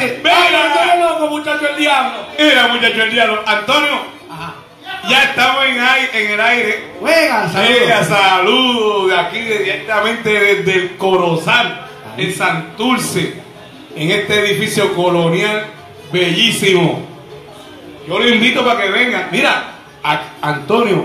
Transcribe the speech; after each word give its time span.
Mira, 0.00 0.96
loco, 1.00 1.28
muchacho 1.28 1.68
el 1.68 1.76
diablo. 1.76 2.18
Mira, 2.38 2.68
muchacho 2.68 3.02
el 3.02 3.10
diablo. 3.10 3.42
Antonio, 3.46 3.98
ya 5.08 5.22
estamos 5.24 5.64
en, 5.66 6.30
el 6.32 6.40
aire. 6.40 6.84
Mira, 7.00 7.48
saludos. 7.48 8.06
saludos 8.08 9.08
de 9.10 9.16
aquí 9.18 9.38
directamente 9.40 10.30
desde 10.30 10.74
el 10.74 10.96
Corozal, 10.96 11.86
en 12.16 12.34
Santurce, 12.34 13.34
en 13.96 14.10
este 14.10 14.40
edificio 14.40 14.94
colonial 14.94 15.66
bellísimo. 16.12 17.06
Yo 18.06 18.18
lo 18.18 18.28
invito 18.28 18.64
para 18.64 18.80
que 18.82 18.90
vengan. 18.90 19.28
Mira, 19.30 19.72
a- 20.02 20.20
Antonio, 20.42 21.04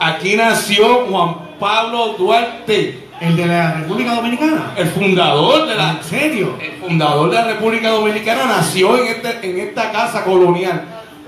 aquí 0.00 0.36
nació 0.36 1.06
Juan 1.06 1.56
Pablo 1.58 2.14
Duarte, 2.18 3.05
El 3.20 3.34
de 3.36 3.46
la 3.46 3.74
República 3.74 4.14
Dominicana. 4.14 4.72
el 4.76 4.88
fundador 4.88 5.66
de 5.66 5.74
la, 5.74 5.92
¿En 5.92 6.04
serio? 6.04 6.58
el 6.60 6.72
fundador 6.80 7.30
de 7.30 7.36
la 7.36 7.44
República 7.44 7.88
Dominicana 7.90 8.44
nació 8.46 8.98
en, 8.98 9.06
este, 9.08 9.50
en 9.50 9.60
esta 9.68 9.90
casa 9.90 10.22
colonial 10.24 10.82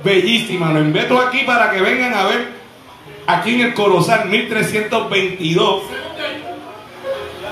bellísima. 0.05 0.73
Lo 0.73 0.81
invito 0.81 1.19
aquí 1.19 1.39
para 1.47 1.71
que 1.71 1.81
vengan 1.81 2.13
a 2.15 2.25
ver 2.27 2.49
aquí 3.27 3.55
en 3.55 3.61
el 3.63 3.75
Corozal 3.75 4.29
1322. 4.29 5.83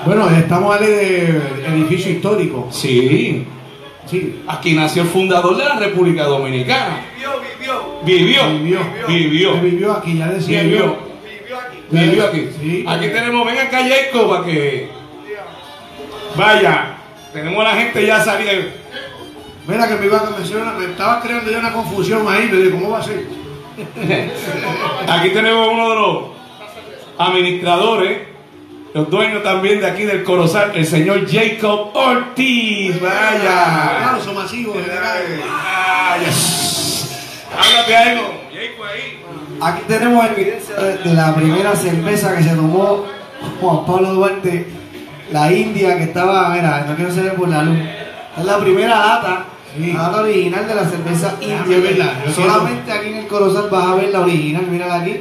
Bueno, 0.05 0.29
estamos 0.29 0.79
ahí 0.79 0.87
de 0.87 1.41
edificio 1.73 2.11
histórico. 2.11 2.67
Sí, 2.71 3.45
Sí. 4.05 4.41
aquí 4.47 4.73
nació 4.73 5.01
el 5.01 5.09
fundador 5.09 5.57
de 5.57 5.65
la 5.65 5.75
República 5.79 6.23
Dominicana. 6.23 7.01
Vivió, 8.05 8.43
Vivió. 8.59 8.79
vivió, 9.07 9.53
Que 9.53 9.59
vivió 9.61 9.91
aquí, 9.93 10.17
ya 10.17 10.27
decía 10.27 10.61
vivió. 10.63 11.06
Vivió 11.89 12.25
aquí. 12.25 12.49
Sí. 12.59 12.85
Aquí 12.87 13.07
tenemos, 13.09 13.45
ven 13.45 13.57
acá 13.57 13.79
Jacob 13.87 14.29
para 14.29 14.45
que 14.45 14.89
vaya. 16.35 16.97
Tenemos 17.33 17.65
a 17.65 17.69
la 17.69 17.75
gente 17.75 18.05
ya 18.05 18.23
saliendo. 18.23 18.71
Mira 19.67 19.87
que 19.87 19.95
me 19.95 20.05
iba 20.05 20.19
a 20.19 20.29
mencionar, 20.29 20.75
me 20.75 20.85
estaba 20.85 21.21
creando 21.21 21.51
ya 21.51 21.59
una 21.59 21.73
confusión 21.73 22.25
ahí, 22.27 22.47
me 22.49 22.57
digo, 22.57 22.79
¿cómo 22.79 22.91
va 22.91 22.99
a 22.99 23.03
ser? 23.03 23.25
Aquí 25.07 25.29
tenemos 25.29 25.67
uno 25.67 25.89
de 25.89 25.95
los 25.95 26.23
administradores, 27.17 28.19
los 28.93 29.09
dueños 29.09 29.43
también 29.43 29.81
de 29.81 29.87
aquí 29.87 30.03
del 30.03 30.23
Corozal, 30.23 30.71
el 30.73 30.85
señor 30.85 31.29
Jacob 31.29 31.91
Ortiz. 31.93 32.99
Vaya. 33.01 33.39
Claro, 33.41 34.23
son 34.23 34.35
masivos. 34.35 34.77
Vaya. 34.77 36.31
Háblate 37.57 37.97
algo. 37.97 38.41
Jacob 38.51 38.85
ahí. 38.85 39.19
Aquí 39.61 39.81
tenemos 39.87 40.25
evidencia 40.25 40.75
de, 40.75 40.97
de 40.97 41.13
la 41.13 41.33
primera 41.35 41.75
cerveza 41.75 42.35
que 42.35 42.43
se 42.43 42.49
tomó 42.51 43.05
Juan 43.61 43.85
Pablo 43.85 44.13
Duarte, 44.13 44.67
la 45.31 45.51
India 45.51 45.97
que 45.97 46.03
estaba, 46.03 46.49
mira, 46.49 46.85
no 46.87 46.95
quiero 46.95 47.11
ser 47.11 47.33
por 47.35 47.49
la 47.49 47.63
luz. 47.63 47.77
Es 48.37 48.45
la 48.45 48.57
primera 48.59 48.89
lata, 48.99 49.45
Sí. 49.75 49.93
la 49.93 50.03
lata 50.03 50.21
original 50.21 50.67
de 50.67 50.75
la 50.75 50.85
cerveza 50.85 51.35
India. 51.41 51.77
verla, 51.79 52.13
Solamente 52.35 52.91
aquí 52.91 53.09
en 53.09 53.15
el 53.17 53.27
Corozal 53.27 53.69
vas 53.69 53.85
a 53.85 53.95
ver 53.95 54.09
la 54.11 54.21
original, 54.21 54.65
mírala 54.67 55.01
aquí. 55.01 55.17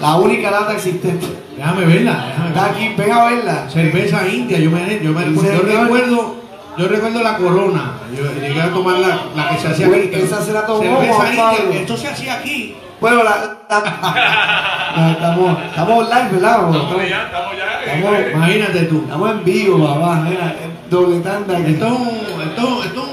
La 0.00 0.16
única 0.16 0.50
lata 0.50 0.72
existente. 0.74 1.26
Déjame 1.56 1.86
verla, 1.86 2.26
déjame 2.28 2.48
Está 2.48 2.62
verla. 2.62 2.66
aquí, 2.76 2.94
ven 2.96 3.12
a 3.12 3.24
verla. 3.24 3.70
Cerveza 3.70 4.28
india, 4.28 4.58
yo 4.58 4.70
me, 4.70 5.00
yo 5.02 5.12
me 5.12 5.22
¿En 5.22 5.34
recuerdo, 5.36 5.52
yo 5.68 5.80
recuerdo, 5.82 6.36
yo 6.76 6.88
recuerdo 6.88 7.22
la 7.22 7.36
corona. 7.36 7.92
Yo 8.16 8.24
llegué 8.40 8.60
a 8.62 8.70
tomar 8.72 8.98
la, 8.98 9.18
la 9.36 9.48
que 9.50 9.58
se 9.58 9.68
hacía 9.68 9.86
aquí. 9.86 10.10
esa 10.12 10.42
se 10.42 10.52
la 10.52 10.66
tomó 10.66 10.82
esto 11.72 11.96
se 11.96 12.08
hacía 12.08 12.34
aquí. 12.34 12.76
Bueno, 13.00 13.22
la, 13.22 13.58
estamos, 15.12 15.58
estamos 15.68 16.08
live, 16.08 16.28
¿verdad? 16.32 16.58
Estamos 16.70 17.08
ya, 17.08 17.22
estamos 17.24 17.52
ya. 17.56 17.64
eh, 17.64 17.96
Estamos- 17.98 18.18
eh, 18.18 18.30
Imagínate 18.34 18.82
tú. 18.84 19.00
Estamos 19.04 19.30
en 19.32 19.44
vivo, 19.44 19.86
papá. 19.86 20.14
Mira, 20.28 20.54
doble 20.90 21.20
tanda 21.20 21.58
aquí. 21.58 21.72
Esto 21.72 21.86
es 21.86 21.92
un, 21.92 22.08
esto, 22.42 22.84
esto 22.84 23.02
es 23.02 23.08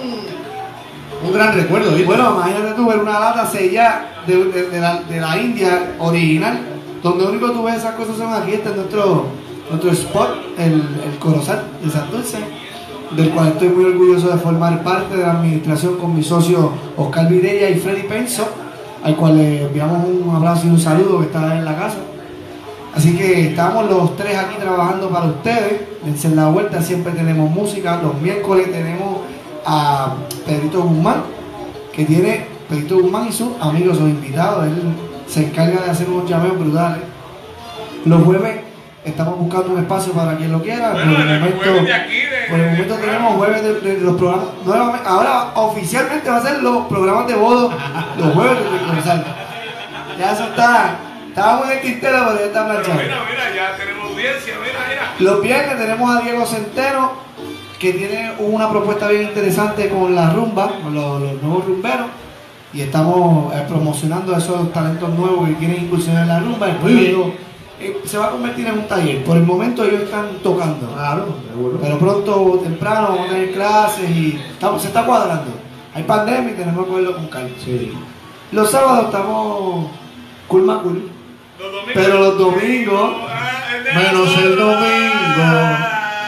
un, 1.23 1.27
un 1.27 1.33
gran 1.33 1.53
recuerdo, 1.53 1.89
¿viste? 1.91 2.05
Bueno, 2.05 2.33
imagínate 2.35 2.73
tú 2.75 2.87
ver 2.87 2.99
una 2.99 3.19
lata 3.19 3.45
sellada 3.45 4.05
de, 4.27 4.45
de- 4.45 4.69
de 4.69 4.79
la, 4.79 4.95
de 5.01 5.19
la 5.19 5.37
India 5.37 5.93
original, 5.99 6.59
donde 7.03 7.25
único 7.25 7.47
que 7.47 7.53
tú 7.53 7.63
ves 7.63 7.75
esas 7.77 7.95
cosas 7.95 8.15
son 8.17 8.33
aquí, 8.33 8.53
este 8.53 8.69
es 8.69 8.75
nuestro, 8.75 9.25
nuestro 9.69 9.91
spot, 9.91 10.29
el, 10.59 10.73
el 11.05 11.17
Corozal 11.19 11.63
de 11.83 11.89
Santurce, 11.89 12.37
del 13.15 13.29
cual 13.31 13.49
estoy 13.49 13.69
muy 13.69 13.85
orgulloso 13.85 14.29
de 14.29 14.37
formar 14.37 14.83
parte 14.83 15.17
de 15.17 15.23
la 15.23 15.33
administración 15.33 15.97
con 15.97 16.15
mi 16.15 16.23
socio 16.23 16.71
Oscar 16.97 17.27
Vidella 17.27 17.69
y 17.69 17.75
Freddy 17.79 18.03
Penso, 18.03 18.47
al 19.03 19.15
cual 19.15 19.37
le 19.37 19.63
enviamos 19.63 20.05
un 20.07 20.35
abrazo 20.35 20.67
y 20.67 20.69
un 20.69 20.79
saludo 20.79 21.19
que 21.19 21.25
está 21.25 21.57
en 21.57 21.65
la 21.65 21.75
casa. 21.75 21.97
Así 22.95 23.15
que 23.15 23.47
estamos 23.47 23.89
los 23.89 24.15
tres 24.17 24.37
aquí 24.37 24.55
trabajando 24.59 25.09
para 25.09 25.27
ustedes. 25.27 25.81
Dense 26.03 26.29
la 26.29 26.49
vuelta, 26.49 26.81
siempre 26.81 27.13
tenemos 27.13 27.49
música. 27.49 28.01
Los 28.01 28.19
miércoles 28.21 28.71
tenemos 28.71 29.19
a 29.65 30.13
Pedrito 30.45 30.81
Guzmán, 30.81 31.23
que 31.93 32.05
tiene 32.05 32.45
Pedrito 32.69 32.99
Guzmán 32.99 33.27
y 33.29 33.31
sus 33.31 33.49
amigos, 33.61 33.97
sus 33.97 34.09
invitados. 34.09 34.65
Él 34.67 34.81
se 35.27 35.45
encarga 35.45 35.83
de 35.83 35.91
hacer 35.91 36.09
unos 36.09 36.29
llameos 36.29 36.59
brutales. 36.59 37.03
Los 38.05 38.23
jueves 38.23 38.70
estamos 39.05 39.37
buscando 39.39 39.73
un 39.73 39.79
espacio 39.79 40.13
para 40.13 40.37
quien 40.37 40.51
lo 40.51 40.61
quiera. 40.61 40.91
Bueno, 40.91 41.11
por 41.13 41.21
el 41.21 41.27
en 41.27 41.33
el 41.33 41.39
momento, 41.39 41.63
jueves 41.63 41.85
de 41.85 41.93
aquí, 41.93 42.19
de- 42.21 42.47
por 42.49 42.59
el 42.59 42.65
de- 42.65 42.71
momento 42.71 42.95
tenemos 42.95 43.33
jueves 43.35 43.63
de, 43.63 43.73
de 43.81 43.97
los 44.01 44.15
programas. 44.17 44.45
Nuevamente, 44.65 45.07
ahora 45.07 45.51
oficialmente 45.55 46.29
va 46.29 46.37
a 46.37 46.41
ser 46.41 46.61
los 46.63 46.85
programas 46.87 47.27
de 47.27 47.35
bodo 47.35 47.71
los 48.17 48.33
jueves 48.33 48.57
de 48.57 48.85
Corozal. 48.87 49.25
Ya 50.19 50.31
eso 50.33 50.43
está. 50.45 50.95
Estábamos 51.29 51.65
en 51.67 51.71
el 51.77 51.81
tintero, 51.81 52.17
pero 52.27 52.39
ya 52.39 52.45
está 52.45 52.67
Pero 52.67 52.81
planchado. 52.83 53.01
mira, 53.01 53.15
mira, 53.29 53.55
ya 53.55 53.77
tenemos 53.77 54.11
audiencia, 54.11 54.53
mira, 54.61 54.79
mira. 54.89 55.13
Los 55.31 55.41
viernes 55.41 55.77
tenemos 55.77 56.15
a 56.15 56.21
Diego 56.21 56.45
Centeno, 56.45 57.11
que 57.79 57.93
tiene 57.93 58.33
una 58.39 58.69
propuesta 58.69 59.07
bien 59.07 59.23
interesante 59.23 59.87
con 59.89 60.13
la 60.13 60.29
rumba, 60.31 60.69
con 60.83 60.93
los, 60.93 61.21
los 61.21 61.41
nuevos 61.41 61.65
rumberos. 61.65 62.07
Y 62.73 62.81
estamos 62.81 63.53
eh, 63.55 63.63
promocionando 63.67 64.35
esos 64.35 64.71
talentos 64.73 65.09
nuevos 65.09 65.47
que 65.49 65.55
quieren 65.55 65.85
incursionar 65.85 66.23
en 66.23 66.27
la 66.27 66.39
rumba. 66.41 66.67
Después 66.67 66.93
Eh, 67.83 68.01
se 68.05 68.17
va 68.17 68.27
a 68.27 68.29
convertir 68.31 68.67
en 68.67 68.79
un 68.79 68.87
taller. 68.87 69.23
Por 69.23 69.37
el 69.37 69.43
momento 69.43 69.83
ellos 69.83 70.01
están 70.03 70.27
tocando. 70.43 70.87
Claro, 70.93 71.35
seguro. 71.49 71.79
Pero 71.81 71.97
pronto 71.97 72.41
o 72.43 72.57
temprano 72.59 73.07
vamos 73.09 73.27
a 73.27 73.33
tener 73.33 73.51
clases 73.53 74.09
y 74.09 74.39
estamos- 74.51 74.81
se 74.81 74.87
está 74.89 75.03
cuadrando. 75.05 75.51
Hay 75.95 76.03
pandemia 76.03 76.51
y 76.51 76.55
tenemos 76.55 76.85
que 76.85 76.93
verlo 76.93 77.15
con 77.15 77.27
calma. 77.27 77.49
Sí. 77.63 77.91
Los 78.51 78.69
sábados 78.71 79.05
estamos 79.05 79.87
cool 80.47 80.63
más 80.63 80.77
cool. 80.79 81.09
Los 81.59 81.71
domingos. 81.71 81.93
Pero 81.93 82.19
los 82.19 82.37
domingos, 82.37 83.11
Ah, 83.27 83.47
Menos 83.95 84.37
el 84.37 84.55
domingo. 84.55 85.77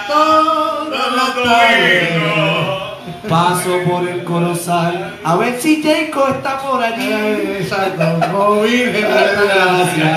Todos 0.08 0.90
los 0.90 1.35
domingos. 1.35 2.84
Paso 3.30 3.80
por 3.90 4.08
el 4.08 4.24
colosal 4.25 5.16
a 5.24 5.35
ver 5.38 5.59
si 5.59 5.81
Jacob 5.81 6.30
está 6.35 6.58
por 6.59 6.84
allí. 6.84 7.09
Exacto, 7.59 8.03
como 8.31 8.62
Virgen 8.62 8.94
de 8.94 9.02
la 9.02 9.44
Gracia. 9.56 10.12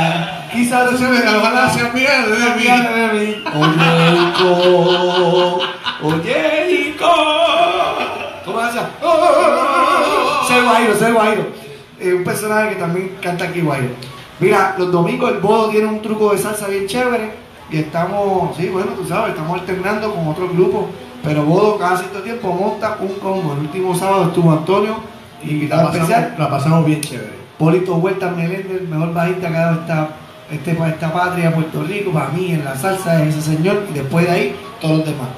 Quizás 0.67 0.91
No 0.91 0.99
se 0.99 1.05
ojalá 1.05 1.71
se 1.71 1.85
pierde 1.85 2.37
de 2.37 3.13
mí. 3.15 3.45
Oye, 3.55 4.33
Jacob. 4.35 5.61
Oye, 6.03 6.95
Jacob. 6.99 8.45
¿Cómo 8.45 8.59
hace? 8.59 8.79
Ser 10.49 10.65
Guairo, 10.65 10.97
ser 10.97 11.13
Guairo. 11.13 11.47
Eh, 12.01 12.15
un 12.15 12.25
personaje 12.25 12.71
que 12.71 12.77
también 12.77 13.17
canta 13.23 13.45
aquí 13.45 13.61
Guairo. 13.61 13.91
Mira, 14.41 14.75
los 14.77 14.91
domingos 14.91 15.31
el 15.31 15.39
Bodo 15.39 15.69
tiene 15.69 15.87
un 15.87 16.03
truco 16.03 16.33
de 16.33 16.39
salsa 16.39 16.67
bien 16.67 16.89
chévere. 16.89 17.31
Y 17.71 17.79
estamos, 17.79 18.57
sí, 18.57 18.69
bueno, 18.69 18.91
tú 18.97 19.07
sabes, 19.07 19.31
estamos 19.31 19.61
alternando 19.61 20.13
con 20.13 20.27
otros 20.27 20.53
grupos. 20.53 20.87
Pero 21.23 21.45
Bodo 21.45 21.79
cada 21.79 21.97
cierto 21.97 22.23
tiempo 22.23 22.53
monta 22.53 22.97
un 22.99 23.15
combo. 23.21 23.53
El 23.53 23.61
último 23.61 23.95
sábado 23.95 24.25
estuvo 24.25 24.51
Antonio, 24.51 24.97
Y 25.45 25.47
la 25.47 25.53
invitado 25.53 25.87
pasamos, 25.87 26.11
especial. 26.11 26.35
la 26.39 26.51
pasamos 26.51 26.85
bien 26.85 27.01
chévere. 27.03 27.37
Polito 27.57 27.95
Huerta 27.95 28.31
Meléndez, 28.31 28.81
el 28.81 28.89
mejor 28.89 29.15
bajista 29.15 29.49
que 29.49 29.57
ha 29.57 29.61
dado 29.61 29.81
esta, 29.81 30.09
este, 30.51 30.71
esta 30.73 31.13
patria, 31.13 31.53
Puerto 31.55 31.83
Rico, 31.83 32.13
para 32.13 32.29
mí 32.29 32.53
en 32.53 32.65
la 32.65 32.75
salsa 32.77 33.23
es 33.25 33.35
ese 33.37 33.57
señor, 33.57 33.85
y 33.91 33.95
después 33.95 34.27
de 34.27 34.33
ahí 34.33 34.57
todos 34.81 34.99
los 34.99 35.07
demás. 35.07 35.29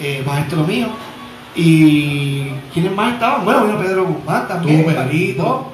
Eh, 0.00 0.22
maestro 0.26 0.64
mío. 0.64 0.88
¿Y 1.56 2.48
quiénes 2.72 2.92
más 2.92 3.14
estaban? 3.14 3.44
Bueno, 3.44 3.64
vino 3.66 3.78
Pedro 3.78 4.04
Guzmán 4.06 4.48
también. 4.48 4.84
Pedrito. 4.84 5.70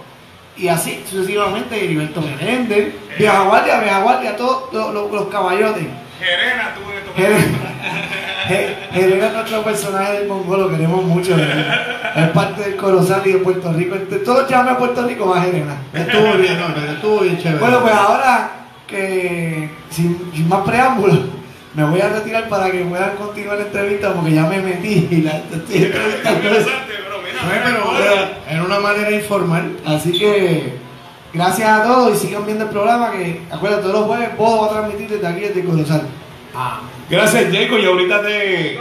Y 0.57 0.69
así 0.69 1.03
sucesivamente, 1.09 1.83
Heriberto 1.83 2.21
Meléndez, 2.21 2.95
Vieja 3.19 3.43
Guardia, 3.45 3.81
Vieja 3.81 4.01
Guardia, 4.03 4.37
todos 4.37 4.65
los, 4.73 4.93
los- 4.93 5.11
los 5.11 5.25
caballotes. 5.29 5.85
Jerena, 6.19 6.69
estos 6.69 7.17
Jerez 7.17 8.77
Jerez 8.93 9.25
es 9.25 9.33
nuestro 9.33 9.63
personaje 9.63 10.13
del 10.13 10.29
Mongo, 10.29 10.57
lo 10.57 10.69
queremos 10.69 11.03
mucho. 11.05 11.35
Es 11.35 12.29
parte 12.35 12.63
del 12.63 12.77
Corozal 12.77 13.23
y 13.25 13.33
de 13.33 13.39
Puerto 13.39 13.73
Rico. 13.73 13.95
De 13.95 14.19
todos 14.19 14.51
llames 14.51 14.73
a 14.75 14.79
Puerto 14.79 15.07
Rico 15.07 15.29
va 15.31 15.41
Jerena. 15.41 15.77
Estuvo 15.95 16.33
bien, 16.35 16.59
no, 16.61 16.75
pero 16.75 16.93
estuvo 16.93 17.21
bien 17.21 17.39
chévere. 17.39 17.59
Bueno, 17.61 17.81
pues 17.81 17.95
ahora 17.95 18.51
que 18.91 19.71
sin, 19.91 20.31
sin 20.35 20.49
más 20.49 20.61
preámbulos, 20.67 21.21
me 21.75 21.85
voy 21.85 22.01
a 22.01 22.09
retirar 22.09 22.49
para 22.49 22.71
que 22.71 22.81
puedan 22.81 23.17
continuar 23.17 23.59
la 23.59 23.65
entrevista 23.65 24.13
porque 24.13 24.33
ya 24.33 24.45
me 24.45 24.61
metí 24.61 25.09
y 25.11 25.23
la 25.23 25.37
estoy 25.37 25.85
entrevistando. 25.85 26.39
Interesante, 26.39 26.93
pero 27.05 27.23
mira. 27.23 27.41
Fue, 27.41 27.61
pero 27.65 28.51
en 28.51 28.61
una 28.63 28.81
manera 28.81 29.11
informal. 29.13 29.77
Así 29.87 30.13
que 30.19 30.75
gracias 31.33 31.69
a 31.69 31.85
todos 31.85 32.17
y 32.17 32.27
sigan 32.27 32.45
viendo 32.45 32.65
el 32.65 32.71
programa 32.71 33.13
que 33.13 33.43
acuérdate 33.51 33.83
todos 33.83 33.95
los 33.95 34.07
jueves 34.07 34.29
puedo 34.37 34.69
transmitir 34.69 35.09
desde 35.09 35.27
aquí 35.27 35.41
desde 35.41 35.65
Corozal. 35.65 36.03
Gracias, 37.09 37.53
Jacob, 37.53 37.79
y 37.79 37.87
ahorita 37.87 38.23
te. 38.23 38.79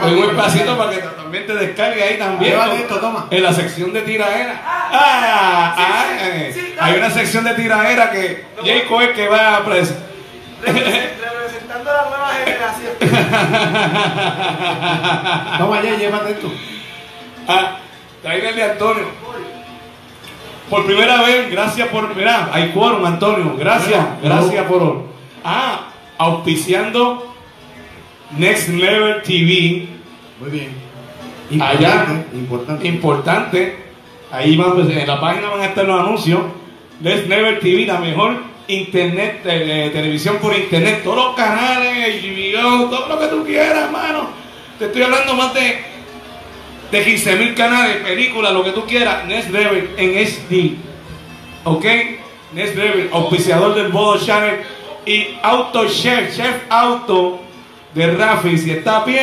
Doy 0.00 0.14
un 0.20 0.30
espacito 0.30 0.76
para 0.78 0.90
que 0.90 0.98
también 0.98 1.46
te 1.46 1.54
descargue 1.54 2.02
ahí 2.02 2.18
también. 2.18 2.52
Llévate 2.52 2.76
esto, 2.76 2.96
toma. 2.98 3.26
En 3.30 3.42
la 3.42 3.52
sección 3.52 3.92
de 3.92 4.02
tiraera. 4.02 4.60
Ah, 4.64 5.74
ah, 5.76 6.04
eh, 6.20 6.74
hay 6.80 6.94
una 6.98 7.10
sección 7.10 7.44
de 7.44 7.54
tiraera 7.54 8.10
que 8.10 8.44
Jacob 8.64 9.00
es 9.02 9.10
que 9.10 9.28
va 9.28 9.56
a 9.56 9.64
pres- 9.64 9.94
Representando 10.62 11.90
a 11.90 11.94
la 11.94 12.04
nueva 12.10 12.28
generación. 12.44 12.92
Toma 15.58 15.82
ya, 15.82 15.96
llévate 15.96 16.30
esto. 16.32 16.52
Ah, 17.48 17.76
tráigale 18.22 18.52
de 18.56 18.62
Antonio. 18.62 19.04
Por 20.70 20.86
primera 20.86 21.22
vez, 21.22 21.50
gracias 21.50 21.88
por. 21.88 22.14
Mirá, 22.14 22.48
hay 22.52 22.70
quórum, 22.70 23.04
Antonio. 23.04 23.56
Gracias, 23.58 24.04
gracias 24.22 24.64
por. 24.66 25.04
Ah, 25.44 25.88
auspiciando 26.18 27.31
Next 28.36 28.68
Level 28.68 29.22
TV. 29.22 29.86
Muy 30.40 30.50
bien. 30.50 30.70
Allá. 31.60 32.24
Importante, 32.32 32.36
importante. 32.36 32.88
Importante. 32.88 33.76
Ahí 34.30 34.56
van, 34.56 34.74
pues, 34.74 34.88
en 34.88 35.06
la 35.06 35.20
página 35.20 35.50
van 35.50 35.60
a 35.60 35.66
estar 35.66 35.84
los 35.84 36.00
anuncios. 36.00 36.40
Next 37.00 37.28
Level 37.28 37.58
TV, 37.58 37.86
la 37.86 37.98
mejor 37.98 38.36
internet, 38.68 39.40
eh, 39.44 39.90
televisión 39.92 40.38
por 40.40 40.56
internet. 40.56 41.02
Todos 41.04 41.16
los 41.16 41.36
canales, 41.36 42.22
HBO, 42.22 42.88
todo 42.88 43.08
lo 43.08 43.18
que 43.18 43.26
tú 43.26 43.44
quieras, 43.44 43.84
hermano. 43.84 44.28
Te 44.78 44.86
estoy 44.86 45.02
hablando 45.02 45.34
más 45.34 45.52
de 45.52 45.92
de 46.92 47.02
15 47.02 47.36
mil 47.36 47.54
canales, 47.54 47.96
películas, 48.04 48.52
lo 48.52 48.62
que 48.62 48.70
tú 48.72 48.84
quieras, 48.84 49.24
Next 49.26 49.50
Level 49.50 49.90
en 49.96 50.14
HD. 50.14 50.76
¿Ok? 51.64 51.84
Next 52.52 52.76
Level, 52.76 53.08
auspiciador 53.12 53.74
del 53.74 53.88
Bodo 53.88 54.18
Channel 54.18 54.60
y 55.06 55.28
Auto 55.42 55.88
Chef, 55.88 56.36
Chef 56.36 56.54
Auto 56.68 57.40
de 57.94 58.14
Rafi. 58.14 58.58
Si 58.58 58.70
está 58.70 58.98
a 58.98 59.04
pie, 59.04 59.22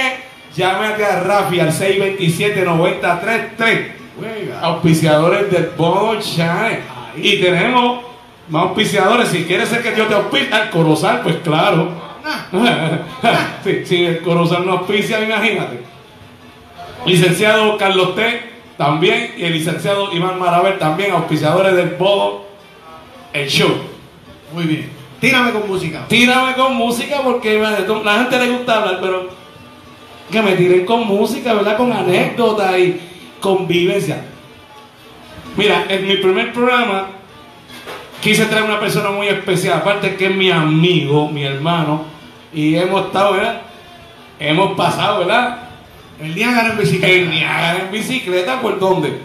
llámate 0.56 1.06
a 1.06 1.22
Rafi 1.22 1.60
al 1.60 1.72
627-9033. 1.72 3.92
Juega. 4.18 4.60
Auspiciadores 4.62 5.52
del 5.52 5.72
Bodo 5.78 6.20
Channel. 6.20 6.80
Y 7.18 7.42
tenemos 7.42 8.02
más 8.50 8.64
auspiciadores. 8.64 9.30
Si 9.30 9.46
quieres 9.46 9.70
ser 9.70 9.82
que 9.82 9.96
yo 9.96 10.08
te 10.08 10.16
auspicie, 10.16 10.54
al 10.54 10.70
Corozal, 10.70 11.22
pues 11.22 11.38
claro. 11.38 12.10
sí, 13.64 13.86
si 13.86 14.06
el 14.06 14.22
Corozal 14.22 14.66
no 14.66 14.74
auspicia, 14.74 15.22
imagínate. 15.22 15.80
Licenciado 17.06 17.78
Carlos 17.78 18.14
T. 18.16 18.50
también 18.78 19.36
y 19.38 19.46
el 19.46 19.54
licenciado 19.54 20.14
Iván 20.14 20.38
Maraver 20.38 20.78
también, 20.78 21.12
auspiciadores 21.12 21.74
del 21.76 21.92
Bodo 21.92 22.50
el 23.34 23.48
show. 23.48 23.72
Muy 24.54 24.66
bien. 24.66 24.99
Tírame 25.20 25.52
con 25.52 25.68
música. 25.68 26.06
Tírame 26.08 26.54
con 26.54 26.76
música 26.76 27.22
porque 27.24 27.58
to- 27.86 28.04
la 28.04 28.20
gente 28.20 28.40
le 28.40 28.52
gusta 28.52 28.76
hablar, 28.78 29.00
pero 29.02 29.30
que 30.32 30.42
me 30.42 30.54
tiren 30.54 30.86
con 30.86 31.06
música, 31.08 31.54
¿verdad? 31.54 31.76
Con 31.78 31.92
anécdotas 31.92 32.78
y 32.80 33.00
convivencia. 33.42 34.24
Mira, 35.58 35.86
en 35.90 36.08
mi 36.08 36.18
primer 36.18 36.54
programa 36.54 37.08
quise 38.22 38.46
traer 38.46 38.64
una 38.66 38.80
persona 38.80 39.10
muy 39.12 39.28
especial, 39.28 39.80
aparte 39.80 40.16
que 40.16 40.28
es 40.28 40.36
mi 40.36 40.52
amigo, 40.52 41.30
mi 41.30 41.44
hermano, 41.44 42.06
y 42.54 42.76
hemos 42.76 43.08
estado, 43.08 43.34
¿verdad? 43.34 43.62
Hemos 44.40 44.76
pasado, 44.78 45.20
¿verdad? 45.20 45.64
El 46.22 46.36
Niágara 46.36 46.72
en 46.72 46.78
bicicleta. 46.78 47.14
En 47.14 47.30
Niágara 47.30 47.80
en 47.86 47.92
bicicleta, 47.92 48.62
¿por 48.62 48.80
dónde? 48.80 49.20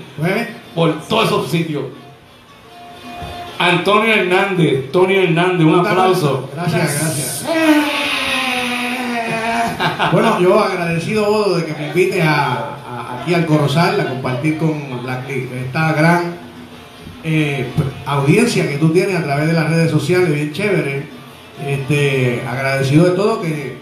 Por 0.74 1.00
todos 1.06 1.26
esos 1.26 1.50
sitios. 1.50 1.84
Antonio 3.58 4.12
Hernández, 4.14 4.90
Tony 4.92 5.14
Hernández, 5.16 5.66
un 5.66 5.74
aplauso. 5.86 6.50
Gracias, 6.54 7.00
gracias. 7.00 7.46
Bueno, 10.12 10.40
yo 10.40 10.60
agradecido 10.62 11.24
Bodo 11.30 11.56
de 11.58 11.64
que 11.66 11.72
me 11.74 11.88
invite 11.88 12.22
a, 12.22 12.52
a- 12.52 13.20
aquí 13.22 13.34
al 13.34 13.46
Corozal 13.46 14.00
a 14.00 14.08
compartir 14.08 14.58
con 14.58 14.80
esta 15.64 15.92
gran 15.92 16.34
eh, 17.22 17.66
audiencia 18.06 18.68
que 18.68 18.76
tú 18.76 18.90
tienes 18.90 19.16
a 19.16 19.22
través 19.24 19.46
de 19.46 19.52
las 19.52 19.68
redes 19.70 19.90
sociales, 19.90 20.32
bien 20.34 20.52
chévere. 20.52 21.06
Este, 21.66 22.42
agradecido 22.48 23.04
de 23.04 23.10
todo 23.12 23.40
que 23.40 23.76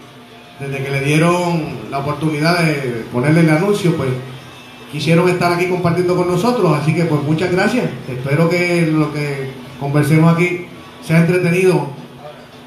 desde 0.59 0.83
que 0.83 0.91
le 0.91 1.01
dieron 1.01 1.79
la 1.89 1.99
oportunidad 1.99 2.59
de 2.63 3.03
ponerle 3.11 3.41
el 3.41 3.49
anuncio, 3.49 3.95
pues 3.97 4.09
quisieron 4.91 5.27
estar 5.27 5.51
aquí 5.51 5.67
compartiendo 5.67 6.15
con 6.15 6.27
nosotros, 6.27 6.71
así 6.79 6.93
que 6.93 7.05
pues 7.05 7.21
muchas 7.23 7.51
gracias. 7.51 7.85
Espero 8.07 8.47
que 8.49 8.87
lo 8.91 9.11
que 9.11 9.49
conversemos 9.83 10.33
aquí 10.35 10.65
sea 11.03 11.19
entretenido 11.19 11.87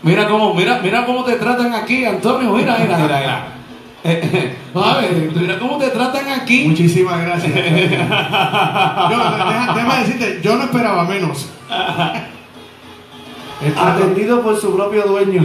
Mira 0.02 0.28
cómo, 0.28 0.54
mira, 0.54 0.78
mira 0.82 1.04
cómo 1.04 1.24
te 1.24 1.32
tratan 1.34 1.74
aquí, 1.74 2.04
Antonio. 2.04 2.52
Mira, 2.52 2.76
mira, 2.78 2.96
mira, 2.98 3.18
mira. 3.18 3.46
Eh, 4.04 4.20
eh, 4.32 4.56
A 4.72 4.98
ver, 4.98 5.32
mira 5.34 5.58
cómo 5.58 5.78
te 5.78 5.88
tratan 5.88 6.28
aquí. 6.30 6.68
Muchísimas 6.68 7.20
gracias. 7.22 7.52
Yo, 7.54 7.60
deja- 7.62 9.72
déjame 9.74 9.96
decirte, 9.98 10.40
yo 10.44 10.54
no 10.56 10.64
esperaba 10.64 11.02
menos. 11.04 11.48
Atendido 13.76 14.42
por 14.42 14.56
su 14.60 14.76
propio 14.76 15.02
dueño. 15.06 15.44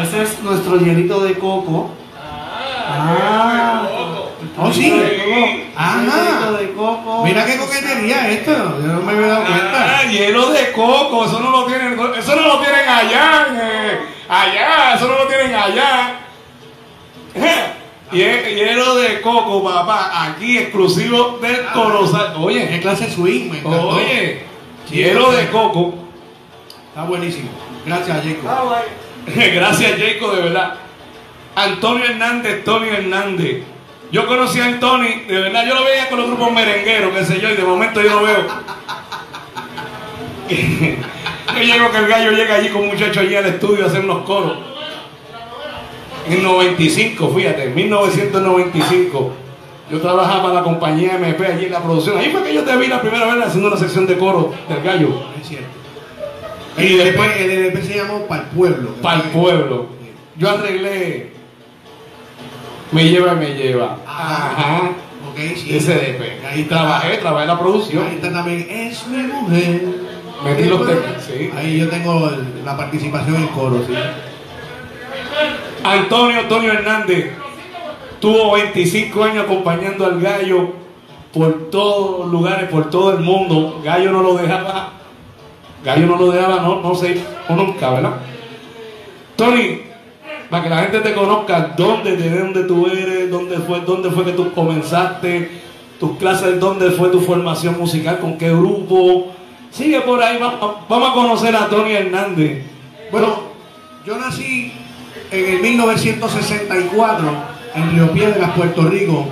Ese 0.00 0.22
es 0.22 0.42
nuestro 0.42 0.78
hielito 0.78 1.22
de 1.24 1.34
coco. 1.34 1.90
Ah, 2.90 3.82
Oh, 4.56 4.72
sí. 4.72 4.92
Ajá. 5.76 6.50
de 6.52 6.72
coco. 6.72 7.24
Mira 7.24 7.44
qué 7.46 7.56
coquetería 7.56 8.28
esto. 8.30 8.52
Yo 8.52 8.86
no 8.86 9.00
me 9.02 9.12
había 9.12 9.26
dado 9.28 9.44
Ah, 9.46 9.48
cuenta. 9.48 10.04
hielo 10.12 10.50
de 10.50 10.72
coco, 10.72 11.24
eso 11.24 11.40
no 11.40 11.50
lo 11.50 11.64
tienen, 11.66 11.98
eso 12.16 12.36
no 12.36 12.42
lo 12.46 12.58
tienen 12.60 12.88
allá, 12.88 13.46
eh, 13.60 13.98
allá, 14.28 14.94
eso 14.94 15.08
no 15.08 15.18
lo 15.18 15.26
tienen 15.26 15.54
allá. 15.54 16.20
Hie- 18.12 18.54
Hielo 18.54 18.94
de 18.96 19.20
coco, 19.20 19.62
papá, 19.62 20.10
aquí 20.30 20.56
exclusivo 20.58 21.38
del 21.42 21.66
Corozal. 21.74 22.32
Qué 22.32 22.38
Oye, 22.40 22.80
clase 22.80 23.06
de 23.06 23.12
swing, 23.12 23.50
me 23.50 23.58
encantó. 23.58 23.88
oye, 23.88 24.44
hielo 24.90 25.30
de 25.32 25.48
coco. 25.50 25.94
Está 26.88 27.02
buenísimo. 27.02 27.50
Gracias, 27.84 28.16
Jacob. 28.24 28.48
Ah. 28.48 28.82
Gracias, 29.26 29.92
Jacob, 30.00 30.34
de 30.36 30.42
verdad. 30.42 30.74
Antonio 31.54 32.04
Hernández, 32.04 32.64
Tony 32.64 32.88
Hernández. 32.88 33.62
Yo 34.10 34.26
conocí 34.26 34.58
a 34.60 34.66
Antonio, 34.66 35.10
de 35.28 35.40
verdad, 35.40 35.66
yo 35.66 35.74
lo 35.74 35.84
veía 35.84 36.08
con 36.08 36.18
los 36.18 36.28
grupos 36.28 36.52
merengueros, 36.52 37.12
qué 37.14 37.24
sé 37.26 37.40
yo, 37.40 37.50
y 37.50 37.56
de 37.56 37.62
momento 37.62 38.00
yo 38.00 38.08
lo 38.20 38.22
veo. 38.22 38.46
yo 40.48 41.62
llego 41.62 41.90
que 41.90 41.98
el 41.98 42.08
gallo 42.08 42.30
llega 42.32 42.54
allí 42.54 42.68
con 42.70 42.86
muchachos 42.86 43.18
allí 43.18 43.34
al 43.36 43.46
estudio 43.46 43.84
a 43.84 43.88
hacer 43.88 44.00
unos 44.04 44.24
coros. 44.24 44.58
En 46.28 46.42
95, 46.42 47.28
fíjate, 47.34 47.64
en 47.64 47.74
1995. 47.74 49.32
Yo 49.90 50.00
trabajaba 50.00 50.42
para 50.42 50.54
la 50.56 50.62
compañía 50.62 51.14
MP 51.16 51.46
allí 51.46 51.64
en 51.66 51.72
la 51.72 51.82
producción. 51.82 52.18
Ahí 52.18 52.30
fue 52.30 52.42
que 52.42 52.52
yo 52.54 52.62
te 52.62 52.76
vi 52.76 52.88
la 52.88 53.00
primera 53.00 53.34
vez 53.34 53.46
haciendo 53.46 53.68
una 53.68 53.78
sección 53.78 54.06
de 54.06 54.18
coro 54.18 54.52
del 54.68 54.82
gallo. 54.82 55.08
Es 55.40 55.48
cierto. 55.48 55.66
Y 56.76 56.96
después- 56.96 57.36
el 57.38 57.50
LP 57.50 57.82
se 57.82 57.96
llamó 57.96 58.26
Para 58.26 58.42
el 58.42 58.48
Pueblo. 58.48 58.90
Para 59.02 59.16
el 59.16 59.22
pueblo. 59.30 59.86
Yo 60.36 60.50
arreglé. 60.50 61.32
Me 62.92 63.04
lleva 63.04 63.32
y 63.32 63.36
me 63.36 63.54
lleva. 63.54 63.96
Ajá. 64.06 64.52
Ajá. 64.52 64.90
Ok, 65.30 65.38
sí. 65.56 65.78
SDP. 65.78 66.44
Ahí 66.46 66.60
Y 66.60 66.64
trabajé, 66.64 67.18
trabajé 67.18 67.46
la 67.46 67.58
producción. 67.58 68.06
Ahí 68.06 68.16
está 68.16 68.32
también. 68.32 68.66
Es 68.70 69.06
mi 69.06 69.22
mujer. 69.22 69.82
Metí 70.44 70.64
los 70.64 70.86
temas, 70.86 71.24
sí. 71.26 71.50
Ahí 71.56 71.78
yo 71.78 71.88
tengo 71.88 72.30
la 72.64 72.76
participación 72.76 73.36
en 73.36 73.48
coro, 73.48 73.84
sí. 73.86 73.94
Antonio 75.84 76.40
Antonio 76.40 76.72
Hernández 76.72 77.32
tuvo 78.20 78.52
25 78.52 79.24
años 79.24 79.44
acompañando 79.44 80.04
al 80.04 80.20
gallo 80.20 80.72
por 81.32 81.70
todos 81.70 82.20
los 82.20 82.32
lugares, 82.32 82.68
por 82.68 82.90
todo 82.90 83.12
el 83.12 83.20
mundo. 83.20 83.80
Gallo 83.84 84.12
no 84.12 84.22
lo 84.22 84.34
dejaba, 84.34 84.92
Gallo 85.84 86.06
no 86.06 86.16
lo 86.16 86.30
dejaba, 86.32 86.60
no, 86.62 86.80
no 86.80 86.94
sé, 86.94 87.20
o 87.48 87.54
nunca, 87.54 87.90
¿verdad? 87.90 88.16
Tony, 89.36 89.82
para 90.50 90.62
que 90.62 90.70
la 90.70 90.78
gente 90.78 91.00
te 91.00 91.14
conozca, 91.14 91.74
dónde, 91.76 92.16
de 92.16 92.38
dónde 92.38 92.64
tú 92.64 92.86
eres, 92.86 93.30
dónde 93.30 93.58
fue, 93.58 93.80
dónde 93.80 94.10
fue 94.10 94.24
que 94.24 94.32
tú 94.32 94.52
comenzaste, 94.52 95.50
tus 96.00 96.16
clases, 96.16 96.58
dónde 96.58 96.90
fue 96.92 97.10
tu 97.10 97.20
formación 97.20 97.78
musical, 97.78 98.18
con 98.18 98.38
qué 98.38 98.50
grupo. 98.50 99.32
Sigue 99.70 100.00
por 100.00 100.22
ahí, 100.22 100.38
vamos, 100.38 101.10
a 101.10 101.12
conocer 101.12 101.54
a 101.54 101.68
Tony 101.68 101.92
Hernández. 101.92 102.64
Bueno, 103.10 103.42
yo 104.06 104.16
nací 104.18 104.72
en 105.30 105.54
el 105.54 105.60
1964 105.60 107.28
en 107.74 107.90
Río 107.90 108.12
Piedras, 108.12 108.50
Puerto 108.52 108.82
Rico, 108.82 109.26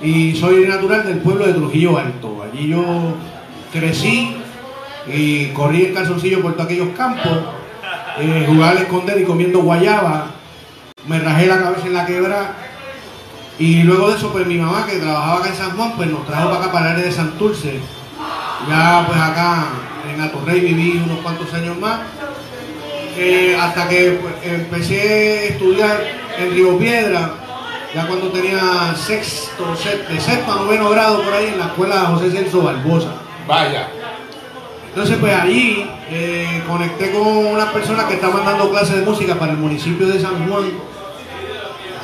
y 0.00 0.34
soy 0.34 0.66
natural 0.66 1.06
del 1.06 1.18
pueblo 1.18 1.46
de 1.46 1.52
Trujillo 1.52 1.98
Alto. 1.98 2.42
Allí 2.42 2.68
yo 2.68 2.82
crecí 3.70 4.36
y 5.06 5.46
corrí 5.48 5.86
en 5.86 5.94
calzoncillo 5.94 6.40
por 6.40 6.54
todos 6.54 6.66
aquellos 6.66 6.88
campos, 6.96 7.38
eh, 8.18 8.44
jugaba 8.48 8.70
al 8.70 8.78
esconder 8.78 9.20
y 9.20 9.24
comiendo 9.24 9.60
guayaba, 9.60 10.37
me 11.08 11.18
rajé 11.18 11.46
la 11.46 11.58
cabeza 11.58 11.86
en 11.86 11.94
la 11.94 12.06
quebra. 12.06 12.54
Y 13.58 13.82
luego 13.82 14.10
de 14.10 14.16
eso, 14.16 14.30
pues 14.30 14.46
mi 14.46 14.56
mamá, 14.56 14.86
que 14.86 14.98
trabajaba 14.98 15.38
acá 15.38 15.48
en 15.48 15.56
San 15.56 15.76
Juan, 15.76 15.92
pues 15.96 16.10
nos 16.10 16.24
trajo 16.26 16.50
para 16.50 16.62
acá, 16.62 16.72
para 16.72 16.86
el 16.86 16.92
área 16.92 17.04
de 17.06 17.12
Santurce. 17.12 17.80
Ya 18.68 19.04
pues 19.06 19.18
acá 19.18 19.66
en 20.12 20.20
Atorrey 20.20 20.60
viví 20.60 21.02
unos 21.04 21.18
cuantos 21.20 21.52
años 21.54 21.76
más. 21.78 22.00
Eh, 23.16 23.56
hasta 23.60 23.88
que 23.88 24.20
pues, 24.22 24.34
empecé 24.44 25.00
a 25.00 25.44
estudiar 25.44 26.00
en 26.38 26.52
Río 26.52 26.78
Piedra 26.78 27.32
ya 27.94 28.06
cuando 28.06 28.28
tenía 28.28 28.94
sexto, 28.94 29.74
sexto, 29.74 30.20
sexto 30.20 30.54
noveno 30.54 30.90
grado 30.90 31.22
por 31.22 31.32
ahí 31.32 31.46
en 31.46 31.58
la 31.58 31.66
escuela 31.66 31.96
José 32.12 32.30
Celso 32.30 32.62
Barbosa. 32.62 33.14
Vaya. 33.46 33.88
Entonces, 34.88 35.16
pues 35.18 35.34
allí 35.34 35.88
eh, 36.10 36.62
conecté 36.68 37.10
con 37.12 37.26
una 37.26 37.72
persona 37.72 38.06
que 38.06 38.14
estaba 38.14 38.40
dando 38.40 38.70
clases 38.70 38.96
de 38.96 39.02
música 39.02 39.36
para 39.36 39.52
el 39.52 39.58
municipio 39.58 40.06
de 40.06 40.20
San 40.20 40.48
Juan. 40.48 40.64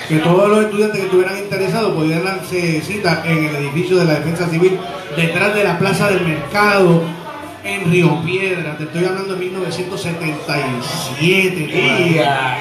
Que 0.08 0.16
todos 0.16 0.48
los 0.50 0.64
estudiantes 0.64 0.98
que 1.00 1.06
estuvieran 1.06 1.38
interesados 1.38 1.94
podían 1.94 2.24
darse 2.24 2.80
cita 2.82 3.22
en 3.26 3.44
el 3.46 3.56
edificio 3.56 3.96
de 3.96 4.04
la 4.04 4.14
Defensa 4.16 4.46
Civil, 4.48 4.78
detrás 5.16 5.54
de 5.54 5.64
la 5.64 5.78
Plaza 5.78 6.10
del 6.10 6.20
Mercado, 6.26 7.02
en 7.64 7.90
Río 7.90 8.20
Piedra. 8.22 8.76
Te 8.76 8.84
estoy 8.84 9.04
hablando 9.06 9.32
de 9.34 9.40
1977. 9.40 11.68
todavía. 11.72 12.58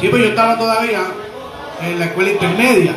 Sí, 0.00 0.08
pues 0.08 0.22
yo 0.22 0.28
estaba 0.30 0.58
todavía 0.58 1.00
en 1.80 1.98
la 1.98 2.06
escuela 2.06 2.32
intermedia. 2.32 2.94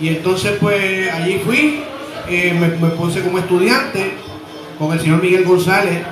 Y 0.00 0.08
entonces, 0.08 0.52
pues 0.60 1.12
allí 1.12 1.40
fui, 1.44 1.82
eh, 2.28 2.56
me, 2.58 2.68
me 2.68 2.88
puse 2.94 3.22
como 3.22 3.38
estudiante 3.38 4.12
con 4.78 4.92
el 4.92 5.00
señor 5.00 5.22
Miguel 5.22 5.44
González, 5.44 6.02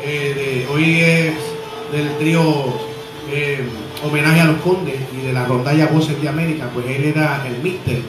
que 0.00 0.34
de- 0.34 0.66
hoy 0.72 1.00
es 1.00 1.34
del 1.90 2.16
trío 2.18 2.42
eh, 3.30 3.60
Homenaje 4.04 4.40
a 4.40 4.44
los 4.46 4.56
Condes 4.60 4.96
y 5.16 5.26
de 5.26 5.32
la 5.32 5.44
rondalla 5.44 5.86
Voces 5.86 6.20
de 6.20 6.28
América, 6.28 6.68
pues 6.74 6.86
él 6.86 7.04
era 7.04 7.42
el 7.46 7.62
mister 7.62 8.00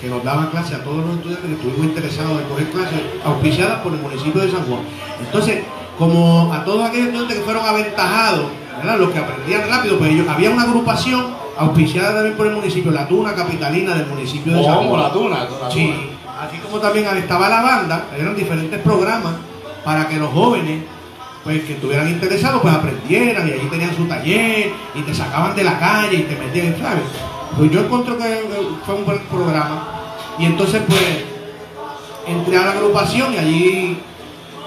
que 0.00 0.08
nos 0.08 0.22
daba 0.24 0.50
clase 0.50 0.74
a 0.74 0.84
todos 0.84 1.04
los 1.04 1.16
estudiantes 1.16 1.46
que 1.48 1.54
estuvimos 1.56 1.86
interesados 1.86 2.40
en 2.42 2.48
coger 2.48 2.70
clases 2.70 3.00
auspiciadas 3.24 3.80
por 3.80 3.92
el 3.92 4.00
municipio 4.00 4.40
de 4.42 4.50
San 4.50 4.62
Juan. 4.66 4.80
Entonces, 5.20 5.64
como 5.98 6.52
a 6.52 6.64
todos 6.64 6.88
aquellos 6.88 7.06
estudiantes 7.06 7.38
que 7.38 7.44
fueron 7.44 7.64
aventajados, 7.66 8.46
¿verdad? 8.78 8.98
los 8.98 9.10
que 9.10 9.18
aprendían 9.18 9.62
rápido, 9.68 9.98
pues 9.98 10.10
ellos, 10.10 10.28
había 10.28 10.50
una 10.50 10.62
agrupación 10.62 11.34
auspiciada 11.58 12.14
también 12.14 12.36
por 12.36 12.46
el 12.46 12.54
municipio, 12.54 12.90
la 12.90 13.08
Tuna 13.08 13.34
Capitalina 13.34 13.94
del 13.94 14.06
municipio 14.06 14.54
de 14.54 14.62
San 14.64 14.86
Juan. 14.88 15.02
la 15.02 15.12
tuna. 15.12 15.36
la 15.62 15.70
Sí, 15.70 15.86
tuna. 15.94 16.42
así 16.46 16.58
como 16.58 16.78
también 16.78 17.06
estaba 17.16 17.48
la 17.48 17.62
banda, 17.62 18.04
eran 18.18 18.36
diferentes 18.36 18.78
programas 18.80 19.32
para 19.84 20.06
que 20.06 20.16
los 20.16 20.30
jóvenes 20.30 20.82
pues 21.46 21.62
que 21.62 21.74
estuvieran 21.74 22.08
interesados 22.08 22.60
pues 22.60 22.74
aprendieran 22.74 23.46
y 23.46 23.52
allí 23.52 23.68
tenían 23.70 23.94
su 23.94 24.04
taller 24.06 24.72
y 24.96 25.00
te 25.02 25.14
sacaban 25.14 25.54
de 25.54 25.62
la 25.62 25.78
calle 25.78 26.16
y 26.16 26.22
te 26.22 26.34
metían, 26.34 26.76
¿sabes? 26.76 27.04
Pues 27.56 27.70
yo 27.70 27.84
encuentro 27.84 28.18
que 28.18 28.42
fue 28.84 28.96
un 28.96 29.04
buen 29.04 29.20
programa 29.26 30.16
y 30.40 30.46
entonces 30.46 30.82
pues 30.88 31.24
entré 32.26 32.56
a 32.56 32.64
la 32.64 32.72
agrupación 32.72 33.32
y 33.32 33.36
allí 33.36 33.98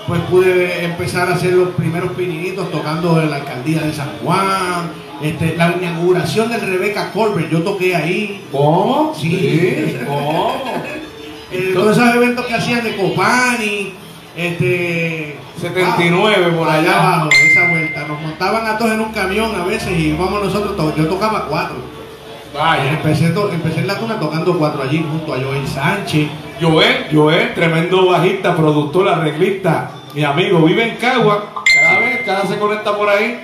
pues 0.08 0.22
pude 0.22 0.86
empezar 0.86 1.30
a 1.30 1.36
hacer 1.36 1.52
los 1.52 1.70
primeros 1.76 2.14
pininitos 2.14 2.72
tocando 2.72 3.22
en 3.22 3.30
la 3.30 3.36
alcaldía 3.36 3.82
de 3.82 3.92
San 3.92 4.12
Juan, 4.24 4.90
este, 5.22 5.58
la 5.58 5.76
inauguración 5.76 6.50
del 6.50 6.62
Rebeca 6.62 7.12
Colbert, 7.12 7.52
yo 7.52 7.62
toqué 7.62 7.94
ahí, 7.94 8.42
¿Cómo? 8.54 9.14
Sí. 9.20 9.98
¿Cómo? 10.08 10.64
Eh, 11.52 11.72
todos 11.74 11.98
esos 11.98 12.14
eventos 12.14 12.46
que 12.46 12.54
hacían 12.54 12.84
de 12.84 12.96
Copani, 12.96 13.94
este 14.38 15.36
79 15.60 16.52
por 16.58 16.70
allá. 16.70 16.92
abajo, 17.16 17.30
esa 17.32 17.70
vuelta. 17.70 18.08
Nos 18.08 18.22
montaban 18.22 18.66
a 18.68 18.78
todos 18.78 18.92
en 18.92 19.02
un 19.02 19.12
camión 19.12 19.52
a 19.60 19.66
veces 19.66 19.92
y 19.98 20.08
íbamos 20.10 20.44
nosotros, 20.44 20.96
yo 20.98 21.08
tocaba 21.08 21.46
cuatro. 21.48 21.76
Vaya. 22.54 22.92
Empecé, 22.94 23.30
to- 23.30 23.52
empecé 23.52 23.82
en 23.82 23.88
la 23.88 23.98
tuna 23.98 24.20
tocando 24.20 24.58
cuatro 24.58 24.82
allí 24.84 25.06
junto 25.10 25.34
a 25.34 25.38
Joel 25.38 25.68
Sánchez. 25.68 26.28
Joel, 26.62 27.06
Joel, 27.14 27.54
tremendo 27.54 28.08
bajista, 28.08 28.56
productor, 28.56 29.08
arreglista, 29.08 29.92
mi 30.14 30.24
amigo, 30.24 30.60
vive 30.64 30.90
en 30.90 30.96
Cagua, 30.98 31.46
cada 31.74 32.00
vez, 32.00 32.22
cada 32.26 32.46
se 32.48 32.58
conecta 32.58 32.96
por 32.98 33.08
ahí. 33.08 33.40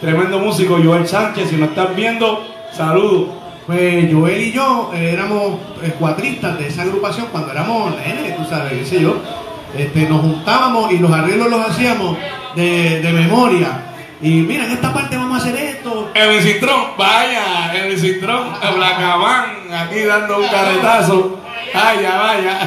Tremendo 0.00 0.38
músico, 0.38 0.78
Joel 0.82 1.06
Sánchez, 1.06 1.50
si 1.50 1.56
nos 1.56 1.68
están 1.70 1.88
viendo, 1.94 2.44
saludos. 2.72 3.28
Pues 3.66 4.12
Joel 4.12 4.42
y 4.42 4.52
yo 4.52 4.90
eh, 4.94 5.10
éramos 5.14 5.58
eh, 5.82 5.94
cuatristas 5.98 6.58
de 6.58 6.66
esa 6.68 6.82
agrupación 6.82 7.28
cuando 7.32 7.50
éramos 7.52 7.94
nenes, 7.96 8.36
tú 8.36 8.44
sabes, 8.44 8.72
qué 8.72 8.84
sé 8.84 9.00
yo. 9.00 9.16
Este, 9.76 10.08
nos 10.08 10.20
juntábamos 10.20 10.92
y 10.92 10.98
los 10.98 11.10
arreglos 11.10 11.48
los 11.50 11.68
hacíamos 11.68 12.16
de, 12.54 13.00
de 13.00 13.12
memoria. 13.12 13.80
Y 14.22 14.42
mira, 14.42 14.64
en 14.64 14.72
esta 14.72 14.92
parte 14.92 15.16
vamos 15.16 15.38
a 15.38 15.42
hacer 15.42 15.56
esto, 15.56 16.10
El 16.14 16.40
Citrón, 16.40 16.92
vaya, 16.96 17.74
el 17.74 17.98
Citrón, 17.98 18.48
Blacamán, 18.76 19.72
aquí 19.72 20.00
dando 20.00 20.38
un 20.38 20.46
carretazo. 20.48 21.40
Vaya, 21.74 22.16
vaya. 22.16 22.60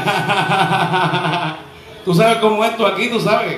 Tú 2.05 2.13
sabes 2.13 2.37
cómo 2.37 2.63
es 2.63 2.71
esto 2.71 2.85
aquí, 2.85 3.09
tú 3.09 3.19
sabes. 3.19 3.57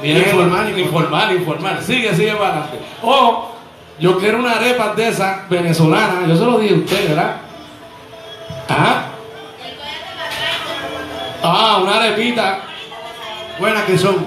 Bien, 0.00 0.18
Informal, 0.18 0.78
informal, 0.78 1.34
informal. 1.34 1.82
Sigue, 1.82 2.14
sigue 2.14 2.34
para 2.34 2.50
adelante. 2.50 2.78
O 3.02 3.52
yo 3.98 4.18
quiero 4.18 4.38
una 4.38 4.52
arepa 4.52 4.94
de 4.94 5.08
esas 5.08 5.48
venezolanas, 5.48 6.28
yo 6.28 6.36
se 6.36 6.44
lo 6.44 6.58
dije 6.58 6.74
a 6.74 6.78
usted, 6.78 7.08
¿verdad? 7.08 7.36
Ah. 8.68 9.11
Ah, 11.42 11.80
una 11.82 11.96
arepita. 11.96 12.60
buenas 13.58 13.82
que 13.84 13.98
son. 13.98 14.26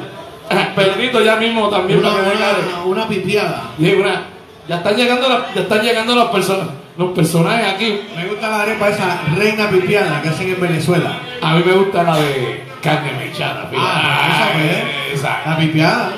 Pedrito 0.75 1.21
ya 1.21 1.37
mismo 1.37 1.69
también 1.69 1.99
Una, 1.99 2.11
para 2.11 2.23
que 2.23 2.29
venga. 2.29 2.45
una, 2.77 2.83
una 2.85 3.07
pipiada. 3.07 3.63
Y 3.79 3.93
una, 3.93 4.21
ya 4.67 4.75
están 4.77 4.95
llegando 4.95 5.27
las, 5.29 5.53
ya 5.55 5.61
están 5.61 5.81
llegando 5.81 6.15
las 6.15 6.27
personas, 6.27 6.67
los 6.97 7.11
personajes 7.13 7.73
aquí. 7.73 8.01
Me 8.15 8.27
gusta 8.27 8.49
la 8.49 8.61
arepa 8.61 8.89
esa 8.89 9.21
reina 9.35 9.69
pipiada 9.69 10.21
que 10.21 10.29
hacen 10.29 10.49
en 10.49 10.61
Venezuela. 10.61 11.17
A 11.41 11.55
mí 11.55 11.63
me 11.65 11.71
gusta 11.73 12.03
la 12.03 12.17
de 12.17 12.63
carne 12.81 13.13
mechada. 13.13 13.69
Ah, 13.75 14.29
esa 14.29 14.53
pues. 14.53 15.19
Esa. 15.19 15.39
La 15.45 15.57
pipiada. 15.57 16.09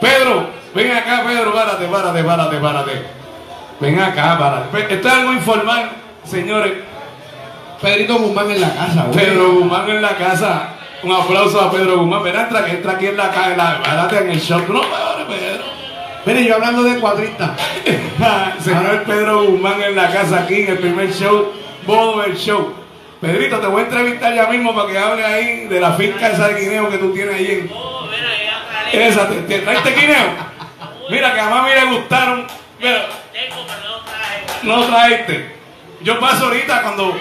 Pedro, 0.00 0.50
ven 0.74 0.92
acá, 0.92 1.24
Pedro, 1.26 1.52
párate, 1.52 1.86
párate, 1.86 2.22
párate, 2.24 2.56
párate. 2.58 3.02
Ven 3.80 4.00
acá, 4.00 4.38
párate. 4.38 4.94
Esto 4.94 5.08
es 5.08 5.14
algo 5.14 5.32
informal, 5.32 5.90
señores. 6.24 6.72
Pedrito 7.80 8.14
Guzmán 8.18 8.50
en 8.50 8.60
la 8.60 8.74
casa, 8.74 9.04
güey. 9.08 9.24
Pedro 9.26 9.52
Guzmán 9.52 9.90
en 9.90 10.02
la 10.02 10.16
casa. 10.16 10.68
Un 11.02 11.12
aplauso 11.12 11.60
a 11.60 11.70
Pedro 11.70 11.98
Guzmán. 11.98 12.22
Ven, 12.22 12.36
entra, 12.36 12.64
que 12.64 12.72
entra 12.72 12.92
aquí 12.92 13.06
en 13.06 13.16
la 13.16 13.30
casa, 13.30 13.50
en 13.52 13.58
la- 13.58 13.82
párate 13.82 14.18
en 14.18 14.30
el 14.30 14.40
show. 14.40 14.60
No, 14.68 14.80
Pedro. 15.28 15.64
Mire, 16.24 16.44
yo 16.44 16.54
hablando 16.54 16.82
de 16.82 16.98
cuadristas. 16.98 17.50
Señor 18.64 19.04
Pedro 19.04 19.44
Guzmán 19.44 19.80
en 19.82 19.94
la 19.94 20.10
casa 20.10 20.40
aquí 20.40 20.62
en 20.62 20.70
el 20.70 20.78
primer 20.78 21.12
show, 21.12 21.52
Bodo 21.86 22.24
el 22.24 22.36
Show. 22.36 22.74
Pedrito, 23.20 23.58
te 23.58 23.66
voy 23.66 23.82
a 23.82 23.84
entrevistar 23.84 24.34
ya 24.34 24.46
mismo 24.48 24.74
para 24.74 24.88
que 24.90 24.98
hable 24.98 25.24
ahí 25.24 25.66
de 25.68 25.80
la 25.80 25.92
finca 25.92 26.28
esa 26.28 26.48
de 26.48 26.60
guineo 26.60 26.88
que 26.90 26.98
tú 26.98 27.12
tienes 27.12 27.34
ahí 27.34 27.68
en. 28.92 29.00
Esa, 29.00 29.28
¿te, 29.28 29.36
te 29.42 29.58
traiste 29.60 29.90
guineo? 29.90 30.26
Mira, 31.10 31.32
que 31.34 31.40
a 31.40 31.48
mami 31.48 31.70
le 31.70 31.84
gustaron. 31.96 32.46
Mira, 32.80 33.06
no 34.62 34.84
traiste. 34.86 35.54
Yo 36.02 36.18
paso 36.20 36.46
ahorita 36.46 36.82
cuando 36.82 37.16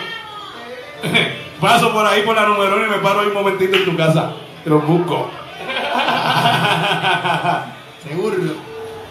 paso 1.61 1.93
por 1.93 2.05
ahí 2.05 2.21
por 2.21 2.35
la 2.35 2.45
numerona 2.45 2.87
y 2.87 2.89
me 2.89 2.97
paro 2.97 3.21
ahí 3.21 3.27
un 3.27 3.33
momentito 3.33 3.75
en 3.75 3.85
tu 3.85 3.95
casa. 3.95 4.33
Te 4.63 4.69
los 4.69 4.85
busco. 4.85 5.29
Seguro. 8.03 8.37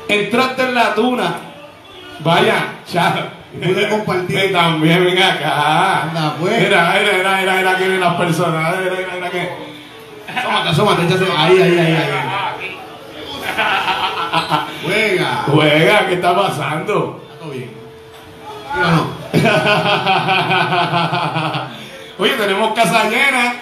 Entraste 0.08 0.62
en 0.62 0.74
la 0.74 0.94
tuna. 0.94 1.34
Vaya, 2.20 2.74
ya. 2.92 3.32
Pude 3.62 3.88
compartir. 3.88 4.52
También 4.52 5.04
ven 5.04 5.22
acá. 5.22 6.02
Anda, 6.02 6.36
pues. 6.40 6.60
Mira, 6.60 6.94
mira, 6.98 7.12
mira, 7.16 7.36
mira, 7.40 7.54
mira, 7.56 7.76
que 7.76 7.98
las 7.98 8.14
personas. 8.14 8.74
Que. 9.30 9.48
Asómate, 10.68 11.06
échase. 11.06 11.26
Ahí, 11.36 11.60
ahí, 11.60 11.78
ahí, 11.78 11.96
ahí. 11.96 12.78
Juega. 14.84 15.44
Juega, 15.46 16.06
¿qué 16.06 16.14
está 16.14 16.34
pasando? 16.34 17.20
Todo 17.40 17.50
bien. 17.50 17.83
¿Sí 18.74 18.80
o 18.80 18.90
no? 18.90 19.06
Oye, 22.18 22.32
tenemos 22.32 22.74
casa 22.74 23.08
llena. 23.08 23.54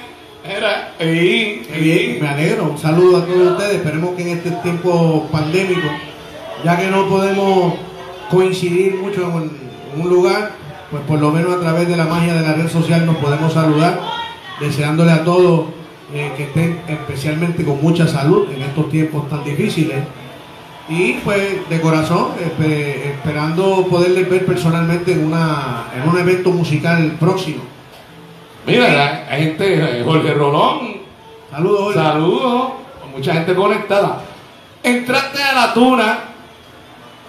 Era, 0.45 0.95
bien, 0.99 2.19
me 2.21 2.29
alegro. 2.29 2.65
Un 2.65 2.77
saludo 2.79 3.19
a 3.19 3.27
todos 3.27 3.53
ustedes. 3.53 3.77
Esperemos 3.77 4.17
que 4.17 4.23
en 4.23 4.31
este 4.39 4.51
tiempo 4.51 5.29
pandémico, 5.31 5.89
ya 6.65 6.77
que 6.77 6.89
no 6.89 7.09
podemos 7.09 7.75
coincidir 8.31 8.97
mucho 8.97 9.23
en, 9.23 9.53
en 9.95 10.01
un 10.01 10.09
lugar, 10.09 10.51
pues 10.91 11.05
por 11.05 11.21
lo 11.21 11.31
menos 11.31 11.57
a 11.57 11.61
través 11.61 11.87
de 11.89 11.97
la 11.97 12.07
magia 12.07 12.35
de 12.35 12.43
la 12.43 12.55
red 12.55 12.69
social 12.69 13.07
nos 13.07 13.17
podemos 13.17 13.53
saludar, 13.53 14.01
deseándole 14.61 15.13
a 15.13 15.23
todos 15.25 15.67
eh, 16.15 16.33
que 16.37 16.43
estén 16.45 16.81
especialmente 16.89 17.65
con 17.65 17.81
mucha 17.81 18.07
salud 18.07 18.47
en 18.55 18.61
estos 18.63 18.91
tiempos 18.91 19.31
tan 19.31 19.43
difíciles. 19.45 19.97
Y 20.89 21.15
pues 21.25 21.69
de 21.69 21.81
corazón, 21.81 22.33
espe- 22.39 23.07
esperando 23.13 23.87
poderles 23.89 24.29
ver 24.29 24.45
personalmente 24.45 25.13
en, 25.13 25.27
una, 25.27 25.85
en 25.97 26.09
un 26.09 26.19
evento 26.19 26.51
musical 26.51 27.17
próximo. 27.21 27.63
Mira, 28.67 29.27
hay 29.31 29.43
gente, 29.45 30.03
Jorge 30.05 30.35
Rolón, 30.35 31.03
Saludos, 31.51 31.81
Jorge. 31.95 31.99
Saludos, 32.01 32.69
mucha 33.15 33.33
gente 33.35 33.55
conectada. 33.55 34.21
Entraste 34.83 35.43
a 35.43 35.53
la 35.55 35.75
tuna 35.75 36.19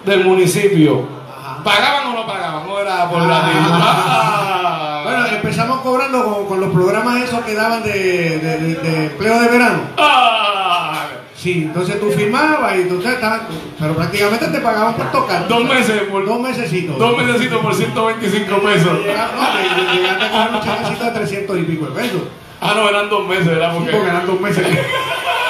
del 0.04 0.24
municipio. 0.24 1.06
Ajá. 1.30 1.62
¿Pagaban 1.62 2.06
o 2.08 2.12
no 2.14 2.26
pagaban? 2.26 2.66
No 2.66 2.78
era 2.80 3.08
por 3.08 3.22
la 3.22 3.40
Ah. 3.44 5.00
Bueno, 5.04 5.26
empezamos 5.26 5.80
cobrando 5.80 6.24
con, 6.24 6.46
con 6.46 6.60
los 6.60 6.72
programas 6.72 7.22
esos 7.22 7.40
que 7.44 7.54
daban 7.54 7.82
de, 7.82 7.92
de- 8.38 8.58
de- 8.58 8.74
de 8.76 9.06
empleo 9.06 9.40
de 9.40 9.48
verano. 9.48 9.78
Ah. 9.98 11.04
Sí, 11.44 11.64
entonces 11.64 12.00
tú 12.00 12.10
firmabas 12.10 12.74
y 12.74 12.80
entonces 12.80 13.12
estabas, 13.12 13.42
pero 13.78 13.94
prácticamente 13.94 14.46
te 14.46 14.60
pagaban 14.60 14.94
por 14.94 15.12
tocar. 15.12 15.46
Dos 15.46 15.62
meses 15.64 16.00
por 16.10 16.24
Dos 16.24 16.40
mesecitos. 16.40 16.98
Dos 16.98 17.18
mesecitos 17.18 17.60
por 17.60 17.74
125 17.74 18.58
pesos. 18.62 18.98
Llegaste, 19.00 19.36
no, 19.36 19.42
te- 19.52 19.94
llegaste 19.94 20.24
a 20.24 20.30
coger 20.30 20.54
un 20.54 20.60
chequecito 20.62 21.04
de 21.04 21.10
300 21.10 21.58
y 21.58 21.62
pico 21.64 21.84
de 21.84 22.00
pesos. 22.00 22.22
Ah, 22.62 22.72
no, 22.74 22.88
eran 22.88 23.10
dos 23.10 23.28
meses, 23.28 23.44
¿verdad? 23.46 23.72
Sí, 23.72 23.76
Porque 23.78 23.92
porque 23.92 24.08
eran 24.08 24.26
dos 24.26 24.40
meses. 24.40 24.66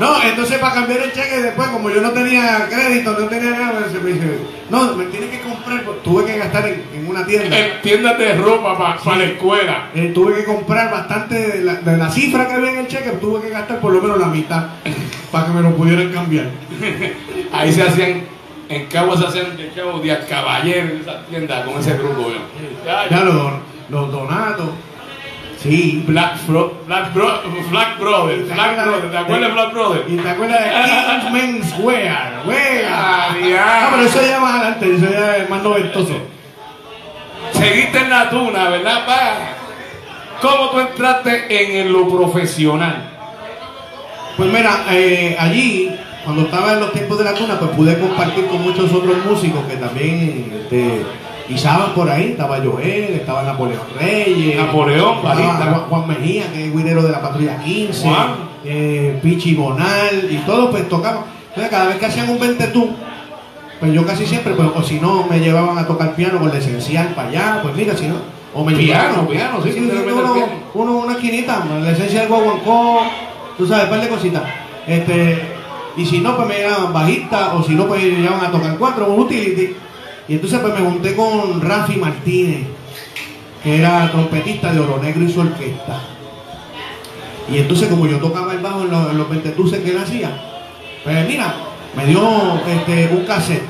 No, 0.00 0.22
entonces 0.22 0.58
para 0.58 0.74
cambiar 0.74 1.00
el 1.02 1.12
cheque 1.12 1.40
después, 1.40 1.68
como 1.68 1.88
yo 1.90 2.00
no 2.00 2.10
tenía 2.10 2.66
crédito, 2.68 3.12
no 3.18 3.26
tenía 3.28 3.50
nada, 3.50 3.84
se 3.90 3.98
me 4.00 4.12
dice, 4.12 4.38
no, 4.70 4.96
me 4.96 5.04
tienes 5.06 5.30
que 5.30 5.40
comprar, 5.40 5.84
pues, 5.84 6.02
tuve 6.02 6.24
que 6.24 6.36
gastar 6.38 6.66
en, 6.66 6.82
en 6.94 7.06
una 7.08 7.24
tienda. 7.24 7.56
en 7.58 7.80
tiendas 7.80 8.18
de 8.18 8.34
ropa 8.34 8.76
para 9.04 9.16
la 9.18 9.24
escuela. 9.24 9.90
Eh, 9.94 10.10
tuve 10.14 10.34
que 10.34 10.44
comprar 10.44 10.90
bastante 10.90 11.34
de 11.34 11.60
la, 11.64 11.74
de 11.74 11.96
la 11.96 12.10
cifra 12.10 12.48
que 12.48 12.54
había 12.54 12.72
en 12.72 12.78
el 12.78 12.88
cheque, 12.88 13.10
tuve 13.20 13.40
que 13.42 13.50
gastar 13.50 13.78
por 13.80 13.92
lo 13.92 14.02
menos 14.02 14.18
la 14.18 14.26
mitad 14.26 14.66
para 15.30 15.46
que 15.46 15.52
me 15.52 15.60
lo 15.62 15.76
pudieran 15.76 16.10
cambiar. 16.12 16.46
Ahí 17.52 17.72
se 17.72 17.82
hacían, 17.84 18.22
en 18.68 18.86
Cabo 18.86 19.16
se 19.16 19.26
hacían 19.26 19.56
de 19.56 19.68
Cabo 19.70 20.00
Díaz 20.00 20.24
Caballero 20.28 20.90
en 20.92 21.00
esa 21.02 21.24
tienda 21.26 21.64
con 21.64 21.78
ese 21.78 21.94
grupo. 21.96 22.30
¿no? 22.30 22.84
Ya, 22.84 23.08
Ya 23.08 23.20
los, 23.24 23.34
don- 23.34 23.60
los 23.90 24.10
donatos, 24.10 24.70
sí. 25.64 26.04
Black, 26.06 26.46
Bro, 26.46 26.74
Black, 26.86 27.12
Bro, 27.12 27.40
Black 27.70 27.98
Brothers, 27.98 28.54
Black 28.54 28.84
Brothers, 28.84 29.10
¿te 29.10 29.18
acuerdas 29.18 29.48
de 29.48 29.54
Black 29.54 29.72
Brothers? 29.72 30.04
¿Y 30.08 30.16
te 30.16 30.28
acuerdas 30.30 30.60
de 30.60 30.70
Kingsman's 31.30 31.74
Wear? 31.80 32.42
Wear. 32.46 32.84
Ah, 32.88 33.34
Ah, 33.58 33.88
pero 33.90 34.02
eso 34.06 34.20
ya 34.26 34.38
más 34.40 34.54
adelante, 34.60 34.94
eso 34.94 35.06
ya 35.10 35.36
es 35.38 35.50
más 35.50 35.62
noventoso. 35.62 36.14
Seguiste 37.52 37.98
en 37.98 38.10
la 38.10 38.30
tuna, 38.30 38.68
¿verdad, 38.68 39.06
pa? 39.06 39.34
¿Cómo 40.40 40.70
tú 40.70 40.80
entraste 40.80 41.80
en 41.80 41.92
lo 41.92 42.08
profesional? 42.08 43.10
Pues 44.36 44.52
mira, 44.52 44.84
eh, 44.90 45.36
allí, 45.38 45.90
cuando 46.24 46.42
estaba 46.42 46.72
en 46.72 46.80
los 46.80 46.92
tiempos 46.92 47.18
de 47.18 47.24
la 47.24 47.32
cuna, 47.32 47.58
pues 47.58 47.70
pude 47.72 47.98
compartir 47.98 48.46
con 48.46 48.62
muchos 48.62 48.92
otros 48.92 49.16
músicos 49.24 49.64
que 49.66 49.76
también 49.76 50.52
este, 50.62 51.02
guisaban 51.48 51.92
por 51.94 52.08
ahí. 52.10 52.30
Estaba 52.32 52.58
Joel, 52.58 53.14
estaba 53.14 53.42
Napoleón 53.42 53.80
Reyes. 53.98 54.56
Napoleón, 54.56 55.18
estaba. 55.18 55.86
Juan, 55.88 56.08
Mejía, 56.08 56.52
que 56.52 56.66
es 56.66 56.76
guidero 56.76 57.02
de 57.02 57.10
la 57.12 57.20
Patrulla 57.20 57.58
15. 57.58 58.08
Juan. 58.08 58.28
eh, 58.64 59.18
Pichi 59.22 59.54
Bonal, 59.54 60.28
y 60.30 60.36
todos 60.38 60.70
pues 60.70 60.88
tocaban. 60.88 61.24
Entonces, 61.48 61.70
cada 61.70 61.86
vez 61.86 61.96
que 61.98 62.06
hacían 62.06 62.30
un 62.30 62.38
20 62.40 62.66
tú, 62.68 62.90
pues 63.78 63.92
yo 63.92 64.04
casi 64.06 64.26
siempre, 64.26 64.54
pues, 64.54 64.68
o 64.74 64.82
si 64.82 64.98
no, 64.98 65.24
me 65.28 65.38
llevaban 65.38 65.76
a 65.78 65.86
tocar 65.86 66.14
piano 66.16 66.38
con 66.40 66.48
la 66.48 66.58
esencial 66.58 67.08
para 67.14 67.28
allá, 67.28 67.58
pues 67.62 67.74
mira, 67.76 67.96
si 67.96 68.06
no. 68.06 68.16
O 68.54 68.64
me 68.64 68.72
Piano, 68.74 69.02
llevaban- 69.08 69.26
piano, 69.26 69.60
sí, 69.64 69.72
sí, 69.72 69.80
uno, 70.74 70.92
una 70.98 71.12
esquinita, 71.14 71.64
la 71.82 71.90
esencia 71.90 72.20
del 72.20 72.28
guaguancó, 72.28 73.00
tú 73.58 73.66
sabes, 73.66 73.84
un 73.84 73.90
par 73.90 74.00
de 74.00 74.08
cositas. 74.08 74.42
Este, 74.86 75.42
y 75.96 76.06
si 76.06 76.18
no, 76.20 76.36
pues 76.36 76.48
me 76.48 76.60
llamaban 76.62 76.92
bajista, 76.92 77.54
o 77.54 77.62
si 77.64 77.74
no, 77.74 77.86
pues 77.86 78.02
me 78.02 78.10
llevaban 78.20 78.46
a 78.46 78.50
tocar 78.52 78.76
cuatro, 78.78 79.12
un 79.12 79.20
utility. 79.20 79.74
Y 80.28 80.34
entonces 80.34 80.58
pues 80.60 80.74
me 80.74 80.80
junté 80.80 81.14
con 81.14 81.60
Rafi 81.60 81.96
Martínez, 81.96 82.66
que 83.62 83.78
era 83.78 84.10
trompetista 84.10 84.72
de 84.72 84.80
Oro 84.80 84.98
Negro 85.02 85.24
y 85.24 85.32
su 85.32 85.40
orquesta. 85.40 86.00
Y 87.50 87.58
entonces 87.58 87.88
como 87.88 88.06
yo 88.06 88.18
tocaba 88.18 88.52
el 88.52 88.60
bajo 88.60 88.82
en 88.82 88.90
los, 88.90 89.10
en 89.10 89.18
los 89.18 89.28
20 89.28 89.50
tuces 89.50 89.80
que 89.80 89.90
él 89.90 89.98
hacía, 89.98 90.30
pues 91.04 91.28
mira, 91.28 91.54
me 91.94 92.06
dio 92.06 92.22
este, 92.66 93.14
un 93.14 93.24
cassette. 93.26 93.62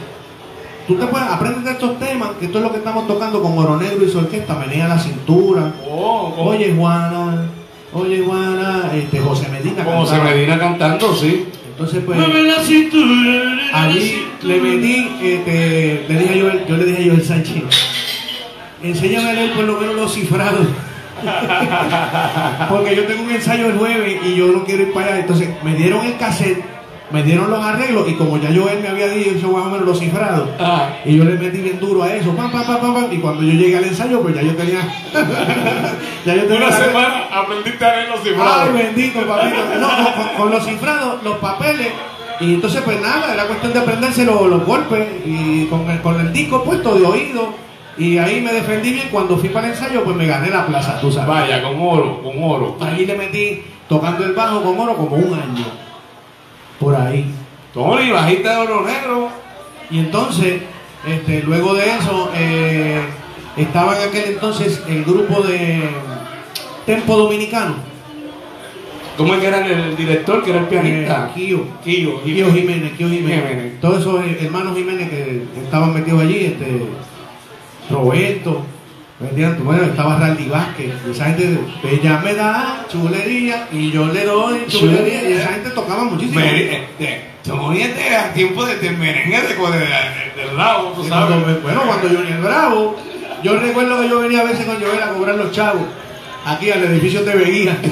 Tú 0.87 0.97
te 0.97 1.07
puedes, 1.07 1.27
aprendes 1.27 1.65
de 1.65 1.71
estos 1.73 1.99
temas, 1.99 2.31
que 2.39 2.45
esto 2.47 2.59
es 2.59 2.65
lo 2.65 2.71
que 2.71 2.79
estamos 2.79 3.07
tocando 3.09 3.43
con 3.43 3.59
Oro 3.59 3.77
Negro 3.77 4.05
y 4.05 4.11
su 4.11 4.19
orquesta, 4.19 4.55
menea 4.55 4.87
la 4.87 4.99
cintura. 4.99 5.73
Oh. 5.91 6.33
Oye 6.37 6.75
Juana, 6.77 7.47
oye 7.93 8.23
Juana, 8.25 8.91
este, 8.95 9.19
José 9.19 9.49
Medina. 9.49 9.85
Cantaba. 9.85 10.25
Medina 10.25 10.59
cantando, 10.59 11.15
sí. 11.15 11.49
Entonces 11.75 12.05
pues 12.07 12.19
allí 13.73 14.27
le 14.43 14.61
metí, 14.61 15.09
este, 15.21 16.05
le 16.09 16.19
dije 16.19 16.39
a 16.39 16.43
Joel, 16.43 16.65
yo 16.69 16.77
le 16.77 16.85
dije 16.85 17.03
a 17.03 17.07
Joel 17.07 17.25
Sánchez, 17.25 17.65
enséñame 18.81 19.31
a 19.31 19.33
leer 19.33 19.53
por 19.55 19.65
lo 19.65 19.81
menos 19.81 19.97
los 19.97 20.15
cifrados. 20.15 20.69
Porque 22.69 22.95
yo 22.95 23.05
tengo 23.07 23.25
un 23.25 23.31
ensayo 23.31 23.67
el 23.71 23.79
jueves 23.79 24.21
y 24.25 24.37
yo 24.37 24.53
no 24.53 24.65
quiero 24.65 24.83
ir 24.83 24.93
para 24.93 25.09
allá. 25.09 25.21
Entonces 25.21 25.49
me 25.65 25.75
dieron 25.75 26.07
el 26.07 26.17
cassette, 26.17 26.63
me 27.11 27.23
dieron 27.23 27.51
los 27.51 27.63
arreglos 27.65 28.09
y 28.09 28.15
como 28.15 28.39
ya 28.39 28.49
Joel 28.55 28.81
me 28.81 28.89
había 28.89 29.09
dicho 29.09 29.49
más 29.51 29.67
o 29.67 29.71
menos 29.71 29.87
los 29.87 29.99
cifrados, 30.01 30.49
Ah, 30.59 30.89
y 31.05 31.17
yo 31.17 31.25
le 31.25 31.35
metí 31.35 31.59
bien 31.59 31.79
duro 31.79 32.03
a 32.03 32.13
eso, 32.13 32.35
pam, 32.35 32.51
pam, 32.51 32.65
pam, 32.67 32.81
pam, 32.81 32.95
pam, 32.95 33.13
y 33.13 33.19
cuando 33.19 33.43
yo 33.43 33.53
llegué 33.53 33.77
al 33.77 33.85
ensayo, 33.85 34.21
pues 34.23 34.35
ya 34.35 34.43
yo 34.43 34.55
tenía. 34.57 34.81
ya 36.25 36.35
yo 36.35 36.43
tenía 36.45 36.67
una 36.67 36.73
semana 36.77 37.25
aprendiste 37.33 37.85
a 37.85 37.97
leer 37.97 38.09
los 38.09 38.21
Ay, 38.21 38.29
cifrados. 38.31 38.73
bendito, 38.75 39.21
papito. 39.27 39.57
No, 39.81 40.39
con 40.39 40.51
los 40.51 40.65
cifrados, 40.65 41.23
los 41.23 41.37
papeles. 41.39 41.89
Y 42.41 42.55
entonces, 42.55 42.83
pues 42.85 43.01
nada, 43.01 43.33
era 43.33 43.45
cuestión 43.47 43.73
de 43.73 43.79
aprenderse 43.79 44.25
los, 44.25 44.47
los 44.49 44.65
golpes 44.67 45.07
y 45.25 45.67
con 45.67 45.89
el, 45.91 46.01
con 46.01 46.19
el 46.21 46.33
disco 46.33 46.65
puesto 46.65 46.95
de 46.99 47.07
oído. 47.07 47.55
Y 47.97 48.19
ahí 48.19 48.41
me 48.41 48.53
defendí 48.53 48.91
bien. 48.93 49.09
Cuando 49.13 49.37
fui 49.37 49.51
para 49.51 49.69
el 49.69 49.75
ensayo, 49.75 50.03
pues 50.03 50.17
me 50.17 50.27
gané 50.27 50.51
la 50.51 50.67
plaza, 50.67 50.99
tú 51.01 51.13
sabes. 51.13 51.29
Vaya, 51.29 51.63
con 51.63 51.77
oro, 51.81 52.23
con 52.25 52.43
oro. 52.43 52.77
Allí 52.81 53.07
le 53.07 53.15
metí 53.17 53.63
tocando 53.89 54.25
el 54.25 54.33
bajo 54.33 54.63
con 54.63 54.77
oro 54.81 54.97
como 54.97 55.15
un 55.17 55.35
año. 55.35 55.65
Por 56.79 56.95
ahí. 56.95 57.31
Tony, 57.73 58.11
bajista 58.11 58.53
de 58.53 58.57
oro 58.59 58.85
negro. 58.85 59.29
Y 59.91 59.99
entonces, 59.99 60.63
este, 61.07 61.43
luego 61.43 61.75
de 61.75 61.85
eso, 61.85 62.31
eh, 62.35 63.01
estaba 63.57 63.97
en 64.01 64.09
aquel 64.09 64.25
entonces 64.35 64.83
el 64.89 65.05
grupo 65.05 65.43
de 65.43 65.83
Tempo 66.87 67.17
Dominicano. 67.17 67.75
¿Cómo 69.17 69.35
es 69.35 69.41
que 69.41 69.47
era 69.47 69.65
el 69.65 69.97
director, 69.97 70.43
que 70.43 70.51
era 70.51 70.61
el 70.61 70.67
pianista? 70.67 71.31
Eh, 71.31 71.33
Kio. 71.35 71.67
Kio, 71.85 72.23
Kio 72.23 72.53
Jiménez, 72.53 72.93
Kio 72.97 73.09
Jiménez. 73.09 73.49
Jiménez. 73.49 73.81
Todos 73.81 74.01
esos 74.01 74.25
hermanos 74.41 74.77
Jiménez 74.77 75.09
que 75.09 75.45
estaban 75.63 75.95
metidos 75.95 76.23
allí, 76.23 76.47
este, 76.47 76.83
Roberto, 77.91 78.63
¿me 79.21 79.29
entiendes? 79.29 79.63
Bueno, 79.65 79.85
estaba 79.85 80.19
Randy 80.19 80.49
Vázquez, 80.49 80.93
y 81.07 81.11
esa 81.11 81.25
gente, 81.27 81.59
ella 81.91 82.21
me 82.25 82.35
da 82.35 82.85
chulería 82.91 83.69
y 83.73 83.91
yo 83.91 84.07
le 84.07 84.25
doy 84.25 84.67
chulería, 84.69 85.29
y 85.29 85.33
esa 85.35 85.49
gente 85.53 85.71
tocaba 85.71 86.05
muchísimo. 86.05 86.41
Me- 86.41 86.77
este, 86.77 87.25
Tony 87.45 87.83
es 87.83 87.95
de 87.97 88.17
a 88.17 88.33
tiempo 88.33 88.65
de, 88.65 88.77
de 88.77 88.91
merengue 88.91 89.37
de, 89.41 89.49
de, 89.49 89.55
de- 89.55 90.47
del 90.47 90.57
lado, 90.57 90.93
tú 90.97 91.05
Y 91.05 91.09
sabes. 91.09 91.37
cuando 91.37 91.61
bueno, 91.61 91.83
cuando 91.87 92.09
Johnny 92.09 92.31
el 92.33 92.39
Bravo, 92.39 92.97
yo 93.43 93.57
recuerdo 93.59 94.01
que 94.01 94.09
yo 94.09 94.21
venía 94.21 94.41
a 94.41 94.45
veces 94.45 94.65
con 94.65 94.77
Joel 94.81 95.03
a 95.03 95.09
cobrar 95.13 95.35
los 95.37 95.53
chavos, 95.53 95.83
aquí 96.47 96.71
al 96.71 96.83
edificio 96.85 97.23
de 97.23 97.35
Veguía, 97.37 97.77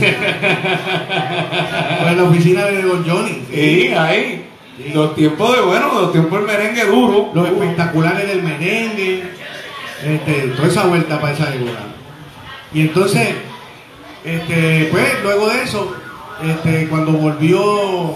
en 2.08 2.16
la 2.16 2.24
oficina 2.24 2.64
de 2.66 2.82
Don 2.82 3.04
Johnny. 3.08 3.42
Sí, 3.52 3.88
ahí. 3.96 4.46
Sí. 4.76 4.90
Los 4.94 5.14
tiempos 5.14 5.54
de, 5.54 5.60
bueno, 5.62 5.88
los 6.00 6.12
tiempos 6.12 6.38
del 6.38 6.46
merengue 6.56 6.84
duro. 6.86 7.30
los 7.34 7.46
espectaculares 7.46 8.26
del 8.26 8.42
merengue, 8.42 9.22
este, 10.04 10.32
toda 10.56 10.68
esa 10.68 10.86
vuelta 10.86 11.20
para 11.20 11.32
esa 11.32 11.54
época. 11.54 11.78
Y 12.74 12.82
entonces, 12.82 13.28
este, 14.24 14.88
pues 14.90 15.22
luego 15.22 15.48
de 15.48 15.62
eso, 15.62 15.92
este, 16.42 16.88
cuando 16.88 17.12
volvió, 17.12 18.14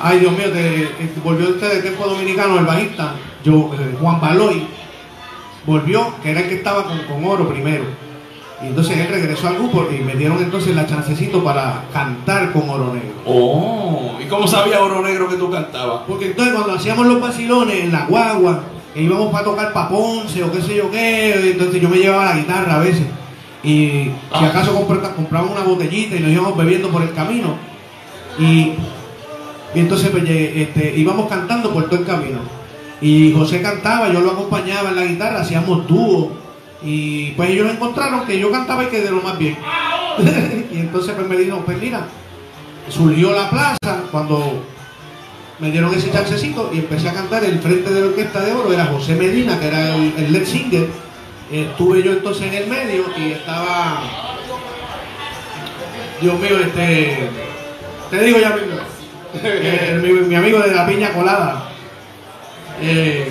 ay 0.00 0.20
Dios 0.20 0.32
mío, 0.32 0.50
de- 0.50 0.82
este, 0.84 1.20
volvió 1.22 1.48
este 1.50 1.66
de 1.68 1.82
tiempo 1.82 2.06
dominicano, 2.06 2.58
el 2.58 2.66
bajista, 2.66 3.14
yo, 3.44 3.70
eh, 3.78 3.96
Juan 4.00 4.20
Baloy, 4.20 4.66
volvió, 5.66 6.12
que 6.22 6.30
era 6.30 6.40
el 6.40 6.48
que 6.48 6.54
estaba 6.56 6.84
con, 6.84 6.98
con 7.04 7.24
oro 7.24 7.48
primero. 7.48 7.84
Y 8.62 8.66
entonces 8.66 8.96
él 8.98 9.06
regresó 9.08 9.46
al 9.48 9.54
grupo 9.54 9.86
y 9.88 10.02
me 10.02 10.16
dieron 10.16 10.38
entonces 10.38 10.74
la 10.74 10.84
chancecito 10.84 11.44
para 11.44 11.84
cantar 11.92 12.50
con 12.52 12.68
oro 12.68 12.92
negro. 12.92 13.22
Oh, 13.24 14.18
¿y 14.20 14.24
cómo 14.26 14.48
sabía 14.48 14.80
Oro 14.80 15.00
Negro 15.00 15.28
que 15.28 15.36
tú 15.36 15.48
cantabas? 15.48 16.00
Porque 16.08 16.26
entonces 16.26 16.54
cuando 16.54 16.72
hacíamos 16.74 17.06
los 17.06 17.20
vacilones 17.20 17.84
en 17.84 17.92
la 17.92 18.06
guagua, 18.06 18.62
que 18.94 19.02
íbamos 19.02 19.30
para 19.32 19.44
tocar 19.44 19.72
pa' 19.72 19.88
Ponce 19.88 20.42
o 20.42 20.50
qué 20.52 20.60
sé 20.62 20.76
yo 20.76 20.90
qué, 20.90 21.50
entonces 21.52 21.80
yo 21.80 21.88
me 21.88 21.98
llevaba 21.98 22.24
la 22.26 22.36
guitarra 22.36 22.76
a 22.76 22.78
veces. 22.80 23.04
Y 23.62 23.68
si 24.04 24.12
Ah. 24.30 24.46
acaso 24.48 24.74
compraba 25.16 25.46
una 25.50 25.62
botellita 25.62 26.16
y 26.16 26.20
nos 26.20 26.30
íbamos 26.30 26.56
bebiendo 26.56 26.88
por 26.90 27.02
el 27.02 27.12
camino. 27.12 27.56
Y, 28.38 28.72
y 29.74 29.80
entonces 29.80 30.10
pues, 30.10 30.22
lle- 30.24 30.52
este, 30.56 30.94
íbamos 30.96 31.28
cantando 31.28 31.72
por 31.72 31.84
todo 31.88 32.00
el 32.00 32.06
camino. 32.06 32.38
Y 33.00 33.32
José 33.32 33.60
cantaba, 33.62 34.12
yo 34.12 34.20
lo 34.20 34.30
acompañaba 34.32 34.90
en 34.90 34.96
la 34.96 35.04
guitarra, 35.04 35.40
hacíamos 35.40 35.86
dúo. 35.86 36.32
Y 36.82 37.32
pues 37.32 37.50
ellos 37.50 37.68
encontraron 37.70 38.24
que 38.26 38.38
yo 38.38 38.50
cantaba 38.52 38.84
y 38.84 38.86
que 38.86 39.00
de 39.00 39.10
lo 39.10 39.20
más 39.20 39.36
bien. 39.38 39.56
y 40.72 40.78
entonces 40.78 41.14
pues 41.14 41.28
me 41.28 41.36
dijeron, 41.36 41.62
pues 41.64 41.78
mira, 41.80 42.02
surgió 42.88 43.32
la 43.32 43.50
plaza 43.50 44.02
cuando 44.10 44.64
me 45.58 45.70
dieron 45.70 45.92
ese 45.94 46.10
chancecito 46.10 46.70
y 46.72 46.78
empecé 46.78 47.08
a 47.08 47.14
cantar 47.14 47.44
el 47.44 47.58
frente 47.60 47.90
de 47.90 48.00
la 48.00 48.06
orquesta 48.06 48.40
de 48.40 48.52
oro 48.52 48.72
era 48.72 48.86
José 48.86 49.14
Medina 49.14 49.58
que 49.58 49.66
era 49.66 49.94
el, 49.94 50.14
el 50.16 50.32
lead 50.32 50.44
singer 50.44 50.88
estuve 51.50 52.02
yo 52.02 52.12
entonces 52.12 52.46
en 52.46 52.54
el 52.54 52.66
medio 52.68 53.04
y 53.16 53.32
estaba 53.32 54.02
Dios 56.20 56.38
mío 56.38 56.58
este 56.58 57.28
te 58.10 58.20
digo 58.24 58.38
ya 58.38 58.50
mismo 58.50 58.76
eh, 59.42 60.00
mi, 60.02 60.12
mi 60.12 60.34
amigo 60.34 60.60
de 60.60 60.74
la 60.74 60.86
piña 60.86 61.12
colada 61.12 61.64
Eh, 62.80 63.28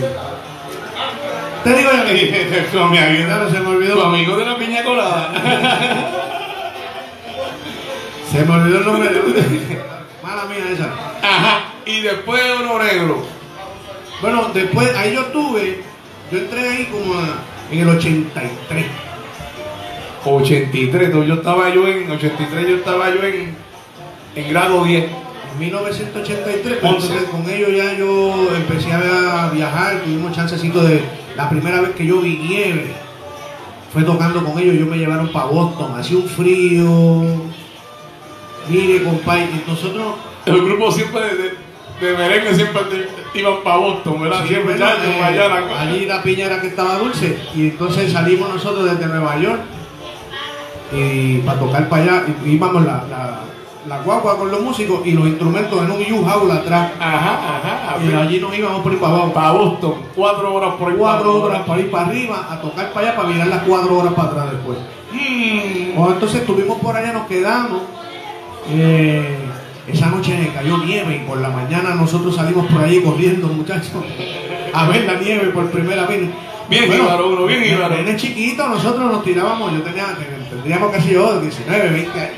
te 1.63 1.73
digo 1.73 1.89
ya 1.91 2.03
mismo 2.03 2.27
Con 2.73 2.91
mi 2.91 2.97
amigo, 2.97 3.25
Claro, 3.25 3.49
se 3.49 3.59
me 3.59 3.69
olvidó. 3.69 3.95
Tu 3.95 4.01
amigo 4.01 4.37
de 4.37 4.45
la 4.45 4.57
piña 4.57 4.83
colada. 4.83 5.31
Se 8.31 8.43
me 8.43 8.53
olvidó 8.53 8.79
el 8.79 8.85
nombre 8.85 9.09
de 9.09 9.21
Mala 10.23 10.45
mía 10.45 10.65
esa. 10.71 10.89
Ajá. 11.21 11.76
Y 11.87 12.01
después 12.01 12.41
Oro 12.59 12.83
Negro. 12.83 13.23
Bueno, 14.21 14.49
después, 14.53 14.93
ahí 14.95 15.13
yo 15.13 15.25
tuve, 15.25 15.81
yo 16.31 16.37
entré 16.39 16.59
ahí 16.69 16.85
como 16.91 17.13
a- 17.19 17.39
en 17.71 17.79
el 17.79 17.89
83. 17.89 18.85
83, 20.25 21.11
yo 21.27 21.33
estaba 21.35 21.69
yo 21.73 21.87
en 21.87 22.09
83, 22.11 22.67
yo 22.67 22.75
estaba 22.77 23.09
yo 23.13 23.23
en, 23.23 23.55
en 24.35 24.49
grado 24.49 24.83
10. 24.83 25.05
En 25.05 25.59
1983, 25.59 26.77
pues, 26.81 26.93
Once. 26.93 27.07
entonces 27.07 27.29
con 27.29 27.49
ellos 27.49 27.69
ya 27.75 27.93
yo 27.97 28.49
empecé 28.55 28.91
a 28.91 29.49
viajar, 29.53 30.01
tuvimos 30.03 30.35
chancecito 30.35 30.83
de 30.83 31.01
la 31.35 31.49
primera 31.49 31.81
vez 31.81 31.91
que 31.91 32.05
yo 32.05 32.19
vi 32.19 32.37
nieve. 32.37 32.91
Fue 33.93 34.03
tocando 34.03 34.43
con 34.43 34.59
ellos, 34.59 34.75
ellos 34.75 34.87
me 34.89 34.97
llevaron 34.97 35.29
para 35.31 35.45
Boston, 35.45 35.93
hacía 35.97 36.17
un 36.17 36.27
frío. 36.27 37.23
Mire, 38.69 39.03
compadre, 39.03 39.47
nosotros 39.65 40.15
El 40.45 40.61
grupo 40.65 40.91
siempre 40.91 41.21
de, 41.21 41.66
de, 42.01 42.13
merengue 42.17 42.55
siempre 42.55 42.81
te- 42.83 43.39
iban 43.39 43.63
para 43.63 43.77
Boston, 43.77 44.21
¿verdad? 44.21 44.41
Sí, 44.43 44.47
siempre 44.49 44.75
bueno, 44.75 44.85
muchachos, 44.85 45.05
eh, 45.13 45.17
para 45.19 45.27
allá 45.27 45.47
la- 45.49 45.81
allí 45.81 46.05
la 46.05 46.23
piña 46.23 46.45
era 46.45 46.61
que 46.61 46.67
estaba 46.67 46.97
dulce 46.97 47.37
y 47.55 47.61
entonces 47.69 48.11
salimos 48.11 48.49
nosotros 48.53 48.85
desde 48.85 49.05
Nueva 49.07 49.37
York 49.39 49.61
y 50.91 51.37
para 51.39 51.59
tocar 51.59 51.89
para 51.89 52.03
allá 52.03 52.23
y- 52.45 52.51
íbamos 52.51 52.85
la, 52.85 53.03
la, 53.09 53.39
la 53.87 54.01
guagua 54.03 54.37
con 54.37 54.49
los 54.51 54.61
músicos 54.61 55.01
y 55.05 55.11
los 55.11 55.27
instrumentos 55.27 55.81
en 55.81 55.91
un 55.91 56.23
U-Haul 56.23 56.51
atrás 56.51 56.91
Ajá, 56.99 57.57
ajá. 57.57 57.97
y 58.03 58.13
allí 58.13 58.39
nos 58.39 58.57
íbamos 58.57 58.81
por 58.81 58.93
ir 58.93 58.99
para 58.99 59.13
abajo 59.13 59.33
Para 59.33 59.51
Boston, 59.51 59.95
cuatro 60.15 60.53
horas 60.53 60.73
por 60.79 60.89
ahí. 60.91 60.95
cuatro 60.97 61.43
horas 61.43 61.61
para 61.65 61.79
ir 61.81 61.91
para 61.91 62.05
arriba 62.07 62.47
a 62.51 62.59
tocar 62.61 62.91
para 62.93 63.07
allá 63.07 63.15
para 63.17 63.29
mirar 63.29 63.47
las 63.47 63.63
cuatro 63.63 63.97
horas 63.97 64.13
para 64.13 64.27
atrás 64.29 64.51
después 64.51 64.77
Mm. 65.09 65.97
Entonces 66.11 66.41
estuvimos 66.41 66.77
por 66.79 66.95
allá, 66.95 67.13
nos 67.13 67.27
quedamos. 67.27 67.81
eh, 68.69 69.37
esa 69.87 70.07
noche 70.07 70.51
cayó 70.53 70.77
nieve 70.79 71.15
y 71.15 71.27
por 71.27 71.39
la 71.39 71.49
mañana 71.49 71.95
nosotros 71.95 72.35
salimos 72.35 72.67
por 72.67 72.81
ahí 72.81 73.01
corriendo, 73.01 73.47
muchachos, 73.47 74.03
a 74.73 74.87
ver 74.89 75.05
la 75.05 75.19
nieve 75.19 75.47
por 75.47 75.69
primera 75.71 76.05
vez. 76.05 76.29
Bien 76.69 76.93
íbaro, 76.93 77.29
uno, 77.29 77.45
bien 77.45 77.63
íbaro. 77.63 77.95
Nene 77.95 78.17
chiquito, 78.17 78.67
nosotros 78.67 79.09
nos 79.09 79.23
tirábamos, 79.23 79.71
yo 79.71 79.81
tenía, 79.81 80.07
tendríamos 80.49 80.91
casi 80.91 81.11
yo, 81.11 81.39
19, 81.39 81.89
20 81.89 82.19
años. 82.19 82.33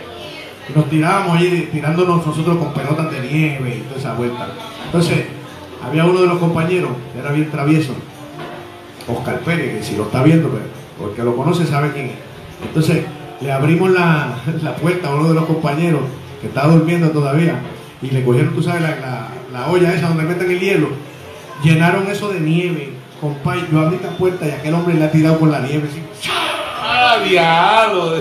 Y 0.69 0.77
nos 0.77 0.89
tirábamos 0.89 1.38
ahí 1.38 1.69
tirándonos 1.71 2.25
nosotros 2.25 2.57
con 2.57 2.71
pelotas 2.73 3.12
de 3.12 3.21
nieve 3.21 3.77
y 3.77 3.81
toda 3.81 3.99
esa 3.99 4.13
vuelta. 4.13 4.47
Entonces, 4.85 5.25
había 5.83 6.05
uno 6.05 6.21
de 6.21 6.27
los 6.27 6.38
compañeros, 6.38 6.91
que 7.12 7.19
era 7.19 7.31
bien 7.31 7.49
travieso, 7.49 7.93
Oscar 9.07 9.39
Pérez, 9.39 9.79
que 9.79 9.83
si 9.83 9.95
lo 9.95 10.03
está 10.03 10.21
viendo, 10.21 10.49
pero 10.49 10.65
porque 10.99 11.23
lo 11.23 11.35
conoce 11.35 11.65
sabe 11.65 11.91
quién 11.93 12.07
es. 12.07 12.15
Entonces 12.63 13.05
le 13.41 13.51
abrimos 13.51 13.89
la, 13.89 14.38
la 14.62 14.75
puerta 14.75 15.07
a 15.07 15.15
uno 15.15 15.29
de 15.29 15.33
los 15.33 15.45
compañeros 15.45 16.01
que 16.41 16.47
estaba 16.47 16.73
durmiendo 16.73 17.10
todavía 17.10 17.56
y 18.02 18.12
le 18.12 18.23
cogieron, 18.23 18.54
tú 18.56 18.62
sabes, 18.63 18.82
la, 18.82 18.89
la- 18.89 19.28
la 19.52 19.67
olla 19.67 19.93
esa 19.93 20.08
donde 20.10 20.23
meten 20.23 20.49
el 20.52 20.60
hielo. 20.60 20.89
Llenaron 21.63 22.08
eso 22.08 22.30
de 22.30 22.39
nieve, 22.39 22.93
compadre. 23.19 23.62
Yo 23.71 23.80
abrí 23.80 23.99
la 24.02 24.10
puerta 24.12 24.47
y 24.47 24.52
aquel 24.52 24.73
hombre 24.75 24.93
le 24.95 25.06
ha 25.06 25.12
tirado 25.12 25.38
por 25.39 25.49
la 25.49 25.60
nieve. 25.60 25.89
así, 25.91 26.02
Ah, 26.82 27.17
diablo. 27.28 28.15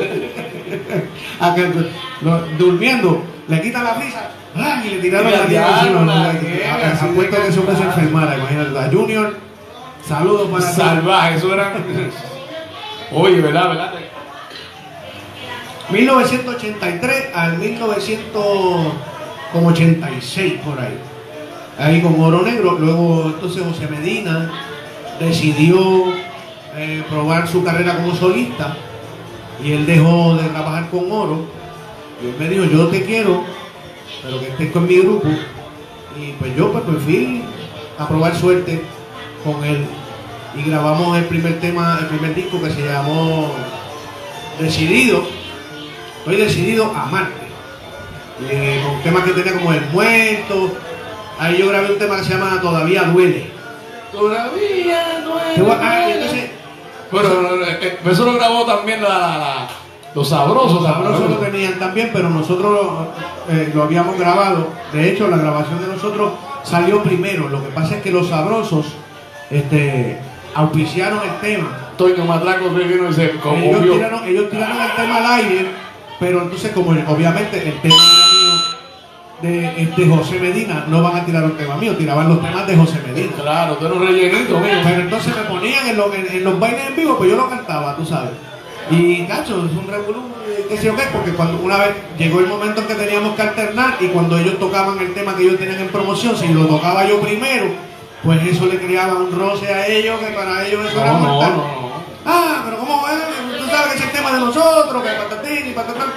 lo- 2.22 2.40
durmiendo, 2.58 3.22
le 3.48 3.60
quitan 3.62 3.84
la 3.84 3.94
risa 3.94 4.30
¡ran! 4.56 4.84
y 4.86 4.90
le 4.90 4.98
tiraron 4.98 5.28
Y 5.28 5.30
la 5.32 5.46
nieve 5.46 5.64
encima. 5.80 6.04
la 6.04 6.30
A- 6.30 6.32
nieve, 6.32 6.64
a- 6.66 6.92
así 6.92 7.04
de 7.06 7.10
Apuesto 7.12 7.36
que 7.42 7.48
ese 7.48 7.58
hombre 7.60 7.76
se 7.76 7.82
enfermara, 7.84 8.36
imagínate. 8.36 8.78
A 8.78 8.90
Junior, 8.90 9.36
saludos 10.06 10.48
para. 10.50 10.72
Salvaje, 10.72 11.36
eso 11.36 11.54
era. 11.54 11.72
Oye, 13.12 13.40
¿verdad? 13.40 13.68
¿verdad? 13.68 13.92
1983 15.90 17.34
al 17.34 17.58
1986 17.58 20.54
por 20.64 20.78
ahí. 20.78 20.96
Ahí 21.78 22.00
con 22.02 22.20
Oro 22.20 22.42
Negro. 22.42 22.76
Luego 22.78 23.24
entonces 23.26 23.62
José 23.62 23.88
Medina 23.88 24.52
decidió 25.18 26.12
eh, 26.76 27.02
probar 27.08 27.48
su 27.48 27.64
carrera 27.64 27.96
como 27.96 28.14
solista 28.14 28.76
y 29.64 29.72
él 29.72 29.86
dejó 29.86 30.36
de 30.36 30.50
trabajar 30.50 30.90
con 30.90 31.10
Oro. 31.10 31.46
Y 32.22 32.26
él 32.26 32.34
me 32.38 32.48
dijo, 32.48 32.64
yo 32.64 32.88
te 32.88 33.04
quiero, 33.04 33.44
pero 34.22 34.40
que 34.40 34.48
estés 34.48 34.72
con 34.72 34.86
mi 34.86 34.98
grupo. 34.98 35.28
Y 36.20 36.32
pues 36.32 36.54
yo 36.56 36.72
pues, 36.72 36.84
pues 36.84 37.02
fui 37.02 37.42
a 37.98 38.06
probar 38.06 38.36
suerte 38.36 38.82
con 39.44 39.64
él. 39.64 39.86
Y 40.56 40.62
grabamos 40.68 41.16
el 41.16 41.24
primer 41.24 41.60
tema, 41.60 41.98
el 42.00 42.06
primer 42.06 42.34
disco 42.34 42.60
que 42.60 42.70
se 42.70 42.84
llamó 42.84 43.52
Decidido. 44.58 45.37
Estoy 46.28 46.44
decidido 46.44 46.92
a 46.94 47.04
amarte. 47.04 47.48
Eh, 48.50 48.82
con 48.86 49.02
temas 49.02 49.24
que 49.24 49.30
tenía 49.32 49.54
como 49.54 49.72
El 49.72 49.80
Muerto. 49.92 50.72
Ahí 51.38 51.56
yo 51.58 51.68
grabé 51.68 51.92
un 51.92 51.98
tema 51.98 52.16
que 52.16 52.24
se 52.24 52.34
llama 52.34 52.60
Todavía 52.60 53.04
Duele. 53.04 53.50
Todavía 54.12 55.02
ah, 55.80 56.10
entonces, 56.10 56.50
Bueno, 57.10 57.28
eh, 57.64 57.78
eh, 57.80 57.98
eso 58.10 58.24
lo 58.26 58.34
grabó 58.34 58.66
también 58.66 59.02
la, 59.02 59.08
la- 59.08 59.38
la- 59.38 59.68
los 60.14 60.28
sabrosos. 60.28 60.82
Los 60.82 60.84
sabrosos 60.84 61.30
lo 61.30 61.36
tenían 61.36 61.78
también, 61.78 62.10
pero 62.12 62.28
nosotros 62.28 63.08
eh, 63.48 63.70
lo 63.74 63.84
habíamos 63.84 64.18
grabado. 64.18 64.68
De 64.92 65.10
hecho, 65.10 65.28
la 65.28 65.38
grabación 65.38 65.80
de 65.80 65.86
nosotros 65.94 66.32
salió 66.62 67.02
primero. 67.02 67.48
Lo 67.48 67.62
que 67.64 67.70
pasa 67.70 67.96
es 67.96 68.02
que 68.02 68.10
los 68.10 68.28
sabrosos 68.28 68.86
este, 69.50 70.18
auspiciaron 70.54 71.20
el 71.22 71.40
tema. 71.40 71.92
Toño 71.96 72.24
Matraco 72.24 72.66
se 72.76 72.84
vino 72.84 73.10
y 73.10 73.12
se 73.14 73.24
Ellos 73.24 73.82
tiraron, 73.82 74.24
ellos 74.24 74.50
tiraron 74.50 74.76
el 74.80 74.90
tema 74.94 75.16
al 75.16 75.26
aire, 75.40 75.66
pero 76.20 76.42
entonces 76.42 76.72
como 76.72 76.90
obviamente 76.90 77.56
el 77.68 77.80
tema 77.80 77.94
era 77.94 78.26
mío 78.26 78.48
de, 79.42 79.82
este 79.82 80.06
José 80.08 80.38
Medina, 80.40 80.84
no 80.88 81.02
van 81.02 81.16
a 81.16 81.24
tirar 81.24 81.44
un 81.44 81.56
tema 81.56 81.76
mío, 81.76 81.96
tiraban 81.96 82.28
los 82.28 82.40
temas 82.42 82.66
de 82.66 82.76
José 82.76 83.00
Medina. 83.06 83.32
Claro, 83.40 83.76
tú 83.76 83.86
eres 83.86 83.96
un 83.98 84.06
rellenito, 84.06 84.58
mío. 84.58 84.70
Pero 84.82 85.00
entonces 85.02 85.34
me 85.36 85.42
ponían 85.42 85.86
en, 85.88 85.96
los- 85.96 86.14
en- 86.14 86.26
en 86.36 86.44
los 86.44 86.58
bailes 86.58 86.86
en 86.88 86.96
vivo, 86.96 87.16
pues 87.16 87.30
yo 87.30 87.36
lo 87.36 87.48
cantaba, 87.48 87.94
tú 87.96 88.04
sabes. 88.04 88.32
Y 88.90 89.24
cacho, 89.26 89.64
es 89.66 89.72
un 89.72 89.86
revolú, 89.86 90.22
eh, 90.48 90.66
qué 90.68 90.76
sé 90.78 90.86
yo 90.86 90.96
qué, 90.96 91.02
porque 91.12 91.32
cuando 91.32 91.58
una 91.62 91.76
vez 91.76 91.90
llegó 92.18 92.40
el 92.40 92.46
momento 92.46 92.80
en 92.80 92.86
que 92.88 92.94
teníamos 92.94 93.34
que 93.36 93.42
alternar 93.42 93.96
y 94.00 94.06
cuando 94.08 94.38
ellos 94.38 94.58
tocaban 94.58 94.98
el 94.98 95.12
tema 95.14 95.36
que 95.36 95.42
ellos 95.44 95.58
tenían 95.58 95.80
en 95.82 95.88
promoción, 95.88 96.36
si 96.36 96.48
lo 96.48 96.66
tocaba 96.66 97.06
yo 97.06 97.20
primero, 97.20 97.66
pues 98.24 98.42
eso 98.44 98.66
le 98.66 98.78
creaba 98.80 99.14
un 99.14 99.30
roce 99.30 99.72
a 99.72 99.86
ellos, 99.86 100.18
que 100.18 100.26
para 100.34 100.66
ellos 100.66 100.84
eso 100.90 101.00
era 101.00 101.12
No, 101.12 101.18
mortal. 101.20 101.50
no, 101.52 101.62
no. 101.82 101.88
Ah, 102.26 102.62
pero 102.64 102.78
¿cómo 102.78 103.06
es? 103.06 103.37
Tú 103.78 103.84
sabes 103.84 103.92
que 103.92 103.98
ese 103.98 104.04
es 104.08 104.10
el 104.10 104.16
tema 104.16 104.32
de 104.32 104.40
nosotros, 104.40 105.02
que 105.02 105.08
patatín 105.10 105.70
y 105.70 105.72
patatán. 105.72 106.08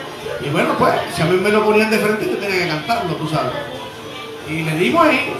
Y 0.43 0.49
bueno, 0.49 0.69
pues, 0.79 0.93
si 1.15 1.21
a 1.21 1.25
mí 1.25 1.37
me 1.37 1.49
lo 1.49 1.63
ponían 1.63 1.91
de 1.91 1.99
frente, 1.99 2.25
yo 2.25 2.37
tenía 2.37 2.63
que 2.63 2.67
cantarlo, 2.69 3.13
tú 3.15 3.27
sabes. 3.27 3.51
Y 4.49 4.63
le 4.63 4.75
dimos 4.77 5.05
ahí. 5.05 5.33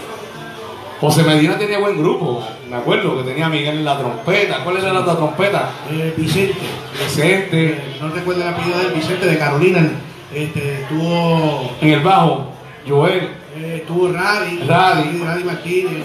José 1.00 1.24
Medina 1.24 1.58
tenía 1.58 1.80
buen 1.80 1.98
grupo. 1.98 2.46
Me 2.70 2.76
acuerdo 2.76 3.16
que 3.18 3.24
tenía 3.24 3.46
a 3.46 3.48
Miguel 3.48 3.78
en 3.78 3.84
la 3.84 3.98
trompeta. 3.98 4.62
¿Cuál 4.62 4.76
era 4.76 4.92
la 4.92 5.00
otra 5.00 5.16
trompeta? 5.16 5.70
Eh, 5.90 6.14
Vicente. 6.16 6.54
Vicente. 6.96 7.66
Eh, 7.72 7.96
no 8.00 8.08
recuerdo 8.10 8.42
el 8.42 8.48
apellido 8.48 8.78
de 8.78 8.94
Vicente 8.94 9.26
de 9.26 9.38
Carolina. 9.38 9.90
Este, 10.32 10.82
estuvo, 10.82 11.70
En 11.80 11.88
el 11.88 12.00
bajo, 12.00 12.52
Joel. 12.88 13.30
eh, 13.56 13.78
estuvo 13.80 14.12
Radi, 14.12 14.58
Radi. 14.66 15.22
Radi 15.24 15.44
Martínez. 15.44 16.04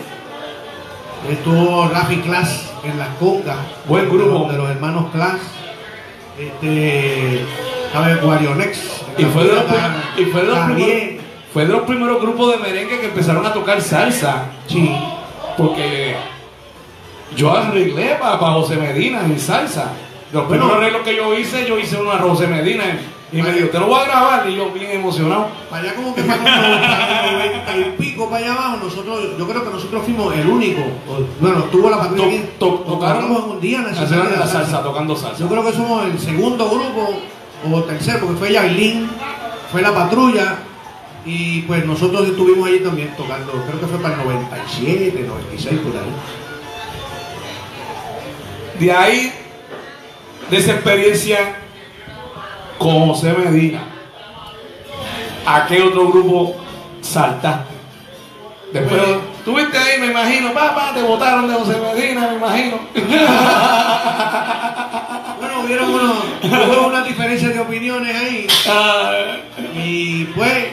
Estuvo 1.30 1.88
Rafi 1.89 2.17
Class 2.17 2.71
en 2.84 2.97
las 2.97 3.10
congas. 3.19 3.58
Buen 3.86 4.10
grupo. 4.10 4.51
De 4.51 4.58
los 4.58 4.69
hermanos 4.69 5.12
Class. 5.12 5.38
Este, 6.38 7.41
a 7.93 8.02
ver, 8.02 8.21
Guarionex. 8.21 9.02
Y 9.17 9.23
fue 9.26 9.43
de 9.45 9.54
los, 9.54 9.63
y 10.17 10.26
fue 10.26 10.41
de 10.41 10.47
los 10.47 10.60
primeros, 10.60 11.23
fue 11.52 11.65
de 11.65 11.73
los 11.73 11.82
primeros 11.82 12.21
grupos 12.21 12.52
de 12.52 12.58
merengue 12.60 13.00
que 13.00 13.08
empezaron 13.08 13.45
a 13.45 13.54
tocar 13.54 13.82
salsa. 13.82 14.52
Sí. 14.67 14.95
Porque 15.58 16.15
yo 17.36 17.52
arreglé 17.52 18.15
para 18.19 18.38
José 18.38 18.76
Medina 18.76 19.21
en 19.21 19.39
salsa. 19.39 19.93
Los 20.32 20.45
primeros 20.45 20.73
arreglos 20.73 21.02
que 21.02 21.15
yo 21.15 21.34
hice, 21.34 21.65
yo 21.67 21.80
hice 21.80 21.97
uno 21.97 22.12
a 22.12 22.19
José 22.19 22.47
Medina. 22.47 22.84
Y 23.31 23.41
me 23.41 23.51
dijo, 23.51 23.67
te 23.67 23.79
lo 23.79 23.87
voy 23.87 23.99
a 23.99 24.05
grabar. 24.05 24.49
Y 24.49 24.55
yo 24.55 24.71
bien 24.71 24.91
emocionado. 24.91 25.49
Para 25.69 25.83
allá 25.83 25.95
como 25.95 26.15
que 26.15 26.23
para 26.23 26.37
los 26.37 27.31
90 27.33 27.77
y 27.77 27.95
pico 27.97 28.29
para 28.29 28.45
allá 28.45 28.53
abajo, 28.53 28.77
nosotros, 28.83 29.37
yo 29.37 29.47
creo 29.47 29.63
que 29.63 29.69
nosotros 29.69 30.03
fuimos 30.03 30.35
el 30.35 30.47
único. 30.47 30.81
Bueno, 31.39 31.63
tuvo 31.65 31.89
la 31.89 31.97
patrulla 31.97 32.25
aquí. 32.25 32.49
tocaron 32.59 33.31
un 33.31 33.59
día 33.59 33.79
en 33.79 33.85
la 34.39 34.47
salsa. 34.47 34.81
tocando 34.81 35.15
salsa. 35.15 35.39
Yo 35.39 35.47
creo 35.49 35.65
que 35.65 35.73
somos 35.73 36.05
el 36.05 36.19
segundo 36.19 36.69
grupo 36.69 37.21
o 37.69 37.83
tercero, 37.83 38.19
porque 38.21 38.37
fue 38.37 38.53
Yailin, 38.53 39.09
fue 39.71 39.81
la 39.81 39.93
patrulla 39.93 40.59
y 41.25 41.61
pues 41.63 41.85
nosotros 41.85 42.27
estuvimos 42.27 42.67
allí 42.67 42.79
también 42.79 43.13
tocando, 43.17 43.51
creo 43.51 43.79
que 43.79 43.87
fue 43.87 43.97
para 43.97 44.15
el 44.15 44.23
97, 44.23 45.25
96 45.27 45.79
por 45.81 45.91
ahí. 45.97 46.13
De 48.79 48.91
ahí, 48.91 49.33
de 50.49 50.57
esa 50.57 50.73
experiencia 50.73 51.66
con 52.77 53.07
José 53.07 53.33
Medina, 53.33 53.81
¿a 55.45 55.65
qué 55.65 55.81
otro 55.81 56.07
grupo 56.09 56.55
saltaste? 57.01 57.75
Después, 58.73 59.01
Bueno. 59.01 59.21
tuviste 59.45 59.77
ahí, 59.77 59.99
me 60.01 60.07
imagino, 60.07 60.53
papá, 60.53 60.91
te 60.93 61.01
votaron 61.01 61.47
de 61.47 61.53
José 61.55 61.77
Medina, 61.81 62.27
me 62.29 62.35
imagino. 62.35 62.79
Bueno, 65.39 65.61
hubieron 65.63 65.89
unos, 65.93 66.15
hubo 66.43 66.87
unas 66.87 67.05
diferencias 67.07 67.53
de 67.53 67.59
opiniones 67.59 68.15
ahí. 68.15 68.47
Ah, 68.67 69.11
Y 69.75 70.25
pues, 70.35 70.65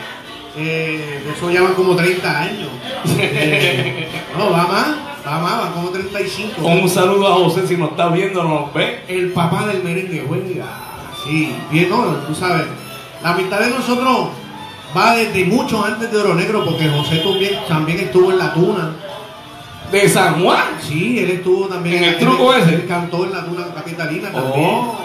eh, 0.57 1.23
eso 1.37 1.51
ya 1.51 1.61
van 1.63 1.75
como 1.75 1.95
30 1.95 2.41
años. 2.41 2.69
Eh, 3.19 4.09
no, 4.39 4.51
va 4.51 4.67
más, 4.67 4.87
va 5.27 5.39
más, 5.39 5.59
van 5.61 5.73
como 5.73 5.91
35. 5.91 6.67
un 6.67 6.89
saludo 6.89 7.29
a 7.29 7.35
José 7.35 7.67
si 7.69 7.77
nos 7.77 7.91
está 7.91 8.09
viendo, 8.09 8.43
nos 8.43 8.73
ve. 8.73 9.01
El 9.07 9.33
papá 9.33 9.67
del 9.67 9.83
merengue 9.85 10.25
juega. 10.27 10.65
Sí, 11.25 11.55
bien, 11.71 11.89
no, 11.91 12.05
tú 12.27 12.35
sabes. 12.35 12.67
La 13.23 13.31
amistad 13.31 13.61
de 13.61 13.71
nosotros 13.71 14.29
va 14.97 15.17
desde 15.17 15.45
mucho 15.45 15.83
antes 15.85 16.11
de 16.11 16.19
Oro 16.19 16.35
Negro, 16.35 16.65
porque 16.65 16.89
José 16.89 17.19
también, 17.19 17.59
también 17.67 17.99
estuvo 18.01 18.31
en 18.31 18.39
la 18.39 18.53
tuna. 18.53 18.93
De 19.91 20.09
San 20.09 20.43
Juan. 20.43 20.65
Sí, 20.81 21.19
él 21.21 21.31
estuvo 21.31 21.67
también 21.67 22.03
¿En 22.03 22.05
el 22.05 22.19
truco 22.19 22.53
ese? 22.55 22.75
Él 22.75 22.87
cantó 22.87 23.25
en 23.25 23.33
la 23.33 23.45
tuna 23.45 23.67
capitalina 23.75 24.33
también. 24.33 24.71
Oh. 24.71 24.99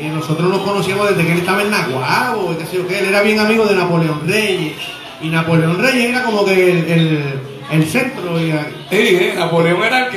Y 0.00 0.06
nosotros 0.06 0.50
nos 0.50 0.60
conocíamos 0.60 1.08
desde 1.08 1.24
que 1.24 1.32
él 1.32 1.38
estaba 1.38 1.62
en 1.62 1.70
Naguabo, 1.70 2.56
qué 2.58 2.66
sé 2.66 2.76
yo 2.76 2.86
qué. 2.86 2.98
Él 2.98 3.06
era 3.06 3.22
bien 3.22 3.38
amigo 3.38 3.64
de 3.64 3.76
Napoleón 3.76 4.22
Reyes. 4.26 4.76
Y 5.22 5.28
Napoleón 5.28 5.80
Reyes 5.80 6.10
era 6.10 6.24
como 6.24 6.44
que 6.44 6.70
el, 6.70 6.90
el, 6.90 7.24
el 7.70 7.86
centro. 7.86 8.38
Y, 8.40 8.52
Sí, 8.90 8.96
eh, 8.96 9.34
Napoleón 9.36 9.82
era 9.82 10.10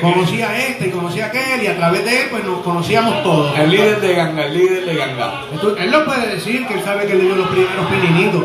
que, 0.00 0.12
conocía 0.12 0.50
a 0.50 0.58
este 0.58 0.88
y 0.88 0.90
conocía 0.90 1.24
a 1.26 1.28
aquel. 1.28 1.62
Y 1.62 1.66
a 1.66 1.76
través 1.76 2.04
de 2.04 2.22
él, 2.22 2.28
pues 2.30 2.44
nos 2.44 2.60
conocíamos 2.60 3.22
todos. 3.22 3.58
el 3.58 3.70
líder 3.70 4.00
de 4.00 4.14
ganga, 4.14 4.46
el 4.46 4.54
líder 4.54 4.84
de 4.84 4.94
ganga. 4.94 5.42
Entonces, 5.52 5.84
él 5.84 5.90
lo 5.90 6.04
puede 6.04 6.34
decir, 6.34 6.66
que 6.66 6.74
él 6.74 6.82
sabe 6.82 7.06
que 7.06 7.12
él 7.12 7.20
dio 7.20 7.36
los 7.36 7.48
primeros 7.48 7.86
pininitos. 7.86 8.44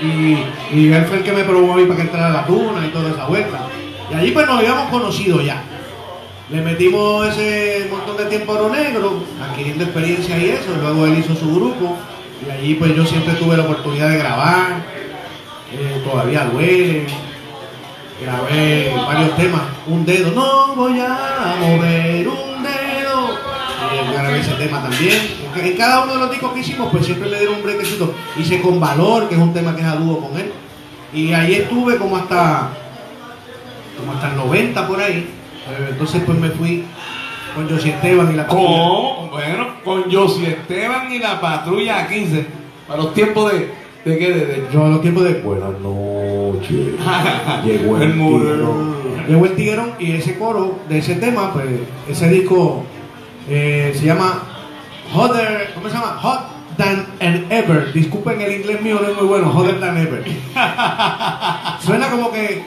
Y, 0.00 0.76
y 0.76 0.92
él 0.92 1.04
fue 1.04 1.18
el 1.18 1.22
que 1.22 1.32
me 1.32 1.44
probó 1.44 1.74
a 1.74 1.76
mí 1.76 1.84
para 1.84 1.96
que 1.96 2.02
entrara 2.02 2.26
a 2.28 2.32
la 2.32 2.46
tuna 2.46 2.84
y 2.86 2.90
toda 2.90 3.10
esa 3.10 3.26
vuelta. 3.26 3.66
Y 4.10 4.14
allí 4.14 4.30
pues 4.32 4.46
nos 4.46 4.58
habíamos 4.58 4.90
conocido 4.90 5.40
ya. 5.40 5.62
Le 6.50 6.60
metimos 6.60 7.28
ese 7.28 7.88
montón 7.90 8.16
de 8.16 8.26
tiempo 8.26 8.52
a 8.52 8.56
Oro 8.56 8.74
Negro, 8.74 9.22
adquiriendo 9.42 9.84
experiencia 9.84 10.36
y 10.36 10.50
eso. 10.50 10.74
Luego 10.80 11.06
él 11.06 11.18
hizo 11.18 11.34
su 11.34 11.54
grupo. 11.54 11.96
Y 12.46 12.50
allí 12.50 12.74
pues 12.74 12.94
yo 12.94 13.06
siempre 13.06 13.34
tuve 13.34 13.56
la 13.56 13.62
oportunidad 13.62 14.10
de 14.10 14.18
grabar. 14.18 14.84
Eh, 15.72 16.02
todavía 16.04 16.44
duele. 16.44 17.06
Grabé 18.20 18.92
varios 18.94 19.36
temas. 19.36 19.62
Un 19.86 20.04
dedo, 20.04 20.30
no 20.32 20.74
voy 20.74 21.00
a 21.00 21.56
mover 21.60 22.28
un 22.28 22.62
dedo. 22.62 23.38
Y 23.92 24.12
grabé 24.12 24.40
ese 24.40 24.52
tema 24.52 24.82
también. 24.82 25.18
En 25.54 25.76
cada 25.76 26.04
uno 26.04 26.14
de 26.14 26.18
los 26.20 26.30
discos 26.30 26.52
que 26.52 26.60
hicimos, 26.60 26.90
pues 26.90 27.04
siempre 27.04 27.28
le 27.28 27.38
dieron 27.38 27.56
un 27.56 27.62
brequecito. 27.62 28.14
Hice 28.36 28.60
con 28.60 28.78
Valor, 28.78 29.28
que 29.28 29.34
es 29.34 29.40
un 29.40 29.52
tema 29.52 29.74
que 29.74 29.82
es 29.82 29.86
a 29.86 29.96
dúo 29.96 30.20
con 30.20 30.38
él. 30.38 30.52
Y 31.12 31.32
ahí 31.32 31.54
estuve 31.54 31.96
como 31.98 32.16
hasta 32.16 32.70
como 33.98 34.12
hasta 34.12 34.30
el 34.30 34.36
90 34.36 34.88
por 34.88 35.00
ahí. 35.00 35.28
Eh, 35.68 35.88
Entonces 35.90 36.22
pues 36.24 36.38
me 36.38 36.48
fui 36.50 36.84
con 37.54 37.68
José 37.68 37.90
Esteban 37.90 38.32
y 38.32 38.36
la 38.36 38.46
Con, 38.46 39.30
bueno, 39.30 39.68
con 39.84 40.10
Josie 40.10 40.50
Esteban 40.50 41.12
y 41.12 41.18
la 41.18 41.40
patrulla 41.40 42.06
15. 42.08 42.46
Para 42.88 43.02
los 43.02 43.14
tiempos 43.14 43.52
de. 43.52 43.81
¿De 44.04 44.18
qué? 44.18 44.30
De, 44.32 44.46
de- 44.46 44.68
Yo 44.72 44.84
a 44.84 44.88
los 44.88 45.00
tiempos 45.00 45.24
de 45.24 45.34
Buenas 45.34 45.78
noches. 45.80 46.70
Llegó 47.64 47.96
El 47.98 48.02
el. 48.12 48.64
Llegó 49.28 49.46
el 49.46 49.54
tiguerón 49.54 49.92
y 50.00 50.12
ese 50.12 50.36
coro 50.36 50.80
de 50.88 50.98
ese 50.98 51.14
tema, 51.14 51.52
pues 51.52 51.66
ese 52.08 52.28
disco 52.28 52.84
eh, 53.48 53.92
se 53.96 54.04
llama 54.06 54.42
Hotter, 55.14 55.70
¿cómo 55.74 55.88
se 55.88 55.94
llama? 55.94 56.18
Hot 56.20 56.40
Than 56.76 57.06
an 57.20 57.46
Ever. 57.50 57.92
Disculpen 57.92 58.40
el 58.40 58.52
inglés 58.60 58.80
mío, 58.82 58.98
no 59.00 59.08
es 59.10 59.16
muy 59.16 59.26
bueno. 59.26 59.52
Hotter 59.56 59.78
Than 59.78 59.96
Ever. 59.98 60.24
Suena 61.80 62.08
como 62.10 62.32
que 62.32 62.64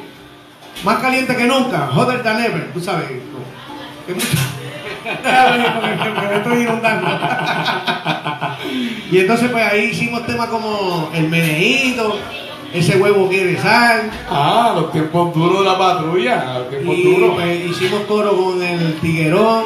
más 0.85 0.97
caliente 0.99 1.35
que 1.35 1.45
nunca. 1.45 1.89
Hotter 1.93 2.23
Than 2.23 2.39
Ever, 2.45 2.71
tú 2.73 2.79
sabes. 2.79 3.07
Que 4.07 4.13
mucho- 4.13 4.27
estoy 6.37 6.61
inundando. 6.63 7.07
Y 9.15 9.19
entonces 9.19 9.49
pues 9.49 9.65
ahí 9.65 9.85
hicimos 9.85 10.25
temas 10.25 10.47
como 10.49 11.09
el 11.13 11.29
meneíto, 11.29 12.17
ese 12.73 12.97
huevo 12.97 13.29
quiere 13.29 13.57
sal. 13.57 14.11
Ah, 14.29 14.73
los 14.75 14.91
tiempos 14.91 15.33
duros 15.33 15.59
de 15.59 15.69
la 15.69 15.77
patrulla. 15.77 16.59
Los 16.59 16.69
tiempos 16.69 16.95
Y 16.97 17.03
duros. 17.03 17.35
pues, 17.35 17.65
hicimos 17.69 18.01
coro 18.01 18.35
con 18.35 18.61
el 18.61 18.95
tiguerón, 18.99 19.63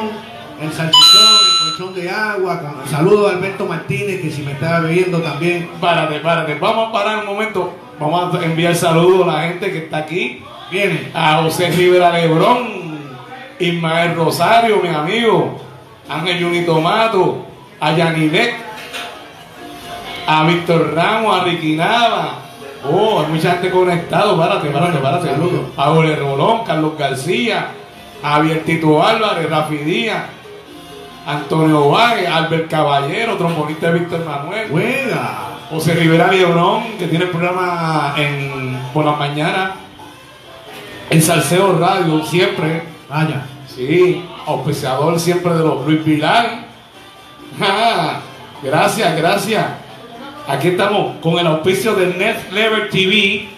el 0.62 0.72
salchichón, 0.72 1.34
el 1.66 1.76
colchón 1.76 1.94
de 2.00 2.08
agua. 2.10 2.60
Con, 2.60 2.88
saludo 2.88 3.26
a 3.26 3.32
Alberto 3.32 3.66
Martínez, 3.66 4.20
que 4.20 4.30
si 4.30 4.42
me 4.42 4.52
estaba 4.52 4.78
bebiendo 4.80 5.18
también. 5.18 5.68
Párate, 5.80 6.20
párate. 6.20 6.54
Vamos 6.54 6.88
a 6.88 6.92
parar 6.92 7.18
un 7.20 7.26
momento. 7.26 7.74
Vamos 7.98 8.32
a 8.32 8.44
enviar 8.44 8.76
saludos 8.76 9.28
a 9.28 9.32
la 9.32 9.42
gente 9.48 9.72
que 9.72 9.78
está 9.78 9.96
aquí. 9.98 10.44
Viene. 10.70 11.10
A 11.12 11.42
José 11.42 11.70
Rivera 11.72 12.12
Lebrón, 12.12 13.00
Ismael 13.58 14.14
Rosario, 14.14 14.76
mi 14.80 14.88
amigo, 14.88 15.60
Ángel 16.08 16.44
Juni 16.44 16.62
Tomato, 16.64 17.44
a 17.80 17.92
Yanilet, 17.92 18.54
a 20.30 20.44
Víctor 20.44 20.94
Ramos, 20.94 21.40
a 21.40 21.44
Ricky 21.44 21.74
Nava. 21.74 22.38
Oh, 22.88 23.20
hay 23.20 23.32
mucha 23.32 23.52
gente 23.52 23.68
conectada. 23.68 24.36
Párate, 24.36 24.70
párate, 24.70 24.98
párate. 24.98 25.28
Saludos. 25.28 25.62
A 25.76 25.90
Ole 25.90 26.14
Rolón, 26.14 26.62
Carlos 26.64 26.96
García, 26.96 27.66
a 28.22 28.36
Abiertito 28.36 29.02
Álvarez, 29.02 29.50
Rafi 29.50 29.78
Díaz, 29.78 30.26
Antonio 31.26 31.90
Vague, 31.90 32.28
Albert 32.28 32.70
Caballero, 32.70 33.36
trombonista 33.36 33.90
de 33.90 33.98
Víctor 33.98 34.24
Manuel. 34.24 34.68
Juega. 34.70 35.38
José 35.68 35.94
Rivera 35.94 36.30
Lebrón, 36.30 36.84
que 36.98 37.08
tiene 37.08 37.24
el 37.24 37.30
programa 37.30 38.14
en, 38.16 38.80
por 38.92 39.04
la 39.04 39.12
mañana 39.12 39.74
en 41.10 41.20
Salseo 41.20 41.76
Radio, 41.76 42.24
siempre. 42.24 42.84
Vaya. 43.08 43.46
Sí, 43.66 44.24
auspiciador 44.46 45.18
siempre 45.18 45.54
de 45.54 45.64
los 45.64 45.84
Luis 45.84 46.02
Pilar. 46.02 46.66
Gracias, 48.62 49.16
gracias. 49.16 49.79
Aquí 50.46 50.68
estamos 50.68 51.16
con 51.20 51.38
el 51.38 51.46
auspicio 51.46 51.94
de 51.94 52.06
Net 52.14 52.50
Lever 52.50 52.90
TV 52.90 53.48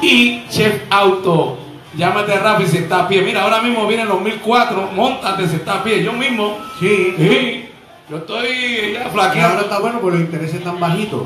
y 0.00 0.42
Chef 0.48 0.82
Auto. 0.90 1.58
Llámate 1.96 2.36
Rafi 2.38 2.66
si 2.66 2.78
está 2.78 3.00
a 3.00 3.08
pie. 3.08 3.22
Mira, 3.22 3.42
ahora 3.42 3.60
mismo 3.62 3.86
vienen 3.86 4.08
los 4.08 4.20
1004. 4.20 4.90
Montate 4.94 5.48
si 5.48 5.56
está 5.56 5.74
a 5.74 5.84
pie. 5.84 6.02
Yo 6.02 6.12
mismo. 6.12 6.58
Sí. 6.80 7.14
Sí, 7.16 7.68
yo 8.10 8.16
estoy 8.18 8.46
ya 8.48 8.90
Y 8.92 8.96
ahora 8.96 9.10
flaqueando. 9.10 9.60
está 9.62 9.78
bueno 9.80 10.00
porque 10.00 10.18
los 10.18 10.26
intereses 10.26 10.56
están 10.56 10.78
bajitos. 10.80 11.22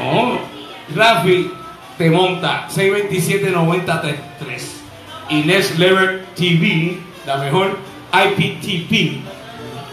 Oh, 0.00 0.38
Rafi 0.94 1.50
te 1.98 2.10
monta 2.10 2.66
627-9033. 2.68 4.02
Inés 5.30 5.78
Lever 5.78 6.26
TV, 6.36 6.98
la 7.26 7.36
mejor 7.38 7.78
IPTV. 8.12 9.20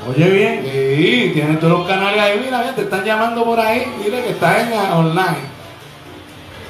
Oye 0.08 0.30
bien. 0.30 0.62
Sí, 0.64 1.32
tiene 1.34 1.58
todos 1.58 1.80
los 1.80 1.88
canales 1.88 2.20
ahí. 2.20 2.42
Mira, 2.44 2.60
mira, 2.60 2.76
te 2.76 2.82
están 2.82 3.06
llamando 3.06 3.44
por 3.44 3.60
ahí. 3.60 3.86
Dile 4.04 4.24
que 4.24 4.30
estás 4.32 4.64
en 4.64 4.72
la 4.72 4.98
online. 4.98 5.52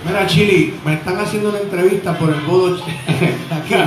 Mira, 0.05 0.27
Chili, 0.27 0.73
me 0.83 0.95
están 0.95 1.17
haciendo 1.19 1.49
una 1.49 1.59
entrevista 1.59 2.13
por 2.17 2.29
el 2.29 2.41
bodo 2.41 2.75
aquí. 3.51 3.73
Eh, 3.73 3.79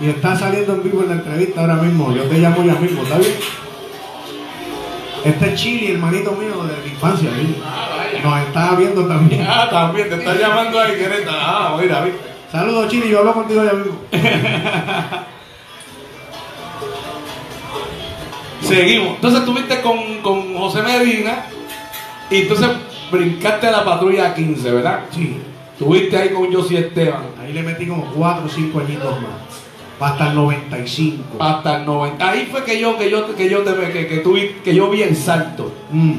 y 0.00 0.08
está 0.08 0.36
saliendo 0.36 0.74
en 0.74 0.82
vivo 0.82 1.02
en 1.02 1.08
la 1.08 1.14
entrevista 1.16 1.60
ahora 1.60 1.74
mismo. 1.74 2.14
Yo 2.14 2.22
te 2.22 2.38
llamo 2.38 2.64
ya 2.64 2.74
mismo, 2.74 3.02
¿está 3.02 3.18
bien? 3.18 3.34
Este 5.24 5.48
es 5.48 5.60
Chili, 5.60 5.92
hermanito 5.92 6.32
mío 6.32 6.62
de 6.64 6.80
la 6.80 6.86
infancia. 6.86 7.30
¿sí? 7.34 7.60
Nos 8.22 8.38
está 8.40 8.76
viendo 8.76 9.06
también. 9.06 9.44
Ah, 9.46 9.68
también 9.68 10.08
te 10.08 10.14
está 10.14 10.34
llamando 10.36 10.80
ahí, 10.80 10.92
Quereta. 10.96 11.32
Ah, 11.32 11.76
mira, 11.80 12.00
viste. 12.02 12.20
Saludos, 12.50 12.88
Chili, 12.88 13.10
yo 13.10 13.18
hablo 13.18 13.34
contigo 13.34 13.64
ya 13.64 13.72
mismo. 13.72 13.98
Seguimos. 18.68 19.14
Entonces 19.16 19.40
estuviste 19.40 19.80
con, 19.80 19.98
con 20.22 20.56
José 20.56 20.82
Medina 20.82 21.46
y 22.30 22.42
entonces 22.42 22.68
brincaste 23.10 23.66
a 23.68 23.70
la 23.70 23.84
patrulla 23.84 24.34
15, 24.34 24.70
¿verdad? 24.70 25.00
Sí. 25.12 25.36
Estuviste 25.78 26.16
ahí 26.16 26.30
con 26.30 26.52
Josie 26.52 26.78
Esteban. 26.78 27.22
Ahí 27.40 27.52
le 27.52 27.62
metí 27.62 27.86
como 27.86 28.04
4 28.14 28.44
o 28.44 28.48
5 28.48 28.80
añitos 28.80 29.20
más. 29.20 29.30
Hasta 29.98 30.28
el 30.28 30.34
95. 30.34 31.36
hasta 31.42 31.76
el 31.78 31.86
90. 31.86 32.28
Ahí 32.28 32.48
fue 32.50 32.64
que 32.64 32.78
yo, 32.78 32.98
que 32.98 33.10
yo, 33.10 33.34
que 33.34 33.48
yo, 33.48 33.60
te, 33.62 33.92
que, 33.92 34.06
que, 34.06 34.22
tuve- 34.24 34.60
que 34.62 34.74
yo 34.74 34.90
vi 34.90 35.02
el 35.02 35.16
salto. 35.16 35.72
Mm. 35.90 36.14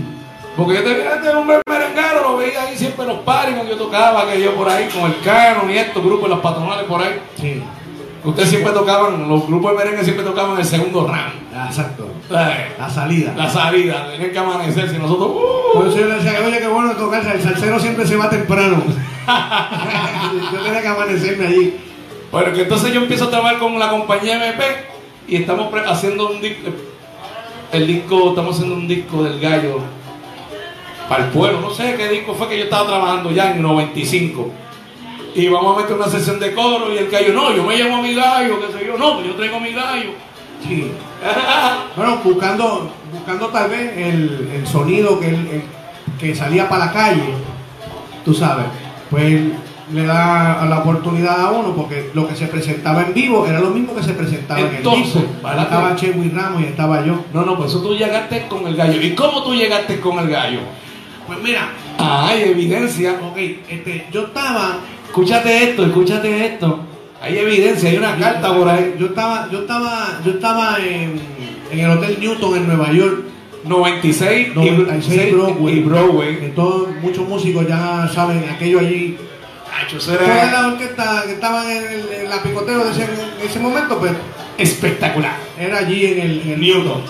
Porque 0.56 0.76
yo 0.76 0.84
te 0.84 0.94
vi 0.96 1.02
este 1.02 1.30
hombre 1.30 1.62
merengaro, 1.70 2.22
lo 2.32 2.38
veía 2.38 2.64
ahí 2.64 2.76
siempre 2.76 3.04
en 3.04 3.10
los 3.10 3.20
paris 3.20 3.54
cuando 3.56 3.72
yo 3.76 3.78
tocaba, 3.78 4.28
que 4.32 4.42
yo 4.42 4.56
por 4.56 4.68
ahí 4.68 4.88
con 4.90 5.04
el 5.12 5.20
cano 5.20 5.72
y 5.72 5.78
estos 5.78 6.04
grupos, 6.04 6.28
las 6.28 6.40
patronales 6.40 6.86
por 6.86 7.02
ahí. 7.04 7.20
Sí. 7.40 7.62
Ustedes 8.24 8.50
siempre 8.50 8.74
tocaban, 8.74 9.30
los 9.30 9.48
grupos 9.48 9.72
de 9.72 9.78
merengue 9.78 10.04
siempre 10.04 10.26
tocaban 10.26 10.58
el 10.58 10.66
segundo 10.66 11.08
round. 11.08 11.68
Exacto. 11.68 12.10
Eh, 12.30 12.76
La 12.78 12.90
salida. 12.90 13.34
La 13.36 13.50
salida, 13.50 14.12
tenían 14.12 14.32
que 14.32 14.40
amanecer, 14.40 14.90
si 14.90 14.98
nosotros. 14.98 15.32
Por 15.74 15.86
¡uh! 15.86 15.90
eso 15.90 16.00
yo 16.00 16.08
le 16.08 16.16
decía, 16.16 16.40
oye, 16.46 16.60
qué 16.60 16.68
bueno 16.68 16.92
tocar, 16.94 17.26
el 17.26 17.42
salsero 17.42 17.80
siempre 17.80 18.06
se 18.06 18.16
va 18.16 18.30
temprano. 18.30 18.84
yo 20.54 20.60
tenía 20.60 20.82
que 20.82 20.88
amanecerme 20.88 21.48
allí. 21.48 21.78
Bueno, 22.32 22.54
que 22.54 22.64
entonces 22.64 22.94
yo 22.94 23.02
empiezo 23.02 23.26
a 23.26 23.30
trabajar 23.30 23.60
con 23.60 23.80
la 23.80 23.90
compañía 23.90 24.36
MP 24.50 24.64
y 25.28 25.38
estamos 25.38 25.74
haciendo 25.86 26.30
un 26.30 26.42
disco. 26.42 26.70
El 27.72 27.88
disco, 27.88 28.30
estamos 28.30 28.56
haciendo 28.56 28.76
un 28.76 28.88
disco 28.88 29.24
del 29.24 29.40
gallo 29.40 29.80
para 31.10 31.26
el 31.26 31.30
pueblo. 31.32 31.62
No 31.62 31.70
sé 31.70 31.96
qué 31.98 32.10
disco 32.10 32.34
fue 32.34 32.50
que 32.50 32.58
yo 32.58 32.64
estaba 32.66 32.88
trabajando 32.88 33.32
ya 33.32 33.52
en 33.52 33.58
el 33.58 33.64
95. 33.64 34.52
Y 35.36 35.48
vamos 35.50 35.78
a 35.78 35.82
meter 35.82 35.96
una 35.96 36.08
sesión 36.08 36.40
de 36.40 36.54
coro 36.54 36.94
y 36.94 36.98
el 36.98 37.10
gallo, 37.10 37.34
no, 37.34 37.54
yo 37.56 37.64
me 37.64 37.78
llamo 37.78 37.98
a 37.98 38.02
mi 38.02 38.14
gallo, 38.16 38.60
qué 38.60 38.78
sé 38.80 38.86
yo, 38.88 38.98
no, 38.98 39.16
pues 39.16 39.28
yo 39.28 39.36
traigo 39.36 39.60
mi 39.60 39.72
gallo. 39.72 40.10
Sí. 40.68 40.92
Bueno, 41.96 42.20
buscando, 42.24 42.90
buscando 43.14 43.48
tal 43.48 43.70
vez 43.70 43.98
el, 43.98 44.50
el 44.56 44.68
sonido 44.68 45.20
que, 45.20 45.28
el- 45.30 45.36
el- 45.48 45.64
que 46.20 46.34
salía 46.36 46.68
para 46.68 46.86
la 46.86 46.92
calle, 46.94 47.34
tú 48.26 48.34
sabes, 48.34 48.66
pues 49.10 49.42
le 49.94 50.06
da 50.06 50.66
la 50.68 50.80
oportunidad 50.80 51.40
a 51.46 51.52
uno 51.52 51.74
porque 51.76 52.10
lo 52.14 52.28
que 52.28 52.36
se 52.36 52.48
presentaba 52.48 53.04
en 53.04 53.14
vivo 53.14 53.46
era 53.48 53.60
lo 53.60 53.70
mismo 53.70 53.96
que 53.96 54.04
se 54.04 54.14
presentaba 54.14 54.60
Entonces, 54.60 55.16
en 55.16 55.22
el 55.22 55.28
disco. 55.28 55.42
¿para 55.42 55.64
Estaba? 55.64 55.96
Chewy 55.96 56.30
Ramos 56.30 56.62
y 56.62 56.66
estaba 56.66 57.06
yo. 57.06 57.24
No, 57.34 57.44
no, 57.46 57.56
pues 57.56 57.70
eso 57.72 57.82
tú 57.82 57.96
llegaste 57.96 58.48
con 58.48 58.66
el 58.68 58.76
gallo. 58.76 59.02
¿Y 59.02 59.14
cómo 59.16 59.44
tú 59.44 59.54
llegaste 59.54 60.00
con 60.00 60.18
el 60.20 60.30
gallo? 60.30 60.60
Pues 61.28 61.40
mira, 61.42 61.70
Ah, 62.00 62.28
hay 62.30 62.44
evidencia. 62.44 63.18
ok, 63.24 63.38
este, 63.70 64.08
yo 64.12 64.26
estaba, 64.26 64.78
Escúchate 65.08 65.64
esto, 65.72 65.86
escúchate 65.86 66.46
esto. 66.46 66.80
Hay 67.22 67.38
evidencia, 67.38 67.90
hay 67.90 67.98
una 67.98 68.16
carta 68.18 68.56
por 68.56 68.70
ahí. 68.70 68.96
yo 69.00 69.08
estaba, 69.08 69.50
yo 69.52 69.60
estaba, 69.62 70.20
yo 70.24 70.32
estaba 70.34 70.78
en, 70.80 71.20
en 71.72 71.80
el 71.80 71.90
Hotel 71.90 72.18
Newton 72.20 72.58
en 72.58 72.68
Nueva 72.68 72.92
York 72.92 73.24
96 73.66 74.50
y- 74.50 74.52
96 74.56 75.34
Broadway. 75.34 75.78
y 75.78 75.80
Broadway. 75.82 76.38
Entonces, 76.44 76.96
muchos 77.02 77.28
músicos 77.28 77.68
ya 77.68 78.10
saben 78.14 78.46
aquello 78.54 78.80
allí. 78.80 79.18
Toda 80.16 80.26
era 80.50 80.52
la 80.62 80.68
orquesta 80.70 81.24
que 81.26 81.34
estaban 81.34 81.70
en, 81.70 81.84
el, 81.84 82.12
en 82.24 82.30
la 82.30 82.42
picoteo 82.44 82.84
de 82.84 82.92
ese, 82.92 83.04
en 83.04 83.48
ese 83.50 83.60
momento, 83.60 83.98
pues 84.00 84.12
espectacular. 84.58 85.36
era 85.60 85.80
allí 85.80 86.06
en 86.06 86.20
el, 86.20 86.42
en 86.42 86.50
el 86.52 86.60
Newton. 86.60 87.02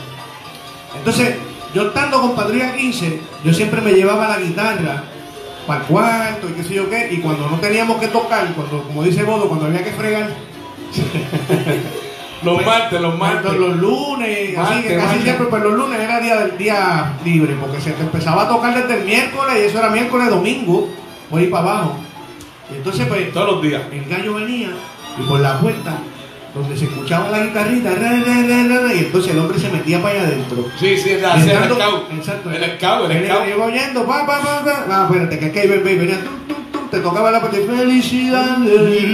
Entonces, 0.98 1.36
yo 1.74 1.88
estando 1.88 2.22
con 2.22 2.36
Patrulla 2.36 2.76
15, 2.76 3.20
yo 3.44 3.54
siempre 3.54 3.82
me 3.82 3.92
llevaba 3.94 4.28
la 4.30 4.40
guitarra 4.40 5.04
para 5.68 5.82
el 5.82 5.86
cuarto 5.86 6.50
y 6.50 6.54
qué 6.54 6.64
sé 6.64 6.74
yo 6.76 6.90
qué, 6.90 7.10
y 7.12 7.18
cuando 7.18 7.48
no 7.50 7.60
teníamos 7.60 7.98
que 8.00 8.08
tocar, 8.08 8.48
cuando, 8.56 8.84
como 8.84 9.04
dice 9.04 9.24
Bodo, 9.24 9.48
cuando 9.48 9.66
había 9.68 9.84
que 9.84 9.92
fregar, 9.92 10.30
Los 12.44 12.64
martes, 12.64 13.02
los 13.02 13.18
martes. 13.18 13.52
los 13.54 13.76
lunes, 13.78 14.56
así 14.58 14.84
que 14.84 14.96
casi 14.96 15.22
siempre, 15.22 15.48
pues 15.48 15.64
los 15.64 15.74
lunes 15.74 16.00
era 16.00 16.20
día 16.20 16.36
del 16.38 16.58
día 16.58 17.14
libre, 17.26 17.56
porque 17.60 17.82
se 17.82 17.90
empezaba 18.00 18.44
a 18.44 18.48
tocar 18.48 18.76
desde 18.76 19.00
el 19.02 19.06
miércoles, 19.06 19.56
y 19.58 19.66
eso 19.66 19.80
era 19.80 19.90
miércoles, 19.90 20.30
domingo, 20.30 20.88
por 21.32 21.42
ir 21.42 21.50
para 21.50 21.64
abajo. 21.72 21.96
Y 22.72 22.76
entonces, 22.78 23.08
pues, 23.08 23.34
Todos 23.34 23.54
los 23.54 23.62
días. 23.64 23.82
el 23.92 24.06
gallo 24.06 24.36
venía 24.36 24.70
y 25.18 25.28
por 25.28 25.40
la 25.40 25.60
puerta 25.60 25.98
donde 26.58 26.78
se 26.78 26.86
escuchaba 26.86 27.30
la 27.30 27.40
guitarrita 27.46 27.90
ra, 27.96 28.10
ra, 28.12 28.82
ra, 28.82 28.94
y 28.94 29.00
entonces 29.00 29.32
el 29.34 29.40
hombre 29.40 29.60
se 29.60 29.70
metía 29.70 30.02
para 30.02 30.16
allá 30.20 30.28
adentro 30.28 30.66
Sí, 30.80 30.98
sí, 30.98 31.12
hacía 31.24 31.64
el 31.64 31.72
scout. 31.74 32.12
exacto 32.18 32.52
El 32.52 32.64
scout, 32.78 33.12
el 33.12 33.26
scout. 33.28 33.48
iba 33.56 33.66
oyendo 33.66 34.06
pa 34.06 34.26
pa 34.26 34.40
pa 34.42 34.64
pa 34.64 34.86
ah, 34.90 35.08
espérate 35.10 35.40
que 35.40 35.46
aquí 35.46 35.60
hay 35.60 35.68
bebé 35.68 35.96
venía 35.96 36.20
tum, 36.24 36.34
tum, 36.48 36.64
tum, 36.72 36.90
te 36.90 37.00
tocaba 37.00 37.32
la 37.32 37.42
parte 37.42 37.60
felicidades 37.60 39.12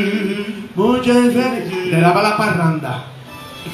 muchas 0.75 1.15
felicidades 1.15 1.73
le 1.87 1.99
daba 2.01 2.21
la 2.23 2.37
parranda 2.37 3.05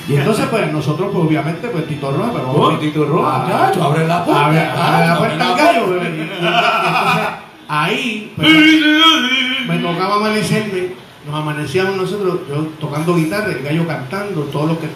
y 0.08 0.16
entonces 0.16 0.46
pues 0.50 0.72
nosotros 0.72 1.10
pues 1.14 1.26
obviamente 1.28 1.68
pues 1.70 1.88
Tito 1.88 2.12
Roja 2.12 2.32
pues, 2.32 2.44
Oh, 2.48 2.72
Tito 2.80 3.06
Roja, 3.06 3.46
Ah, 3.48 3.72
abre 3.82 4.08
la 4.08 4.26
puerta. 4.26 4.46
abre, 4.46 4.60
abre 4.60 5.08
la 5.08 5.18
puerta 5.18 5.44
al 5.52 5.58
la 5.58 5.64
gallo 5.64 5.90
bebé. 5.90 6.10
Y- 6.10 6.20
y 6.20 6.22
entonces, 6.22 7.28
ahí 7.68 8.34
pues, 8.36 8.50
me 9.68 9.78
tocaba 9.78 10.16
amanecerme, 10.16 10.88
nos 11.26 11.36
amanecíamos 11.36 11.96
nosotros, 11.96 12.42
yo 12.48 12.68
tocando 12.80 13.16
guitarra, 13.16 13.52
el 13.52 13.64
gallo 13.64 13.88
cantando, 13.88 14.44
todo 14.44 14.68
lo 14.68 14.80
que... 14.80 14.88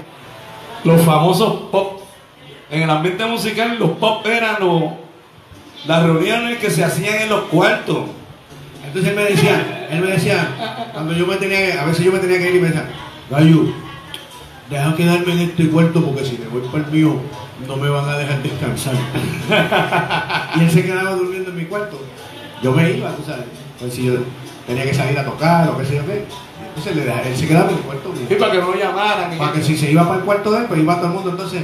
Los 0.84 1.02
famosos 1.02 1.70
pop. 1.72 2.02
En 2.70 2.82
el 2.84 2.90
ambiente 2.90 3.26
musical, 3.26 3.78
los 3.80 3.92
pop 3.92 4.26
eran 4.26 4.58
los, 4.60 4.84
las 5.86 6.04
reuniones 6.04 6.58
que 6.58 6.70
se 6.70 6.84
hacían 6.84 7.22
en 7.22 7.30
los 7.30 7.44
cuartos. 7.44 8.06
Entonces 8.86 9.12
él 9.12 9.16
me 9.16 9.24
decía, 9.24 9.88
él 9.92 10.02
me 10.02 10.08
decía, 10.08 10.90
cuando 10.92 11.14
yo 11.14 11.26
me 11.26 11.38
tenía 11.38 11.58
que, 11.58 11.74
a 11.80 11.86
veces 11.86 12.04
yo 12.04 12.12
me 12.12 12.20
tenía 12.20 12.40
que 12.40 12.50
ir 12.50 12.56
y 12.56 12.60
me 12.60 12.68
decía, 12.68 12.90
gallo, 13.30 13.74
deja 14.70 14.96
quedarme 14.96 15.34
en 15.34 15.40
este 15.40 15.70
cuarto 15.70 16.04
porque 16.04 16.26
si 16.26 16.38
me 16.38 16.48
voy 16.48 16.62
para 16.70 16.86
el 16.86 16.92
mío, 16.92 17.16
no 17.68 17.78
me 17.78 17.90
van 17.90 18.10
a 18.10 18.18
dejar 18.18 18.42
descansar. 18.44 18.96
y 20.56 20.60
él 20.62 20.72
se 20.72 20.84
quedaba 20.84 21.12
durmiendo 21.12 21.52
en 21.52 21.58
mi 21.58 21.66
cuarto. 21.66 22.00
Yo 22.62 22.72
me 22.72 22.92
iba, 22.92 23.12
tú 23.12 23.24
sabes, 23.26 23.46
pues 23.80 23.94
si 23.94 24.06
yo 24.06 24.16
tenía 24.68 24.84
que 24.84 24.94
salir 24.94 25.18
a 25.18 25.26
tocar 25.26 25.70
o 25.70 25.78
qué 25.78 25.86
sé 25.86 25.96
yo 25.96 26.06
qué. 26.06 26.26
Entonces 26.76 27.28
él 27.28 27.36
se 27.36 27.48
quedaba 27.48 27.70
en 27.70 27.78
el 27.78 27.84
cuarto 27.84 28.10
mío. 28.10 28.28
Y 28.30 28.36
para 28.36 28.52
que 28.52 28.58
no 28.58 28.76
llamaran. 28.76 29.38
Para 29.38 29.54
que 29.54 29.62
si 29.62 29.78
se 29.78 29.92
iba 29.92 30.04
para 30.04 30.20
el 30.20 30.26
cuarto 30.26 30.52
de 30.52 30.60
él, 30.60 30.66
pues 30.68 30.80
iba 30.80 30.96
todo 30.96 31.08
el 31.08 31.14
mundo 31.14 31.30
entonces 31.30 31.64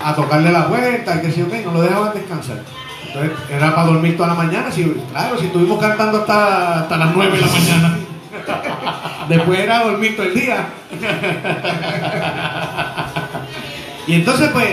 a 0.00 0.14
tocarle 0.14 0.52
la 0.52 0.66
vuelta 0.66 1.16
y 1.16 1.20
que 1.20 1.32
sé 1.32 1.40
yo 1.40 1.50
qué, 1.50 1.62
no 1.62 1.72
lo 1.72 1.82
dejaban 1.82 2.14
descansar. 2.14 2.62
Entonces 3.06 3.32
era 3.50 3.74
para 3.74 3.88
dormir 3.88 4.16
toda 4.16 4.30
la 4.30 4.34
mañana, 4.34 4.70
si, 4.70 4.84
claro, 5.10 5.38
si 5.38 5.46
estuvimos 5.46 5.80
cantando 5.80 6.18
hasta, 6.18 6.80
hasta 6.80 6.96
las 6.96 7.14
9 7.14 7.36
de 7.36 7.40
la 7.40 7.46
mañana. 7.46 7.98
Después 9.28 9.58
era 9.58 9.84
dormir 9.84 10.16
todo 10.16 10.26
el 10.26 10.34
día. 10.34 10.66
y 14.06 14.14
entonces 14.14 14.50
pues, 14.50 14.68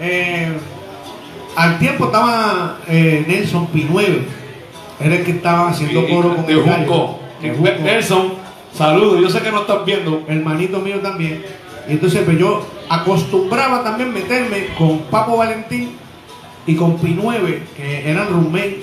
eh, 0.00 0.58
al 1.56 1.78
tiempo 1.78 2.06
estaba 2.06 2.78
eh, 2.88 3.24
Nelson 3.26 3.66
Pinueve, 3.68 4.26
era 5.02 5.16
el 5.16 5.24
que 5.24 5.32
estaba 5.32 5.70
haciendo 5.70 6.06
coro 6.08 6.34
con 6.36 6.46
de 6.46 6.52
el 6.52 6.62
gallo. 6.62 6.86
Junco. 6.86 7.18
Nelson, 7.82 8.34
saludos. 8.76 9.20
Yo 9.20 9.30
sé 9.30 9.40
que 9.40 9.50
no 9.50 9.60
estás 9.62 9.84
viendo. 9.84 10.22
hermanito 10.28 10.78
mío 10.80 11.00
también. 11.00 11.44
Y 11.88 11.92
entonces 11.92 12.22
pues 12.24 12.38
yo 12.38 12.64
acostumbraba 12.88 13.82
también 13.82 14.12
meterme 14.12 14.68
con 14.78 15.00
Papo 15.10 15.36
Valentín 15.38 15.96
y 16.66 16.76
con 16.76 16.96
Pinueve, 16.98 17.64
que 17.76 18.08
eran 18.10 18.28
roommates. 18.28 18.76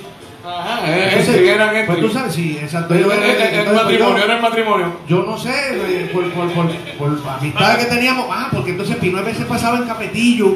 Ajá, 0.46 0.80
eh, 0.90 1.10
Entonces, 1.12 1.36
eh, 1.36 1.54
eran 1.54 1.70
pues 1.70 1.90
este. 1.90 2.02
tú 2.02 2.10
sabes, 2.10 2.34
sí, 2.34 2.58
exacto. 2.62 2.94
El, 2.96 3.02
el- 3.02 3.12
el 3.12 3.20
entonces, 3.20 3.64
pues, 3.66 3.76
matrimonio, 3.76 4.18
yo- 4.18 4.24
era 4.24 4.36
el 4.38 4.42
matrimonio. 4.42 4.86
yo 5.08 5.24
no 5.24 5.38
sé, 5.38 5.52
eh, 5.52 6.10
por, 6.12 6.24
por, 6.32 6.50
por, 6.54 6.68
por 6.98 7.30
amistades 7.38 7.86
que 7.86 7.94
teníamos, 7.96 8.26
ah, 8.32 8.50
porque 8.52 8.72
entonces 8.72 8.96
Pinueve 8.98 9.34
se 9.36 9.46
pasaba 9.46 9.78
en 9.78 9.84
Capetillo. 9.86 10.56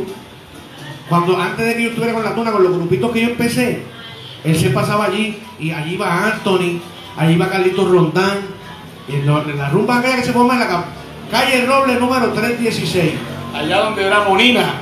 Cuando 1.10 1.38
antes 1.38 1.65
de 1.65 1.76
que 1.76 1.84
yo 1.84 1.89
estuviera 1.89 2.13
con 2.13 2.23
la 2.23 2.34
tuna, 2.34 2.52
con 2.52 2.63
los 2.63 2.73
grupitos 2.76 3.12
que 3.12 3.21
yo 3.21 3.28
empecé, 3.30 3.84
él 4.43 4.56
se 4.60 4.69
pasaba 4.71 5.06
allí, 5.06 5.39
y 5.60 5.71
allí 5.71 5.93
iba 5.93 6.25
Anthony, 6.27 6.79
allí 7.17 7.34
iba 7.34 7.49
Carlitos 7.49 7.89
Rondán, 7.89 8.39
en, 9.08 9.25
lo- 9.25 9.43
en 9.49 9.58
la 9.58 9.69
rumba 9.69 9.99
aquella 9.99 10.15
que 10.17 10.23
se 10.23 10.34
forma 10.34 10.53
en 10.53 10.60
la 10.62 10.67
ca- 10.67 10.86
calle 11.32 11.65
Roble 11.65 11.95
número 11.95 12.29
316. 12.34 13.13
Allá 13.56 13.79
donde 13.79 14.06
era 14.08 14.21
Monina. 14.23 14.73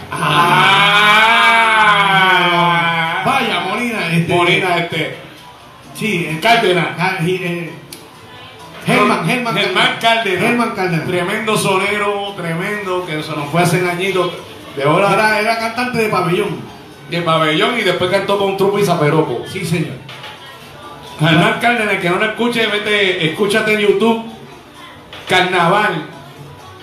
Ah. 1.93 3.21
Vaya, 3.25 3.59
Molina, 3.61 4.07
este. 4.15 4.33
Monina, 4.33 4.77
este. 4.77 5.17
Sí, 5.95 6.25
el 6.29 6.39
Cárdenas. 6.39 6.87
Germán, 8.85 9.25
Germán, 9.27 9.55
Germán 9.55 9.97
Cárdenas. 10.01 10.41
Germán 10.41 10.71
Cárdenas. 10.75 11.05
Tremendo 11.05 11.57
sonero, 11.57 12.33
tremendo, 12.35 13.05
que 13.05 13.21
se 13.21 13.31
nos 13.35 13.49
fue 13.49 13.61
hace 13.61 13.87
añitos. 13.89 14.31
De 14.75 14.83
ahora 14.83 15.13
Era, 15.13 15.39
era 15.39 15.59
cantante 15.59 15.97
de 15.99 16.09
pabellón. 16.09 16.70
De 17.11 17.21
pabellón 17.21 17.77
y 17.77 17.81
después 17.83 18.09
cantó 18.09 18.39
con 18.39 18.57
Trupo 18.57 18.79
y 18.79 18.85
Zaperoco. 18.85 19.43
Sí, 19.51 19.63
señor. 19.65 19.93
Germán 21.19 21.59
Cárdenas, 21.61 21.97
que 22.01 22.09
no 22.09 22.15
lo 22.17 22.25
escuche, 22.25 22.65
vete, 22.65 23.27
escúchate 23.29 23.73
en 23.75 23.79
YouTube. 23.81 24.23
Carnaval, 25.27 26.05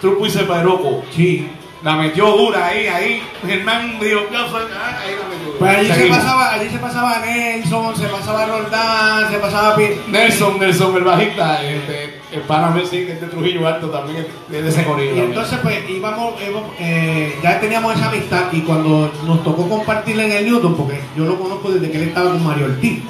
Trupo 0.00 0.26
y 0.26 0.30
Zaperoco. 0.30 1.04
Sí. 1.14 1.48
La 1.82 1.94
metió 1.94 2.26
dura 2.36 2.66
ahí, 2.66 2.86
ahí. 2.88 3.22
Germán 3.46 3.98
dijo, 4.00 4.20
¿qué 4.30 4.36
fue? 4.50 4.60
Ah, 4.76 4.98
ahí 5.00 5.14
la 5.20 5.28
metió 5.28 5.46
dura. 5.46 5.58
Pues 5.58 5.76
allí 5.78 5.92
se 5.92 6.06
pasaba, 6.08 6.52
allí 6.54 6.68
se 6.70 6.78
pasaba 6.78 7.18
Nelson, 7.24 7.96
se 7.96 8.06
pasaba 8.06 8.46
Roldán, 8.46 9.30
se 9.30 9.38
pasaba 9.38 9.76
Pi- 9.76 10.00
Nelson, 10.08 10.58
Nelson, 10.58 10.96
el 10.96 11.04
bajista, 11.04 11.62
este, 11.64 12.17
el 12.30 12.40
pana 12.42 12.70
mío, 12.70 12.84
sí, 12.84 13.06
que 13.06 13.12
es 13.12 13.20
de 13.20 13.26
Trujillo 13.26 13.66
Alto 13.66 13.88
también, 13.88 14.26
es 14.52 14.62
de 14.62 14.68
ese 14.68 14.84
corillo. 14.84 15.16
Y 15.16 15.20
entonces 15.20 15.58
pues 15.62 15.88
íbamos, 15.88 16.34
íbamos, 16.40 16.70
eh, 16.78 17.38
ya 17.42 17.58
teníamos 17.60 17.96
esa 17.96 18.08
amistad 18.08 18.52
y 18.52 18.60
cuando 18.60 19.10
nos 19.26 19.42
tocó 19.42 19.68
compartirla 19.68 20.26
en 20.26 20.32
el 20.32 20.44
Newton, 20.46 20.74
porque 20.76 21.00
yo 21.16 21.24
lo 21.24 21.38
conozco 21.38 21.70
desde 21.70 21.90
que 21.90 21.96
él 21.96 22.08
estaba 22.08 22.32
con 22.32 22.44
Mario 22.44 22.66
Ortiz, 22.66 23.02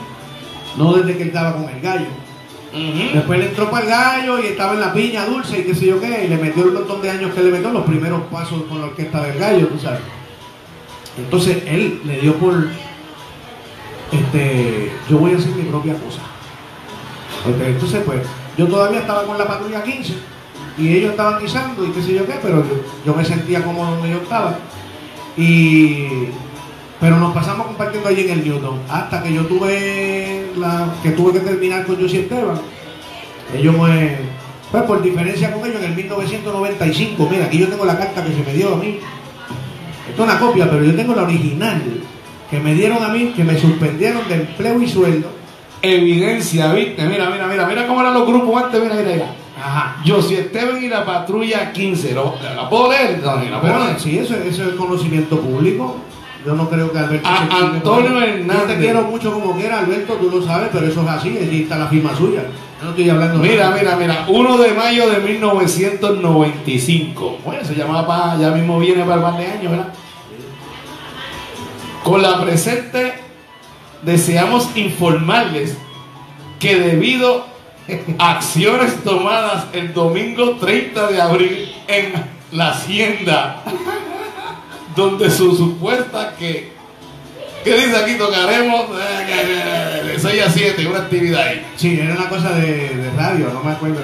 no 0.77 0.93
desde 0.93 1.17
que 1.17 1.23
él 1.23 1.29
estaba 1.29 1.55
con 1.55 1.69
el 1.69 1.81
gallo. 1.81 2.07
Después 3.15 3.39
le 3.41 3.47
entró 3.47 3.71
para 3.71 3.85
el 3.85 3.91
gallo 3.91 4.39
y 4.39 4.47
estaba 4.49 4.75
en 4.75 4.81
la 4.81 4.93
piña 4.93 5.25
dulce 5.27 5.61
y 5.61 5.65
qué 5.65 5.75
sé 5.75 5.87
yo 5.87 6.01
qué, 6.01 6.27
y 6.27 6.29
le 6.29 6.37
metió 6.37 6.65
el 6.65 6.73
montón 6.73 7.03
de 7.03 7.11
años 7.11 7.35
que 7.35 7.43
le 7.43 7.51
metió 7.51 7.71
los 7.71 7.85
primeros 7.85 8.23
pasos 8.31 8.63
con 8.69 8.81
la 8.81 8.87
orquesta 8.87 9.23
del 9.23 9.39
gallo, 9.39 9.67
tú 9.69 9.79
sabes. 9.81 10.01
Entonces 11.17 11.65
él 11.67 12.01
le 12.05 12.21
dio 12.21 12.35
por, 12.35 12.69
este, 14.13 14.93
yo 15.09 15.19
voy 15.19 15.33
a 15.33 15.39
hacer 15.39 15.51
mi 15.53 15.65
propia 15.65 15.95
cosa. 15.95 16.21
Entonces 17.67 18.03
pues, 18.05 18.21
yo 18.59 18.67
todavía 18.67 19.01
estaba 19.01 19.23
con 19.23 19.39
la 19.39 19.47
patrulla 19.47 19.85
15 19.85 20.15
y 20.79 20.89
ellos 20.89 21.13
estaban 21.13 21.41
guisando 21.41 21.87
y 21.87 21.91
qué 21.91 22.03
sé 22.03 22.15
yo 22.15 22.27
qué, 22.27 22.35
pero 22.43 22.65
yo, 23.07 23.15
me 23.15 23.25
sentía 23.25 23.63
como 23.63 23.85
donde 23.85 24.11
yo 24.11 24.17
estaba. 24.17 24.59
Y 25.37 26.27
pero 27.01 27.17
nos 27.19 27.33
pasamos 27.33 27.69
compartiendo 27.69 28.09
allí 28.09 28.23
en 28.23 28.31
el 28.31 28.45
Newton 28.45 28.81
hasta 28.91 29.23
que 29.23 29.33
yo 29.33 29.47
tuve 29.47 30.51
la 30.57 30.93
que 31.01 31.11
tuve 31.11 31.33
que 31.35 31.41
terminar 31.41 31.87
con 31.87 32.01
Josie 32.01 32.23
Esteban 32.23 32.61
ellos 33.55 33.79
me 33.79 34.17
pues 34.73 34.83
por 34.83 35.01
diferencia 35.01 35.53
con 35.53 35.65
ellos 35.65 35.81
en 35.81 35.91
el 35.91 35.95
1995 35.95 37.29
mira 37.31 37.45
aquí 37.45 37.59
yo 37.59 37.69
tengo 37.69 37.85
la 37.85 37.97
carta 37.97 38.25
que 38.25 38.33
se 38.33 38.43
me 38.43 38.53
dio 38.53 38.75
a 38.75 38.79
mí 38.79 38.99
esto 40.09 40.25
es 40.25 40.29
una 40.29 40.41
copia 40.41 40.69
pero 40.69 40.83
yo 40.83 40.97
tengo 40.97 41.15
la 41.15 41.23
original 41.23 41.81
que 42.51 42.59
me 42.59 42.75
dieron 42.75 43.01
a 43.01 43.11
mí 43.11 43.33
que 43.37 43.45
me 43.45 43.57
suspendieron 43.57 44.27
de 44.29 44.35
empleo 44.35 44.83
y 44.83 44.89
sueldo 44.89 45.38
Evidencia, 45.83 46.73
¿viste? 46.73 47.03
Mira, 47.05 47.31
mira, 47.31 47.47
mira, 47.47 47.67
mira 47.67 47.87
cómo 47.87 48.01
eran 48.01 48.15
los 48.15 48.27
grupos 48.27 48.63
antes, 48.65 48.83
mira, 48.83 48.95
mira, 48.97 49.11
mira. 49.13 49.27
Ajá. 49.61 49.97
Yo 50.05 50.21
si 50.23 50.35
Esteban 50.35 50.83
y 50.83 50.89
la 50.89 51.05
patrulla 51.05 51.73
15, 51.73 52.15
¿lo, 52.15 52.35
¿la 52.57 52.69
puedo 52.69 52.91
leer? 52.93 53.21
No, 53.23 53.37
la 53.37 53.61
puedo 53.61 53.79
leer. 53.85 53.99
sí, 54.01 54.19
eso, 54.19 54.35
eso 54.37 54.63
es 54.65 54.71
conocimiento 54.75 55.39
público. 55.41 55.97
Yo 56.47 56.55
no 56.55 56.69
creo 56.71 56.93
que 56.93 56.99
Alberto. 56.99 57.29
A- 57.29 57.49
se 57.49 57.55
Antonio. 57.65 58.21
Hernández. 58.23 58.57
Yo 58.61 58.67
te 58.67 58.79
quiero 58.79 59.03
mucho 59.03 59.33
como 59.33 59.57
quiera, 59.57 59.81
Alberto, 59.81 60.15
tú 60.15 60.31
lo 60.31 60.41
sabes, 60.47 60.69
pero 60.73 60.87
eso 60.87 61.03
es 61.03 61.09
así, 61.09 61.31
ahí 61.37 61.63
está 61.63 61.77
la 61.79 61.89
firma 61.89 62.15
suya. 62.17 62.43
Yo 62.79 62.85
no 62.85 62.91
estoy 62.91 63.11
hablando 63.11 63.41
Mira, 63.41 63.71
nada. 63.71 63.77
mira, 63.77 63.97
mira, 63.97 64.25
1 64.29 64.59
de 64.59 64.73
mayo 64.75 65.11
de 65.11 65.19
1995. 65.19 67.39
Bueno, 67.45 67.65
se 67.65 67.75
llamaba 67.75 68.07
para, 68.07 68.39
ya 68.39 68.51
mismo 68.53 68.79
viene 68.79 69.03
para 69.03 69.17
el 69.17 69.23
par 69.23 69.37
de 69.37 69.47
años, 69.47 69.71
¿verdad? 69.73 69.89
Con 72.05 72.23
la 72.23 72.41
presente 72.41 73.15
deseamos 74.03 74.69
informarles 74.77 75.77
que 76.59 76.77
debido 76.77 77.47
a 78.19 78.33
acciones 78.33 79.03
tomadas 79.03 79.67
el 79.73 79.95
domingo 79.95 80.57
30 80.57 81.07
de 81.09 81.21
abril 81.21 81.75
en 81.87 82.13
la 82.53 82.71
hacienda, 82.71 83.63
donde 84.95 85.31
su 85.31 85.57
supuesta 85.57 86.35
que, 86.39 86.73
¿qué 87.65 87.75
dice 87.75 87.97
aquí? 87.97 88.15
Tocaremos 88.17 88.87
eh, 88.91 90.03
de 90.05 90.19
6 90.19 90.43
a 90.43 90.51
7, 90.51 90.87
una 90.87 90.99
actividad 90.99 91.43
ahí. 91.43 91.67
Sí, 91.77 91.99
era 92.01 92.15
una 92.15 92.29
cosa 92.29 92.51
de, 92.51 92.91
de 92.91 93.11
radio, 93.17 93.51
no 93.53 93.63
me 93.63 93.73
acuerdo. 93.73 94.01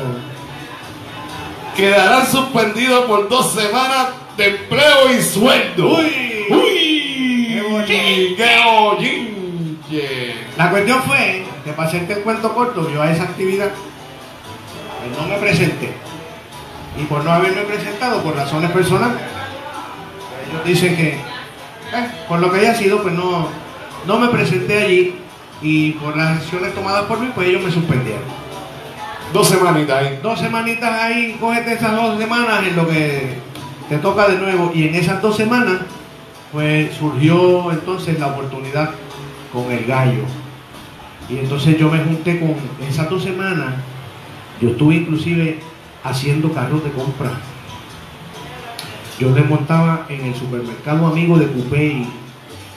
quedarán 1.77 2.27
suspendidos 2.27 3.05
por 3.07 3.29
dos 3.29 3.53
semanas 3.53 4.09
de 4.37 4.47
empleo 4.47 5.13
y 5.17 5.23
sueldo. 5.23 5.99
¡Uy! 5.99 6.47
¡Uy! 6.51 7.85
¡Qué! 7.87 8.35
La 10.57 10.71
cuestión 10.71 11.03
fue 11.03 11.45
que 11.65 11.73
para 11.73 11.89
hacerte 11.89 12.15
el 12.15 12.21
cuento 12.21 12.55
corto, 12.55 12.91
yo 12.91 13.03
a 13.03 13.11
esa 13.11 13.25
actividad 13.25 13.71
pues, 13.71 15.19
no 15.19 15.29
me 15.29 15.41
presenté. 15.41 15.93
Y 17.01 17.05
por 17.05 17.25
no 17.25 17.33
haberme 17.33 17.63
presentado 17.63 18.23
por 18.23 18.37
razones 18.37 18.71
personales, 18.71 19.19
pues, 19.19 20.49
ellos 20.49 20.65
dicen 20.65 20.97
que, 20.97 21.09
eh, 21.09 22.09
por 22.29 22.41
lo 22.41 22.53
que 22.53 22.61
haya 22.61 22.75
sido, 22.75 23.03
pues 23.03 23.15
no, 23.15 23.49
no 24.07 24.19
me 24.19 24.29
presenté 24.29 24.85
allí. 24.85 25.17
Y 25.63 25.93
por 25.93 26.17
las 26.17 26.39
acciones 26.39 26.75
tomadas 26.75 27.05
por 27.05 27.21
mí, 27.21 27.31
pues 27.35 27.49
ellos 27.49 27.63
me 27.63 27.71
suspendieron. 27.71 28.23
Dos 29.33 29.49
semanitas 29.49 29.97
ahí. 29.97 30.19
Dos 30.23 30.39
semanitas 30.39 30.93
ahí, 30.93 31.37
cógete 31.41 31.73
esas 31.73 31.97
dos 31.97 32.19
semanas 32.19 32.67
en 32.67 32.77
lo 32.77 32.87
que 32.87 33.35
te 33.89 33.99
toca 33.99 34.29
de 34.29 34.39
nuevo. 34.39 34.73
Y 34.75 34.89
en 34.89 34.95
esas 34.95 35.23
dos 35.23 35.37
semanas, 35.37 35.81
pues 36.53 36.95
surgió 36.95 37.73
entonces 37.73 38.19
la 38.19 38.29
oportunidad 38.29 38.91
con 39.55 39.71
el 39.73 39.87
gallo. 39.87 40.25
Y 41.31 41.39
entonces 41.39 41.79
yo 41.79 41.89
me 41.89 42.01
junté 42.01 42.41
con 42.41 42.57
esas 42.87 43.09
dos 43.09 43.23
semanas. 43.23 43.77
Yo 44.61 44.71
estuve 44.71 44.97
inclusive 44.97 45.61
haciendo 46.03 46.53
carros 46.53 46.85
de 46.85 46.91
compra. 46.91 47.31
Yo 49.19 49.31
les 49.31 49.49
montaba 49.49 50.07
en 50.09 50.27
el 50.27 50.35
supermercado 50.35 51.07
amigo 51.07 51.39
de 51.39 51.47
Coupey. 51.47 52.07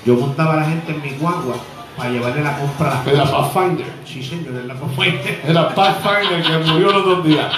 Yo 0.05 0.15
montaba 0.15 0.53
a 0.53 0.57
la 0.57 0.65
gente 0.65 0.93
en 0.93 1.01
mi 1.01 1.09
guagua 1.17 1.55
para 1.97 2.11
llevarle 2.11 2.43
la 2.43 2.57
compra 2.57 3.01
a 3.01 3.03
las 3.03 3.07
Era. 3.07 3.31
Pathfinder. 3.31 3.87
Sí, 4.05 4.23
señor, 4.23 4.55
en 4.55 4.67
la 4.67 4.75
Pathfinder. 4.75 5.41
Era 5.45 5.75
Pathfinder 5.75 6.43
que 6.43 6.71
murió 6.71 6.91
los 6.93 7.05
dos 7.05 7.25
días. 7.25 7.51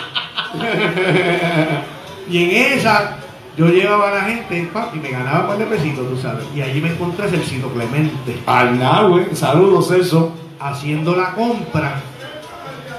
Y 2.29 2.43
en 2.43 2.77
esa 2.77 3.17
yo 3.59 3.67
llevaba 3.67 4.09
a 4.09 4.15
la 4.15 4.21
gente 4.21 4.69
pa, 4.73 4.89
y 4.95 4.97
me 4.99 5.09
ganaba 5.11 5.41
un 5.41 5.47
par 5.47 5.57
de 5.59 5.65
pesitos, 5.65 6.09
tú 6.09 6.17
sabes. 6.17 6.45
Y 6.55 6.61
allí 6.61 6.79
me 6.81 6.89
encontré 6.89 7.27
el 7.27 7.43
Cito 7.43 7.69
Clemente 7.73 8.37
Arnau, 8.45 9.23
saludos 9.33 9.89
Celso. 9.89 10.33
haciendo 10.59 11.15
la 11.15 11.33
compra. 11.35 12.01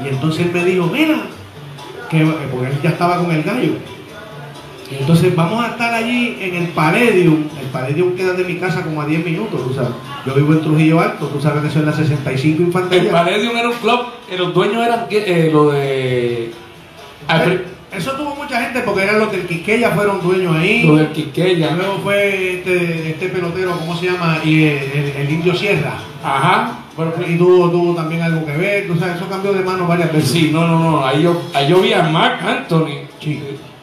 Y 0.04 0.08
entonces 0.08 0.46
él 0.46 0.52
me 0.52 0.64
dijo, 0.64 0.86
mira, 0.86 1.16
que 2.11 2.24
porque 2.52 2.68
él 2.68 2.78
ya 2.82 2.90
estaba 2.90 3.16
con 3.18 3.30
el 3.32 3.42
gallo. 3.42 3.72
Y 4.90 4.94
entonces 4.96 5.34
vamos 5.36 5.64
a 5.64 5.68
estar 5.68 5.94
allí 5.94 6.36
en 6.40 6.54
el 6.56 6.68
Palladium. 6.68 7.44
El 7.61 7.66
Palladium 7.68 8.14
queda 8.16 8.32
de 8.32 8.42
mi 8.44 8.56
casa 8.56 8.82
como 8.82 9.00
a 9.02 9.06
10 9.06 9.24
minutos, 9.24 9.62
tú 9.66 9.72
sabes. 9.74 9.90
Yo 10.26 10.34
vivo 10.34 10.52
en 10.52 10.62
Trujillo 10.62 11.00
Alto, 11.00 11.26
tú 11.28 11.40
sabes 11.40 11.62
que 11.62 11.68
eso 11.68 11.78
es 11.78 11.84
la 11.86 11.92
65 11.92 12.56
El 12.61 12.66
Infantería. 12.68 13.12
Palladium 13.12 13.56
era 13.56 13.68
un 13.68 13.76
club, 13.76 14.00
eh, 14.30 14.36
los 14.36 14.52
dueños 14.52 14.84
eran 14.84 15.06
eh, 15.11 15.50
lo 15.52 15.70
de. 15.70 16.52
Alfred- 17.28 17.62
Eso 17.92 18.12
tuvo 18.12 18.34
mucha 18.51 18.62
gente 18.64 18.80
porque 18.80 19.03
eran 19.05 19.18
los 19.20 19.30
del 19.30 19.46
Quisqueya, 19.46 19.90
fueron 19.90 20.20
dueños 20.22 20.57
ahí. 20.57 20.82
Lo 20.84 20.96
del 20.96 21.09
Quiqueya. 21.12 21.70
Luego 21.72 21.98
fue 22.03 22.55
este, 22.59 23.11
este 23.11 23.28
pelotero, 23.28 23.78
¿cómo 23.78 23.96
se 23.96 24.07
llama? 24.07 24.38
Y 24.44 24.64
el, 24.64 24.78
el- 24.92 25.12
el 25.18 25.30
Indio 25.30 25.55
Sierra. 25.55 25.94
Ajá. 26.24 26.72
Bueno, 26.96 27.12
y 27.26 27.36
tuvo, 27.38 27.70
tuvo 27.70 27.94
también 27.94 28.20
algo 28.22 28.44
que 28.44 28.53
ver, 28.57 28.86
tú 28.88 28.98
sabes, 28.98 29.16
eso 29.16 29.28
cambió 29.28 29.53
de 29.53 29.61
mano 29.64 29.86
varias 29.86 30.12
veces. 30.12 30.30
Sí, 30.30 30.51
no, 30.53 30.66
no, 30.66 30.78
no. 30.78 31.07
Ahí 31.07 31.22
yo, 31.22 31.40
ahí 31.55 31.68
yo 31.68 31.80
vi 31.80 31.92
a 31.92 32.03
Mark 32.03 32.40
Anthony 32.44 33.07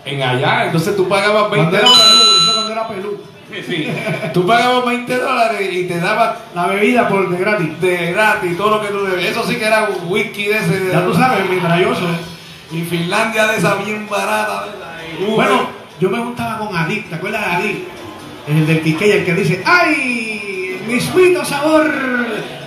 en 0.06 0.22
allá. 0.22 0.66
Entonces 0.66 0.96
tú 0.96 1.08
pagabas 1.08 1.50
20 1.50 1.56
Cuando 1.56 1.78
era 1.78 1.88
dólares. 1.88 2.14
eso 2.44 2.54
cuando 2.54 2.72
era 2.74 2.88
pelú. 2.88 3.18
Sí. 3.66 3.88
Tú 4.34 4.46
pagabas 4.46 4.86
20 4.86 5.18
dólares 5.18 5.70
y 5.74 5.84
te 5.86 6.00
daban 6.00 6.34
La 6.54 6.68
bebida 6.68 7.08
por 7.08 7.30
de 7.30 7.38
gratis. 7.38 7.82
de 7.82 8.12
gratis 8.12 8.58
todo 8.58 8.72
lo 8.78 8.82
que 8.82 8.90
tú 8.90 9.04
debes. 9.06 9.26
Eso 9.32 9.44
sí 9.48 9.56
que 9.56 9.66
era 9.66 9.90
un 9.90 10.12
whisky 10.12 10.44
de 10.48 10.58
ese. 10.58 10.80
de- 10.80 10.92
Ya 10.92 11.06
tú 11.06 11.14
sabes, 11.14 11.50
mitrayoso. 11.50 12.06
Y 12.72 12.82
Finlandia 12.82 13.48
de 13.48 13.58
esa 13.58 13.76
bien 13.76 14.08
barata. 14.10 14.66
¿verdad? 14.66 15.36
Bueno, 15.36 15.68
yo 16.00 16.10
me 16.10 16.18
juntaba 16.18 16.58
con 16.60 16.76
Adit, 16.76 17.10
¿te 17.10 17.16
acuerdas 17.16 17.46
de 17.46 17.52
Adit? 17.56 17.88
El 18.48 18.68
del 18.68 18.82
Quisqueya, 18.82 19.16
el 19.16 19.26
que 19.26 19.34
dice, 19.34 19.64
¡ay! 19.66 20.80
¡Mismito 20.88 21.44
sabor! 21.46 21.90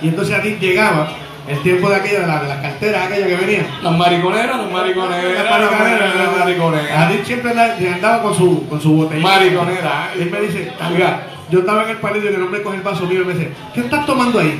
Y 0.01 0.07
entonces 0.09 0.35
Adit 0.37 0.59
llegaba, 0.59 1.09
el 1.47 1.59
tiempo 1.63 1.89
de 1.89 1.95
aquella, 1.95 2.21
de, 2.21 2.27
la- 2.27 2.41
de 2.43 2.47
las 2.49 2.61
carteras 2.61 3.05
aquella 3.07 3.27
que 3.27 3.35
venía. 3.35 3.67
las 3.81 3.97
mariconeras, 3.97 4.57
las 4.57 4.71
mariconeras, 4.71 5.33
Las 5.43 5.49
mariconeras, 5.51 6.15
las 6.15 6.37
mariconeras. 6.39 7.25
Siempre 7.25 7.51
andaba, 7.51 7.73
andaba 7.95 8.23
con 8.23 8.35
su, 8.35 8.67
con 8.67 8.81
su 8.81 8.93
botella. 8.93 9.21
Mariconera. 9.21 10.11
Y 10.17 10.21
él 10.21 10.29
me 10.31 10.41
dice, 10.41 10.71
mira, 10.91 11.27
yo 11.49 11.59
estaba 11.59 11.83
en 11.83 11.89
el 11.89 11.97
palido 11.97 12.25
y 12.29 12.33
el 12.35 12.41
hombre 12.43 12.61
coge 12.61 12.77
el 12.77 12.83
vaso 12.83 13.05
mío 13.05 13.21
y 13.21 13.25
me 13.25 13.33
dice, 13.33 13.51
¿qué 13.73 13.81
estás 13.81 14.05
tomando 14.05 14.39
ahí? 14.39 14.59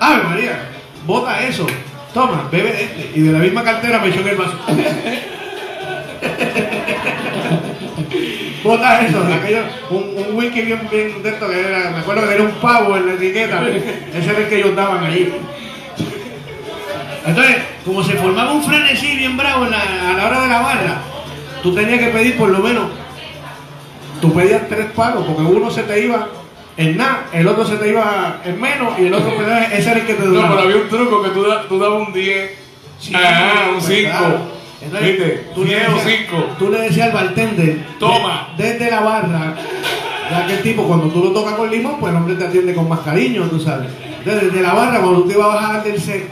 Ave 0.00 0.22
María, 0.24 0.68
bota 1.06 1.42
eso, 1.42 1.66
toma, 2.14 2.48
bebe 2.50 2.70
este. 2.82 3.10
Y 3.14 3.22
de 3.22 3.32
la 3.32 3.40
misma 3.40 3.62
cartera 3.62 3.98
me 3.98 4.08
echó 4.08 4.26
el 4.26 4.36
vaso. 4.36 4.56
bota 8.64 9.02
eso, 9.02 9.22
aquello, 9.22 9.60
un, 9.90 10.14
un 10.16 10.36
whisky 10.36 10.62
bien, 10.62 10.88
bien 10.90 11.22
que 11.22 11.28
era, 11.28 11.90
me 11.90 11.98
acuerdo 11.98 12.26
que 12.26 12.34
era 12.34 12.44
un 12.44 12.52
pavo 12.52 12.96
en 12.96 13.06
la 13.06 13.12
etiqueta, 13.12 13.62
ese 13.68 14.30
era 14.30 14.38
el 14.38 14.48
que 14.48 14.56
ellos 14.58 14.74
daban 14.74 15.04
allí. 15.04 15.30
Entonces, 17.26 17.56
como 17.84 18.02
se 18.02 18.14
formaba 18.14 18.52
un 18.52 18.62
frenesí 18.62 19.16
bien 19.16 19.36
bravo 19.36 19.64
a 19.64 20.14
la 20.16 20.26
hora 20.26 20.40
de 20.40 20.48
la 20.48 20.60
barra, 20.62 21.02
tú 21.62 21.74
tenías 21.74 21.98
que 21.98 22.06
pedir 22.06 22.38
por 22.38 22.48
lo 22.48 22.60
menos 22.60 23.04
tú 24.24 24.32
pedías 24.32 24.66
tres 24.70 24.86
pagos 24.92 25.26
porque 25.26 25.42
uno 25.42 25.70
se 25.70 25.82
te 25.82 26.02
iba 26.02 26.28
en 26.76 26.96
nada, 26.96 27.26
el 27.32 27.46
otro 27.46 27.64
se 27.64 27.76
te 27.76 27.88
iba 27.88 28.40
en 28.44 28.60
menos 28.60 28.98
y 28.98 29.06
el 29.06 29.14
otro 29.14 29.30
ese 29.72 29.90
era 29.90 30.00
el 30.00 30.06
que 30.06 30.14
te 30.14 30.24
No, 30.24 30.30
duraba. 30.32 30.48
pero 30.56 30.62
había 30.62 30.76
un 30.82 30.88
truco 30.88 31.22
que 31.22 31.28
tú, 31.30 31.44
tú 31.68 31.78
dabas 31.78 32.06
un 32.08 32.12
10. 32.12 32.50
Sí, 33.00 33.12
ah, 33.14 33.66
un 33.68 33.74
pues, 33.74 33.84
5. 33.86 34.10
claro. 34.10 34.38
Entonces, 34.82 35.08
¿Viste? 35.08 35.46
tú 35.54 35.64
le 35.64 35.70
10 35.74 35.88
o 35.88 35.94
decías- 35.96 36.18
5. 36.30 36.46
Tú 36.58 36.70
le 36.70 36.78
decías 36.80 37.06
al 37.06 37.12
bartender, 37.12 37.86
Toma. 37.98 38.48
de- 38.56 38.64
desde 38.74 38.90
la 38.90 39.00
barra, 39.00 39.54
ya 40.30 40.46
que 40.46 40.52
el 40.54 40.62
tipo 40.62 40.82
cuando 40.84 41.06
tú 41.08 41.22
lo 41.24 41.30
tocas 41.32 41.54
con 41.54 41.70
limón, 41.70 41.98
pues 42.00 42.10
el 42.12 42.16
hombre 42.18 42.34
te 42.34 42.44
atiende 42.44 42.74
con 42.74 42.88
más 42.88 43.00
cariño, 43.00 43.42
tú 43.44 43.58
sabes. 43.60 43.88
Entonces, 44.18 44.52
desde 44.52 44.62
la 44.62 44.72
barra, 44.74 45.00
cuando 45.00 45.22
tú 45.22 45.28
te 45.28 45.34
ibas 45.34 45.46
a 45.46 45.54
bajar 45.54 45.84
del 45.84 46.00
set, 46.00 46.28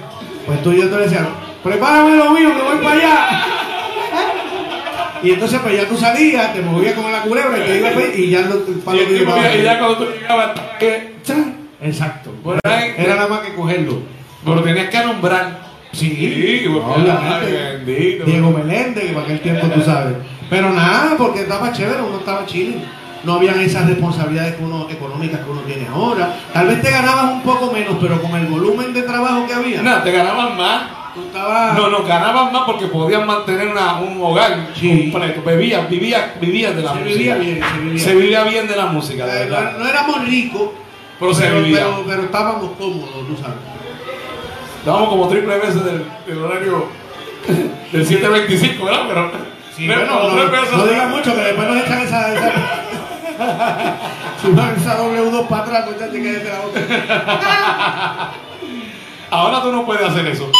pues 0.46 0.62
tú 0.62 0.72
ya 0.72 0.84
te 0.84 0.96
le 0.96 1.02
decías, 1.04 1.26
prepárame 1.62 2.16
lo 2.16 2.30
mío, 2.30 2.50
que 2.56 2.62
voy 2.62 2.78
para 2.84 2.94
allá. 2.96 3.44
Y 5.22 5.30
entonces 5.30 5.60
pues 5.62 5.76
ya 5.76 5.88
tú 5.88 5.96
salías, 5.96 6.52
te 6.52 6.60
movías 6.62 6.94
como 6.94 7.08
la 7.10 7.22
culebra 7.22 7.58
y 7.58 7.62
te 7.62 7.78
ibas 7.78 7.92
y 8.16 8.30
ya 8.30 8.40
Y, 9.58 9.62
ya 9.62 9.78
cuando 9.78 9.98
tú 9.98 10.04
llegabas. 10.12 10.50
Exacto. 11.80 12.30
Era 12.64 13.14
nada 13.16 13.28
más 13.28 13.40
que 13.40 13.54
cogerlo. 13.54 14.00
Pero 14.44 14.62
tenías 14.62 14.88
que 14.88 14.98
nombrar. 15.04 15.72
Sí, 15.92 16.08
Sí, 16.08 16.68
porque- 16.68 17.00
bendito. 17.84 18.24
Diego 18.24 18.50
Meléndez, 18.50 19.04
que 19.04 19.12
para 19.12 19.24
aquel 19.24 19.40
tiempo 19.40 19.66
tú 19.68 19.82
sabes. 19.82 20.14
Pero 20.48 20.70
nada, 20.70 21.14
porque 21.18 21.40
estaba 21.42 21.70
chévere, 21.72 22.02
uno 22.02 22.18
estaba 22.18 22.46
chile. 22.46 22.76
No 23.24 23.34
habían 23.34 23.60
esas 23.60 23.86
responsabilidades 23.88 24.54
que 24.56 24.64
uno, 24.64 24.88
económicas 24.90 25.40
que 25.40 25.50
uno 25.50 25.60
tiene 25.60 25.86
ahora. 25.86 26.34
Tal 26.52 26.66
vez 26.66 26.82
te 26.82 26.90
ganabas 26.90 27.32
un 27.34 27.42
poco 27.42 27.70
menos, 27.72 27.96
pero 28.00 28.20
con 28.20 28.34
el 28.34 28.46
volumen 28.46 28.92
de 28.92 29.02
trabajo 29.02 29.46
que 29.46 29.54
había, 29.54 29.82
No, 29.82 30.02
te 30.02 30.10
ganaban 30.10 30.56
más. 30.56 30.82
Tú 31.14 31.22
estabas. 31.22 31.74
No, 31.76 31.88
no, 31.90 32.02
ganaban 32.04 32.52
más 32.52 32.62
porque 32.64 32.86
podían 32.86 33.26
mantener 33.26 33.68
una- 33.68 33.98
un 33.98 34.20
hogar 34.22 34.68
Sí. 34.74 35.10
completo. 35.10 35.42
Bebías, 35.44 35.88
vivías, 35.88 36.40
vivías 36.40 36.74
de 36.76 36.82
la 36.82 36.92
se 36.92 36.98
música. 37.00 37.14
vivía 37.16 37.34
bien, 37.36 37.60
se 37.62 37.78
vivía 37.80 37.98
Se 38.04 38.14
vivía 38.14 38.44
bien 38.44 38.66
de 38.68 38.76
la 38.76 38.86
música, 38.86 39.26
de 39.26 39.32
Eh, 39.32 39.44
verdad. 39.44 39.72
no, 39.72 39.78
no 39.84 39.88
éramos 39.88 40.24
ricos, 40.26 40.70
Pero 41.18 41.34
se 41.34 41.50
vivía. 41.50 41.78
pero, 41.80 42.04
pero 42.06 42.22
estábamos 42.22 42.70
cómodos, 42.78 43.10
tú 43.28 43.36
sabes. 43.40 43.56
Dábamos 44.84 45.08
como 45.10 45.28
triple 45.28 45.58
veces 45.58 45.84
del, 45.84 46.04
del 46.26 46.38
horario 46.38 46.86
del 47.92 48.06
725, 48.06 48.84
¿verdad? 48.84 49.02
Pero, 49.08 49.30
Sí, 49.76 49.86
pero 49.88 50.00
bueno, 50.00 50.12
no, 50.28 50.76
no 50.76 50.86
digas 50.86 51.08
mucho, 51.08 51.34
que 51.34 51.40
después 51.40 51.66
nos 51.68 51.76
echan 51.84 52.02
esa. 52.02 52.34
esa... 52.34 52.52
si 54.42 54.50
van 54.50 54.74
esa 54.76 54.98
W2 54.98 55.46
para 55.48 55.62
atrás, 55.62 55.86
muchachos, 55.86 56.12
que 56.12 56.20
de 56.20 56.44
la 56.44 56.60
otra. 56.60 58.30
Ahora 59.30 59.62
tú 59.62 59.72
no 59.72 59.86
puedes 59.86 60.06
hacer 60.06 60.26
eso. 60.26 60.50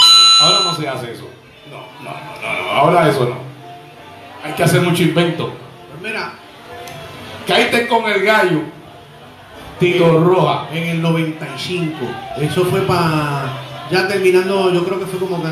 Ahora 0.43 0.59
no 0.65 0.75
se 0.75 0.89
hace 0.89 1.13
eso. 1.13 1.29
No, 1.71 1.79
no, 2.03 2.11
no, 2.11 2.63
no, 2.65 2.71
ahora 2.73 3.09
eso 3.09 3.25
no. 3.27 3.37
Hay 4.45 4.53
que 4.55 4.65
hacer 4.65 4.81
mucho 4.83 5.03
invento. 5.03 5.53
Pues 5.91 6.03
mira, 6.13 6.33
Caíste 7.47 7.87
con 7.89 8.05
el 8.11 8.23
gallo. 8.25 8.61
Tito 9.79 10.21
Roja. 10.21 10.67
en 10.73 10.85
el 10.89 11.03
95. 11.03 11.97
Eso 12.41 12.65
fue 12.67 12.81
para. 12.83 13.45
Ya 13.91 14.07
terminando, 14.09 14.73
yo 14.73 14.85
creo 14.85 14.99
que 15.01 15.07
fue 15.07 15.19
como 15.19 15.43
que. 15.43 15.49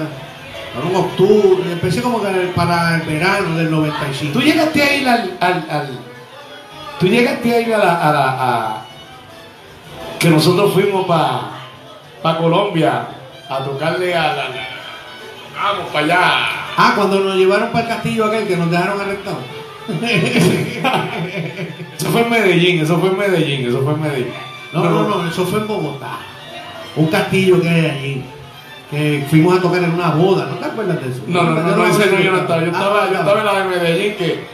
Para 0.74 0.86
un 0.86 0.96
octubre. 0.96 1.72
Empecé 1.72 2.00
como 2.02 2.22
que 2.22 2.28
para 2.54 2.96
el 2.96 3.02
verano 3.02 3.56
del 3.56 3.70
95. 3.70 4.32
Tú 4.32 4.40
llegaste 4.40 4.82
a 4.82 4.94
ir 4.96 5.08
al. 5.08 5.36
al, 5.40 5.66
al- 5.70 5.98
tú 7.00 7.06
llegaste 7.06 7.54
a 7.54 7.60
ir 7.60 7.74
a 7.74 7.78
la. 7.78 8.08
A 8.08 8.12
la 8.12 8.28
a- 8.28 8.82
que 10.18 10.28
nosotros 10.28 10.74
fuimos 10.74 11.06
para 11.06 12.38
Colombia 12.38 13.06
a 13.48 13.58
tocarle 13.64 14.14
a 14.14 14.34
la. 14.34 14.44
Vamos 15.62 15.86
para 15.92 16.04
allá. 16.04 16.20
Ah, 16.76 16.92
cuando 16.96 17.20
nos 17.20 17.36
llevaron 17.36 17.70
para 17.70 17.84
el 17.84 17.88
castillo 17.94 18.24
aquel 18.26 18.46
que 18.46 18.56
nos 18.56 18.70
dejaron 18.70 19.00
arrestados. 19.00 19.38
Eso 21.96 22.10
fue 22.10 22.22
en 22.22 22.30
Medellín, 22.30 22.80
eso 22.80 22.98
fue 22.98 23.10
en 23.10 23.18
Medellín, 23.18 23.68
eso 23.68 23.82
fue 23.82 23.92
en 23.94 24.00
Medellín. 24.02 24.32
No, 24.72 24.84
no, 24.84 25.02
no, 25.08 25.28
eso 25.28 25.44
fue 25.46 25.60
en 25.60 25.66
Bogotá. 25.66 26.18
Un 26.96 27.06
castillo 27.08 27.60
que 27.60 27.68
hay 27.68 27.86
allí. 27.86 28.24
Que 28.90 29.24
fuimos 29.28 29.58
a 29.58 29.60
tocar 29.62 29.82
en 29.82 29.92
una 29.94 30.10
boda. 30.10 30.46
¿No 30.46 30.56
te 30.56 30.64
acuerdas 30.64 31.00
de 31.02 31.10
eso? 31.10 31.22
No, 31.26 31.42
no, 31.42 31.50
no, 31.60 31.76
no, 31.76 31.86
ese 31.86 32.06
no 32.10 32.20
yo 32.20 32.32
no 32.32 32.38
estaba. 32.38 32.60
Yo 32.62 32.70
Ah, 32.74 32.78
estaba, 32.78 33.06
yo 33.10 33.18
estaba 33.18 33.38
en 33.40 33.46
la 33.46 33.52
de 33.60 33.64
Medellín 33.64 34.14
que, 34.16 34.44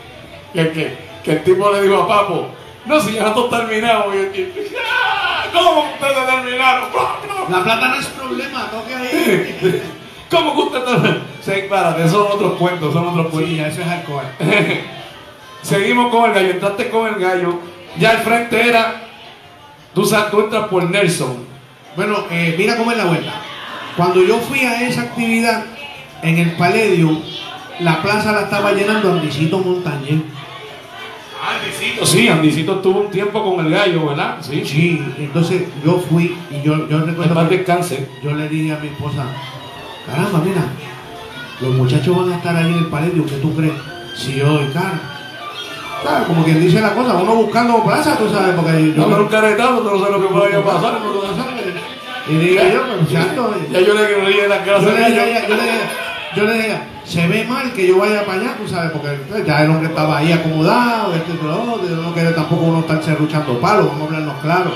que, 0.52 0.70
que, 0.72 0.98
que 1.24 1.32
el 1.32 1.44
tipo 1.44 1.70
le 1.72 1.82
dijo 1.82 2.02
a 2.02 2.08
Papo, 2.08 2.48
no, 2.86 3.00
si 3.00 3.12
ya 3.14 3.22
nosotros 3.24 3.50
terminamos. 3.60 4.14
Y 4.14 4.18
el 4.18 4.32
tipo, 4.32 4.60
"Ah, 4.80 5.44
¿cómo 5.52 5.84
ustedes 5.92 6.26
terminaron? 6.26 6.88
La 7.50 7.62
plata 7.62 7.88
no 7.88 7.94
es 7.94 8.06
problema, 8.06 8.70
toque 8.70 8.94
ahí. 8.94 9.82
¿Cómo 10.30 10.54
que 10.54 10.60
usted 10.62 10.84
terminó? 10.84 11.20
Sí, 11.40 11.52
esos 11.52 12.10
son 12.10 12.32
otros 12.32 12.52
cuentos, 12.54 12.92
son 12.92 13.06
otros 13.06 13.28
cuentos. 13.28 13.50
Sí, 13.50 13.60
eso 13.60 13.80
es 13.80 13.86
alcohol. 13.86 14.24
Seguimos 15.62 16.10
con 16.10 16.28
el 16.28 16.34
gallo, 16.34 16.50
entraste 16.50 16.90
con 16.90 17.06
el 17.06 17.20
gallo. 17.20 17.60
Ya 17.98 18.10
al 18.10 18.18
frente 18.18 18.68
era, 18.68 19.02
tú, 19.94 20.08
tú 20.30 20.40
entras 20.40 20.68
por 20.68 20.90
Nelson. 20.90 21.44
Bueno, 21.96 22.24
eh, 22.30 22.54
mira 22.58 22.76
cómo 22.76 22.92
es 22.92 22.98
la 22.98 23.04
vuelta. 23.06 23.32
Cuando 23.96 24.22
yo 24.22 24.36
fui 24.38 24.60
a 24.60 24.86
esa 24.86 25.02
actividad 25.02 25.64
en 26.22 26.38
el 26.38 26.52
Palladium, 26.52 27.22
la 27.80 28.02
plaza 28.02 28.32
la 28.32 28.42
estaba 28.42 28.72
llenando 28.72 29.12
Andicito 29.12 29.58
Montañez. 29.58 30.22
Andicito. 31.42 32.04
Sí, 32.04 32.28
Andicito 32.28 32.76
estuvo 32.76 33.00
un 33.00 33.10
tiempo 33.10 33.42
con 33.42 33.64
el 33.64 33.72
gallo, 33.72 34.06
¿verdad? 34.06 34.38
Sí, 34.40 34.62
Sí, 34.64 35.02
entonces 35.18 35.64
yo 35.84 35.98
fui 35.98 36.36
y 36.50 36.62
yo, 36.62 36.88
yo 36.88 37.00
recuerdo 37.00 37.34
paz 37.34 37.48
que 37.48 37.58
descanse. 37.58 38.08
yo 38.22 38.32
le 38.32 38.48
dije 38.48 38.72
a 38.72 38.78
mi 38.78 38.88
esposa, 38.88 39.26
caramba, 40.06 40.38
mira, 40.44 40.62
los 41.60 41.74
muchachos 41.74 42.16
van 42.16 42.32
a 42.32 42.36
estar 42.36 42.56
ahí 42.56 42.72
en 42.72 42.78
el 42.78 42.86
Palladium, 42.86 43.26
¿qué 43.26 43.36
tú 43.36 43.54
crees? 43.54 43.74
Sí, 44.14 44.40
hoy, 44.40 44.66
cara. 44.72 45.00
Claro, 46.02 46.26
como 46.26 46.44
quien 46.44 46.60
dice 46.60 46.80
la 46.80 46.94
cosa, 46.94 47.14
uno 47.14 47.34
buscando 47.34 47.82
plaza, 47.82 48.16
tú 48.16 48.28
sabes, 48.30 48.54
porque 48.54 48.94
yo... 48.94 49.06
No, 49.06 49.16
un 49.16 49.28
caretazo, 49.28 49.78
tú 49.78 49.90
no 49.90 49.98
sabes 49.98 50.20
lo 50.20 50.28
que 50.28 50.34
vaya 50.34 50.58
a 50.58 50.64
pasar. 50.64 50.98
Y 52.28 52.34
dije 52.34 52.72
yo, 52.72 52.82
pues, 52.98 53.12
chato, 53.12 53.54
Ya 53.70 53.80
yo 53.80 53.94
le 53.94 54.24
ríe 54.24 54.48
la 54.48 54.64
cara. 54.64 54.80
Yo 54.80 54.90
le 54.90 55.14
yo 55.48 55.56
le 55.56 56.06
yo 56.36 56.44
le 56.44 56.52
dije, 56.52 56.78
se 57.04 57.26
ve 57.28 57.44
mal 57.44 57.72
que 57.72 57.86
yo 57.88 57.98
vaya 57.98 58.26
para 58.26 58.40
allá, 58.40 58.56
tú 58.58 58.68
sabes, 58.68 58.90
porque 58.90 59.08
pues, 59.28 59.46
ya 59.46 59.62
el 59.62 59.70
hombre 59.70 59.88
estaba 59.88 60.18
ahí 60.18 60.32
acomodado, 60.32 61.14
este 61.14 61.32
y 61.32 61.42
lo 61.42 61.62
otro, 61.62 61.88
yo 61.88 61.96
no 61.96 62.12
quiero 62.12 62.34
tampoco 62.34 62.64
uno 62.64 62.80
estar 62.80 63.02
serruchando 63.02 63.58
palos, 63.58 63.86
vamos 63.86 64.02
a 64.02 64.04
hablarnos 64.04 64.42
claro. 64.42 64.70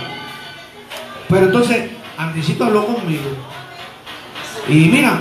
Pero 1.29 1.47
entonces, 1.47 1.91
Andicito 2.17 2.65
habló 2.65 2.87
conmigo. 2.87 3.25
Y 4.71 4.89
mira, 4.89 5.19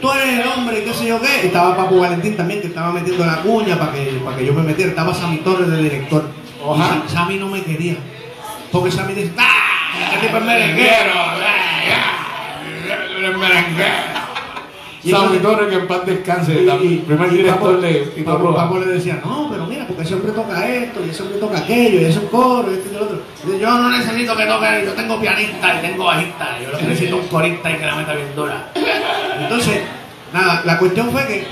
tú 0.00 0.10
eres 0.12 0.40
el 0.40 0.46
hombre, 0.48 0.84
qué 0.84 0.92
sé 0.92 1.06
yo 1.06 1.20
qué. 1.20 1.46
Estaba 1.46 1.76
Papo 1.76 1.98
Valentín 1.98 2.36
también, 2.36 2.60
que 2.60 2.66
estaba 2.68 2.92
metiendo 2.92 3.24
la 3.24 3.36
cuña 3.42 3.78
para 3.78 3.92
que, 3.92 4.20
para 4.24 4.36
que 4.36 4.44
yo 4.46 4.52
me 4.52 4.62
metiera. 4.62 4.90
Estaba 4.90 5.14
Sammy 5.14 5.38
Torres, 5.38 5.68
de 5.68 5.82
director. 5.82 6.28
Y. 6.62 6.78
Sa- 6.78 7.08
Sammy 7.08 7.36
no 7.38 7.48
me 7.48 7.62
quería. 7.62 7.96
Porque 8.72 8.90
Sammy 8.90 9.14
dice, 9.14 9.32
¡ah! 9.38 10.12
Este 10.12 10.26
tipo 10.26 10.36
es 10.38 10.44
merenguero. 10.44 11.12
El 13.26 13.38
merenguero. 13.38 13.88
Y 13.88 14.25
Sammy 15.10 15.38
Torres, 15.38 15.68
que 15.68 15.74
en 15.76 15.86
paz 15.86 16.06
descanse, 16.06 16.52
Y- 16.54 16.68
el 16.68 16.98
primer 17.00 17.32
y 17.32 17.36
director 17.36 17.74
Papo- 17.74 17.80
de 17.80 18.12
y 18.16 18.22
Roja. 18.24 18.54
Papo 18.56 18.78
le 18.78 18.86
decía, 18.86 19.20
no, 19.24 19.48
pero 19.50 19.66
mira, 19.66 19.86
porque 19.86 20.02
ese 20.02 20.14
hombre 20.14 20.32
toca 20.32 20.66
esto, 20.68 21.00
y 21.06 21.10
ese 21.10 21.22
hombre 21.22 21.38
toca 21.38 21.58
aquello, 21.58 22.00
y 22.00 22.04
ese 22.04 22.20
coro, 22.26 22.70
y 22.70 22.74
este 22.74 22.92
y 22.92 22.96
el 22.96 23.02
otro. 23.02 23.18
Dice, 23.44 23.58
yo 23.58 23.70
no 23.78 23.90
necesito 23.90 24.36
que 24.36 24.46
toque, 24.46 24.66
yo 24.84 24.92
tengo 24.92 25.20
pianista 25.20 25.78
y 25.78 25.86
tengo 25.86 26.04
bajista, 26.04 26.58
yo 26.62 26.70
lo 26.72 26.78
que 26.78 26.84
necesito 26.84 27.16
es 27.16 27.22
un 27.22 27.28
corista 27.28 27.70
y 27.70 27.74
que 27.76 27.86
la 27.86 27.94
meta 27.96 28.14
bien 28.14 28.28
dura. 28.36 28.70
Entonces, 29.40 29.80
nada, 30.32 30.62
la 30.64 30.78
cuestión 30.78 31.10
fue 31.10 31.26
que 31.26 31.44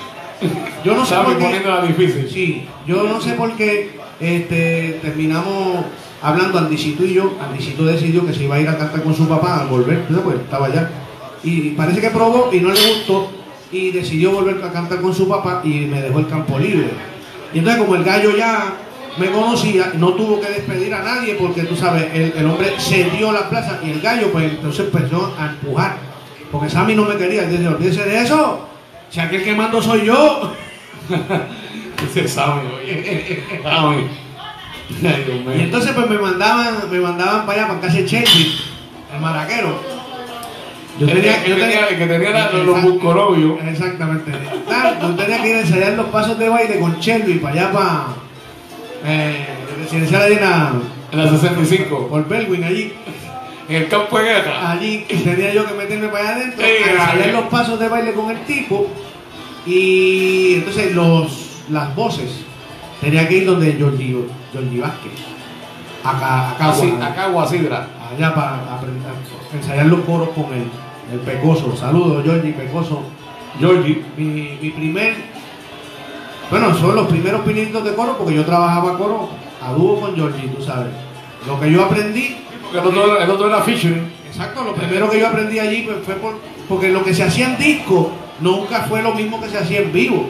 yo 0.84 0.94
no 0.94 1.04
sé 1.06 1.14
por 1.16 1.38
qué. 1.38 1.62
difícil. 1.86 2.28
Sí, 2.30 2.68
yo 2.86 3.04
no 3.04 3.20
sé 3.20 3.32
por 3.34 3.52
qué 3.52 3.98
este, 4.20 4.98
terminamos 5.02 5.84
hablando 6.22 6.58
Andicito 6.58 7.04
y 7.04 7.14
yo. 7.14 7.34
Andicito 7.42 7.84
decidió 7.84 8.26
que 8.26 8.32
se 8.34 8.44
iba 8.44 8.56
a 8.56 8.60
ir 8.60 8.68
a 8.68 8.76
cantar 8.76 9.02
con 9.02 9.14
su 9.14 9.28
papá 9.28 9.60
al 9.62 9.68
volver, 9.68 10.02
pues 10.22 10.36
estaba 10.36 10.66
allá. 10.66 10.90
Y 11.42 11.70
parece 11.70 12.00
que 12.00 12.10
probó 12.10 12.50
y 12.52 12.60
no 12.60 12.70
le 12.72 12.80
gustó 12.94 13.30
y 13.72 13.90
decidió 13.90 14.32
volver 14.32 14.62
a 14.62 14.72
cantar 14.72 15.00
con 15.00 15.14
su 15.14 15.28
papá 15.28 15.60
y 15.64 15.86
me 15.86 16.00
dejó 16.00 16.20
el 16.20 16.28
campo 16.28 16.58
libre. 16.58 16.90
Y 17.52 17.58
entonces 17.58 17.82
como 17.82 17.96
el 17.96 18.04
gallo 18.04 18.36
ya 18.36 18.74
me 19.16 19.30
conocía, 19.30 19.92
no 19.94 20.14
tuvo 20.14 20.40
que 20.40 20.48
despedir 20.48 20.92
a 20.94 21.02
nadie 21.02 21.34
porque 21.34 21.62
tú 21.62 21.76
sabes, 21.76 22.06
el, 22.12 22.32
el 22.36 22.46
hombre 22.46 22.74
se 22.78 23.04
dio 23.10 23.32
la 23.32 23.48
plaza 23.48 23.78
y 23.84 23.90
el 23.90 24.00
gallo 24.00 24.30
pues 24.32 24.50
entonces 24.50 24.86
empezó 24.86 25.34
a 25.38 25.46
empujar. 25.46 25.96
Porque 26.50 26.68
Sammy 26.68 26.94
no 26.94 27.04
me 27.04 27.16
quería, 27.16 27.46
dice, 27.46 27.66
olvídese 27.66 28.04
de 28.04 28.22
eso, 28.22 28.68
si 29.10 29.20
aquel 29.20 29.42
que 29.42 29.54
mando 29.54 29.82
soy 29.82 30.06
yo. 30.06 30.52
Ese 32.04 32.28
Sammy, 32.28 32.68
oye. 32.76 33.42
Y 35.56 35.60
entonces 35.60 35.92
pues 35.92 36.08
me 36.08 36.18
mandaban, 36.18 36.90
me 36.90 37.00
mandaban 37.00 37.46
para 37.46 37.58
allá, 37.58 37.68
para 37.68 37.80
casa 37.80 37.96
de 37.96 38.04
Chelsea, 38.04 38.46
el 39.14 39.20
maraquero. 39.20 39.93
El 41.00 41.06
que- 41.06 41.12
el 41.12 41.20
que 41.44 41.54
tenía- 41.54 41.86
el 41.86 41.98
que 41.98 42.06
tenía 42.06 42.30
la- 42.30 42.52
los 42.52 42.82
buscorobios. 42.82 43.58
Exactamente. 43.66 44.30
Yo 45.02 45.08
tenía 45.16 45.42
que 45.42 45.48
ir 45.50 45.56
a 45.56 45.60
ensayar 45.60 45.92
los 45.94 46.06
pasos 46.06 46.38
de 46.38 46.48
baile 46.48 46.78
con 46.78 46.98
Shelby 47.00 47.34
para 47.38 47.54
allá 47.54 47.72
para 47.72 48.04
eh, 49.06 49.46
residencial 49.82 50.22
allí 50.22 50.34
en 50.34 50.40
la, 50.40 50.72
En 51.12 51.18
la 51.24 51.30
65. 51.30 52.06
por 52.08 52.26
Belwin 52.28 52.64
allí. 52.64 52.92
En 53.68 53.76
el 53.76 53.88
campo 53.88 54.18
de 54.18 54.24
guerra. 54.24 54.70
Allí 54.72 55.04
tenía 55.24 55.52
yo 55.52 55.66
que 55.66 55.74
meterme 55.74 56.08
para 56.08 56.28
allá 56.28 56.36
adentro, 56.36 56.64
Sí, 56.64 56.70
a 56.84 56.90
ensayar 56.92 57.22
ay. 57.28 57.32
los 57.32 57.44
pasos 57.44 57.78
de 57.80 57.88
baile 57.88 58.12
con 58.12 58.30
el 58.30 58.38
tipo. 58.44 58.86
Y 59.66 60.54
entonces 60.56 60.94
los, 60.94 61.62
las 61.70 61.94
voces 61.96 62.30
tenía 63.00 63.26
que 63.26 63.38
ir 63.38 63.46
donde 63.46 63.72
Georgie, 63.72 64.16
Georgie 64.52 64.80
Vázquez. 64.80 65.12
Acá, 66.04 66.50
acá, 66.50 66.68
acá 67.06 67.26
Guasidra. 67.28 67.88
Allá 68.10 68.34
para 68.34 68.74
aprender, 68.74 69.12
ensayar 69.52 69.86
los 69.86 70.00
coros 70.00 70.30
con 70.30 70.46
el, 70.52 70.68
el 71.12 71.20
Pecoso. 71.20 71.76
Saludos, 71.76 72.22
Georgie 72.24 72.52
Pecoso. 72.52 73.02
Georgie. 73.58 74.02
Mi, 74.16 74.58
mi 74.60 74.70
primer, 74.70 75.14
bueno, 76.50 76.74
son 76.76 76.94
los 76.96 77.06
primeros 77.06 77.42
pinitos 77.42 77.84
de 77.84 77.94
coro 77.94 78.16
porque 78.18 78.34
yo 78.34 78.44
trabajaba 78.44 78.98
coro 78.98 79.28
a 79.62 79.72
dúo 79.72 80.00
con 80.00 80.14
Georgie, 80.14 80.48
tú 80.48 80.62
sabes. 80.62 80.92
Lo 81.46 81.60
que 81.60 81.70
yo 81.70 81.84
aprendí, 81.84 82.36
Porque 82.62 82.78
el 82.78 82.86
otro, 82.86 83.20
el 83.20 83.30
otro 83.30 83.46
era 83.48 83.60
featuring. 83.62 84.10
exacto, 84.26 84.64
lo 84.64 84.74
primero 84.74 85.08
que 85.10 85.20
yo 85.20 85.28
aprendí 85.28 85.58
allí 85.58 85.82
pues, 85.82 85.98
fue 86.04 86.14
por, 86.16 86.38
porque 86.68 86.88
lo 86.90 87.04
que 87.04 87.14
se 87.14 87.22
hacía 87.22 87.46
en 87.50 87.58
disco 87.58 88.10
nunca 88.40 88.82
fue 88.88 89.02
lo 89.02 89.14
mismo 89.14 89.40
que 89.40 89.48
se 89.48 89.58
hacía 89.58 89.80
en 89.80 89.92
vivo. 89.92 90.28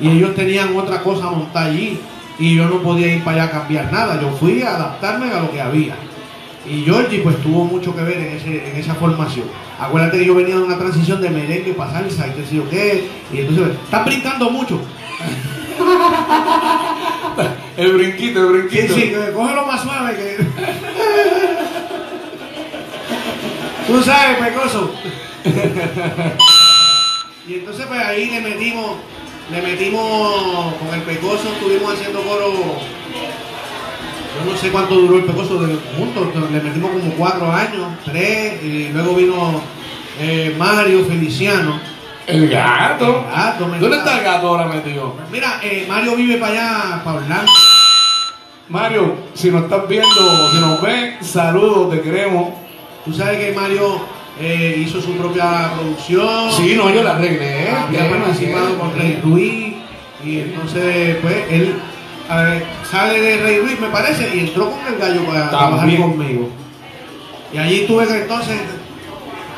Y 0.00 0.08
ellos 0.08 0.34
tenían 0.34 0.76
otra 0.76 1.02
cosa 1.02 1.30
montada 1.30 1.66
allí. 1.66 2.00
Y 2.38 2.56
yo 2.56 2.64
no 2.66 2.78
podía 2.78 3.14
ir 3.14 3.22
para 3.22 3.44
allá 3.44 3.44
a 3.44 3.60
cambiar 3.60 3.92
nada. 3.92 4.20
Yo 4.20 4.30
fui 4.30 4.62
a 4.62 4.74
adaptarme 4.74 5.30
a 5.30 5.40
lo 5.42 5.50
que 5.52 5.60
había. 5.60 5.94
Y 6.68 6.82
Georgie 6.84 7.20
pues 7.22 7.36
tuvo 7.42 7.64
mucho 7.64 7.94
que 7.94 8.02
ver 8.02 8.18
en, 8.18 8.36
ese, 8.36 8.70
en 8.70 8.76
esa 8.76 8.94
formación. 8.94 9.46
Acuérdate 9.80 10.18
que 10.18 10.26
yo 10.26 10.34
venía 10.34 10.56
de 10.56 10.62
una 10.62 10.78
transición 10.78 11.20
de 11.20 11.30
merengue 11.30 11.72
para 11.74 11.92
salsa 11.92 12.28
y 12.28 12.32
qué 12.32 12.44
sé 12.46 12.54
yo 12.56 12.68
qué. 12.70 13.08
Y 13.32 13.38
entonces, 13.40 13.76
estás 13.84 14.04
brincando 14.04 14.50
mucho. 14.50 14.80
El 17.76 17.92
brinquito, 17.94 18.50
el 18.50 18.70
Sí, 18.70 18.76
brinquito. 18.76 18.94
sí, 18.94 19.00
que 19.10 19.32
cógelo 19.32 19.66
más 19.66 19.82
suave 19.82 20.14
que. 20.14 20.36
Tú 23.86 24.02
sabes, 24.02 24.36
pecoso. 24.38 24.94
y 27.48 27.54
entonces 27.54 27.86
pues 27.86 28.00
ahí 28.00 28.30
le 28.30 28.40
metimos, 28.42 28.96
le 29.50 29.62
metimos 29.62 30.74
con 30.74 30.94
el 30.94 31.00
pecoso, 31.02 31.48
estuvimos 31.54 31.94
haciendo 31.94 32.20
coro. 32.22 32.52
No 34.44 34.56
sé 34.56 34.70
cuánto 34.70 34.94
duró 34.94 35.16
el 35.18 35.24
pecoso 35.24 35.58
de 35.60 35.76
juntos, 35.96 36.28
le 36.50 36.60
metimos 36.60 36.90
como 36.90 37.12
cuatro 37.12 37.52
años, 37.52 37.86
tres, 38.04 38.62
y 38.62 38.88
luego 38.92 39.14
vino 39.14 39.60
eh, 40.20 40.54
Mario 40.58 41.04
Feliciano. 41.04 41.80
El 42.26 42.48
gato. 42.48 43.24
El 43.28 43.34
gato, 43.36 43.70
¿Dónde 43.80 43.96
está 43.96 44.18
el 44.18 44.24
gato 44.24 44.48
ahora 44.48 44.66
metido? 44.66 45.16
Mira, 45.30 45.60
eh, 45.62 45.86
Mario 45.88 46.16
vive 46.16 46.36
para 46.36 46.52
allá, 46.52 47.04
para 47.04 47.16
Orlando. 47.18 47.52
Mario, 48.68 49.16
si 49.34 49.50
nos 49.50 49.64
estás 49.64 49.88
viendo 49.88 50.50
si 50.50 50.58
nos 50.58 50.80
ven, 50.80 51.16
saludos, 51.20 51.90
te 51.90 52.00
queremos. 52.00 52.50
Tú 53.04 53.12
sabes 53.12 53.38
que 53.38 53.52
Mario 53.52 54.00
eh, 54.40 54.76
hizo 54.78 55.00
su 55.00 55.12
propia 55.12 55.72
producción. 55.74 56.50
Sí, 56.52 56.74
no, 56.76 56.90
yo 56.90 57.02
la 57.02 57.12
arreglé. 57.12 57.64
¿eh? 57.64 57.68
había 57.70 58.08
participado 58.08 58.78
con 58.78 58.94
Rey 58.96 59.20
Ruiz 59.22 59.74
y 60.24 60.38
entonces 60.38 61.16
pues 61.20 61.36
él 61.50 61.74
a 62.32 62.42
ver, 62.44 62.64
sale 62.90 63.20
de 63.20 63.42
Rey 63.42 63.58
Ruiz 63.60 63.80
me 63.80 63.88
parece 63.88 64.34
y 64.34 64.40
entró 64.40 64.70
con 64.70 64.80
el 64.86 64.98
gallo 64.98 65.24
para 65.26 65.50
trabajar 65.50 65.78
También. 65.80 66.02
conmigo. 66.02 66.48
Y 67.52 67.58
allí 67.58 67.84
tuve 67.86 68.06
que 68.06 68.22
entonces 68.22 68.56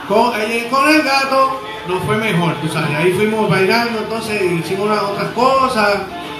con, 0.08 0.34
allí 0.34 0.64
con 0.70 0.88
el 0.88 1.02
gato 1.02 1.60
nos 1.88 2.02
fue 2.04 2.16
mejor 2.16 2.54
tú 2.60 2.68
sabes. 2.68 2.90
Ahí 2.96 3.12
fuimos 3.12 3.48
bailando 3.48 4.00
entonces 4.00 4.42
hicimos 4.42 4.86
unas 4.86 5.02
otras 5.02 5.28
cosas. 5.28 5.98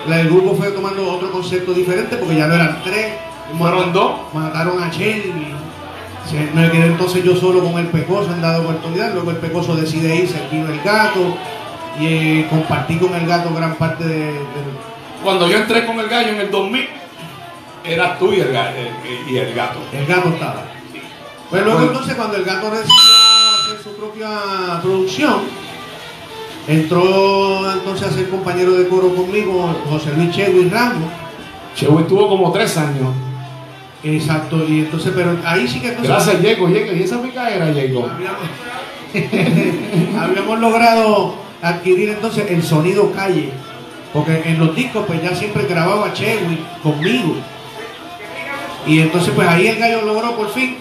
El 0.09 0.29
grupo 0.29 0.55
fue 0.55 0.71
tomando 0.73 1.11
otro 1.11 1.31
concepto 1.31 1.73
diferente 1.73 2.17
porque 2.17 2.37
ya 2.37 2.47
no 2.47 2.55
eran 2.55 2.81
tres. 2.85 3.13
Fueron 3.59 3.93
dos. 3.93 4.13
mataron 4.33 4.83
a 4.83 4.89
Shelby. 4.91 5.55
Me 6.55 6.71
quedé 6.71 6.87
entonces 6.87 7.23
yo 7.23 7.37
solo 7.37 7.63
con 7.63 7.79
el 7.79 7.87
Pecoso 7.89 8.33
en 8.33 8.41
dado 8.41 8.63
oportunidad, 8.63 9.13
luego 9.13 9.31
el 9.31 9.37
Pecoso 9.37 9.77
decide 9.77 10.17
irse, 10.17 10.41
vino 10.51 10.69
el 10.73 10.81
gato 10.81 11.37
y 12.01 12.07
eh, 12.07 12.47
compartí 12.51 12.97
con 12.97 13.15
el 13.15 13.27
gato 13.27 13.55
gran 13.55 13.75
parte 13.77 14.03
de, 14.05 14.17
de- 14.33 14.41
Cuando 15.25 15.49
yo 15.49 15.57
entré 15.57 15.85
con 15.87 15.99
el 15.99 16.09
gallo 16.09 16.29
en 16.29 16.41
el 16.41 16.51
2000, 16.51 16.87
eras 17.85 18.19
tú 18.19 18.33
y 18.33 18.41
el, 18.41 18.53
ga- 18.53 18.73
el- 18.75 19.31
y 19.33 19.37
el 19.39 19.55
gato. 19.55 19.81
el 19.93 20.07
gato 20.07 20.29
estaba. 20.29 20.63
Pues 21.51 21.63
luego 21.65 21.79
Bueno. 21.79 21.93
entonces 21.93 22.15
cuando 22.15 22.37
el 22.37 22.45
gato 22.45 22.71
decidió 22.71 22.95
hacer 23.65 23.83
su 23.83 23.97
propia 23.97 24.81
producción, 24.83 25.41
entró 26.67 27.73
entonces 27.73 28.09
a 28.09 28.13
ser 28.13 28.29
compañero 28.31 28.73
de 28.73 28.89
coro 28.89 29.15
conmigo 29.15 29.75
José 29.91 30.13
Luis 30.17 30.31
Chegui 30.31 30.69
Ramos. 30.69 31.11
Chevo 31.75 32.01
estuvo 32.01 32.29
como 32.29 32.53
tres 32.53 32.77
años. 32.77 33.09
Exacto, 34.03 34.63
y 34.69 34.81
entonces, 34.81 35.13
pero 35.17 35.37
ahí 35.45 35.67
sí 35.67 35.81
que 35.81 35.89
entonces 35.89 36.11
Gracias, 36.11 36.43
Diego. 36.43 36.69
Y 36.69 37.03
esa 37.03 37.23
picadera, 37.23 37.67
Diego. 37.71 38.07
habíamos, 38.11 38.41
habíamos 40.23 40.61
logrado 40.61 41.35
adquirir 41.63 42.11
entonces 42.11 42.51
el 42.51 42.63
sonido 42.63 43.11
calle. 43.13 43.51
Porque 44.15 44.43
en 44.47 44.61
los 44.61 44.75
discos 44.77 45.05
pues 45.07 45.21
ya 45.23 45.35
siempre 45.35 45.67
grababa 45.67 46.13
Chewy 46.15 46.65
conmigo. 46.83 47.35
Y 48.87 49.01
entonces 49.01 49.33
pues 49.35 49.47
ahí 49.49 49.67
el 49.67 49.79
gallo 49.79 50.03
logró 50.03 50.37
por 50.37 50.49
fin 50.51 50.77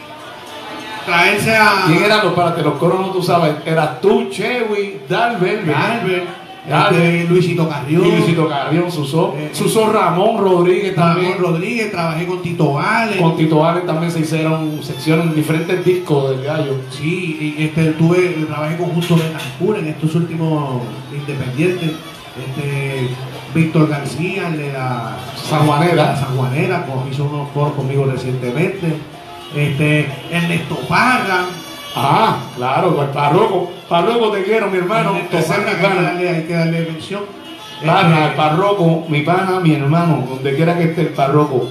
traerse 1.05 1.55
a 1.55 1.84
¿Quién 1.88 2.03
eran 2.03 2.23
los 2.23 2.34
para 2.34 2.55
que 2.55 2.61
los 2.61 2.75
coros 2.75 2.99
no 2.99 3.07
tú 3.07 3.21
sabes? 3.23 3.55
Eras 3.65 3.99
tú, 4.01 4.29
Chewy, 4.29 5.01
Dalbert, 5.09 5.67
Albert, 5.67 6.27
Albert. 6.71 6.91
este, 6.91 7.23
Luisito 7.25 7.63
y 7.63 7.67
Carrión, 7.67 8.03
Luisito 8.03 8.47
Carrión, 8.47 8.91
Susó. 8.91 9.34
Eh, 9.38 9.49
Susó 9.51 9.91
Ramón 9.91 10.38
Rodríguez 10.38 10.95
también. 10.95 11.34
Ramón 11.34 11.53
Rodríguez, 11.53 11.91
trabajé 11.91 12.25
con 12.25 12.41
Tito 12.41 12.73
Vale. 12.73 13.17
Con 13.17 13.36
Tito 13.36 13.65
Allen 13.65 13.86
también 13.86 14.11
se 14.11 14.19
hicieron 14.19 14.81
secciones 14.84 15.25
en 15.25 15.36
diferentes 15.36 15.84
discos 15.84 16.29
del 16.29 16.43
gallo. 16.45 16.75
Sí, 16.91 17.55
y 17.57 17.63
este, 17.63 17.91
tuve, 17.93 18.45
trabajé 18.47 18.77
con 18.77 18.89
Justo 18.91 19.15
Betancourt 19.15 19.79
en 19.79 19.88
estos 19.88 20.15
últimos 20.15 20.81
independientes. 21.11 21.91
Este, 22.38 23.09
Víctor 23.53 23.88
García, 23.89 24.47
el 24.47 24.57
de 24.57 24.73
la 24.73 25.17
Sanjuanera. 25.36 26.15
Sanjuanera, 26.15 26.86
hizo 27.11 27.25
unos 27.25 27.49
coros 27.49 27.73
conmigo 27.73 28.05
recientemente. 28.05 28.97
Este, 29.55 30.09
Ernesto 30.31 30.79
Parra. 30.88 31.45
Ah, 31.95 32.38
claro, 32.55 33.03
el 33.03 33.09
parroco. 33.09 33.71
Parroco 33.88 34.31
te 34.31 34.43
quiero, 34.43 34.67
mi 34.67 34.79
hermano. 34.79 35.13
Parra, 35.31 35.69
hay 35.69 35.75
que 35.75 35.81
darle, 36.03 36.29
hay 36.29 36.43
que 36.43 36.53
darle 36.53 36.81
mención. 36.91 37.21
El 37.81 37.89
Este, 37.89 38.36
parroco, 38.36 39.05
mi 39.09 39.21
pana, 39.21 39.59
mi 39.59 39.75
hermano, 39.75 40.23
donde 40.27 40.55
quiera 40.55 40.75
que 40.77 40.86
esté 40.86 41.01
el 41.01 41.09
parroco. 41.09 41.67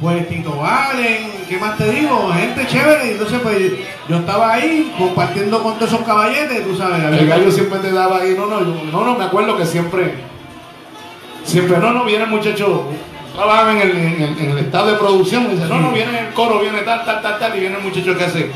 Pues 0.00 0.28
Tito 0.28 0.56
Valen, 0.56 1.30
¿qué 1.48 1.56
más 1.58 1.78
te 1.78 1.90
digo? 1.90 2.30
Gente 2.32 2.66
chévere. 2.66 3.12
Entonces, 3.12 3.38
pues 3.42 3.58
yo 4.08 4.16
estaba 4.16 4.52
ahí 4.52 4.92
compartiendo 4.98 5.62
con 5.62 5.74
todos 5.78 5.92
esos 5.92 6.04
caballetes, 6.04 6.64
tú 6.66 6.76
sabes. 6.76 7.02
El 7.20 7.26
gallo 7.28 7.50
siempre 7.50 7.78
te 7.78 7.92
daba 7.92 8.18
ahí, 8.18 8.34
no, 8.36 8.46
no, 8.46 8.60
yo- 8.60 8.82
no, 8.92 9.04
no, 9.04 9.16
me 9.16 9.24
acuerdo 9.24 9.56
que 9.56 9.64
siempre, 9.64 10.14
siempre, 11.44 11.78
no, 11.78 11.92
no, 11.92 12.04
viene 12.04 12.24
el 12.24 12.30
muchacho, 12.30 12.88
trabajaba 13.34 13.72
en 13.72 13.78
el, 13.82 13.90
en 13.96 14.22
el, 14.22 14.38
en 14.38 14.50
el 14.50 14.58
estado 14.58 14.88
de 14.88 14.94
producción, 14.98 15.48
dice, 15.50 15.66
no, 15.68 15.78
no, 15.80 15.92
viene 15.92 16.18
el 16.18 16.34
coro, 16.34 16.60
viene 16.60 16.80
tal, 16.80 17.04
tal, 17.04 17.22
tal, 17.22 17.38
tal, 17.38 17.56
y 17.56 17.60
viene 17.60 17.76
el 17.76 17.82
muchacho 17.82 18.16
que 18.16 18.24
hace, 18.24 18.50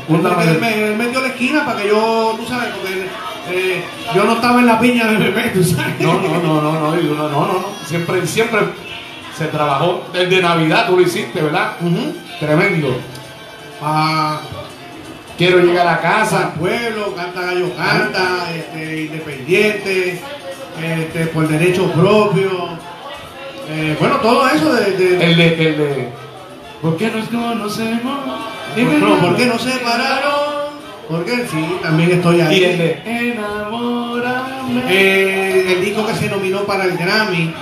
Él, 0.51 0.59
me- 0.59 0.83
él 0.89 0.95
me, 0.97 1.07
dio 1.07 1.21
la 1.21 1.27
esquina 1.29 1.65
para 1.65 1.81
que 1.81 1.87
yo, 1.87 2.35
tú 2.37 2.45
sabes, 2.45 2.69
porque 2.75 3.07
eh, 3.51 3.83
yo 4.13 4.23
no 4.25 4.33
estaba 4.33 4.59
en 4.59 4.65
la 4.67 4.79
piña 4.79 5.07
de 5.07 5.17
bebé, 5.17 5.51
tú 5.53 5.63
sabes. 5.63 5.99
No, 6.01 6.13
no, 6.21 6.37
no, 6.41 6.61
no, 6.61 6.79
no, 6.91 7.01
y 7.01 7.07
uno, 7.07 7.29
no, 7.29 7.47
no, 7.47 7.53
no, 7.53 7.65
siempre, 7.85 8.27
siempre 8.27 8.59
se 9.39 9.45
trabajó, 9.45 10.03
desde 10.13 10.41
Navidad 10.41 10.87
tú 10.87 10.97
lo 10.97 11.01
hiciste, 11.01 11.41
¿verdad? 11.41 11.71
Tremendo. 12.39 12.95
Pa- 13.79 14.41
Quiero 15.37 15.59
llegar 15.59 15.87
a 15.87 16.01
casa, 16.01 16.53
pueblo, 16.59 17.15
canta 17.15 17.41
gallo 17.43 17.73
canta, 17.77 18.49
este, 18.53 19.03
independiente, 19.03 20.21
este, 20.83 21.25
por 21.27 21.47
derecho 21.47 21.89
propio. 21.93 22.49
Eh, 23.69 23.95
bueno, 23.99 24.17
todo 24.17 24.49
eso 24.49 24.73
de. 24.73 24.91
de- 24.97 25.23
el 25.25 25.37
de, 25.37 25.47
el 25.69 25.77
de, 25.77 26.09
¿por 26.81 26.97
qué 26.97 27.09
nos 27.09 27.29
conocemos? 27.29 28.19
Dime, 28.75 28.97
no. 28.97 29.15
¿Por 29.21 29.37
qué 29.37 29.45
no 29.45 29.57
se 29.57 29.71
pararon? 29.79 30.59
Porque 31.07 31.47
sí, 31.49 31.77
también 31.81 32.11
estoy 32.11 32.41
ahí. 32.41 32.57
Y 32.59 32.63
el 32.65 32.77
de, 32.77 33.01
enamórame. 33.05 34.81
Eh, 34.89 35.73
el 35.77 35.85
disco 35.85 36.05
que 36.05 36.15
se 36.15 36.27
nominó 36.29 36.63
para 36.65 36.83
el 36.83 36.97
Grammy 36.97 37.53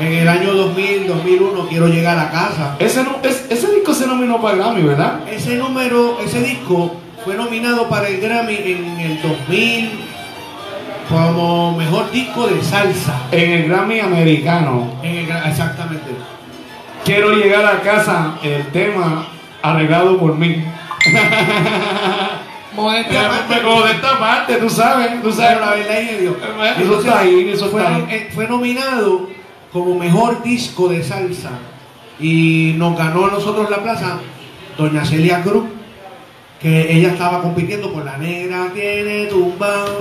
en 0.00 0.12
el 0.12 0.28
año 0.28 0.52
2000, 0.52 1.06
2001, 1.06 1.66
Quiero 1.68 1.88
llegar 1.88 2.18
a 2.18 2.30
casa. 2.30 2.76
Ese, 2.78 3.02
no- 3.02 3.18
es- 3.22 3.46
ese 3.50 3.72
disco 3.74 3.92
se 3.94 4.06
nominó 4.06 4.40
para 4.40 4.56
Grammy, 4.56 4.82
¿verdad? 4.82 5.20
Ese 5.30 5.56
número, 5.56 6.18
ese 6.24 6.40
disco 6.42 6.94
fue 7.24 7.34
nominado 7.34 7.88
para 7.88 8.08
el 8.08 8.20
Grammy 8.20 8.54
en 8.56 9.00
el 9.00 9.22
2000 9.22 9.90
como 11.08 11.76
mejor 11.76 12.10
disco 12.10 12.46
de 12.46 12.62
salsa. 12.62 13.22
En 13.32 13.50
el 13.52 13.68
Grammy 13.68 14.00
americano. 14.00 14.92
En 15.02 15.16
el 15.16 15.30
exactamente. 15.46 16.10
Quiero 17.04 17.32
llegar 17.32 17.64
a 17.64 17.80
casa, 17.80 18.34
el 18.42 18.66
tema 18.68 19.26
arreglado 19.62 20.18
por 20.18 20.34
mí. 20.36 20.62
De 22.78 23.90
esta 23.90 24.18
parte, 24.20 24.54
tú 24.56 24.70
sabes, 24.70 25.20
tú 25.22 25.32
sabes. 25.32 25.56
Pero 25.58 25.60
la 25.66 25.74
verdad 25.74 26.00
es 26.00 26.08
que 26.10 26.18
Dios. 26.20 26.36
Eso 26.80 26.98
está 27.00 27.18
ahí, 27.20 27.50
eso 27.52 27.68
fue, 27.70 27.80
está 27.82 27.94
ahí. 27.96 28.06
eh, 28.10 28.28
fue 28.32 28.46
nominado 28.46 29.28
como 29.72 29.94
mejor 29.94 30.42
disco 30.42 30.88
de 30.88 31.02
salsa 31.02 31.50
y 32.20 32.74
nos 32.76 32.96
ganó 32.96 33.26
a 33.26 33.30
nosotros 33.30 33.68
la 33.70 33.78
plaza 33.82 34.18
Doña 34.76 35.04
Celia 35.04 35.42
Cruz, 35.42 35.64
que 36.60 36.92
ella 36.92 37.08
estaba 37.10 37.40
compitiendo 37.42 37.92
por 37.92 38.04
la 38.04 38.16
negra 38.18 38.68
tiene. 38.74 39.28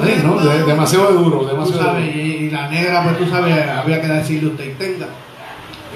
Sí, 0.03 0.21
no, 0.23 0.39
de- 0.39 0.63
demasiado 0.63 1.11
duro, 1.11 1.45
demasiado 1.45 1.83
sabes, 1.83 2.05
duro. 2.05 2.17
y, 2.17 2.21
y 2.45 2.49
la 2.49 2.67
negra, 2.67 3.03
pues 3.03 3.17
tú 3.19 3.27
sabes, 3.29 3.55
había 3.69 4.01
que 4.01 4.07
decirle 4.07 4.49
usted 4.49 4.75
tenga. 4.77 5.07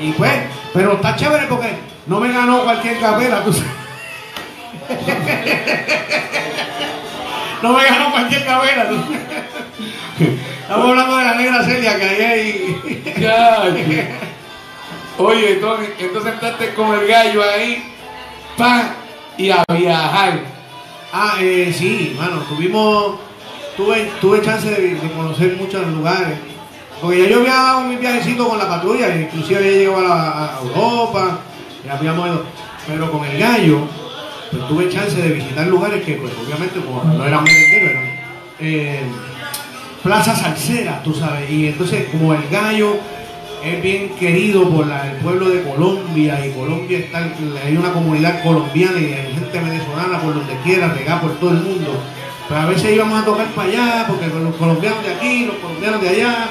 Y 0.01 0.11
pues, 0.11 0.31
pero 0.73 0.93
está 0.93 1.15
chévere 1.15 1.45
porque 1.47 1.73
no 2.07 2.19
me 2.19 2.31
ganó 2.31 2.63
cualquier 2.63 2.99
capela, 2.99 3.43
tú 3.43 3.53
sabes. 3.53 3.71
no 7.61 7.73
me 7.73 7.83
ganó 7.85 8.11
cualquier 8.11 8.45
tú 8.89 8.95
sabes. 8.95 9.19
Estamos 10.21 10.89
hablando 10.89 11.17
de 11.17 11.23
la 11.23 11.35
negra 11.35 11.63
Celia 11.63 11.97
que 11.97 12.03
ahí 12.03 12.21
hay. 12.21 13.13
Ya, 13.19 13.63
Oye, 15.17 15.53
entonces, 15.53 15.89
entonces 15.99 16.33
entraste 16.33 16.73
con 16.73 16.93
el 16.99 17.07
gallo 17.07 17.41
ahí, 17.43 17.83
pa, 18.57 18.93
y 19.37 19.49
a 19.51 19.63
viajar. 19.77 20.39
Ah, 21.13 21.35
eh, 21.41 21.73
sí, 21.77 22.15
mano, 22.17 22.37
tuvimos, 22.49 23.19
tuve, 23.75 24.09
tuve 24.21 24.41
chance 24.41 24.69
de, 24.69 24.95
de 24.95 25.11
conocer 25.11 25.55
muchos 25.57 25.85
lugares. 25.87 26.37
Porque 27.01 27.23
ya 27.23 27.29
yo 27.29 27.39
había 27.39 27.53
dado 27.53 27.81
mi 27.81 27.95
viajecito 27.97 28.47
con 28.47 28.57
la 28.57 28.67
patrulla, 28.67 29.13
inclusive 29.15 29.57
había 29.59 29.71
llegado 29.71 29.97
a, 29.97 30.01
la- 30.07 30.45
a 30.55 30.59
Europa, 30.61 31.39
ya 31.85 31.93
habíamos 31.97 32.27
ido. 32.27 32.43
Pero 32.87 33.11
con 33.11 33.25
el 33.25 33.37
gallo, 33.37 33.79
pues 34.51 34.67
tuve 34.67 34.89
chance 34.89 35.21
de 35.21 35.29
visitar 35.33 35.67
lugares 35.67 36.03
que, 36.03 36.13
pues 36.13 36.31
obviamente, 36.43 36.79
como 36.79 37.03
no 37.03 37.25
eran 37.25 37.45
eran 37.47 38.19
eh, 38.59 39.01
plazas 40.03 40.39
salseras, 40.41 41.03
tú 41.03 41.13
sabes. 41.13 41.49
Y 41.49 41.67
entonces, 41.67 42.05
como 42.11 42.33
el 42.33 42.47
gallo 42.49 42.95
es 43.63 43.81
bien 43.81 44.09
querido 44.19 44.67
por 44.69 44.87
la- 44.87 45.11
el 45.11 45.17
pueblo 45.17 45.49
de 45.49 45.61
Colombia, 45.63 46.43
y 46.45 46.51
Colombia 46.51 46.97
está, 46.99 47.19
hay 47.65 47.77
una 47.77 47.91
comunidad 47.93 48.43
colombiana 48.43 48.99
y 48.99 49.05
hay 49.13 49.33
gente 49.33 49.59
venezolana 49.59 50.19
por 50.21 50.33
donde 50.33 50.55
quiera, 50.63 50.87
regada 50.93 51.21
por 51.21 51.33
todo 51.39 51.51
el 51.51 51.57
mundo. 51.57 51.91
Pero 52.49 52.59
a 52.61 52.65
veces 52.65 52.91
íbamos 52.93 53.21
a 53.21 53.25
tocar 53.25 53.45
para 53.47 53.69
allá, 53.69 54.05
porque 54.07 54.27
los 54.27 54.55
colombianos 54.55 55.03
de 55.05 55.13
aquí, 55.13 55.45
los 55.45 55.55
colombianos 55.57 56.01
de 56.01 56.09
allá, 56.09 56.47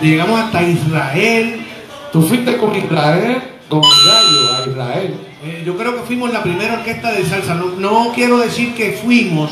llegamos 0.00 0.40
hasta 0.40 0.62
Israel. 0.62 1.66
Tú 2.12 2.22
fuiste 2.22 2.56
con 2.56 2.74
Israel, 2.76 3.42
con 3.68 3.80
el 3.82 3.90
gallo, 4.06 4.54
a 4.64 4.70
Israel. 4.70 5.14
Eh, 5.44 5.62
yo 5.66 5.76
creo 5.76 5.96
que 5.96 6.02
fuimos 6.02 6.32
la 6.32 6.42
primera 6.42 6.74
orquesta 6.74 7.10
de 7.10 7.24
salsa. 7.26 7.54
No, 7.56 7.70
no 7.78 8.12
quiero 8.14 8.38
decir 8.38 8.74
que 8.74 8.92
fuimos, 8.92 9.50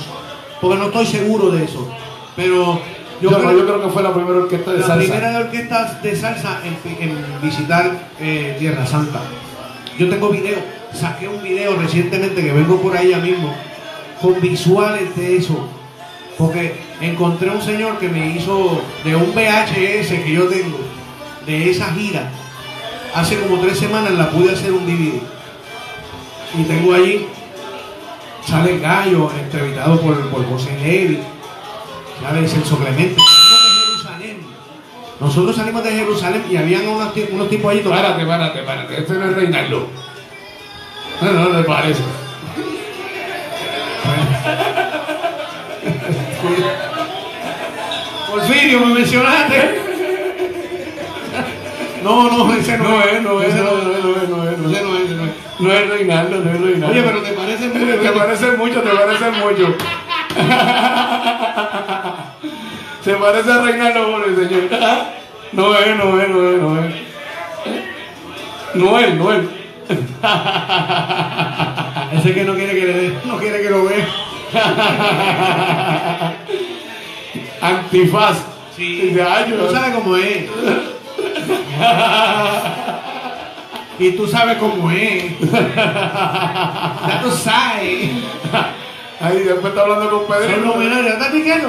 porque 0.60 0.78
no 0.78 0.86
estoy 0.86 1.06
seguro 1.06 1.50
de 1.50 1.64
eso. 1.64 1.92
Pero 2.36 2.80
yo, 3.20 3.30
Yo, 3.30 3.38
creo, 3.38 3.52
yo 3.52 3.66
creo 3.66 3.82
que 3.82 3.88
fue 3.90 4.02
la 4.02 4.14
primera 4.14 4.38
orquesta 4.38 4.72
de 4.72 4.78
la 4.78 4.86
salsa. 4.86 5.02
primera 5.02 5.30
de 5.30 5.44
orquestas 5.44 6.02
de 6.02 6.16
salsa 6.16 6.60
en, 6.64 7.02
en 7.02 7.16
visitar 7.42 7.90
eh, 8.18 8.56
Tierra 8.58 8.86
Santa. 8.86 9.20
Yo 9.98 10.08
tengo 10.08 10.30
video, 10.30 10.58
saqué 10.94 11.28
un 11.28 11.42
video 11.42 11.76
recientemente 11.76 12.42
que 12.42 12.52
vengo 12.52 12.80
por 12.80 12.96
ahí 12.96 13.10
ya 13.10 13.18
mismo. 13.18 13.54
con 14.20 14.40
visuales 14.40 15.14
de 15.16 15.36
eso. 15.36 15.68
Porque 16.38 16.74
encontré 17.02 17.50
un 17.50 17.60
señor 17.60 17.98
que 17.98 18.08
me 18.08 18.34
hizo 18.34 18.80
de 19.04 19.14
un 19.14 19.34
VHS 19.34 20.08
que 20.24 20.32
yo 20.32 20.44
tengo, 20.48 20.78
de 21.46 21.70
esa 21.70 21.92
gira. 21.92 22.30
Hace 23.14 23.38
como 23.40 23.58
tres 23.60 23.78
semanas 23.78 24.12
la 24.12 24.30
pude 24.30 24.52
hacer 24.52 24.72
un 24.72 24.86
DVD. 24.86 25.20
Y 26.58 26.62
tengo 26.64 26.94
allí, 26.94 27.26
sale 28.46 28.78
gallo, 28.78 29.30
entrevistado 29.38 30.00
por, 30.00 30.18
por 30.30 30.48
José 30.48 30.70
Levi, 32.20 32.20
sale 32.20 32.48
Celso 32.48 32.76
Clemente. 32.78 33.16
Salimos 33.16 33.62
de 33.62 33.70
Jerusalén. 33.80 34.36
Nosotros 35.20 35.56
salimos 35.56 35.82
de 35.84 35.92
Jerusalén 35.92 36.44
y 36.50 36.56
habían 36.56 36.86
unos, 36.86 37.12
unos 37.32 37.48
tipos 37.48 37.72
allí. 37.72 37.80
Párate, 37.80 38.26
párate, 38.26 38.62
párate. 38.62 39.00
Este 39.00 39.14
no 39.14 39.24
es 39.26 39.34
Reinaldo. 39.34 39.88
No, 41.22 41.32
no, 41.32 41.48
no 41.50 41.64
parece. 41.64 42.02
Porfirio, 48.30 48.80
me 48.80 48.94
mencionaste. 48.94 49.80
No, 52.02 52.30
no, 52.30 52.50
ese 52.54 52.78
no, 52.78 52.88
No 52.88 53.02
es, 53.02 53.22
no 53.22 53.42
es, 53.42 53.52
no 53.52 53.52
es, 53.52 53.54
no 53.54 53.82
es, 53.82 53.90
no 53.90 54.10
es, 54.10 54.20
no 54.20 54.50
es, 54.50 54.58
no 54.58 54.58
es. 54.58 54.58
No 54.58 54.96
es, 54.96 55.10
no 55.58 55.70
es. 55.70 55.88
Reinaldo, 55.90 56.38
no 56.38 56.50
es 56.50 56.60
Reinaldo. 56.60 56.88
Oye, 56.88 57.02
pero 57.02 57.20
te 57.22 57.32
parece 57.32 57.68
muy 57.68 57.98
Te 57.98 58.12
parece 58.12 58.52
mucho, 58.52 58.80
te 58.80 58.88
parece 58.90 59.30
mucho. 59.32 59.74
Se 63.04 63.14
parece 63.14 63.50
a 63.52 63.62
Reinaldo 63.62 64.10
Bono, 64.10 64.24
señor. 64.26 64.68
No 65.52 65.74
es, 65.78 65.96
no 65.96 66.20
es, 66.20 66.28
no 66.28 66.50
es, 66.50 66.58
no 66.60 66.84
es. 66.84 66.94
Noel, 68.74 69.18
Noel. 69.18 69.48
Ese 72.12 72.34
que 72.34 72.44
no 72.44 72.54
quiere 72.54 72.74
que 72.78 72.86
le 72.86 72.92
dé, 72.92 73.14
no 73.24 73.38
quiere 73.38 73.62
que 73.62 73.70
lo 73.70 73.84
vea. 73.84 74.06
Antifaz. 77.60 78.38
Dice, 78.76 79.22
ay, 79.22 79.50
yo- 79.50 79.56
Tú 79.66 79.72
sabes 79.74 79.94
cómo 79.94 80.16
es. 80.16 80.44
Y 83.98 84.12
tú 84.12 84.26
sabes 84.28 84.56
cómo 84.58 84.90
es. 84.90 85.24
Ya 85.40 87.20
tú 87.22 87.30
sabes. 87.30 88.10
Ay, 89.20 89.38
después 89.40 89.66
está 89.66 89.82
hablando 89.82 90.10
con 90.10 90.26
Son 90.26 90.38
Pedro. 90.38 90.80
¿Estás 91.08 91.32
diciendo? 91.32 91.68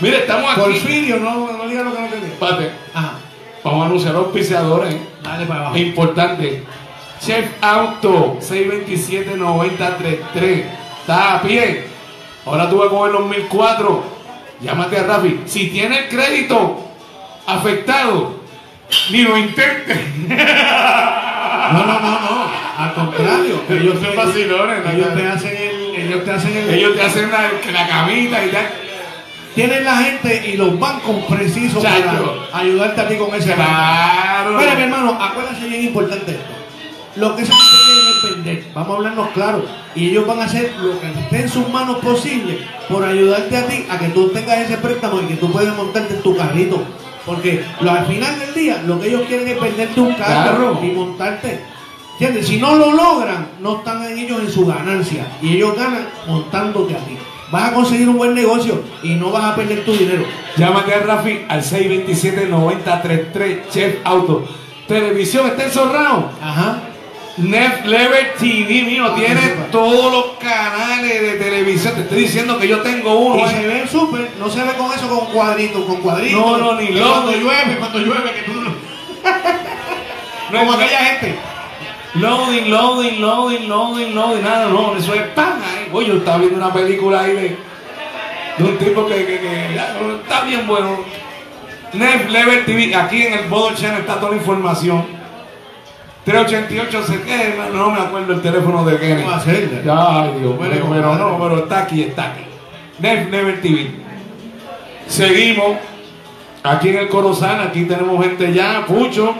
Mire, 0.00 0.16
estamos 0.18 0.50
aquí. 0.50 0.60
Porfirio, 0.60 1.20
no, 1.20 1.52
no 1.52 1.68
digas 1.68 1.84
lo 1.84 1.94
que 1.94 2.00
no 2.00 2.06
te 2.08 2.16
digo. 2.16 2.26
Espérate, 2.32 2.70
Ajá. 2.92 3.12
vamos 3.62 3.82
a 3.82 3.86
anunciar 3.86 4.14
los 4.14 4.24
auspiciadores. 4.24 4.96
Dale 5.22 5.46
para 5.46 5.60
abajo. 5.60 5.76
Importante. 5.76 6.64
Chef 7.20 7.46
Auto 7.62 8.38
627-9033. 8.40 10.64
Está 11.00 11.34
a 11.36 11.42
pie. 11.42 11.84
Ahora 12.44 12.68
tú 12.68 12.78
vas 12.78 12.88
a 12.88 12.90
coger 12.90 13.12
los 13.12 13.26
1004. 13.26 14.02
Llámate 14.60 14.98
a 14.98 15.04
Rafi. 15.04 15.42
Si 15.46 15.68
tiene 15.68 16.00
el 16.00 16.08
crédito 16.08 16.80
afectado, 17.46 18.40
ni 19.10 19.22
lo 19.22 19.38
intentes. 19.38 19.98
No, 20.28 21.86
no, 21.86 22.00
no, 22.00 22.20
no. 22.20 22.43
Al 22.76 22.94
contrario. 22.94 23.62
Ellos 23.68 23.94
Son 24.00 24.10
te, 24.10 24.16
vacilones, 24.16 24.84
¿no? 24.84 24.90
ellos 24.90 25.14
te 25.14 25.26
hacen 25.26 25.56
el. 25.56 25.94
Ellos 26.02 26.24
te 26.24 26.30
hacen 26.32 26.56
el. 26.56 26.70
Ellos 26.74 26.94
te 26.96 27.02
hacen 27.02 27.30
la, 27.30 27.50
la 27.72 27.88
camita 27.88 28.44
y 28.44 28.48
tal. 28.50 28.66
tienen 29.54 29.84
la 29.84 29.96
gente 29.98 30.50
y 30.52 30.56
los 30.56 30.78
bancos 30.78 31.16
precisos 31.28 31.82
Chacho. 31.82 32.46
para 32.50 32.62
ayudarte 32.64 33.00
a 33.00 33.08
ti 33.08 33.16
con 33.16 33.34
ese 33.34 33.54
Claro. 33.54 34.58
Mira, 34.58 34.74
mi 34.74 34.82
hermano, 34.82 35.16
acuérdate 35.20 35.66
bien 35.68 35.84
importante 35.84 36.32
esto. 36.32 36.44
Lo 37.16 37.36
que 37.36 37.42
esa 37.42 37.52
gente 37.54 37.76
quiere 37.84 38.10
es 38.10 38.34
vender. 38.34 38.64
Vamos 38.74 38.90
a 38.90 38.96
hablarnos 38.96 39.28
claro. 39.30 39.64
Y 39.94 40.08
ellos 40.10 40.26
van 40.26 40.40
a 40.40 40.44
hacer 40.46 40.72
lo 40.82 41.00
que 41.00 41.06
esté 41.06 41.42
en 41.42 41.48
sus 41.48 41.68
manos 41.68 41.98
posible 41.98 42.58
por 42.88 43.04
ayudarte 43.04 43.56
a 43.56 43.66
ti 43.68 43.86
a 43.88 43.98
que 43.98 44.08
tú 44.08 44.28
tengas 44.30 44.58
ese 44.58 44.78
préstamo 44.78 45.20
y 45.22 45.26
que 45.26 45.34
tú 45.36 45.52
puedas 45.52 45.76
montarte 45.76 46.14
en 46.14 46.22
tu 46.22 46.36
carrito. 46.36 46.82
Porque 47.24 47.64
lo- 47.80 47.92
al 47.92 48.04
final 48.06 48.38
del 48.40 48.52
día, 48.52 48.82
lo 48.84 49.00
que 49.00 49.06
ellos 49.08 49.22
quieren 49.28 49.46
es 49.46 49.60
venderte 49.60 50.00
un 50.00 50.12
carro 50.14 50.72
Claro. 50.72 50.80
y 50.82 50.86
montarte. 50.88 51.60
¿Entiendes? 52.14 52.46
Si 52.46 52.58
no 52.58 52.76
lo 52.76 52.92
logran, 52.92 53.48
no 53.60 53.78
están 53.78 54.04
en 54.04 54.18
ellos 54.18 54.38
en 54.40 54.50
su 54.50 54.64
ganancia. 54.66 55.26
Y 55.42 55.56
ellos 55.56 55.76
ganan 55.76 56.06
montándote 56.28 56.94
a 56.94 56.98
ti. 56.98 57.16
Vas 57.50 57.70
a 57.70 57.74
conseguir 57.74 58.08
un 58.08 58.16
buen 58.18 58.34
negocio 58.34 58.82
y 59.02 59.14
no 59.14 59.30
vas 59.30 59.44
a 59.44 59.56
perder 59.56 59.84
tu 59.84 59.92
dinero. 59.92 60.24
Llámate 60.56 60.94
a 60.94 61.00
Rafi 61.00 61.40
al 61.48 61.62
627-9033 61.62 63.68
Chef 63.70 63.96
Auto. 64.04 64.46
Televisión 64.86 65.46
está 65.48 65.64
encerrado. 65.64 66.30
Ajá. 66.40 66.82
Net 67.36 67.84
Level 67.84 68.26
TV 68.38 68.84
mío 68.84 69.06
Ah, 69.10 69.14
tiene 69.16 69.40
todos 69.72 70.12
los 70.12 70.26
canales 70.38 71.20
de 71.20 71.32
televisión. 71.32 71.94
Te 71.94 72.02
estoy 72.02 72.20
diciendo 72.20 72.60
que 72.60 72.68
yo 72.68 72.80
tengo 72.80 73.12
uno. 73.18 73.40
Y 73.40 73.42
eh. 73.42 73.48
se 73.48 73.66
ve 73.66 73.88
súper, 73.88 74.30
no 74.38 74.48
se 74.48 74.62
ve 74.62 74.72
con 74.78 74.92
eso 74.92 75.08
con 75.08 75.26
cuadritos, 75.32 75.84
con 75.84 75.96
cuadritos. 75.96 76.40
No, 76.40 76.58
no, 76.58 76.80
ni 76.80 76.90
loco. 76.90 77.10
Cuando 77.10 77.32
llueve, 77.32 77.76
cuando 77.78 77.98
llueve, 77.98 78.32
que 78.34 78.42
tú 78.42 78.52
no. 78.60 78.70
No, 80.52 80.58
como 80.60 80.74
aquella 80.74 80.98
gente. 80.98 81.34
Loading, 82.14 82.70
loading, 82.70 83.20
loading, 83.20 83.68
loading, 83.68 84.14
loading. 84.14 84.44
Nada, 84.44 84.68
no, 84.68 84.96
eso 84.96 85.14
es 85.14 85.22
pan. 85.34 85.60
ahí. 85.62 85.88
Oye, 85.92 86.08
yo 86.08 86.14
estaba 86.18 86.38
viendo 86.38 86.56
una 86.56 86.72
película 86.72 87.22
ahí 87.22 87.32
de, 87.32 87.56
de 88.58 88.64
un 88.64 88.78
tipo 88.78 89.06
que, 89.06 89.26
que, 89.26 89.40
que 89.40 89.72
ya, 89.74 89.96
está 90.22 90.44
bien 90.44 90.66
bueno. 90.66 90.98
Net 91.92 92.28
Level 92.28 92.64
TV, 92.64 92.94
aquí 92.94 93.22
en 93.22 93.32
el 93.34 93.48
Bodo 93.48 93.74
Channel 93.74 94.00
está 94.00 94.16
toda 94.16 94.30
la 94.30 94.36
información. 94.36 95.04
388 96.24 97.02
se 97.04 97.22
qué, 97.22 97.54
no 97.72 97.90
me 97.90 98.00
acuerdo 98.00 98.32
el 98.32 98.40
teléfono 98.40 98.84
de 98.84 98.98
Kenny. 98.98 99.22
¿Cómo 99.22 99.34
hacerle? 99.34 99.82
Ay, 99.90 100.30
Dios 100.40 100.58
mío, 100.58 100.86
pero 100.90 101.14
no, 101.16 101.38
pero 101.38 101.58
está 101.58 101.80
aquí, 101.80 102.02
está 102.02 102.32
aquí. 102.32 102.44
Net 102.98 103.30
Level 103.30 103.60
TV. 103.60 103.90
Seguimos 105.06 105.76
aquí 106.62 106.88
en 106.90 106.98
el 106.98 107.08
Corozal, 107.08 107.60
aquí 107.60 107.84
tenemos 107.84 108.24
gente 108.24 108.52
ya, 108.52 108.84
Pucho. 108.86 109.34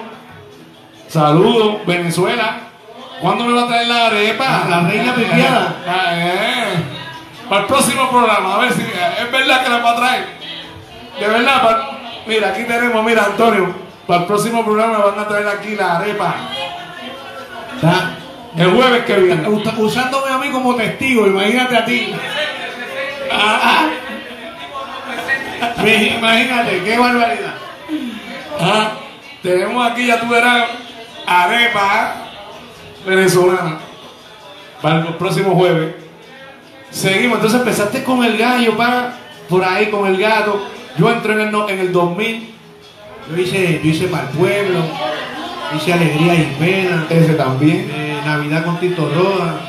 Saludos, 1.14 1.86
Venezuela. 1.86 2.56
¿Cuándo 3.20 3.44
me 3.44 3.52
va 3.52 3.62
a 3.62 3.68
traer 3.68 3.86
la 3.86 4.06
arepa? 4.08 4.64
La 4.68 4.80
reina 4.80 5.14
pipiada. 5.14 5.76
Ah, 5.86 6.10
eh. 6.12 6.74
Para 7.48 7.60
el 7.60 7.66
próximo 7.68 8.10
programa, 8.10 8.56
a 8.56 8.58
ver 8.58 8.72
si 8.72 8.80
es 8.82 9.30
verdad 9.30 9.62
que 9.62 9.70
la 9.70 9.78
va 9.78 9.90
a 9.92 9.96
traer. 9.96 10.26
De 11.20 11.28
verdad, 11.28 11.88
mira, 12.26 12.48
aquí 12.48 12.64
tenemos, 12.64 13.04
mira, 13.04 13.26
Antonio, 13.26 13.72
para 14.08 14.22
el 14.22 14.26
próximo 14.26 14.64
programa 14.64 14.98
van 14.98 15.18
a 15.20 15.28
traer 15.28 15.46
aquí 15.46 15.76
la 15.76 15.98
arepa. 15.98 16.34
Está 17.76 18.16
El 18.56 18.74
jueves 18.74 19.04
que 19.04 19.14
viene. 19.14 19.48
usándome 19.48 20.32
a 20.32 20.38
mí 20.38 20.50
como 20.50 20.74
testigo, 20.74 21.28
imagínate 21.28 21.76
a 21.76 21.84
ti. 21.84 22.12
Ah, 23.30 23.86
Sí, 25.84 26.12
Imagínate, 26.18 26.82
qué 26.82 26.98
barbaridad. 26.98 27.54
ah. 28.58 28.90
Tenemos 29.44 29.92
aquí, 29.92 30.06
ya 30.06 30.18
tú 30.18 30.26
verás, 30.26 30.64
arepa 31.26 32.14
venezolana 33.06 33.78
para 34.80 35.00
el 35.00 35.14
próximo 35.14 35.54
jueves. 35.54 35.94
Seguimos, 36.90 37.36
entonces 37.36 37.60
empezaste 37.60 38.04
con 38.04 38.24
el 38.24 38.36
gallo, 38.38 38.76
para 38.76 39.18
por 39.48 39.64
ahí 39.64 39.86
con 39.86 40.06
el 40.06 40.16
gato. 40.16 40.60
Yo 40.96 41.10
entré 41.10 41.32
en 41.32 41.40
el, 41.40 41.54
en 41.70 41.78
el 41.80 41.92
2000, 41.92 42.54
Yo 43.30 43.36
hice, 43.42 43.80
yo 43.82 43.90
hice 43.90 44.06
para 44.06 44.24
el 44.24 44.28
pueblo, 44.30 44.80
hice 45.74 45.92
alegría 45.92 46.34
y 46.34 46.56
pena, 46.58 47.06
ese 47.10 47.34
también. 47.34 47.90
eh, 47.92 48.20
Navidad 48.24 48.64
con 48.64 48.78
Tito 48.78 49.10
Roda, 49.14 49.60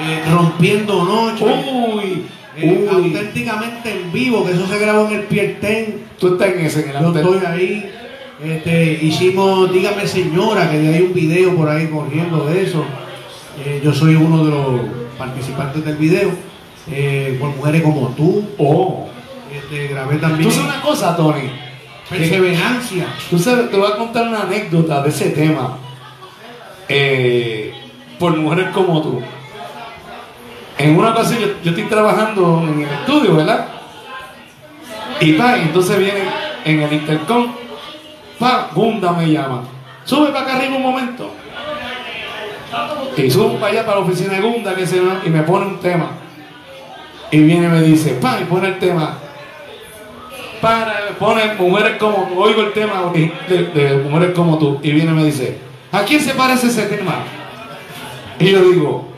eh, 0.00 0.22
rompiendo 0.30 1.04
noche. 1.04 1.44
Uy, 1.44 2.26
eh, 2.56 2.88
uy. 2.90 3.06
auténticamente 3.06 3.90
en 3.90 4.12
vivo, 4.12 4.44
que 4.44 4.52
eso 4.52 4.66
se 4.66 4.78
grabó 4.78 5.06
en 5.08 5.14
el 5.14 5.22
Pierten. 5.22 6.04
Tú 6.18 6.34
estás 6.34 6.48
en 6.48 6.66
ese, 6.66 6.90
en 6.90 6.96
el 6.96 7.02
Yo 7.02 7.16
estoy 7.16 7.46
ahí. 7.46 7.92
Este, 8.42 8.98
hicimos, 9.00 9.72
dígame 9.72 10.06
señora, 10.06 10.70
que 10.70 10.76
hay 10.76 11.02
un 11.02 11.14
video 11.14 11.54
por 11.54 11.68
ahí 11.68 11.86
corriendo 11.86 12.46
de 12.46 12.64
eso. 12.64 12.84
Eh, 13.64 13.80
yo 13.82 13.92
soy 13.92 14.16
uno 14.16 14.44
de 14.44 14.50
los 14.50 14.80
participantes 15.16 15.84
del 15.84 15.96
video. 15.96 16.30
Eh, 16.90 17.36
por 17.40 17.50
mujeres 17.50 17.82
como 17.82 18.08
tú. 18.08 18.44
Oh. 18.58 19.06
Este, 19.52 19.88
grabé 19.88 20.16
también. 20.16 20.48
Tú 20.48 20.54
sabes 20.54 20.72
una 20.74 20.82
cosa, 20.82 21.16
Tony. 21.16 21.50
Perseverancia. 22.10 23.06
Tú 23.30 23.38
sabes, 23.38 23.70
te 23.70 23.76
voy 23.76 23.90
a 23.90 23.96
contar 23.96 24.28
una 24.28 24.42
anécdota 24.42 25.02
de 25.02 25.08
ese 25.08 25.30
tema. 25.30 25.78
Eh, 26.88 27.72
por 28.18 28.36
mujeres 28.36 28.66
como 28.74 29.00
tú. 29.00 29.22
En 30.76 30.98
una 30.98 31.10
ocasión 31.10 31.40
yo, 31.40 31.46
yo 31.62 31.70
estoy 31.70 31.84
trabajando 31.84 32.64
en 32.68 32.82
el 32.82 32.88
estudio, 32.88 33.36
¿verdad? 33.36 33.68
Y 35.20 35.32
pa, 35.34 35.56
entonces 35.56 35.98
viene 35.98 36.20
en 36.64 36.82
el 36.82 36.92
intercom, 36.92 37.52
pa, 38.38 38.70
Gunda 38.74 39.12
me 39.12 39.30
llama. 39.30 39.62
Sube 40.04 40.28
para 40.28 40.40
acá 40.40 40.56
arriba 40.56 40.76
un 40.76 40.82
momento. 40.82 41.30
Y 43.16 43.30
subo 43.30 43.54
para 43.54 43.72
allá 43.72 43.86
para 43.86 43.98
la 43.98 44.04
oficina 44.04 44.34
de 44.34 44.40
Gunda, 44.40 44.74
que 44.74 44.86
se 44.86 44.96
y 44.96 45.30
me 45.30 45.42
pone 45.42 45.66
un 45.66 45.78
tema. 45.78 46.10
Y 47.30 47.38
viene 47.38 47.66
y 47.66 47.70
me 47.70 47.82
dice, 47.82 48.12
pa, 48.14 48.38
y 48.40 48.44
pone 48.44 48.68
el 48.68 48.78
tema. 48.78 49.18
Para, 50.60 51.08
pone 51.18 51.54
mujeres 51.54 51.96
como 51.98 52.28
oigo 52.38 52.62
el 52.62 52.72
tema 52.72 53.12
de, 53.12 54.06
mujeres 54.08 54.34
como 54.34 54.58
tú, 54.58 54.80
y 54.82 54.92
viene 54.92 55.12
y 55.12 55.14
me 55.14 55.24
dice, 55.24 55.58
¿a 55.92 56.02
quién 56.02 56.20
se 56.20 56.34
parece 56.34 56.68
ese 56.68 56.86
tema? 56.86 57.16
Y 58.38 58.50
yo 58.50 58.62
digo, 58.62 59.14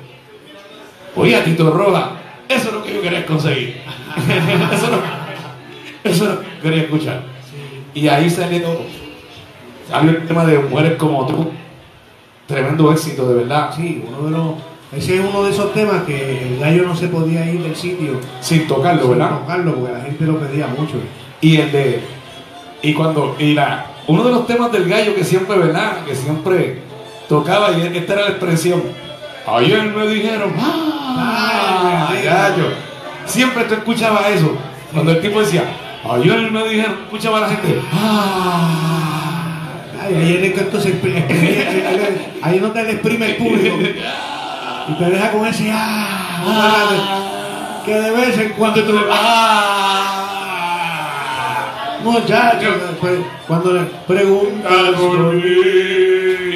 Oye, 1.17 1.41
Tito 1.41 1.71
Roja, 1.71 2.11
eso 2.47 2.69
es 2.69 2.75
lo 2.75 2.85
que 2.85 2.95
yo 2.95 3.01
quería 3.01 3.25
conseguir. 3.25 3.81
eso, 4.73 4.91
no, 4.91 6.11
eso 6.11 6.25
no 6.27 6.61
quería 6.63 6.83
escuchar. 6.83 7.23
Y 7.95 8.07
ahí 8.09 8.29
salió, 8.29 8.83
salió 9.89 10.11
el 10.11 10.27
tema 10.27 10.45
de 10.45 10.59
mujeres 10.59 10.95
como 10.97 11.27
tú. 11.27 11.51
Tremendo 12.47 12.93
éxito, 12.93 13.29
de 13.29 13.35
verdad. 13.35 13.71
Sí, 13.75 14.05
uno 14.07 14.27
de 14.27 14.31
los, 14.31 14.47
ese 14.97 15.17
es 15.17 15.25
uno 15.29 15.43
de 15.43 15.51
esos 15.51 15.75
temas 15.75 16.05
que 16.05 16.47
el 16.47 16.61
gallo 16.61 16.85
no 16.85 16.95
se 16.95 17.09
podía 17.09 17.45
ir 17.51 17.61
del 17.61 17.75
sitio 17.75 18.21
Sin 18.41 18.69
tocarlo, 18.69 19.03
sin 19.03 19.11
¿verdad? 19.19 19.41
tocarlo 19.41 19.75
porque 19.75 19.93
la 19.93 20.01
gente 20.01 20.25
lo 20.25 20.39
pedía 20.39 20.67
mucho. 20.69 20.95
Y 21.41 21.57
el 21.57 21.73
de. 21.73 22.01
Y 22.83 22.95
cuando. 22.95 23.35
Y 23.39 23.55
la. 23.55 23.87
Uno 24.07 24.23
de 24.23 24.31
los 24.31 24.47
temas 24.47 24.71
del 24.71 24.89
gallo 24.89 25.15
que 25.15 25.25
siempre, 25.25 25.59
¿verdad? 25.59 26.05
Que 26.05 26.15
siempre 26.15 26.83
tocaba 27.29 27.73
y 27.73 27.97
esta 27.97 28.13
era 28.13 28.23
la 28.23 28.29
expresión. 28.31 28.83
Ayer 29.47 29.83
me 29.83 30.07
dijeron. 30.07 30.53
¡Ah! 30.59 32.09
Ay, 32.11 32.25
gallo. 32.25 32.69
Siempre 33.25 33.65
tú 33.65 33.75
escuchabas 33.75 34.29
eso. 34.29 34.53
Cuando 34.93 35.11
el 35.13 35.21
tipo 35.21 35.41
decía. 35.41 35.65
Ayer 36.09 36.51
me 36.53 36.69
dijeron. 36.69 36.97
Escuchaba 37.05 37.39
a 37.39 37.41
la 37.43 37.49
gente. 37.49 37.81
¡Ah! 37.93 39.16
Ahí 40.07 40.41
es 40.43 40.53
que 40.55 40.61
esto 40.61 40.81
se 40.81 40.91
expri- 41.01 41.17
exprime- 41.17 42.39
ahí 42.43 42.61
no 42.61 42.71
te 42.73 42.83
le 42.85 42.93
exprime 42.93 43.27
el 43.31 43.37
público. 43.37 43.77
Y 44.89 44.93
te 44.93 45.05
deja 45.11 45.33
con 45.33 45.45
ese 45.47 45.71
ah, 45.73 47.83
que 47.85 47.93
de 47.95 48.11
vez 48.13 48.39
en 48.39 48.51
cuando 48.51 48.83
tú 48.85 48.97
ah, 49.11 50.23
muchachos 52.03 52.75
cuando 53.49 53.73
le 53.73 53.81
preguntas 54.07 54.73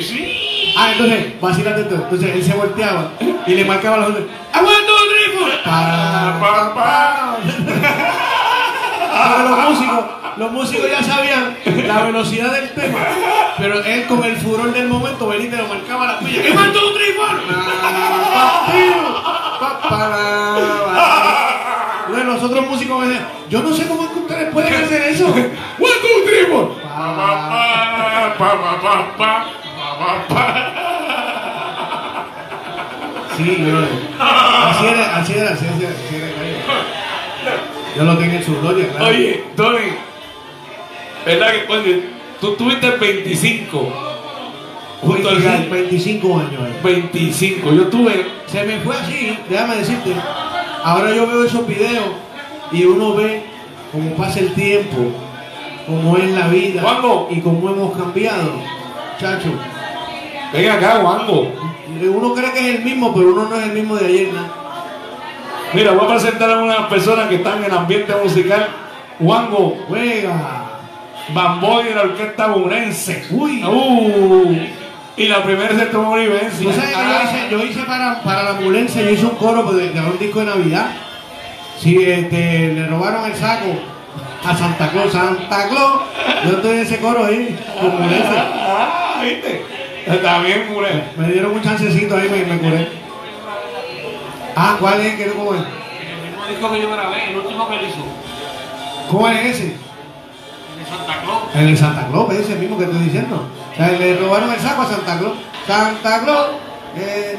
Sí. 0.00 0.72
ah 0.76 0.92
entonces 0.92 1.40
vacílate 1.40 1.82
tú 1.84 1.94
entonces 1.96 2.30
él 2.34 2.42
se 2.44 2.54
volteaba 2.54 3.10
y 3.46 3.54
le 3.54 3.64
marcaba 3.64 3.96
a 3.96 4.00
los 4.00 4.08
otros 4.10 4.24
aguanto 4.52 4.92
ritmo 5.10 5.46
Pa, 5.64 6.36
pa, 6.40 6.74
pa. 6.74 7.36
Porque 9.10 9.42
los 9.48 9.58
músicos, 9.70 10.04
los 10.40 10.50
músicos 10.52 10.90
ya 10.90 11.02
sabían 11.02 11.54
la 11.86 12.04
velocidad 12.04 12.50
del 12.50 12.70
tema, 12.70 12.98
pero 13.58 13.84
él 13.84 14.06
con 14.06 14.24
el 14.24 14.36
furor 14.38 14.72
del 14.72 14.88
momento 14.88 15.28
venía 15.28 15.48
y 15.48 15.50
te 15.50 15.56
lo 15.58 15.68
marcaba 15.68 16.06
la 16.06 16.18
pilla. 16.18 16.48
¡Y 16.48 16.54
mandó 16.54 16.80
un 16.88 16.94
trifón! 16.94 17.40
Nosotros 22.24 22.66
músicos 22.68 23.06
decían, 23.06 23.26
yo 23.50 23.62
no 23.62 23.74
sé 23.74 23.86
cómo 23.86 24.04
es 24.04 24.08
que 24.08 24.18
ustedes 24.18 24.50
pueden 24.50 24.72
hacer 24.82 25.02
eso. 25.02 25.26
¡One, 25.26 25.50
two, 25.78 26.24
three, 26.24 26.46
four! 26.46 26.70
Sí, 33.36 33.56
bro. 33.58 33.80
Así 34.18 34.86
era, 34.86 35.16
así 35.16 35.32
era, 35.34 35.50
así 35.50 35.64
era, 35.66 35.90
así 35.90 36.16
era. 36.16 36.28
Yo 37.94 38.04
lo 38.04 38.16
tengo 38.16 38.32
en 38.32 38.44
su 38.44 38.58
gloria, 38.58 38.88
claro. 38.88 39.06
Oye, 39.06 39.44
Tony. 39.54 40.09
¿Verdad 41.26 41.48
que 41.52 41.72
oye, 41.72 42.02
tú 42.40 42.54
tuviste 42.56 42.90
25 42.90 43.92
junto 45.02 45.28
al 45.28 45.36
25, 45.38 45.48
gallo? 45.48 45.70
25 45.70 46.38
años. 46.38 46.68
eh. 46.68 46.80
25, 46.82 47.72
yo 47.72 47.86
tuve. 47.88 48.26
Se 48.46 48.64
me 48.64 48.78
fue 48.80 48.96
así, 48.96 49.38
déjame 49.48 49.76
decirte. 49.76 50.14
Ahora 50.82 51.14
yo 51.14 51.26
veo 51.26 51.44
esos 51.44 51.66
videos 51.66 52.04
y 52.72 52.84
uno 52.84 53.14
ve 53.14 53.42
cómo 53.92 54.10
pasa 54.16 54.40
el 54.40 54.52
tiempo, 54.54 54.96
cómo 55.86 56.16
es 56.16 56.30
la 56.30 56.48
vida 56.48 56.80
Juanjo. 56.82 57.28
y 57.30 57.40
cómo 57.40 57.68
hemos 57.70 57.96
cambiado. 57.96 58.52
Chacho, 59.18 59.50
Ven 60.52 60.70
acá, 60.70 60.98
Wango. 61.00 61.52
uno 62.02 62.34
cree 62.34 62.52
que 62.52 62.58
es 62.70 62.76
el 62.78 62.84
mismo, 62.84 63.14
pero 63.14 63.32
uno 63.32 63.48
no 63.48 63.56
es 63.56 63.64
el 63.64 63.72
mismo 63.72 63.96
de 63.96 64.06
ayer. 64.06 64.28
¿no? 64.32 64.40
Mira, 65.74 65.92
voy 65.92 66.06
a 66.06 66.08
presentar 66.08 66.50
a 66.50 66.58
unas 66.62 66.86
personas 66.88 67.28
que 67.28 67.36
están 67.36 67.58
en 67.58 67.64
el 67.64 67.72
ambiente 67.78 68.12
musical. 68.22 68.68
Wango, 69.20 69.76
Juega. 69.86 70.79
Bamboy 71.32 71.84
de 71.84 71.94
la 71.94 72.02
orquesta 72.02 72.46
burense. 72.48 73.24
Uy. 73.30 73.62
Uh, 73.64 74.56
y 75.16 75.28
la 75.28 75.42
primera 75.42 75.70
es 75.70 75.76
de 75.76 75.86
Tomorivense. 75.86 76.62
¿Tú 76.62 76.72
sabes 76.72 76.90
que 76.90 77.02
yo 77.02 77.22
hice, 77.24 77.50
yo 77.50 77.64
hice 77.64 77.80
para, 77.84 78.22
para 78.22 78.42
la 78.42 78.50
ambulancia, 78.50 79.02
yo 79.02 79.10
hice 79.10 79.26
un 79.26 79.36
coro 79.36 79.64
pues, 79.64 79.76
de, 79.76 79.90
de 79.90 80.00
un 80.00 80.18
disco 80.18 80.40
de 80.40 80.46
Navidad. 80.46 80.86
Sí, 81.78 81.96
este, 82.02 82.72
le 82.74 82.86
robaron 82.86 83.24
el 83.24 83.34
saco 83.34 83.66
a 84.44 84.56
Santa 84.56 84.90
Claus. 84.90 85.12
Santa 85.12 85.68
Claus. 85.68 86.00
Yo 86.44 86.50
estoy 86.52 86.70
en 86.70 86.78
ese 86.80 86.98
coro 86.98 87.24
ahí, 87.26 87.58
con. 87.80 87.92
Ah, 87.92 89.20
¿viste? 89.22 89.64
También, 90.22 90.68
Burense. 90.72 91.04
Me 91.16 91.32
dieron 91.32 91.52
un 91.52 91.62
chancecito 91.62 92.16
ahí, 92.16 92.28
me, 92.28 92.44
me 92.54 92.58
curé. 92.58 92.88
Ah, 94.56 94.76
¿cuál 94.80 95.00
es? 95.00 95.14
¿Qué, 95.16 95.26
¿Cómo 95.26 95.54
es? 95.54 95.60
El 95.60 96.30
mismo 96.30 96.46
disco 96.46 96.72
que 96.72 96.82
yo 96.82 96.90
grabé, 96.90 97.30
el 97.30 97.36
último 97.36 97.68
que 97.68 97.76
él 97.76 97.86
hizo, 97.88 98.04
¿Cómo 99.10 99.28
es 99.28 99.44
ese? 99.46 99.76
El 100.80 100.86
Santa 100.86 101.20
Claus. 101.22 101.42
El 101.54 101.66
de 101.70 101.76
Santa 101.76 102.06
Claus, 102.08 102.34
ese 102.34 102.54
mismo 102.56 102.78
que 102.78 102.84
estoy 102.84 103.00
diciendo. 103.00 103.46
O 103.72 103.76
sea, 103.76 103.88
le 103.92 104.16
robaron 104.16 104.50
el 104.52 104.60
saco 104.60 104.82
a 104.82 104.86
Santa 104.86 105.18
Claus. 105.18 105.34
Santa 105.66 106.20
Claus. 106.24 106.46
eh, 106.96 107.36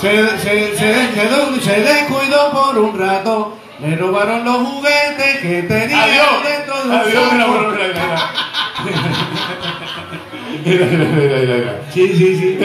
se, 0.00 0.38
se, 0.38 0.76
se, 0.76 1.60
se, 1.62 1.80
descuidó 1.80 2.50
por 2.52 2.78
un 2.78 2.98
rato. 2.98 3.56
Le 3.80 3.94
robaron 3.96 4.44
los 4.44 4.56
juguetes 4.68 5.36
que 5.42 5.62
tenía 5.64 6.02
Adiós. 6.02 6.42
dentro 6.44 6.76
de 6.76 6.88
un 6.88 6.92
Adiós, 6.94 7.32
mira, 7.32 7.44
saco. 7.46 7.58
mira, 7.58 7.70
mira, 7.76 7.86
mira. 7.86 8.30
Mira, 10.64 10.86
mira, 10.86 11.04
mira, 11.38 11.54
mira. 11.56 11.80
Sí, 11.92 12.08
sí, 12.16 12.36
sí. 12.36 12.58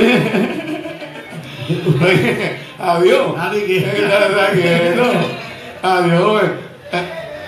Adiós. 2.80 3.38
Nadie 3.38 3.66
que- 3.66 3.78
Está 3.78 4.52
quieto. 4.54 5.06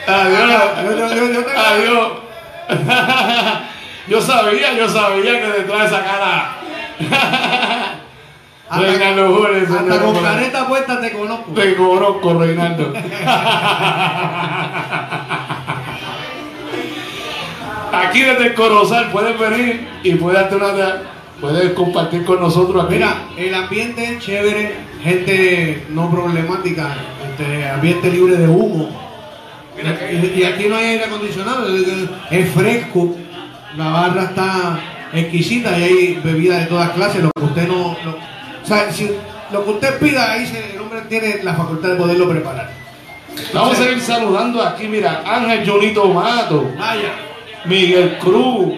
Adiós. 0.08 0.50
eh. 0.50 1.56
Adiós. 1.58 2.12
Adiós. 2.68 3.64
Yo 4.08 4.22
sabía, 4.22 4.74
yo 4.74 4.90
sabía 4.90 5.42
que 5.42 5.48
detrás 5.48 5.80
de 5.80 5.86
esa 5.86 6.04
cara. 6.04 6.56
Reinaldo 8.72 9.36
Juárez, 9.36 9.70
hasta 9.70 10.00
con 10.00 10.16
careta 10.18 10.68
puesta 10.68 11.00
te 11.00 11.12
conozco. 11.12 11.52
Te 11.54 11.76
conozco, 11.76 12.34
Reinaldo. 12.40 12.94
Aquí 17.94 18.22
desde 18.22 18.48
el 18.48 18.54
Corozal 18.56 19.12
puedes 19.12 19.38
venir 19.40 19.88
y 20.04 20.16
puedes, 20.16 20.52
una, 20.52 21.02
puedes 21.40 21.74
compartir 21.74 22.26
con 22.26 22.40
nosotros 22.42 22.86
aquí. 22.86 22.96
Mira, 22.96 23.14
el 23.38 23.54
ambiente 23.54 24.04
es 24.04 24.20
chévere, 24.20 24.76
gente 25.04 25.86
no 25.90 26.10
problemática, 26.10 26.96
este, 27.30 27.70
ambiente 27.70 28.10
libre 28.10 28.36
de 28.38 28.48
humo. 28.48 29.03
Mira 29.76 29.98
Y, 30.12 30.44
aquí 30.44 30.66
no 30.68 30.76
hay 30.76 30.86
aire 30.86 31.06
acondicionado, 31.06 31.68
es, 31.76 31.88
es 32.32 32.52
fresco, 32.52 33.16
la 33.76 33.90
barra 33.90 34.24
está 34.24 34.80
exquisita 35.14 35.78
y 35.80 35.84
hay 35.84 36.22
bebidas 36.24 36.62
de 36.62 36.66
todas 36.68 36.90
clases, 36.92 37.24
lo 37.24 37.32
que 37.32 37.44
usted 37.46 37.68
no... 37.68 37.96
lo- 38.06 38.12
o 38.64 38.66
sea, 38.66 38.92
si 38.92 39.10
lo 39.52 39.64
que 39.66 39.72
usted 39.72 40.00
pida, 40.00 40.32
ahí 40.32 40.46
se- 40.46 40.74
el 40.76 40.80
hombre 40.82 41.02
tiene 41.10 41.44
la 41.44 41.54
facultad 41.54 41.90
de 41.90 41.96
poderlo 41.96 42.30
preparar. 42.30 42.72
Vamos 43.54 43.80
a 43.80 43.84
seguir 43.84 44.00
saludando 44.00 44.62
aquí, 44.62 44.88
mira, 44.88 45.24
Ángel 45.26 45.68
Jonito 45.70 46.06
Mato, 46.06 46.70
Vaya. 46.78 47.14
Miguel 47.66 48.18
Cruz, 48.20 48.74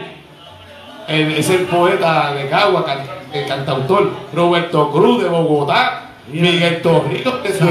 el- 1.07 1.31
es 1.33 1.49
el 1.49 1.61
poeta 1.61 2.33
de 2.33 2.49
Cagua, 2.49 2.85
can- 2.85 3.05
el 3.33 3.45
cantautor, 3.47 4.11
Roberto 4.33 4.91
Cruz 4.91 5.23
de 5.23 5.29
Bogotá, 5.29 6.09
Mira. 6.31 6.49
Miguel 6.51 6.81
Torrijos 6.81 7.43
desde, 7.43 7.67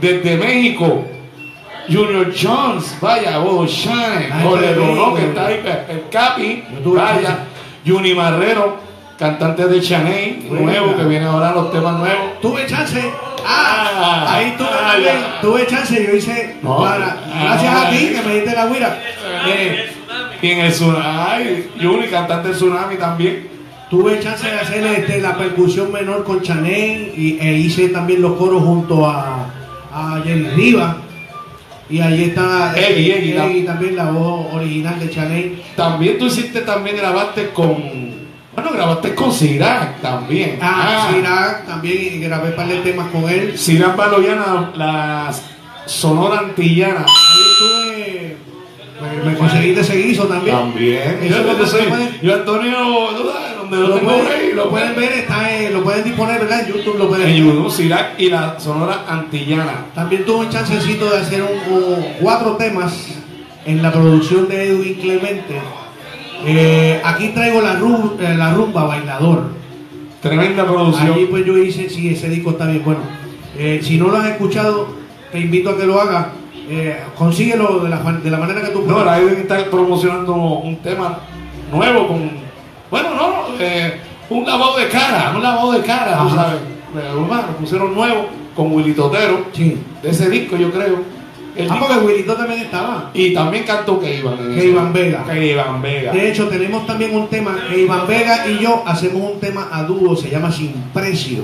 desde 0.00 0.36
México, 0.36 1.04
Junior 1.90 2.32
Jones, 2.32 2.96
vaya, 3.00 3.40
oh, 3.40 3.66
Shine, 3.66 4.30
rico. 4.30 5.14
que 5.14 5.24
está 5.26 5.46
ahí, 5.46 5.60
el 5.88 6.08
Capi, 6.10 6.64
vaya. 6.84 7.38
Juni 7.86 8.14
Marrero, 8.14 8.76
cantante 9.18 9.66
de 9.66 9.80
Chaney, 9.80 10.46
nuevo, 10.50 10.94
que 10.96 11.04
viene 11.04 11.26
ahora 11.26 11.52
los 11.52 11.72
temas 11.72 11.98
nuevos. 11.98 12.40
Tuve 12.40 12.66
chance. 12.66 13.02
Ah, 13.46 13.76
Ah, 14.02 14.34
ahí 14.36 14.54
tuve, 14.56 14.68
ah, 14.70 14.92
también, 14.92 15.16
tuve 15.42 15.66
chance. 15.66 16.06
Yo 16.06 16.16
hice 16.16 16.56
No. 16.62 16.78
para, 16.78 17.16
gracias 17.42 17.74
Ah. 17.74 17.86
a 17.86 17.90
ti 17.90 18.08
que 18.14 18.22
me 18.26 18.34
diste 18.36 18.54
la 18.54 18.66
guira. 18.66 18.98
Y 20.42 20.50
en 20.50 20.58
el 20.60 20.72
Tsunami, 20.72 21.64
Juni, 21.82 22.06
cantante 22.08 22.48
del 22.48 22.56
Tsunami 22.56 22.96
también. 22.96 23.48
tuve 23.90 24.20
chance 24.20 24.46
de 24.46 24.60
hacer 24.60 24.86
este, 24.86 25.20
la 25.20 25.36
percusión 25.36 25.90
menor 25.90 26.22
con 26.24 26.40
Chanel 26.42 27.12
y, 27.16 27.38
e 27.40 27.54
hice 27.54 27.88
también 27.88 28.22
los 28.22 28.34
coros 28.34 28.62
junto 28.62 29.04
a, 29.06 29.46
a 29.92 30.20
Jerry 30.24 30.48
Rivas. 30.54 30.94
Y 31.90 32.00
ahí 32.00 32.24
está 32.24 32.72
Eggy, 32.76 33.10
Eggy, 33.10 33.32
Eggy 33.32 33.62
también 33.64 33.96
la 33.96 34.10
voz 34.12 34.54
original 34.54 35.00
de 35.00 35.10
Chanel. 35.10 35.62
También 35.74 36.18
tú 36.18 36.26
hiciste, 36.26 36.60
también 36.60 36.96
grabaste 36.96 37.50
con. 37.50 38.20
Bueno, 38.54 38.70
grabaste 38.72 39.14
con 39.14 39.32
Sirac 39.32 40.00
también. 40.00 40.58
Ah, 40.62 41.10
Sirac 41.12 41.66
también 41.66 42.14
y 42.14 42.20
grabé 42.20 42.50
un 42.50 42.56
par 42.56 42.68
de 42.68 42.76
temas 42.76 43.08
con 43.08 43.28
él. 43.28 43.58
Sirac 43.58 43.96
Baloyana, 43.96 44.70
la 44.76 45.32
Sonora 45.86 46.38
Antillana. 46.38 47.00
Ahí 47.00 47.42
estuve, 47.52 48.36
me, 49.24 49.30
me 49.30 49.36
conseguí 49.36 49.72
de 49.72 49.82
seguizo 49.82 50.24
también. 50.24 50.56
También. 50.56 51.18
Yo, 51.28 52.22
yo, 52.22 52.34
Antonio, 52.34 53.08
lo 53.70 54.00
pueden, 54.00 54.26
ahí, 54.26 54.52
lo 54.54 54.68
pueden 54.70 54.96
ver, 54.96 55.12
está 55.12 55.56
en- 55.56 55.72
lo 55.72 55.82
pueden 55.82 56.04
disponer, 56.04 56.40
¿verdad? 56.40 56.60
En 56.68 56.74
YouTube 56.74 56.98
lo 56.98 57.08
pueden 57.08 57.28
En 57.28 57.34
ver. 57.34 57.44
YouTube, 57.54 57.70
Sirac 57.70 58.18
y 58.18 58.28
la 58.30 58.58
Sonora 58.58 59.04
Antillana. 59.08 59.86
También 59.94 60.24
tuve 60.24 60.46
un 60.46 60.50
chancecito 60.50 61.10
de 61.10 61.18
hacer 61.18 61.42
un- 61.42 61.74
un- 61.74 62.04
cuatro 62.20 62.56
temas 62.56 63.08
en 63.66 63.82
la 63.82 63.92
producción 63.92 64.48
de 64.48 64.68
Edwin 64.68 64.94
Clemente. 64.94 65.54
Eh, 66.46 67.00
aquí 67.04 67.28
traigo 67.28 67.60
la, 67.60 67.74
eh, 67.74 68.34
la 68.36 68.52
rumba 68.54 68.84
bailador. 68.84 69.50
Tremenda 70.22 70.64
producción. 70.66 71.12
Allí 71.12 71.26
pues 71.26 71.44
yo 71.46 71.56
hice, 71.58 71.88
sí, 71.88 72.10
ese 72.10 72.28
disco 72.28 72.50
está 72.50 72.66
bien 72.66 72.82
bueno. 72.84 73.00
Eh, 73.58 73.80
si 73.82 73.96
no 73.98 74.08
lo 74.08 74.16
has 74.18 74.26
escuchado, 74.28 74.88
te 75.32 75.38
invito 75.40 75.70
a 75.70 75.76
que 75.76 75.86
lo 75.86 76.00
hagas. 76.00 76.26
Eh, 76.68 76.96
consíguelo 77.16 77.80
de 77.80 77.88
la, 77.90 77.98
de 77.98 78.30
la 78.30 78.38
manera 78.38 78.62
que 78.62 78.68
tú 78.68 78.80
No, 78.86 78.94
puedas. 78.94 79.04
la 79.06 79.18
Edwin 79.18 79.38
está 79.40 79.64
promocionando 79.70 80.34
un 80.34 80.76
tema 80.76 81.18
nuevo 81.72 82.06
con. 82.08 82.49
Bueno, 82.90 83.10
no, 83.14 83.44
eh, 83.60 84.00
un 84.30 84.44
lavado 84.46 84.76
de 84.78 84.88
cara, 84.88 85.32
un 85.36 85.42
lavado 85.42 85.72
de 85.72 85.80
cara, 85.82 86.18
tú 86.22 86.30
sabes. 86.34 86.60
Lo 86.94 87.56
pusieron 87.58 87.94
nuevo 87.94 88.26
con 88.56 88.72
Willy 88.72 88.92
Totero, 88.94 89.46
Sí. 89.52 89.76
de 90.02 90.10
ese 90.10 90.28
disco, 90.28 90.56
yo 90.56 90.70
creo. 90.70 91.20
El 91.56 91.68
Ah, 91.70 91.76
porque 91.80 91.96
Wilito 92.06 92.34
también 92.34 92.60
estaba. 92.62 93.10
y 93.12 93.34
también 93.34 93.64
cantó 93.64 93.98
Keivan. 94.00 94.38
en 94.38 94.52
ese- 94.52 94.60
Keivan 94.60 94.92
Vega. 94.92 95.24
Keivan 95.24 95.82
Vega. 95.82 96.12
De 96.12 96.28
hecho, 96.30 96.48
tenemos 96.48 96.86
también 96.86 97.14
un 97.14 97.26
tema, 97.28 97.56
que 97.68 97.80
Iván 97.82 98.06
Vega 98.06 98.46
y 98.46 98.58
yo 98.60 98.82
hacemos 98.86 99.32
un 99.32 99.40
tema 99.40 99.68
a 99.72 99.82
dúo, 99.82 100.16
se 100.16 100.30
llama 100.30 100.50
Sin 100.52 100.72
Precio. 100.94 101.42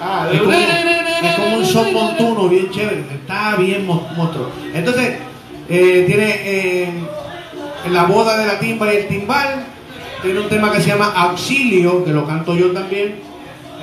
Ah, 0.00 0.28
Es 0.32 0.40
como, 0.40 0.52
es 0.52 1.34
como 1.36 1.56
un 1.58 1.64
son 1.64 1.92
montuno 1.94 2.48
bien 2.48 2.68
chévere, 2.70 3.04
está 3.14 3.54
bien 3.56 3.86
mo- 3.86 4.06
monstruo. 4.16 4.50
Entonces, 4.74 5.16
eh, 5.68 6.04
tiene 6.06 6.34
eh, 6.44 6.88
la 7.90 8.02
boda 8.04 8.36
de 8.38 8.46
la 8.46 8.58
timba 8.58 8.92
y 8.92 8.96
el 8.96 9.06
timbal, 9.08 9.64
tiene 10.26 10.40
un 10.40 10.48
tema 10.48 10.72
que 10.72 10.80
se 10.80 10.88
llama 10.88 11.12
Auxilio, 11.14 12.04
que 12.04 12.10
lo 12.10 12.26
canto 12.26 12.56
yo 12.56 12.72
también, 12.72 13.14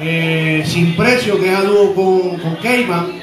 eh, 0.01 0.61
Sin 0.65 0.93
Precio, 0.95 1.39
que 1.39 1.49
es 1.49 1.57
a 1.57 1.61
dúo 1.61 1.95
con, 1.95 2.37
con 2.37 2.55
Cayman, 2.57 3.13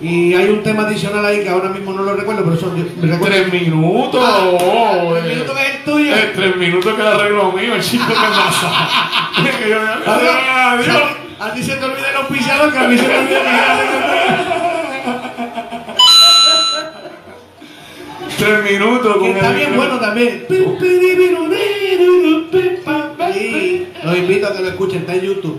y 0.00 0.32
hay 0.32 0.48
un 0.48 0.62
tema 0.62 0.84
adicional 0.84 1.26
ahí 1.26 1.42
que 1.42 1.50
ahora 1.50 1.68
mismo 1.68 1.92
no 1.92 2.02
lo 2.02 2.14
recuerdo, 2.14 2.42
pero 2.42 2.56
son, 2.56 2.74
me 2.74 3.12
recuerdo. 3.12 3.26
Tres 3.26 3.52
minutos. 3.52 4.24
Ah, 4.26 4.48
oh, 4.58 5.14
el 5.16 5.26
eh. 5.26 5.34
minuto 5.34 5.54
que 5.54 5.60
es 5.60 5.74
el 5.74 5.84
tuyo. 5.84 6.16
Eh, 6.16 6.32
tres 6.34 6.56
minutos 6.56 6.94
que 6.94 7.00
el 7.02 7.06
arreglo 7.06 7.52
mío, 7.52 7.74
el 7.74 7.82
chico 7.82 8.06
que 8.08 8.14
pasa. 8.14 8.88
A 11.40 11.54
ti 11.54 11.62
se 11.62 11.76
te 11.76 11.84
olvida 11.84 12.10
el 12.10 12.16
auspiciador, 12.16 12.70
que 12.70 12.78
a 12.78 12.82
mí 12.86 12.98
se 12.98 13.08
me 13.08 13.16
olvida 13.16 13.40
Tres 18.40 18.72
minutos. 18.72 19.12
que 19.14 19.18
con 19.20 19.28
está 19.30 19.50
el- 19.50 19.56
bien 19.56 19.76
bueno 19.76 19.98
también. 20.00 20.44
Sí, 23.34 23.86
los 24.02 24.16
invito 24.18 24.46
a 24.48 24.56
que 24.56 24.62
lo 24.62 24.68
escuchen, 24.68 25.00
está 25.00 25.14
en 25.14 25.20
YouTube. 25.20 25.58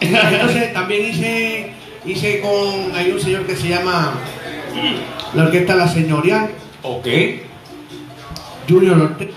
Entonces 0.00 0.72
también 0.72 1.06
hice, 1.06 1.72
hice 2.04 2.40
con, 2.40 2.94
hay 2.94 3.10
un 3.12 3.20
señor 3.20 3.42
que 3.46 3.56
se 3.56 3.68
llama 3.68 4.12
la 5.34 5.44
orquesta 5.44 5.74
La 5.76 5.88
Señorial, 5.88 6.50
Ok. 6.82 7.06
Junior 8.68 9.00
Ortega. 9.00 9.32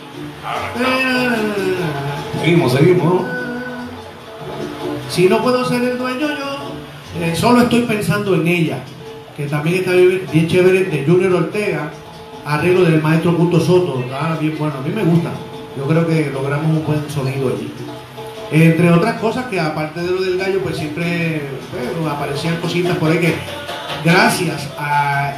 Seguimos, 2.41 2.73
seguimos. 2.73 3.03
¿no? 3.23 3.25
Si 5.09 5.29
no 5.29 5.41
puedo 5.41 5.63
ser 5.65 5.81
el 5.83 5.97
dueño 5.97 6.27
yo, 6.27 6.71
eh, 7.23 7.35
solo 7.35 7.61
estoy 7.61 7.81
pensando 7.83 8.35
en 8.35 8.47
ella, 8.47 8.79
que 9.37 9.45
también 9.45 9.77
está 9.77 9.93
bien 9.93 10.47
chévere, 10.47 10.83
de 10.85 11.05
Junior 11.05 11.33
Ortega, 11.33 11.91
arreglo 12.47 12.83
del 12.85 13.01
maestro 13.01 13.33
Gusto 13.33 13.59
Soto, 13.59 13.99
está 13.99 14.37
bien 14.39 14.55
bueno, 14.57 14.75
a 14.77 14.81
mí 14.81 14.93
me 14.93 15.03
gusta, 15.03 15.31
yo 15.77 15.85
creo 15.85 16.07
que 16.07 16.31
logramos 16.33 16.65
un 16.65 16.85
buen 16.85 17.09
sonido 17.09 17.49
allí. 17.49 17.71
Entre 18.49 18.89
otras 18.89 19.19
cosas 19.19 19.47
que 19.47 19.59
aparte 19.59 20.01
de 20.01 20.09
lo 20.09 20.21
del 20.21 20.37
gallo, 20.37 20.61
pues 20.61 20.77
siempre 20.77 21.41
aparecían 22.09 22.55
cositas 22.57 22.95
por 22.97 23.11
ahí 23.11 23.19
que 23.19 23.35
gracias 24.05 24.69
a 24.79 25.33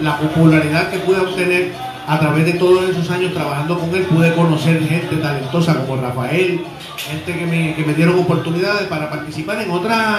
la 0.00 0.16
popularidad 0.16 0.90
que 0.90 1.00
pude 1.00 1.20
obtener 1.20 1.72
a 2.06 2.18
través 2.18 2.46
de 2.46 2.54
todos 2.54 2.88
esos 2.88 3.10
años 3.10 3.34
trabajando 3.34 3.78
con 3.78 3.94
él, 3.94 4.02
pude 4.04 4.34
conocer 4.34 4.82
gente 4.88 5.16
talentosa 5.16 5.84
como 5.84 6.00
Rafael, 6.00 6.62
gente 6.96 7.38
que 7.38 7.46
me, 7.46 7.74
que 7.74 7.84
me 7.84 7.92
dieron 7.92 8.18
oportunidades 8.18 8.88
para 8.88 9.10
participar 9.10 9.60
en 9.60 9.70
otra, 9.70 10.18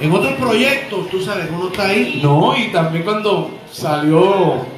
en 0.00 0.10
otros 0.10 0.32
proyectos, 0.32 1.10
tú 1.10 1.20
sabes, 1.20 1.48
uno 1.54 1.68
está 1.68 1.88
ahí. 1.88 2.20
No, 2.22 2.56
y 2.56 2.68
también 2.72 3.04
cuando 3.04 3.50
salió 3.70 4.77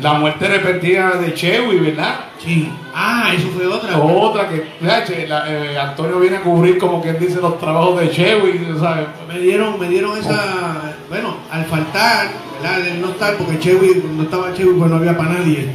la 0.00 0.14
muerte 0.14 0.48
repentina 0.48 1.10
de 1.12 1.34
Chewy, 1.34 1.78
¿verdad? 1.78 2.20
Sí. 2.42 2.70
Ah, 2.94 3.32
eso 3.34 3.48
fue 3.48 3.66
otra. 3.66 3.98
Otra 3.98 4.48
que, 4.48 4.64
che, 5.06 5.26
la- 5.28 5.44
eh, 5.48 5.78
Antonio 5.78 6.18
viene 6.18 6.36
a 6.38 6.42
cubrir 6.42 6.78
como 6.78 7.02
quien 7.02 7.18
dice 7.18 7.40
los 7.40 7.58
trabajos 7.58 8.00
de 8.00 8.10
Chewy, 8.10 8.60
¿sabes? 8.78 9.06
Me 9.28 9.38
dieron, 9.38 9.78
me 9.78 9.88
dieron 9.88 10.18
esa, 10.18 10.94
bueno, 11.08 11.36
al 11.50 11.64
faltar, 11.66 12.28
¿verdad? 12.62 12.86
El 12.86 13.00
no 13.00 13.10
estar, 13.10 13.36
porque 13.36 13.58
Chewy, 13.58 14.00
cuando 14.00 14.22
estaba 14.24 14.54
Chewy, 14.54 14.74
pues 14.78 14.90
no 14.90 14.96
había 14.96 15.16
para 15.16 15.30
nadie. 15.34 15.68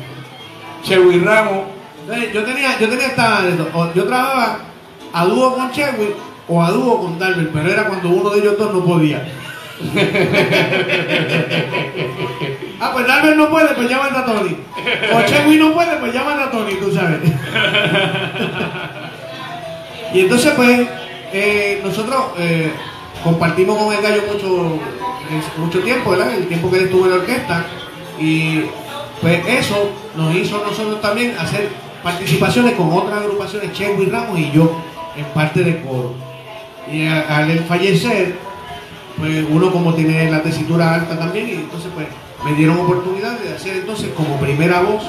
Chewy 0.84 1.19
Ramos, 1.19 1.63
Entonces, 2.01 2.34
yo 2.34 2.43
tenía, 2.43 2.80
yo 2.80 2.89
tenía 2.89 3.07
esta, 3.07 3.41
yo 3.95 4.03
trabajaba 4.05 4.59
a 5.13 5.26
dúo 5.26 5.55
con 5.55 5.71
Chewy 5.71 6.13
o 6.47 6.61
a 6.63 6.69
dúo 6.71 7.01
con 7.01 7.17
Darwin, 7.17 7.49
pero 7.53 7.71
era 7.71 7.86
cuando 7.88 8.09
uno 8.09 8.30
de 8.30 8.39
ellos 8.39 8.57
dos 8.57 8.73
no 8.73 8.84
podía. 8.86 9.26
Ah, 12.80 12.91
pues 12.93 13.07
Darwin 13.07 13.38
no 13.38 13.49
puede, 13.49 13.73
pues 13.76 13.89
llaman 13.89 14.15
a 14.15 14.26
Tony. 14.26 14.55
O 15.13 15.21
Chewy 15.26 15.57
no 15.57 15.73
puede, 15.73 15.97
pues 15.97 16.13
llaman 16.13 16.39
a 16.39 16.51
Tony, 16.51 16.76
tú 16.76 16.91
sabes. 16.93 17.19
y 20.13 20.21
entonces, 20.21 20.53
pues, 20.55 20.88
eh, 21.34 21.82
nosotros 21.84 22.23
eh, 22.38 22.71
compartimos 23.23 23.78
con 23.78 23.93
el 23.93 24.01
gallo 24.01 24.23
mucho, 24.32 24.80
mucho 25.57 25.80
tiempo, 25.80 26.11
¿verdad? 26.11 26.36
El 26.36 26.47
tiempo 26.47 26.71
que 26.71 26.78
él 26.78 26.86
estuvo 26.86 27.05
en 27.05 27.11
la 27.11 27.17
orquesta. 27.17 27.65
Y 28.17 28.61
pues 29.21 29.45
eso 29.47 29.89
nos 30.15 30.34
hizo 30.36 30.63
a 30.63 30.67
nosotros 30.67 31.01
también 31.01 31.36
hacer 31.38 31.67
participaciones 32.01 32.76
con 32.76 32.93
otras 32.93 33.19
agrupaciones, 33.19 33.73
Chewy 33.73 34.05
Ramos 34.05 34.39
y 34.39 34.51
yo, 34.51 34.82
en 35.17 35.26
parte 35.26 35.63
de 35.63 35.82
coro. 35.82 36.13
Y 36.89 37.07
al 37.07 37.59
fallecer, 37.65 38.36
pues 39.18 39.45
uno 39.49 39.72
como 39.72 39.93
tiene 39.93 40.30
la 40.30 40.41
tesitura 40.43 40.93
alta 40.95 41.18
también, 41.18 41.47
y 41.49 41.51
entonces 41.53 41.89
pues 41.93 42.07
me 42.43 42.53
dieron 42.53 42.80
oportunidad 42.80 43.38
de 43.39 43.53
hacer 43.55 43.78
entonces 43.78 44.09
como 44.16 44.38
primera 44.39 44.82
voz. 44.82 45.03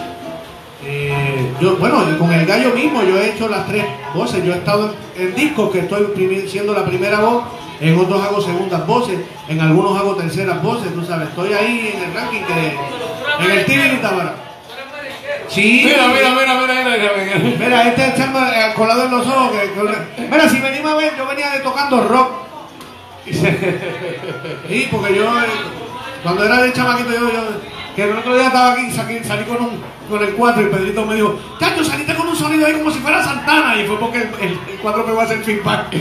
eh, 0.85 1.53
yo, 1.61 1.77
bueno, 1.77 2.05
con 2.19 2.33
el 2.33 2.47
gallo 2.47 2.71
mismo 2.75 3.03
yo 3.03 3.19
he 3.19 3.31
hecho 3.31 3.49
las 3.49 3.67
tres 3.67 3.85
voces, 4.15 4.45
yo 4.45 4.53
he 4.55 4.59
estado 4.59 4.95
en, 5.17 5.35
discos 5.35 5.71
que 5.71 5.81
estoy 5.81 6.47
siendo 6.49 6.73
la 6.75 6.85
primera 6.85 7.21
voz, 7.21 7.45
en 7.81 7.99
otros 7.99 8.23
hago 8.23 8.41
segundas 8.41 8.87
voces, 8.87 9.19
en 9.49 9.61
algunos 9.61 9.99
hago 9.99 10.15
terceras 10.15 10.63
voces, 10.63 10.95
tú 10.95 11.05
sabes, 11.05 11.29
estoy 11.29 11.53
ahí 11.53 11.93
en 11.95 12.05
el 12.05 12.15
ranking 12.15 12.43
que 12.43 13.45
en 13.45 13.51
el 13.59 13.65
TV 13.67 13.95
y 13.95 13.97
Tabara. 13.99 14.35
Sí, 15.49 15.83
Mira, 15.85 16.09
mira, 16.09 16.31
mira, 16.35 16.61
mira, 16.61 16.75
mira, 16.97 17.13
mira. 17.17 17.57
Mira, 17.59 17.89
este 17.89 18.09
echarme 18.09 18.41
eh, 18.41 18.75
colado 18.75 19.05
en 19.05 19.11
los 19.13 19.27
ojos. 19.27 19.53
Que, 19.53 19.71
que- 19.73 20.29
mira, 20.29 20.49
si 20.49 20.59
venimos 20.59 20.91
a 20.93 20.97
ver, 20.97 21.13
yo 21.17 21.27
venía 21.27 21.51
de 21.51 21.61
tocando 21.61 22.03
rock. 22.03 22.46
Sí, 24.69 24.89
porque 24.91 25.15
yo, 25.15 25.25
eh, 25.25 25.47
cuando 26.23 26.45
era 26.45 26.63
de 26.63 26.73
chamaquito, 26.73 27.13
yo, 27.13 27.33
yo, 27.33 27.43
que 27.97 28.03
el 28.05 28.17
otro 28.17 28.35
día 28.35 28.49
estaba 28.49 28.73
aquí, 28.73 28.91
salí 29.25 29.45
con, 29.45 29.57
un, 29.57 29.83
con 30.11 30.23
el 30.23 30.35
4 30.35 30.63
y 30.63 30.67
Pedrito 30.67 31.07
me 31.07 31.15
dijo, 31.15 31.39
Chacho, 31.59 31.83
saliste 31.83 32.15
con 32.15 32.29
un 32.29 32.37
sonido 32.37 32.67
ahí 32.67 32.75
como 32.75 32.91
si 32.91 32.99
fuera 32.99 33.25
Santana. 33.25 33.81
Y 33.81 33.87
fue 33.87 33.99
porque 33.99 34.19
el, 34.19 34.29
el, 34.41 34.51
el 34.51 34.79
4 34.83 35.07
pegó 35.07 35.21
a 35.21 35.25
hacer 35.25 35.43
feedback. 35.43 35.87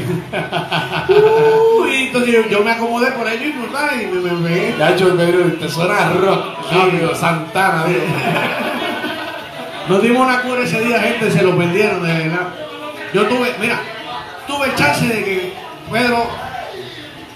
Uh, 1.08 1.86
y 1.86 2.08
entonces 2.08 2.34
yo, 2.34 2.48
yo 2.50 2.64
me 2.64 2.72
acomodé 2.72 3.12
por 3.12 3.28
ello 3.28 3.46
y 3.46 3.54
no 3.54 3.66
tal, 3.66 4.02
y 4.02 4.08
me, 4.08 4.50
pegué. 4.50 4.76
Yo, 4.98 5.16
Pedro, 5.16 5.54
te 5.54 5.70
suena 5.70 6.10
rock, 6.14 6.72
rápido, 6.72 7.14
Santana, 7.14 7.86
digo. 7.86 8.02
Nos 9.88 10.02
dimos 10.02 10.26
una 10.26 10.42
cura 10.42 10.64
ese 10.64 10.82
día, 10.82 11.00
gente, 11.00 11.30
se 11.30 11.44
lo 11.44 11.56
perdieron, 11.56 12.02
de 12.02 12.14
verdad. 12.14 12.48
Yo 13.14 13.28
tuve, 13.28 13.54
mira, 13.60 13.80
tuve 14.48 14.66
el 14.68 14.76
chance 14.76 15.06
de 15.06 15.24
que 15.24 15.54
Pedro 15.92 16.28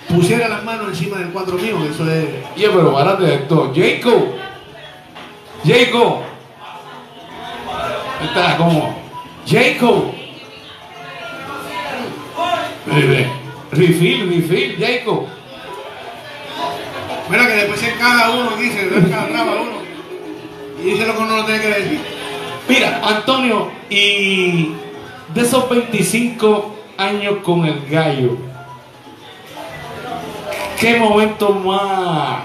pusiera 0.10 0.50
las 0.50 0.64
manos 0.64 0.90
encima 0.90 1.18
del 1.18 1.30
cuadro 1.30 1.58
mío, 1.58 1.78
que 1.82 1.90
eso 1.90 2.12
es. 2.12 2.26
Oye, 2.56 2.70
pero 2.70 2.94
párate 2.94 3.24
de 3.24 3.36
esto. 3.36 3.72
Jacob. 3.76 4.36
Jacob. 5.66 6.20
Está 8.24 8.58
como. 8.58 8.96
Jacob. 9.48 10.14
Refill, 13.72 14.30
refill, 14.30 14.78
Jacob. 14.80 15.28
Mira 17.30 17.48
que 17.48 17.54
después 17.54 17.80
se 17.80 17.92
encaja 17.92 18.32
uno 18.32 18.50
aquí, 18.56 18.70
se 18.72 18.82
encaja 18.82 19.44
uno. 19.44 19.80
Y 20.82 20.92
dice 20.92 21.06
lo 21.06 21.14
que 21.16 21.22
uno 21.22 21.38
no 21.38 21.46
tiene 21.46 21.62
que 21.62 21.68
decir. 21.68 22.00
Mira, 22.68 23.02
Antonio, 23.04 23.72
y 23.90 24.74
de 25.34 25.42
esos 25.42 25.70
25 25.70 26.76
años 26.98 27.38
con 27.44 27.66
el 27.66 27.86
gallo, 27.88 28.38
¿qué 30.80 30.98
momento 30.98 31.50
más 31.52 32.40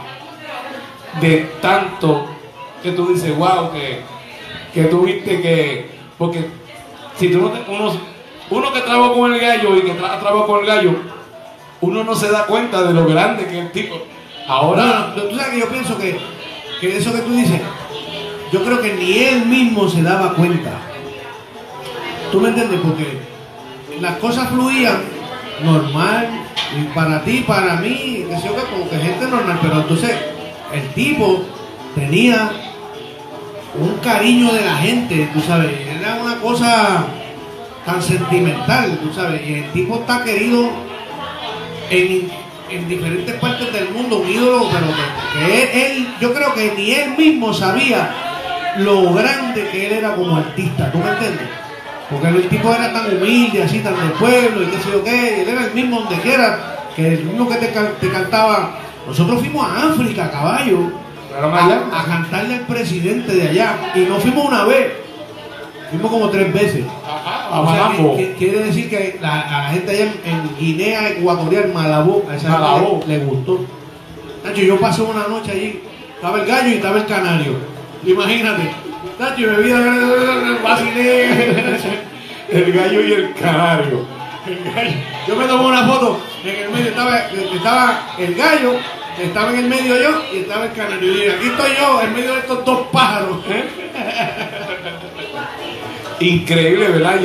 de 1.21 1.53
tanto 1.61 2.27
que 2.83 2.91
tú 2.93 3.07
dices, 3.15 3.37
wow, 3.37 3.71
que, 3.73 4.01
que 4.73 4.85
tuviste 4.85 5.41
que. 5.41 5.91
Porque 6.19 6.47
si 7.19 7.29
tú 7.29 7.41
no 7.41 7.49
te- 7.51 7.71
uno 7.71 7.93
uno 8.51 8.73
que 8.73 8.81
trabajó 8.81 9.15
con 9.15 9.33
el 9.33 9.41
gallo 9.41 9.77
y 9.77 9.83
que 9.83 9.93
tra- 9.99 10.21
trabajó 10.21 10.47
con 10.47 10.61
el 10.61 10.67
gallo, 10.67 10.95
uno 11.81 12.05
no 12.05 12.15
se 12.15 12.31
da 12.31 12.47
cuenta 12.47 12.83
de 12.83 12.93
lo 12.93 13.07
grande 13.07 13.47
que 13.47 13.59
es 13.59 13.65
el 13.67 13.73
tipo. 13.73 13.97
Ahora, 14.47 15.09
Ahora, 15.09 15.15
tú 15.15 15.37
sabes 15.37 15.53
que 15.55 15.61
yo 15.61 15.69
pienso 15.69 15.97
que, 15.99 16.19
que 16.81 16.97
eso 16.99 17.13
que 17.13 17.21
tú 17.21 17.33
dices, 17.33 17.61
yo 18.53 18.63
creo 18.65 18.81
que 18.83 18.93
ni 18.95 19.19
él 19.19 19.47
mismo 19.47 19.89
se 19.89 20.03
daba 20.03 20.35
cuenta. 20.35 20.73
¿Tú 22.31 22.41
me 22.41 22.49
entiendes? 22.49 22.81
Porque 22.83 23.19
las 24.01 24.17
cosas 24.19 24.49
fluían 24.51 25.03
normal, 25.63 26.29
y 26.81 26.85
para 26.95 27.23
ti, 27.25 27.45
para 27.47 27.77
mí, 27.77 28.25
que 28.29 28.37
como 28.71 28.89
que 28.91 28.97
gente 28.99 29.27
normal, 29.27 29.59
pero 29.63 29.81
entonces 29.81 30.11
el 30.73 30.89
tipo 30.95 31.43
tenía 31.95 32.51
un 33.79 33.97
cariño 33.99 34.53
de 34.53 34.65
la 34.65 34.77
gente, 34.77 35.29
tú 35.33 35.41
sabes, 35.41 35.71
era 35.89 36.19
una 36.23 36.37
cosa 36.37 37.07
tan 37.85 38.03
sentimental, 38.03 38.99
tú 39.03 39.13
sabes, 39.13 39.43
y 39.47 39.55
el 39.55 39.73
tipo 39.73 39.97
está 39.97 40.23
querido 40.25 40.71
en, 41.91 42.31
en 42.71 42.89
diferentes 42.89 43.35
partes 43.37 43.73
del 43.73 43.91
mundo, 43.91 44.19
un 44.21 44.29
ídolo, 44.31 44.69
pero 44.71 44.87
que, 45.47 45.87
él- 45.87 46.09
yo 46.21 46.33
creo 46.33 46.55
que 46.55 46.73
ni 46.77 46.93
él 46.93 47.17
mismo 47.17 47.53
sabía 47.53 48.11
lo 48.79 49.13
grande 49.13 49.69
que 49.71 49.87
él 49.87 49.93
era 49.93 50.15
como 50.15 50.37
artista, 50.37 50.91
¿tú 50.91 50.99
me 50.99 51.11
entiendes? 51.11 51.49
Porque 52.11 52.29
el 52.29 52.49
tipo 52.49 52.71
era 52.73 52.93
tan 52.93 53.17
humilde, 53.17 53.63
así, 53.63 53.79
tan 53.81 53.97
del 53.97 54.13
pueblo, 54.13 54.63
y 54.63 54.67
qué 54.67 54.77
sé 54.79 54.91
yo 54.93 55.03
qué, 55.05 55.43
él 55.43 55.49
era 55.49 55.65
el 55.67 55.73
mismo 55.75 56.01
donde 56.01 56.17
quiera, 56.17 56.77
que 56.95 57.09
el 57.15 57.25
mismo 57.25 57.49
que 57.49 57.57
te, 57.57 57.67
te 57.69 58.09
cantaba. 58.11 58.79
Nosotros 59.07 59.41
fuimos 59.41 59.67
a 59.67 59.89
África, 59.91 60.31
caballo, 60.31 60.79
a, 61.93 62.01
a 62.01 62.05
cantarle 62.05 62.55
al 62.57 62.61
presidente 62.63 63.35
de 63.35 63.49
allá, 63.49 63.93
y 63.95 64.01
no 64.01 64.17
fuimos 64.17 64.47
una 64.47 64.65
vez, 64.65 64.93
fuimos 65.91 66.11
como 66.11 66.29
tres 66.29 66.53
veces. 66.53 66.85
Ajá, 67.07 67.61
O 67.61 67.67
sea, 67.73 67.85
Malambo. 67.85 68.17
que- 68.17 68.29
que- 68.29 68.35
quiere 68.35 68.59
decir 68.65 68.89
que 68.91 69.19
la, 69.21 69.41
a 69.41 69.63
la 69.65 69.69
gente 69.71 69.91
allá 69.93 70.05
en, 70.25 70.31
en 70.33 70.57
Guinea 70.59 71.09
Ecuatorial, 71.11 71.73
Malabo, 71.75 72.25
a 72.31 72.37
esa 72.37 72.49
le, 73.07 73.19
le 73.19 73.25
gustó. 73.25 73.65
Nacho, 74.45 74.61
yo 74.61 74.79
pasé 74.79 75.03
una 75.03 75.27
noche 75.29 75.53
allí, 75.53 75.83
estaba 76.15 76.39
el 76.41 76.47
gallo 76.47 76.69
y 76.69 76.75
estaba 76.75 76.97
el 76.99 77.07
canario. 77.07 77.53
Imagínate, 78.07 78.71
Nacho, 79.19 79.41
y 79.41 79.63
vi 79.63 79.73
vacilé. 80.63 81.29
el 82.51 82.73
gallo 82.73 83.01
y 83.01 83.13
el 83.13 83.35
canario. 83.35 84.07
El 84.47 84.73
gallo. 84.73 84.97
Yo 85.27 85.37
me 85.37 85.47
tomé 85.47 85.67
una 85.67 85.87
foto, 85.87 86.21
en 86.45 86.57
el 86.57 86.71
medio 86.71 86.89
estaba, 86.89 87.19
estaba 87.19 88.15
el 88.19 88.35
gallo, 88.35 88.75
estaba 89.23 89.51
en 89.51 89.57
el 89.57 89.69
medio 89.69 89.97
yo 89.97 90.23
y 90.33 90.39
estaba 90.39 90.65
el 90.67 90.73
canario. 90.73 91.13
Y 91.13 91.29
aquí 91.29 91.47
estoy 91.47 91.71
yo, 91.79 92.03
en 92.03 92.15
medio 92.15 92.33
de 92.35 92.41
estos 92.41 92.65
dos 92.65 92.87
pájaros. 92.93 93.39
Increíble, 96.21 96.89
¿verdad? 96.89 97.21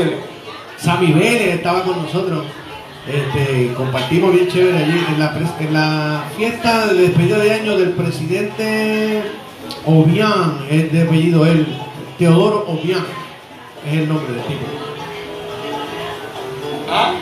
Sammy 0.78 1.12
Vélez 1.14 1.56
estaba 1.56 1.84
con 1.84 2.02
nosotros. 2.04 2.46
Este, 3.08 3.74
compartimos 3.74 4.34
bien 4.34 4.48
chévere 4.48 4.78
allí 4.78 5.04
en 5.14 5.20
la, 5.20 5.36
en 5.60 5.74
la 5.74 6.24
fiesta 6.38 6.88
de 6.88 7.02
despedida 7.02 7.40
de 7.40 7.54
año 7.54 7.78
del 7.78 7.92
presidente 7.92 9.24
Obiang, 9.86 10.66
es 10.70 10.92
de 10.92 11.04
apellido 11.04 11.46
él, 11.46 11.66
Teodoro 12.18 12.66
Obiang, 12.68 13.06
es 13.88 13.94
el 13.94 14.10
nombre 14.10 14.34
del 14.34 14.44
tipo. 14.44 14.66
¿Ah? 16.92 17.14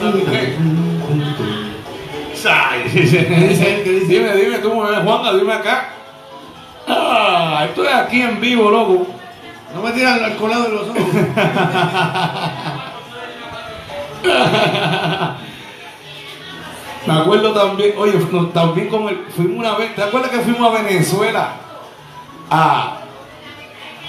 ¿Sabe 0.00 0.22
qué? 0.24 0.56
Dime, 4.06 4.36
dime, 4.36 4.58
tú, 4.58 4.74
me 4.74 4.90
ves, 4.90 5.00
Juanga, 5.00 5.34
dime 5.34 5.52
acá. 5.52 5.88
Ah, 6.86 7.64
estoy 7.68 7.88
aquí 7.88 8.22
en 8.22 8.40
vivo, 8.40 8.70
loco. 8.70 9.06
No 9.74 9.82
me 9.82 9.90
tiran 9.92 10.22
al 10.22 10.36
colado 10.36 10.62
de 10.64 10.70
los 10.70 10.88
ojos. 10.88 11.02
Me 17.06 17.12
acuerdo 17.20 17.52
también, 17.52 17.94
oye, 17.98 18.12
también 18.52 18.88
con 18.88 19.08
el, 19.08 19.24
fuimos 19.34 19.58
una 19.58 19.76
vez, 19.76 19.94
¿te 19.94 20.02
acuerdas 20.02 20.30
que 20.30 20.38
fuimos 20.40 20.70
a 20.70 20.82
Venezuela? 20.82 21.48
A, 22.50 22.98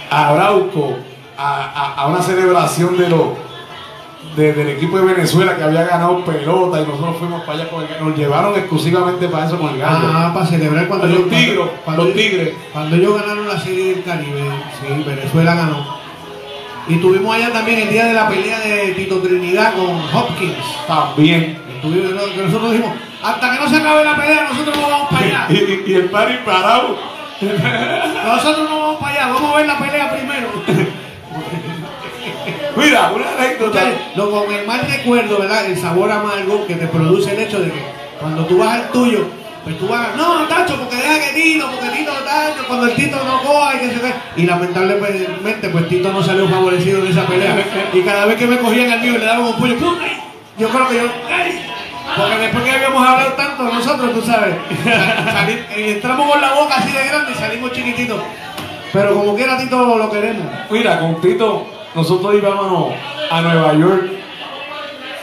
a 0.09 0.29
Arauco, 0.29 0.95
a, 1.37 1.63
a- 1.65 1.93
a 2.01 2.07
una 2.07 2.21
celebración 2.21 2.97
de 2.97 3.09
los 3.09 3.27
de- 4.35 4.53
del 4.53 4.69
equipo 4.69 4.97
de 4.99 5.05
Venezuela 5.13 5.55
que 5.55 5.63
había 5.63 5.83
ganado 5.85 6.23
pelota 6.23 6.79
y 6.81 6.85
nosotros 6.85 7.17
fuimos 7.17 7.41
para 7.43 7.59
allá 7.59 7.69
con 7.69 7.83
el. 7.83 7.89
Nos 8.07 8.17
llevaron 8.17 8.53
exclusivamente 8.55 9.27
para 9.27 9.47
eso 9.47 9.57
con 9.59 9.69
el 9.71 9.79
gallo. 9.79 10.07
Ah, 10.13 10.31
para 10.33 10.45
celebrar 10.45 10.87
cuando 10.87 11.07
Los 11.07 11.17
yo- 11.19 11.25
tigres, 11.25 11.59
cuando 11.83 12.03
los 12.05 12.13
tigres. 12.13 12.53
Cuando 12.73 12.95
ellos 12.95 13.19
ganaron 13.21 13.47
la 13.47 13.59
serie 13.59 13.95
del 13.95 14.03
Caribe, 14.03 14.41
sí, 14.79 15.03
Venezuela 15.03 15.55
ganó. 15.55 15.97
Y 16.87 16.95
tuvimos 16.97 17.35
allá 17.35 17.51
también 17.51 17.79
el 17.79 17.89
día 17.89 18.05
de 18.05 18.13
la 18.13 18.27
pelea 18.29 18.59
de 18.59 18.93
Tito 18.93 19.17
Trinidad 19.19 19.73
con 19.75 19.99
Hopkins. 20.21 20.55
También. 20.87 21.59
Que 21.81 22.41
nosotros 22.43 22.71
dijimos, 22.71 22.93
hasta 23.23 23.51
que 23.51 23.59
no 23.59 23.69
se 23.69 23.77
acabe 23.77 24.03
la 24.03 24.15
pelea, 24.15 24.47
nosotros 24.49 24.75
no 24.77 24.89
vamos 24.89 25.09
para 25.09 25.25
allá. 25.25 25.45
Y, 25.49 25.53
y- 25.55 25.83
y 25.87 25.93
el 25.95 26.05
pari 26.09 26.37
parado. 26.45 26.97
Nosotros 27.41 28.69
no 28.69 28.79
vamos 28.79 28.97
para 28.99 29.13
allá, 29.13 29.27
vamos 29.33 29.53
a 29.53 29.57
ver 29.57 29.67
la 29.67 29.77
pelea 29.79 30.11
primero. 30.11 30.47
Mira, 32.75 33.11
una 33.13 33.25
anécdota. 33.37 33.79
Lo, 34.15 34.29
con 34.31 34.51
el 34.53 34.65
mal 34.65 34.81
recuerdo, 34.87 35.39
¿verdad? 35.39 35.65
El 35.65 35.77
sabor 35.77 36.11
amargo 36.11 36.65
que 36.67 36.75
te 36.75 36.87
produce 36.87 37.33
el 37.33 37.39
hecho 37.41 37.59
de 37.59 37.71
que 37.71 37.81
cuando 38.19 38.45
tú 38.45 38.57
vas 38.59 38.69
al 38.75 38.89
tuyo, 38.91 39.25
pues 39.63 39.77
tú 39.79 39.87
vas, 39.87 40.15
no, 40.15 40.43
Tacho, 40.47 40.77
porque 40.77 40.95
deja 40.95 41.19
que 41.27 41.33
Tito, 41.41 41.69
porque 41.71 41.89
Tito, 41.97 42.11
Tacho, 42.11 42.67
cuando 42.67 42.85
el 42.87 42.95
Tito 42.95 43.17
no 43.23 43.41
coja 43.41 43.75
y 43.75 43.79
que 43.79 43.89
se 43.95 43.99
ve. 44.01 44.13
Y 44.37 44.43
lamentablemente, 44.45 45.69
pues 45.69 45.89
Tito 45.89 46.11
no 46.11 46.23
salió 46.23 46.47
favorecido 46.47 46.99
en 47.03 47.07
esa 47.11 47.25
pelea. 47.25 47.55
Y 47.93 48.01
cada 48.01 48.25
vez 48.25 48.37
que 48.37 48.47
me 48.47 48.57
cogían 48.57 48.91
al 48.91 49.01
mío 49.01 49.15
y 49.15 49.17
le 49.19 49.25
daban 49.25 49.45
un 49.45 49.55
puño, 49.55 49.75
¡pum! 49.75 49.95
Yo 50.57 50.69
creo 50.69 50.87
que 50.89 50.95
yo, 50.95 51.01
¡ay! 51.29 51.61
Porque 52.15 52.37
después 52.37 52.63
que 52.63 52.71
habíamos 52.71 53.05
hablado 53.07 53.33
tanto 53.33 53.63
nosotros, 53.63 54.13
tú 54.13 54.21
sabes, 54.21 54.55
sali- 54.85 55.59
eh, 55.75 55.93
entramos 55.95 56.31
con 56.31 56.41
la 56.41 56.53
boca 56.53 56.75
así 56.77 56.91
de 56.91 57.05
grande 57.05 57.31
y 57.31 57.35
salimos 57.35 57.71
chiquititos. 57.73 58.21
Pero 58.93 59.13
como 59.13 59.35
quiera, 59.35 59.57
Tito 59.57 59.97
lo 59.97 60.09
queremos. 60.09 60.45
Mira, 60.69 60.99
con 60.99 61.19
Tito, 61.21 61.67
nosotros 61.93 62.35
íbamos 62.35 62.93
a 63.29 63.41
Nueva 63.41 63.73
York 63.73 64.05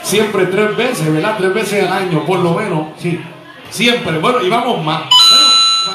siempre 0.03 0.45
tres 0.45 0.75
veces, 0.77 1.11
¿verdad? 1.11 1.35
Tres 1.37 1.53
veces 1.53 1.83
al 1.87 1.93
año, 1.93 2.23
por 2.25 2.39
lo 2.39 2.53
menos. 2.53 2.87
Sí. 2.97 3.19
Siempre. 3.69 4.19
Bueno, 4.19 4.41
íbamos 4.41 4.83
más. 4.85 5.01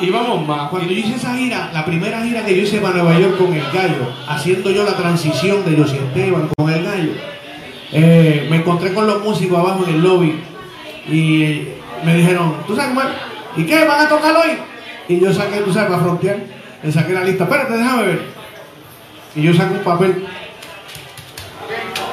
Íbamos 0.01 0.47
más. 0.47 0.69
Cuando 0.71 0.89
yo 0.91 0.99
hice 0.99 1.15
esa 1.15 1.35
gira, 1.37 1.71
la 1.73 1.85
primera 1.85 2.21
gira 2.23 2.45
que 2.45 2.57
yo 2.57 2.63
hice 2.63 2.79
para 2.79 2.95
Nueva 2.95 3.19
York 3.19 3.39
con 3.39 3.53
el 3.55 3.63
gallo, 3.73 4.13
haciendo 4.29 4.71
yo 4.71 4.83
la 4.85 4.97
transición 4.97 5.65
de 5.65 5.81
José 5.81 5.97
Esteban 5.99 6.49
con 6.57 6.71
el 6.73 6.83
gallo, 6.85 7.13
eh, 7.93 8.47
me 8.51 8.57
encontré 8.57 8.93
con 8.95 9.07
los 9.07 9.23
músicos 9.23 9.59
abajo 9.59 9.85
en 9.87 9.95
el 9.95 10.03
lobby 10.03 10.41
y 11.09 11.43
eh, 11.43 11.75
me 12.05 12.15
dijeron, 12.15 12.55
¿tú 12.67 12.77
sabes 12.77 12.95
cómo? 12.95 13.03
¿Y 13.57 13.65
qué? 13.65 13.85
¿Van 13.85 14.07
a 14.07 14.09
tocar 14.09 14.35
hoy? 14.37 14.59
Y 15.09 15.19
yo 15.19 15.33
saqué, 15.33 15.59
tú 15.59 15.73
sabes, 15.73 15.91
para 15.91 16.03
frontear, 16.03 16.39
le 16.83 16.93
saqué 16.93 17.13
la 17.13 17.25
lista, 17.25 17.45
espérate, 17.45 17.77
déjame 17.77 18.07
ver. 18.07 18.23
Y 19.35 19.43
yo 19.43 19.55
saqué 19.55 19.75
un 19.75 19.85
papel. 19.85 20.25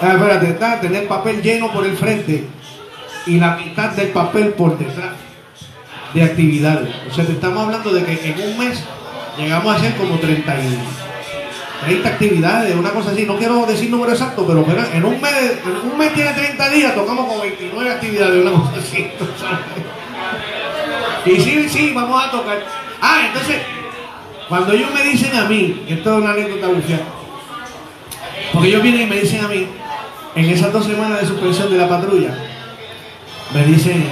Ah, 0.01 0.13
espérate, 0.13 0.49
está, 0.49 0.79
tenía 0.79 1.01
el 1.01 1.07
papel 1.07 1.41
lleno 1.41 1.71
por 1.71 1.85
el 1.85 1.95
frente 1.95 2.45
y 3.27 3.39
la 3.39 3.55
mitad 3.55 3.91
del 3.91 4.09
papel 4.09 4.49
por 4.49 4.77
detrás 4.77 5.13
de 6.13 6.23
actividades. 6.23 6.89
O 7.09 7.13
sea, 7.13 7.25
te 7.25 7.33
estamos 7.33 7.65
hablando 7.65 7.91
de 7.91 8.03
que 8.03 8.29
en 8.29 8.51
un 8.51 8.57
mes 8.57 8.83
llegamos 9.37 9.73
a 9.73 9.77
hacer 9.77 9.95
como 9.95 10.17
30, 10.17 10.55
y, 10.55 10.79
30 11.85 12.09
actividades, 12.09 12.75
una 12.75 12.91
cosa 12.91 13.11
así. 13.11 13.25
No 13.25 13.37
quiero 13.37 13.65
decir 13.65 13.89
número 13.89 14.11
exacto, 14.11 14.45
pero 14.45 14.65
en 14.93 15.05
un 15.05 15.21
mes, 15.21 15.59
en 15.65 15.91
un 15.91 15.97
mes 15.97 16.13
tiene 16.13 16.31
30 16.31 16.69
días, 16.69 16.95
tocamos 16.95 17.25
como 17.25 17.41
29 17.41 17.91
actividades, 17.91 18.45
una 18.45 18.51
cosa 18.51 18.79
así. 18.79 19.07
Y 21.25 21.41
sí, 21.41 21.67
sí, 21.67 21.91
vamos 21.93 22.23
a 22.23 22.31
tocar. 22.31 22.63
Ah, 23.01 23.23
entonces, 23.27 23.57
cuando 24.47 24.71
ellos 24.71 24.89
me 24.93 25.03
dicen 25.03 25.35
a 25.35 25.43
mí, 25.43 25.83
esto 25.89 26.13
es 26.13 26.23
una 26.23 26.31
anécdota 26.31 26.67
bufiada, 26.67 27.03
porque 28.53 28.69
ellos 28.69 28.81
vienen 28.81 29.01
y 29.01 29.05
me 29.07 29.19
dicen 29.19 29.43
a 29.43 29.49
mí, 29.49 29.67
en 30.35 30.45
esas 30.45 30.71
dos 30.71 30.85
semanas 30.85 31.19
de 31.19 31.27
suspensión 31.27 31.69
de 31.69 31.77
la 31.77 31.89
patrulla, 31.89 32.33
me 33.53 33.65
dicen, 33.65 34.07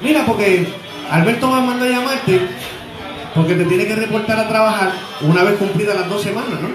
mira, 0.00 0.26
porque 0.26 0.66
Alberto 1.10 1.48
me 1.48 1.60
manda 1.60 1.86
a 1.86 1.90
llamarte 1.90 2.40
porque 3.34 3.54
te 3.54 3.64
tiene 3.64 3.86
que 3.86 3.94
reportar 3.94 4.38
a 4.38 4.48
trabajar 4.48 4.92
una 5.20 5.42
vez 5.42 5.56
cumplidas 5.56 5.96
las 5.96 6.08
dos 6.08 6.22
semanas, 6.22 6.60
¿no? 6.60 6.68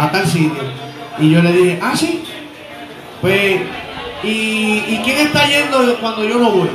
A 0.00 0.10
tal 0.10 0.26
sitio. 0.26 0.62
Y 1.18 1.30
yo 1.30 1.42
le 1.42 1.52
dije, 1.52 1.78
ah, 1.82 1.96
sí. 1.96 2.22
Pues, 3.20 3.60
¿y, 4.22 5.00
quién 5.04 5.18
está 5.18 5.46
yendo 5.46 5.98
cuando 6.00 6.24
yo 6.24 6.38
no 6.38 6.50
voy? 6.50 6.70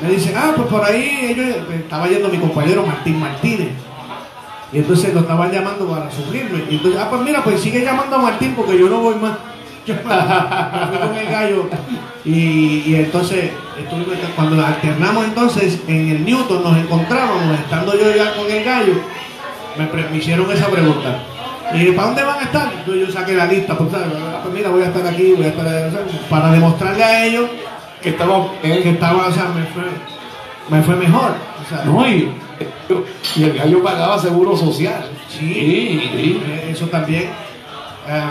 Me 0.00 0.10
dice, 0.10 0.34
ah, 0.36 0.52
pues 0.54 0.68
por 0.68 0.84
ahí 0.84 1.30
ellos, 1.30 1.56
pues, 1.66 1.80
estaba 1.80 2.06
yendo 2.08 2.28
mi 2.28 2.38
compañero 2.38 2.86
Martín 2.86 3.18
Martínez. 3.18 3.70
Y 4.72 4.78
entonces 4.78 5.14
lo 5.14 5.20
estaban 5.20 5.50
llamando 5.50 5.86
para 5.88 6.10
suplirme. 6.10 6.64
Y 6.68 6.76
entonces, 6.76 7.00
ah, 7.00 7.08
pues 7.08 7.22
mira, 7.22 7.42
pues 7.42 7.60
sigue 7.60 7.82
llamando 7.82 8.16
a 8.16 8.20
Martín 8.20 8.54
porque 8.54 8.78
yo 8.78 8.88
no 8.88 9.00
voy 9.00 9.14
más. 9.16 9.32
Yo 9.86 9.94
me 9.94 10.00
fui 10.02 11.08
con 11.08 11.16
el 11.16 11.26
gallo. 11.30 11.68
Y, 12.24 12.82
y 12.86 12.94
entonces, 12.96 13.50
cuando 14.34 14.64
alternamos 14.64 15.24
entonces 15.26 15.80
en 15.86 16.08
el 16.10 16.24
Newton, 16.24 16.62
nos 16.64 16.76
encontrábamos, 16.76 17.58
estando 17.60 17.92
yo 17.94 18.14
ya 18.16 18.34
con 18.34 18.50
el 18.50 18.64
gallo, 18.64 18.94
me, 19.78 19.86
pre- 19.86 20.08
me 20.10 20.16
hicieron 20.16 20.50
esa 20.50 20.66
pregunta. 20.66 21.18
Y 21.74 21.86
¿para 21.92 22.08
dónde 22.08 22.22
van 22.24 22.38
a 22.38 22.42
estar? 22.42 22.72
Entonces 22.78 23.06
yo 23.06 23.12
saqué 23.12 23.34
la 23.34 23.46
lista, 23.46 23.76
pues. 23.76 23.90
Ah, 23.94 24.40
pues 24.42 24.54
mira, 24.54 24.70
voy 24.70 24.82
a 24.82 24.86
estar 24.86 25.06
aquí, 25.06 25.32
voy 25.36 25.46
a 25.46 25.48
estar 25.48 25.66
allá, 25.66 25.90
para 26.30 26.50
demostrarle 26.52 27.02
a 27.04 27.24
ellos 27.26 27.50
Que 28.02 28.10
estamos. 28.10 28.52
que 28.62 28.90
estaba, 28.90 29.26
o 29.26 29.32
sea, 29.32 29.44
me 29.54 29.64
fue, 29.66 29.82
me 30.70 30.82
fue 30.82 30.96
mejor. 30.96 31.32
O 31.64 31.68
sea, 31.68 31.84
No, 31.84 32.06
y, 32.08 32.30
y 33.36 33.42
el 33.42 33.58
gallo 33.58 33.82
pagaba 33.82 34.18
seguro 34.18 34.56
social. 34.56 35.10
Sí. 35.28 35.38
sí, 35.40 36.10
sí. 36.16 36.42
Eh, 36.46 36.68
Eso 36.70 36.86
también. 36.86 37.24
Eh, 38.08 38.22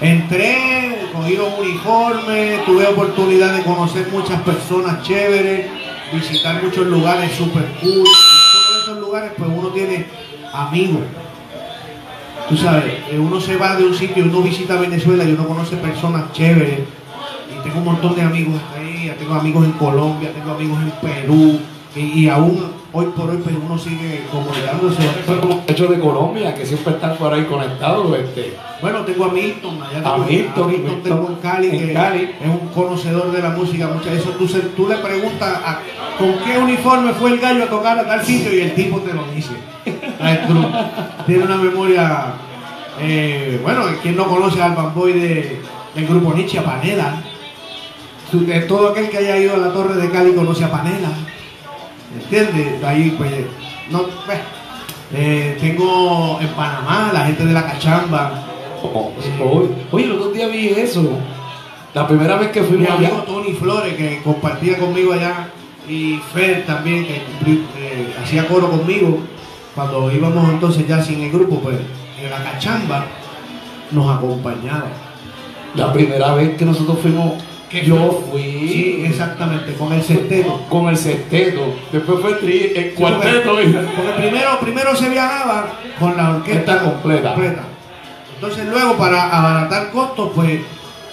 entré, 0.00 1.08
cogí 1.12 1.36
los 1.36 1.58
uniformes, 1.58 2.64
tuve 2.64 2.86
oportunidad 2.86 3.56
de 3.56 3.62
conocer 3.62 4.08
muchas 4.10 4.40
personas 4.42 5.02
chéveres, 5.02 5.66
visitar 6.12 6.62
muchos 6.62 6.86
lugares 6.86 7.32
super 7.32 7.64
cool. 7.80 7.92
En 7.92 8.04
todos 8.04 8.82
esos 8.82 8.98
lugares, 8.98 9.32
pues 9.36 9.50
uno 9.54 9.68
tiene 9.68 10.06
amigos. 10.52 11.02
Tú 12.48 12.56
sabes, 12.56 12.94
eh, 13.10 13.18
uno 13.18 13.40
se 13.40 13.56
va 13.56 13.76
de 13.76 13.84
un 13.84 13.94
sitio, 13.94 14.24
uno 14.24 14.40
visita 14.42 14.80
Venezuela 14.80 15.24
y 15.24 15.32
uno 15.32 15.46
conoce 15.46 15.76
personas 15.76 16.32
chéveres. 16.32 16.80
Y 16.80 17.62
tengo 17.62 17.78
un 17.78 17.84
montón 17.84 18.16
de 18.16 18.22
amigos 18.22 18.60
ahí, 18.76 19.12
tengo 19.18 19.34
amigos 19.34 19.64
en 19.64 19.72
Colombia, 19.72 20.32
tengo 20.32 20.52
amigos 20.52 20.78
en 20.82 20.90
Perú. 20.90 21.60
Y, 21.94 22.00
y 22.24 22.28
aún 22.28 22.79
hoy 22.92 23.06
por 23.16 23.30
hoy, 23.30 23.36
pues 23.38 23.54
uno 23.64 23.78
sigue 23.78 24.22
comunicándose. 24.32 25.02
Fue 25.26 25.38
hecho 25.68 25.86
de 25.86 25.98
Colombia, 26.00 26.54
que 26.54 26.66
siempre 26.66 26.94
están 26.94 27.16
por 27.16 27.32
ahí 27.32 27.44
conectados. 27.44 28.18
Este. 28.18 28.54
Bueno, 28.82 29.00
tengo 29.00 29.24
a 29.26 29.28
Milton, 29.28 29.78
allá 29.82 30.14
A 30.14 30.18
Milton, 30.18 30.70
Milton 30.70 31.02
tengo 31.02 31.28
en 31.28 31.34
Cali, 31.36 31.66
en 31.68 31.78
que 31.88 31.92
Cali. 31.92 32.22
es 32.40 32.48
un 32.48 32.68
conocedor 32.68 33.30
de 33.32 33.42
la 33.42 33.50
música, 33.50 33.88
muchas 33.88 34.14
eso 34.14 34.30
tú, 34.30 34.46
tú 34.76 34.88
le 34.88 34.96
preguntas 34.96 35.58
a- 35.64 35.80
con 36.18 36.34
qué 36.44 36.58
uniforme 36.58 37.12
fue 37.12 37.30
el 37.32 37.38
gallo 37.40 37.64
a 37.64 37.66
tocar 37.68 37.98
a 37.98 38.04
tal 38.04 38.24
sitio 38.24 38.52
y 38.54 38.60
el 38.60 38.74
tipo 38.74 38.98
te 39.00 39.12
lo 39.14 39.24
dice. 39.34 39.52
Tiene 41.26 41.44
una 41.44 41.56
memoria, 41.56 42.24
eh, 43.00 43.58
bueno, 43.62 43.82
quien 44.02 44.16
no 44.16 44.26
conoce 44.26 44.62
al 44.62 44.74
Boy 44.94 45.12
de, 45.12 45.60
del 45.94 46.06
grupo 46.06 46.34
Nietzsche, 46.34 46.58
a 46.58 46.64
Panela. 46.64 47.22
Todo 48.68 48.90
aquel 48.90 49.08
que 49.10 49.18
haya 49.18 49.36
ido 49.38 49.54
a 49.54 49.58
la 49.58 49.72
Torre 49.72 49.94
de 49.94 50.08
Cali 50.10 50.32
conoce 50.32 50.64
a 50.64 50.70
Panela. 50.70 51.08
¿Entiendes? 52.14 52.82
Ahí 52.84 53.14
pues, 53.16 53.30
no, 53.90 54.02
pues, 54.26 54.38
eh, 55.14 55.56
tengo 55.60 56.38
en 56.40 56.48
Panamá 56.48 57.10
la 57.12 57.26
gente 57.26 57.44
de 57.44 57.52
la 57.52 57.66
cachamba. 57.66 58.44
Oh, 58.82 59.12
oye, 59.44 59.68
oye, 59.90 60.04
el 60.04 60.12
otro 60.12 60.30
día 60.30 60.48
vi 60.48 60.68
eso. 60.68 61.18
La 61.94 62.06
primera 62.06 62.36
vez 62.36 62.50
que 62.50 62.60
Mi 62.62 62.66
fuimos 62.68 62.90
allá. 62.90 63.08
amigo 63.08 63.22
Tony 63.24 63.52
Flores, 63.52 63.94
que 63.94 64.20
compartía 64.22 64.78
conmigo 64.78 65.12
allá, 65.12 65.48
y 65.88 66.20
Fer 66.32 66.64
también, 66.64 67.04
que 67.04 67.16
eh, 67.16 68.14
hacía 68.22 68.46
coro 68.46 68.70
conmigo, 68.70 69.18
cuando 69.74 70.10
íbamos 70.12 70.48
entonces 70.50 70.86
ya 70.86 71.02
sin 71.02 71.20
el 71.20 71.32
grupo, 71.32 71.58
pues 71.60 71.76
en 72.22 72.30
la 72.30 72.42
cachamba 72.42 73.06
nos 73.90 74.16
acompañaba. 74.16 74.86
La 75.74 75.92
primera 75.92 76.34
vez 76.34 76.56
que 76.56 76.64
nosotros 76.64 76.98
fuimos, 77.00 77.34
¿Qué 77.34 77.49
yo 77.70 78.24
fui 78.30 78.42
Sí, 78.42 79.02
exactamente, 79.06 79.74
con 79.74 79.92
el 79.92 80.02
sexteto. 80.02 80.60
con 80.68 80.88
el 80.88 80.96
sexteto. 80.96 81.74
Después 81.92 82.18
fue 82.20 82.30
el, 82.32 82.40
tri- 82.40 82.72
el 82.76 82.84
Sí, 82.90 82.96
cuarteto. 82.96 83.50
Porque, 83.50 83.66
porque 83.96 84.12
primero, 84.18 84.60
primero 84.60 84.96
se 84.96 85.08
viajaba 85.08 85.66
con 85.98 86.16
la 86.16 86.30
orquesta 86.30 86.72
Orquesta 86.84 86.90
completa. 86.90 87.34
Entonces 88.34 88.66
luego 88.66 88.94
para 88.96 89.28
abaratar 89.36 89.90
costos, 89.90 90.30
pues 90.34 90.60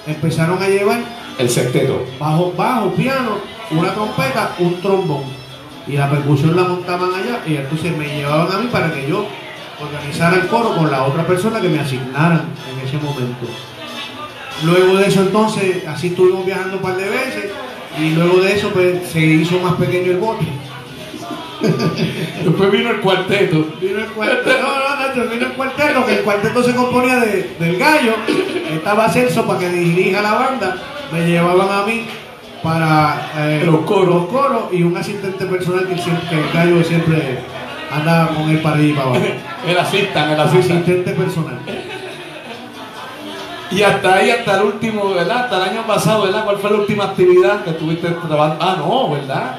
empezaron 0.08 0.62
a 0.64 0.68
llevar 0.68 1.00
El 1.38 1.50
sexteto. 1.50 2.06
bajo, 2.20 2.54
bajo, 2.58 2.92
piano, 2.92 3.38
una 3.72 3.94
trompeta, 3.94 4.52
un 4.60 4.82
trombón. 4.82 5.24
Y 5.88 5.94
la 5.94 6.10
percusión 6.10 6.56
la 6.56 6.64
montaban 6.64 7.10
allá 7.14 7.40
y 7.46 7.56
entonces 7.56 7.96
me 7.98 8.08
llevaban 8.08 8.52
a 8.54 8.60
mí 8.60 8.68
para 8.72 8.92
que 8.94 9.08
yo 9.08 9.26
organizara 9.82 10.36
el 10.38 10.48
coro 10.48 10.76
con 10.76 10.90
la 10.90 11.04
otra 11.04 11.26
persona 11.28 11.62
que 11.62 11.70
me 11.70 11.80
asignaran 11.80 12.44
en 12.72 12.88
ese 12.88 12.98
momento. 12.98 13.46
Luego 14.64 14.96
de 14.98 15.08
eso 15.08 15.22
entonces, 15.22 15.86
así 15.88 16.08
estuvimos 16.08 16.46
viajando 16.46 16.78
un 16.78 16.82
par 16.82 16.96
de 16.98 17.10
veces 17.10 17.52
y 18.00 18.12
luego 18.12 18.40
de 18.42 18.54
eso 18.54 18.70
pues 18.70 19.08
se 19.12 19.20
hizo 19.20 19.60
más 19.60 19.74
pequeño 19.76 20.12
el 20.12 20.18
bote. 20.18 20.46
Después 22.44 22.72
vino 22.72 22.90
el 22.92 23.02
cuarteto. 23.02 23.68
Vino 23.82 24.00
el 24.00 24.06
cuarteto, 24.08 24.50
no, 24.62 24.68
no, 24.80 25.08
Nacho, 25.08 25.30
vino 25.30 25.46
el 25.48 25.54
cuarteto, 25.54 26.06
que 26.06 26.14
el 26.16 26.22
cuarteto 26.22 26.64
se 26.64 26.76
componía 26.76 27.18
de- 27.20 27.56
del 27.60 27.78
gallo, 27.78 28.14
estaba 28.72 29.10
Celso 29.10 29.46
para 29.46 29.60
que 29.60 29.70
dirija 29.70 30.22
la 30.22 30.34
banda, 30.34 30.76
me 31.12 31.26
llevaban 31.28 31.70
a 31.72 31.84
mí 31.86 32.06
para 32.62 33.32
eh, 33.38 33.64
Los 33.66 33.82
coros. 33.82 34.08
los 34.16 34.26
coros 34.28 34.64
y 34.72 34.84
un 34.84 34.96
asistente 34.98 35.46
personal 35.46 35.88
que, 35.88 35.94
el 35.94 36.52
gallo 36.54 36.84
siempre 36.84 37.40
andaba 37.92 38.30
con 38.30 38.50
él 38.50 38.60
para 38.62 38.82
y 38.82 38.94
para 38.94 39.06
abajo. 39.10 39.22
El 39.68 39.78
asistan, 39.78 40.32
el. 40.32 40.40
Asistente 40.40 41.12
personal. 41.12 41.60
Y 43.70 43.84
hasta 43.84 44.14
ahí, 44.14 44.30
hasta 44.32 44.58
el 44.58 44.64
último, 44.64 45.14
¿verdad? 45.14 45.46
Hasta 45.46 45.58
el 45.58 45.70
año 45.72 45.86
pasado, 45.86 46.24
¿verdad? 46.24 46.46
¿Cuál 46.46 46.58
fue 46.58 46.72
la 46.72 46.78
última 46.78 47.04
actividad 47.06 47.64
que 47.64 47.72
estuviste 47.72 48.08
trabajando? 48.10 48.66
Ah, 48.66 48.76
no, 48.78 49.12
¿verdad? 49.12 49.58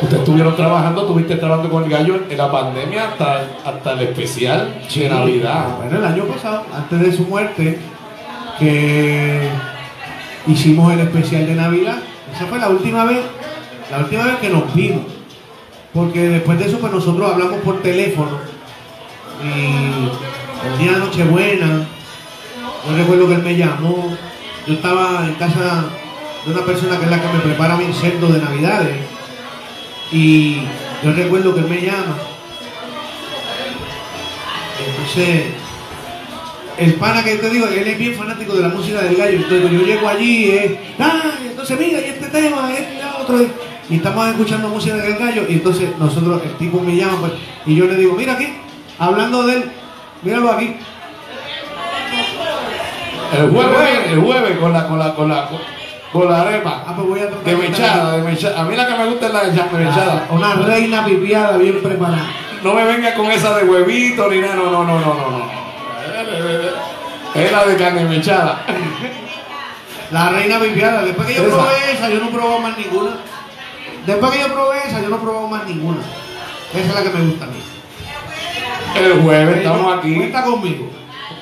Ustedes 0.00 0.20
estuvieron 0.20 0.54
trabajando, 0.54 1.02
estuviste 1.02 1.36
trabajando 1.36 1.70
con 1.70 1.84
el 1.84 1.90
gallo 1.90 2.20
en 2.28 2.38
la 2.38 2.50
pandemia 2.50 3.08
hasta, 3.08 3.42
hasta 3.64 3.92
el 3.92 4.00
especial 4.02 4.74
de 4.94 5.08
Navidad. 5.08 5.76
Bueno, 5.76 5.98
el 5.98 6.04
año 6.04 6.24
pasado, 6.24 6.64
antes 6.74 7.00
de 7.00 7.12
su 7.12 7.24
muerte, 7.24 7.78
que 8.58 9.48
hicimos 10.46 10.92
el 10.92 11.00
especial 11.00 11.46
de 11.46 11.54
Navidad. 11.54 11.98
Esa 12.34 12.46
fue 12.46 12.58
la 12.58 12.68
última 12.68 13.04
vez, 13.04 13.20
la 13.90 13.98
última 13.98 14.24
vez 14.24 14.36
que 14.36 14.50
nos 14.50 14.74
vimos. 14.74 15.02
Porque 15.92 16.20
después 16.28 16.58
de 16.58 16.66
eso, 16.66 16.78
pues 16.78 16.92
nosotros 16.92 17.32
hablamos 17.32 17.58
por 17.60 17.80
teléfono. 17.82 18.38
Y 19.42 20.66
el 20.66 20.78
día 20.78 20.92
de 20.92 20.98
Nochebuena, 20.98 21.86
yo 22.86 22.96
recuerdo 22.96 23.28
que 23.28 23.34
él 23.34 23.42
me 23.42 23.56
llamó. 23.56 24.16
Yo 24.66 24.74
estaba 24.74 25.26
en 25.26 25.34
casa 25.34 25.86
de 26.44 26.52
una 26.52 26.64
persona 26.64 26.98
que 26.98 27.04
es 27.04 27.10
la 27.10 27.20
que 27.20 27.28
me 27.28 27.40
prepara 27.40 27.76
mi 27.76 27.92
cerdo 27.92 28.28
de 28.28 28.40
Navidades. 28.40 28.96
Y 30.12 30.56
yo 31.02 31.12
recuerdo 31.12 31.54
que 31.54 31.60
él 31.60 31.68
me 31.68 31.80
llama. 31.80 32.16
Entonces, 34.86 35.46
el 36.78 36.94
pana 36.94 37.24
que 37.24 37.36
te 37.36 37.50
digo, 37.50 37.66
él 37.66 37.86
es 37.86 37.98
bien 37.98 38.14
fanático 38.14 38.54
de 38.54 38.62
la 38.62 38.68
música 38.68 39.00
del 39.02 39.16
gallo. 39.16 39.36
Entonces 39.38 39.70
yo 39.70 39.84
llego 39.84 40.08
allí, 40.08 40.50
eh, 40.50 40.78
ay, 40.98 41.48
entonces 41.50 41.78
mira, 41.78 42.00
y 42.00 42.04
este 42.04 42.26
tema, 42.28 42.70
este 42.72 43.00
otro. 43.20 43.46
Y 43.90 43.96
estamos 43.96 44.28
escuchando 44.28 44.68
música 44.68 44.96
del 44.96 45.16
gallo. 45.16 45.44
Y 45.48 45.54
entonces 45.54 45.90
nosotros, 45.98 46.42
el 46.44 46.52
tipo 46.56 46.80
me 46.80 46.94
llama, 46.94 47.20
pues, 47.20 47.32
y 47.66 47.74
yo 47.74 47.86
le 47.86 47.96
digo, 47.96 48.14
mira 48.14 48.34
aquí, 48.34 48.48
hablando 48.98 49.44
de 49.44 49.56
él, 49.56 49.64
míralo 50.22 50.52
aquí. 50.52 50.76
El 53.32 53.50
jueves, 53.50 54.10
el 54.10 54.20
jueves 54.20 54.58
con 54.58 54.72
la, 54.72 54.86
con 54.88 54.98
la, 54.98 55.14
con 55.14 55.28
la, 55.28 55.48
con 56.12 56.30
la 56.30 56.40
arepa. 56.40 56.84
Ah, 56.86 56.92
pues 56.96 57.06
voy 57.08 57.20
a 57.20 57.28
tratar 57.28 57.44
De 57.44 57.56
mechada, 57.56 58.16
de 58.16 58.22
mechada. 58.22 58.60
A 58.60 58.64
mí 58.64 58.76
la 58.76 58.86
que 58.86 58.94
me 58.94 59.06
gusta 59.06 59.26
es 59.26 59.32
la 59.32 59.44
de 59.44 59.50
de 59.50 59.84
mechada. 59.84 60.26
Una 60.30 60.54
reina 60.54 61.04
pipiada 61.04 61.56
bien 61.58 61.82
preparada. 61.82 62.26
No 62.62 62.74
me 62.74 62.84
venga 62.84 63.14
con 63.14 63.30
esa 63.30 63.56
de 63.56 63.64
huevito 63.64 64.28
ni 64.28 64.40
nada, 64.40 64.54
no, 64.56 64.70
no, 64.70 64.84
no, 64.84 64.98
no, 64.98 65.14
no. 65.14 65.30
no. 65.30 65.58
Es 67.34 67.52
la 67.52 67.64
de 67.66 67.76
carne 67.76 68.04
mechada. 68.04 68.62
La 70.10 70.30
reina 70.30 70.58
pipiada. 70.58 71.02
Después 71.02 71.28
que 71.28 71.34
yo 71.34 71.42
Esa. 71.42 71.56
probé 71.56 71.92
esa, 71.92 72.08
yo 72.08 72.20
no 72.20 72.30
probé 72.30 72.60
más 72.60 72.78
ninguna. 72.78 73.10
Después 74.06 74.32
que 74.32 74.40
yo 74.40 74.48
probé 74.48 74.78
esa, 74.86 75.02
yo 75.02 75.08
no 75.10 75.18
probé 75.18 75.48
más 75.50 75.66
ninguna. 75.66 76.00
Esa 76.74 76.88
es 76.88 76.94
la 76.94 77.02
que 77.02 77.10
me 77.18 77.24
gusta 77.26 77.44
a 77.44 77.48
mí. 77.48 77.62
El 78.96 79.22
jueves 79.22 79.56
estamos 79.58 79.98
aquí. 79.98 80.14
Cuenta 80.16 80.42
conmigo. 80.44 80.90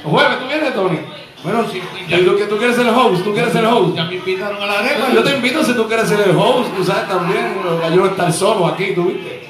Jueves, 0.05 0.39
¿tú 0.41 0.47
vienes, 0.49 0.75
Tony? 0.75 0.99
Bueno, 1.45 1.65
sí, 1.71 1.81
¿Y 2.09 2.25
tú, 2.25 2.37
que 2.37 2.45
tú 2.47 2.57
quieres 2.57 2.75
ser 2.77 2.87
el 2.87 2.95
host? 2.95 3.23
¿Tú 3.23 3.33
quieres 3.33 3.53
ser 3.53 3.63
el 3.65 3.71
host? 3.71 3.95
Ya 3.97 4.05
me 4.05 4.15
invitaron 4.17 4.61
a 4.63 4.67
la 4.67 4.79
arepa. 4.81 5.13
Yo 5.15 5.23
te 5.23 5.37
invito 5.37 5.63
si 5.63 5.75
tú 5.75 5.87
quieres 5.87 6.09
ser 6.09 6.21
el 6.29 6.37
host, 6.37 6.75
tú 6.77 6.83
sabes 6.85 7.07
también. 7.09 7.55
Yo 7.91 7.97
no 7.97 8.07
estar 8.07 8.33
solo 8.33 8.67
aquí, 8.67 8.93
tú 8.95 9.05
viste. 9.05 9.49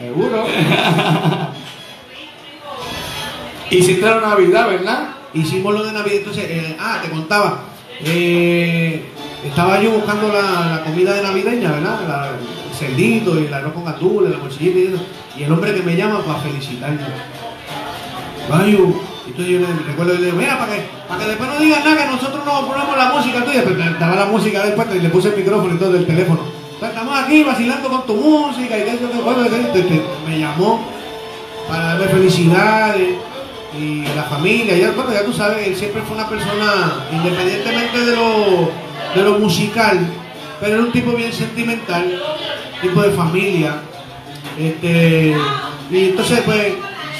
Seguro. 0.00 0.44
Hiciste 3.70 4.06
la 4.06 4.20
Navidad, 4.20 4.68
¿verdad? 4.68 5.08
Hicimos 5.32 5.74
lo 5.74 5.82
de 5.84 5.92
Navidad. 5.92 6.16
Entonces, 6.18 6.44
eh, 6.48 6.76
ah, 6.78 6.98
te 7.02 7.10
contaba. 7.10 7.60
eh, 8.04 9.04
estaba 9.44 9.80
yo 9.80 9.90
buscando 9.90 10.28
la, 10.32 10.76
la 10.76 10.84
comida 10.84 11.12
de 11.14 11.22
navideña, 11.22 11.72
¿verdad? 11.72 12.00
La- 12.08 12.28
el 12.30 12.74
cerdito 12.74 13.38
y 13.40 13.46
el 13.46 13.54
arroz 13.54 13.72
con 13.74 13.86
atules, 13.86 14.30
la 14.32 14.38
mochilita 14.38 14.78
y 14.78 14.86
eso. 14.94 15.04
Y 15.36 15.42
el 15.44 15.52
hombre 15.52 15.74
que 15.74 15.82
me 15.82 15.94
llama 15.96 16.20
para 16.20 16.38
felicitarme. 16.40 16.98
Gallo. 18.48 19.13
Entonces 19.26 19.52
yo 19.54 19.60
le 19.60 19.66
recuerdo 19.86 20.14
y 20.14 20.18
le 20.18 20.24
digo, 20.26 20.36
mira, 20.36 20.58
para 20.58 20.72
que, 20.74 20.82
para 21.08 21.20
que 21.20 21.26
después 21.30 21.48
no 21.50 21.58
digan 21.58 21.84
nada, 21.84 22.04
que 22.04 22.10
nosotros 22.12 22.44
no 22.44 22.66
ponemos 22.68 22.96
la 22.96 23.08
música 23.12 23.44
tuya. 23.44 23.62
Pero 23.64 23.76
me 23.76 23.90
daba 23.98 24.16
la 24.16 24.26
música 24.26 24.62
después 24.64 24.88
y 24.94 24.98
le 25.00 25.08
puse 25.08 25.28
el 25.28 25.36
micrófono 25.36 25.74
y 25.74 25.78
todo 25.78 25.92
del 25.92 26.06
teléfono. 26.06 26.40
Entonces, 26.74 26.88
estamos 26.90 27.18
aquí 27.18 27.42
vacilando 27.42 27.88
con 27.88 28.06
tu 28.06 28.14
música 28.16 28.76
y 28.76 28.82
eso, 28.82 28.98
que- 29.10 29.86
que 29.86 30.02
me 30.28 30.38
llamó 30.38 30.84
para 31.68 31.84
darme 31.84 32.06
felicidades 32.08 33.08
y 33.78 34.04
la 34.14 34.24
familia. 34.24 34.76
Ya, 34.76 34.90
bueno, 34.90 35.12
ya 35.12 35.24
tú 35.24 35.32
sabes, 35.32 35.66
él 35.66 35.74
siempre 35.76 36.02
fue 36.02 36.16
una 36.16 36.28
persona, 36.28 37.06
independientemente 37.10 37.98
de 38.04 38.16
lo, 38.16 38.70
de 39.14 39.22
lo 39.22 39.38
musical, 39.38 39.98
pero 40.60 40.74
era 40.74 40.82
un 40.84 40.92
tipo 40.92 41.12
bien 41.12 41.32
sentimental, 41.32 42.20
tipo 42.82 43.00
de 43.02 43.10
familia. 43.12 43.76
Este, 44.58 45.34
y 45.90 46.04
entonces, 46.10 46.40
pues, 46.44 46.74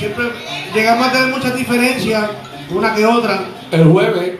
siempre 0.04 0.26
llegamos 0.74 1.08
a 1.08 1.12
tener 1.12 1.28
muchas 1.28 1.56
diferencias, 1.56 2.30
una 2.68 2.94
que 2.94 3.06
otra. 3.06 3.40
El 3.70 3.84
jueves, 3.84 4.34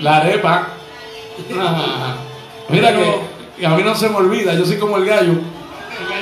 la 0.00 0.16
arepa. 0.16 0.66
Ah, 1.56 2.14
mira 2.68 2.92
que, 2.92 3.20
que 3.58 3.66
a 3.66 3.70
mí 3.70 3.82
no 3.84 3.94
se 3.94 4.08
me 4.08 4.16
olvida, 4.16 4.54
yo 4.54 4.64
soy 4.64 4.78
como 4.78 4.96
el 4.96 5.04
gallo. 5.06 5.34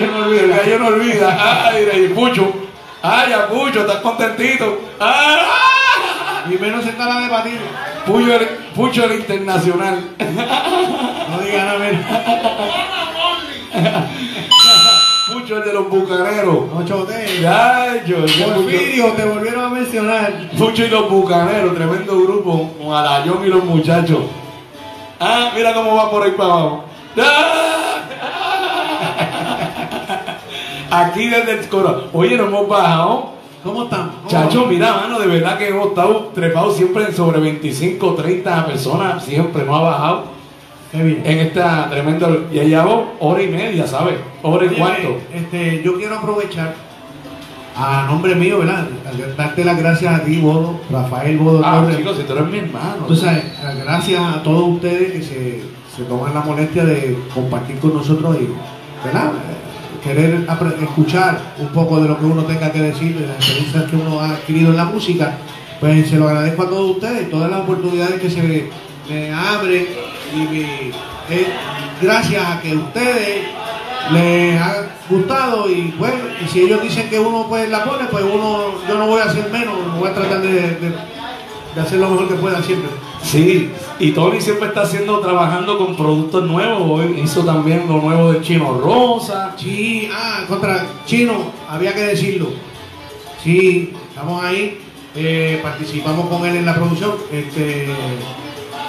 El 0.00 0.06
gallo 0.06 0.12
no 0.12 0.26
olvida, 0.26 0.42
el 0.42 0.50
gallo 0.50 0.78
no 0.78 0.86
olvida. 0.88 1.68
Ay, 1.70 2.12
Pucho. 2.14 2.52
Ay, 3.00 3.32
a 3.32 3.48
Pucho, 3.48 3.80
estás 3.80 3.96
contentito. 3.96 4.80
Ah, 5.00 6.44
Y 6.50 6.58
menos 6.58 6.84
se 6.84 6.90
está 6.90 7.06
la 7.06 7.20
de 7.20 7.28
batir. 7.28 7.58
Pucho, 8.06 8.34
el, 8.34 8.46
Pucho 8.74 9.04
el 9.04 9.20
internacional. 9.20 10.10
No 11.30 11.38
digan 11.38 11.68
a 11.68 11.74
ver. 11.74 11.98
El 15.50 15.64
de 15.64 15.72
los 15.72 15.88
bucaneros. 15.88 16.66
No 16.70 16.84
chotees. 16.84 17.42
Ay, 17.46 18.02
yo. 18.06 18.16
Porfirio, 18.18 19.12
te 19.12 19.24
volvieron 19.24 19.64
a 19.64 19.68
mencionar. 19.70 20.50
Pucho 20.58 20.84
y 20.84 20.88
los 20.88 21.08
bucaneros, 21.10 21.74
tremendo 21.74 22.20
grupo, 22.20 22.70
con 22.78 23.46
y 23.46 23.48
los 23.48 23.64
muchachos. 23.64 24.18
Ah, 25.18 25.50
mira 25.56 25.72
cómo 25.72 25.96
va 25.96 26.10
por 26.10 26.22
ahí 26.22 26.32
para 26.32 26.52
abajo. 26.52 26.84
Ah. 27.18 27.94
Aquí 30.90 31.28
desde 31.28 31.52
el 31.52 31.68
coro. 31.68 32.08
Oye, 32.12 32.36
no 32.36 32.44
hemos 32.44 32.68
bajado. 32.68 33.32
¿Cómo 33.64 33.84
están? 33.84 34.10
¿Cómo 34.18 34.28
Chacho, 34.28 34.66
mira, 34.66 34.94
mano, 34.94 35.18
de 35.18 35.26
verdad 35.26 35.56
que 35.56 35.68
hemos 35.68 35.88
estado 35.88 36.30
trepados 36.34 36.76
siempre 36.76 37.04
en 37.04 37.14
sobre 37.14 37.40
25, 37.40 38.14
30 38.14 38.66
personas, 38.66 39.24
siempre 39.24 39.64
no 39.64 39.76
ha 39.76 39.80
bajado. 39.80 40.37
En 40.92 41.38
esta 41.38 41.88
tremenda. 41.90 42.28
Y 42.52 42.58
allá 42.60 42.86
hora 43.20 43.42
y 43.42 43.48
media, 43.48 43.86
¿sabes? 43.86 44.14
Hora 44.42 44.64
y 44.64 44.68
Oye, 44.68 44.76
cuarto. 44.78 45.18
Este, 45.34 45.82
yo 45.82 45.96
quiero 45.96 46.16
aprovechar 46.18 46.74
a 47.76 48.06
nombre 48.08 48.34
mío, 48.34 48.58
¿verdad? 48.58 48.88
Darte 49.36 49.64
las 49.64 49.78
gracias 49.78 50.14
a 50.14 50.24
ti, 50.24 50.38
Bodo, 50.38 50.80
Rafael 50.90 51.38
Bodo 51.38 51.62
Ah, 51.64 51.80
Torres. 51.82 51.98
chicos, 51.98 52.16
si 52.16 52.22
tú 52.24 52.32
eres 52.32 52.46
mi 52.48 52.58
hermano. 52.58 53.04
Tú 53.06 53.14
sabes, 53.14 53.44
gracias 53.84 54.20
a 54.20 54.42
todos 54.42 54.68
ustedes 54.68 55.12
que 55.12 55.22
se, 55.22 55.62
se 55.96 56.02
toman 56.08 56.34
la 56.34 56.40
molestia 56.40 56.84
de 56.84 57.16
compartir 57.32 57.78
con 57.78 57.94
nosotros 57.94 58.36
y, 58.40 58.48
¿verdad? 59.06 59.30
Querer 60.02 60.44
escuchar 60.82 61.38
un 61.58 61.68
poco 61.68 62.00
de 62.00 62.08
lo 62.08 62.18
que 62.18 62.24
uno 62.24 62.42
tenga 62.44 62.72
que 62.72 62.80
decir, 62.80 63.16
de 63.16 63.26
las 63.26 63.36
experiencias 63.36 63.84
que 63.90 63.96
uno 63.96 64.20
ha 64.20 64.30
adquirido 64.30 64.70
en 64.70 64.76
la 64.76 64.84
música, 64.86 65.38
pues 65.80 66.08
se 66.08 66.16
lo 66.16 66.28
agradezco 66.28 66.62
a 66.62 66.68
todos 66.68 66.90
ustedes, 66.92 67.30
todas 67.30 67.50
las 67.50 67.60
oportunidades 67.60 68.20
que 68.20 68.30
se 68.30 68.42
me, 68.42 68.64
me 69.08 69.32
abren 69.32 69.86
y 70.34 70.92
es 71.34 71.46
gracias 72.00 72.44
a 72.44 72.60
que 72.60 72.74
ustedes 72.76 73.46
les 74.12 74.60
ha 74.60 74.86
gustado 75.10 75.70
y 75.70 75.94
pues 75.98 76.12
y 76.44 76.48
si 76.48 76.60
ellos 76.62 76.80
dicen 76.82 77.08
que 77.10 77.18
uno 77.18 77.46
pues 77.48 77.68
la 77.68 77.84
pone 77.84 78.04
pues 78.10 78.24
uno 78.24 78.74
yo 78.88 78.98
no 78.98 79.06
voy 79.06 79.20
a 79.20 79.24
hacer 79.24 79.50
menos 79.50 79.74
voy 79.98 80.08
a 80.08 80.14
tratar 80.14 80.40
de, 80.40 80.52
de- 80.52 81.18
de 81.74 81.80
hacer 81.82 81.98
lo 81.98 82.08
mejor 82.10 82.28
que 82.28 82.34
pueda 82.34 82.62
siempre 82.62 82.90
Sí, 83.22 83.70
y 83.98 84.12
Tony 84.12 84.40
siempre 84.40 84.68
está 84.68 84.82
haciendo, 84.82 85.18
trabajando 85.18 85.76
con 85.76 85.96
productos 85.96 86.44
nuevos. 86.44 86.82
Hoy 87.00 87.20
hizo 87.22 87.44
también 87.44 87.84
lo 87.88 87.96
nuevo 88.00 88.32
de 88.32 88.40
Chino 88.40 88.78
Rosa. 88.80 89.54
sí 89.58 90.08
ah 90.12 90.44
contra 90.48 90.86
chino 91.04 91.34
había 91.68 91.92
que 91.92 92.02
decirlo 92.02 92.48
sí 93.42 93.92
estamos 94.08 94.42
ahí 94.42 94.78
eh, 95.16 95.58
participamos 95.62 96.28
con 96.28 96.46
él 96.46 96.56
en 96.56 96.64
la 96.66 96.74
producción 96.76 97.12
este 97.32 97.88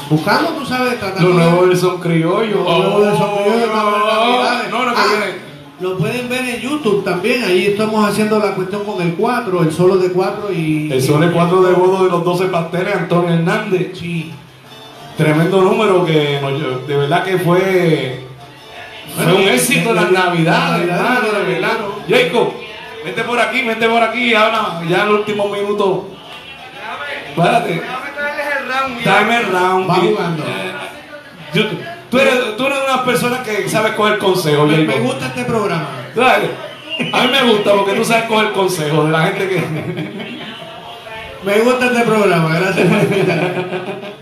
buscando 0.10 0.50
tú 0.52 0.66
sabes 0.66 1.00
tratando 1.00 1.30
Lo 1.30 1.38
de- 1.38 1.44
nuevo 1.46 1.68
del 1.68 1.78
son 1.78 2.00
criollo. 2.00 2.64
Lo 2.64 2.78
nuevo 2.80 3.02
del 3.02 3.18
son 3.18 3.30
criollo, 3.44 3.68
Navidades. 3.68 4.70
No, 4.72 4.86
no, 4.86 4.92
que 4.94 4.98
Ah, 5.00 5.06
viene. 5.20 5.50
Lo 5.82 5.98
pueden 5.98 6.28
ver 6.28 6.44
en 6.46 6.60
YouTube 6.62 7.04
también. 7.06 7.42
Ahí 7.44 7.68
estamos 7.68 8.06
haciendo 8.08 8.38
la 8.40 8.54
cuestión 8.54 8.84
con 8.84 9.02
el 9.02 9.14
4, 9.16 9.62
el 9.64 9.72
solo 9.72 9.98
de 9.98 10.12
4 10.12 10.52
y. 10.52 10.92
El 10.92 11.02
Sol 11.02 11.30
4 11.34 11.62
de 11.62 11.74
bodo 11.74 12.04
de 12.04 12.10
los 12.12 12.24
12 12.26 12.46
pasteles, 12.48 12.96
Antonio 12.96 13.30
Hernández. 13.34 13.92
Sí. 13.98 14.32
Tremendo 15.16 15.62
número 15.62 16.06
que 16.06 16.40
nos- 16.42 16.86
de 16.88 16.98
verdad 16.98 17.24
que 17.24 17.38
fue. 17.40 18.26
Fue 19.16 19.34
un 19.34 19.42
éxito 19.42 19.90
en 19.90 19.96
las 19.96 20.06
de- 20.06 20.12
de- 20.12 20.18
navidades, 20.18 20.86
de- 20.86 20.92
hermano, 20.94 21.22
de 21.32 21.46
de- 21.46 21.54
verdad. 21.60 21.78
Jacob, 22.10 22.54
vete 23.06 23.24
por 23.24 23.40
aquí, 23.40 23.62
vete 23.64 23.90
por 23.90 24.04
aquí, 24.04 24.34
ahora 24.34 24.82
ya 24.90 24.98
en 25.04 25.08
el 25.08 25.14
último 25.14 25.48
minuto. 25.50 26.08
Espérate. 28.88 29.26
Timer 29.26 29.52
round. 29.52 29.90
Va 29.90 29.96
jugando. 29.96 30.44
eh, 30.44 30.72
yo- 31.54 31.66
tú, 32.10 32.18
eres, 32.20 32.58
tú 32.58 32.66
eres 32.66 32.78
una 32.88 33.04
persona 33.06 33.44
que 33.44 33.70
sabe 33.70 33.96
coger 33.96 34.18
consejo, 34.18 34.66
Me, 34.66 34.84
gusta 35.00 35.28
este 35.28 35.46
programa. 35.46 35.88
A 37.14 37.24
mí 37.24 37.30
me 37.32 37.44
gusta 37.52 37.72
porque 37.74 37.94
tú 37.94 38.04
sabes 38.04 38.26
coger 38.26 38.52
consejo 38.52 39.06
de 39.06 39.12
la 39.12 39.22
gente 39.24 39.48
que. 39.48 39.64
Me 41.46 41.60
gusta 41.62 41.86
este 41.88 42.02
programa. 42.02 42.60
Gracias 42.60 42.88
por. 42.88 42.98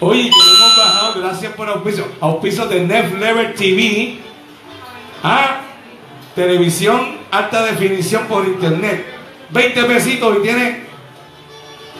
Oye, 0.00 0.22
que 0.24 0.28
hemos 0.28 0.76
bajado, 0.76 1.20
gracias 1.20 1.52
por 1.54 1.68
auspicio. 1.68 2.06
Auspicio 2.20 2.66
de 2.66 2.80
Nef 2.84 3.18
Lever 3.18 3.54
TV. 3.54 4.18
Ah, 5.24 5.60
televisión 6.36 7.18
alta 7.30 7.64
definición 7.64 8.26
por 8.26 8.44
internet. 8.46 9.06
20 9.50 9.84
pesitos 9.84 10.36
y 10.38 10.42
tiene 10.42 10.87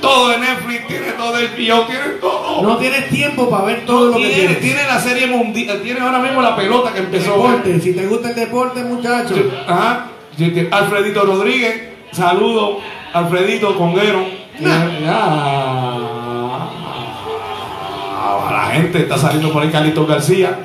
todo 0.01 0.29
de 0.29 0.39
Netflix, 0.39 0.87
tiene 0.87 1.13
todo 1.13 1.37
del 1.37 1.49
video, 1.49 1.83
tiene 1.83 2.05
todo. 2.21 2.63
No 2.63 2.77
tienes 2.77 3.09
tiempo 3.09 3.51
para 3.51 3.65
ver 3.65 3.87
todo 3.87 4.09
lo 4.09 4.17
que 4.17 4.29
tiene, 4.29 4.35
quieres. 4.35 4.61
tiene 4.61 4.85
la 4.85 5.01
serie 5.01 5.27
mundial, 5.27 5.81
tiene 5.83 6.01
ahora 6.01 6.19
mismo 6.19 6.43
la 6.43 6.57
pelota 6.57 6.93
que 6.93 7.01
empezó 7.01 7.35
hoy. 7.35 7.51
Deporte. 7.51 7.81
Si 7.81 7.95
te 7.95 8.07
gusta 8.07 8.31
el 8.31 8.35
deporte, 8.35 8.85
muchachos. 8.85 9.39
Ajá. 9.67 10.07
Alfredito 10.71 11.25
Rodríguez, 11.25 11.89
saludo, 12.13 12.79
Alfredito 13.13 13.77
Conguero. 13.77 14.25
Ah, 14.65 16.69
la 18.51 18.67
gente 18.75 18.99
está 18.99 19.19
saliendo 19.19 19.53
por 19.53 19.63
ahí, 19.63 19.71
Carlitos 19.71 20.07
García. 20.07 20.59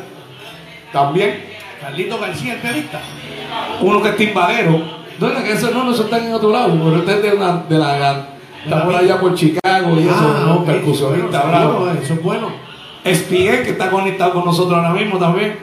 También, 0.91 1.43
Carlito 1.81 2.19
García, 2.19 2.53
el 2.53 2.59
pelista. 2.59 3.01
uno 3.81 4.01
que 4.01 4.09
es 4.09 4.17
timbadero. 4.17 5.03
Que 5.19 5.53
eso 5.53 5.71
no, 5.71 5.85
no, 5.85 5.93
eso 5.93 6.03
está 6.03 6.17
en 6.17 6.33
otro 6.33 6.51
lado, 6.51 6.77
pero 6.83 6.97
este 6.97 7.13
es 7.13 7.21
de, 7.21 7.37
una, 7.37 7.63
de 7.69 7.77
la. 7.77 8.27
Está 8.63 8.85
por 8.85 8.95
allá 8.95 9.19
por 9.19 9.35
Chicago 9.35 9.97
y 9.99 10.03
eso, 10.03 10.21
¿no? 10.21 10.51
Ah, 10.51 10.55
ok. 10.59 10.65
percusionista, 10.65 11.41
Bueno, 11.41 11.47
bravo. 11.49 11.79
bueno, 11.81 11.99
Eso 12.01 12.13
es 12.13 12.23
bueno. 12.23 12.47
Espiguel, 13.03 13.63
que 13.63 13.71
está 13.71 13.89
conectado 13.91 14.33
con 14.33 14.45
nosotros 14.45 14.73
ahora 14.77 14.93
mismo 14.93 15.17
también. 15.17 15.57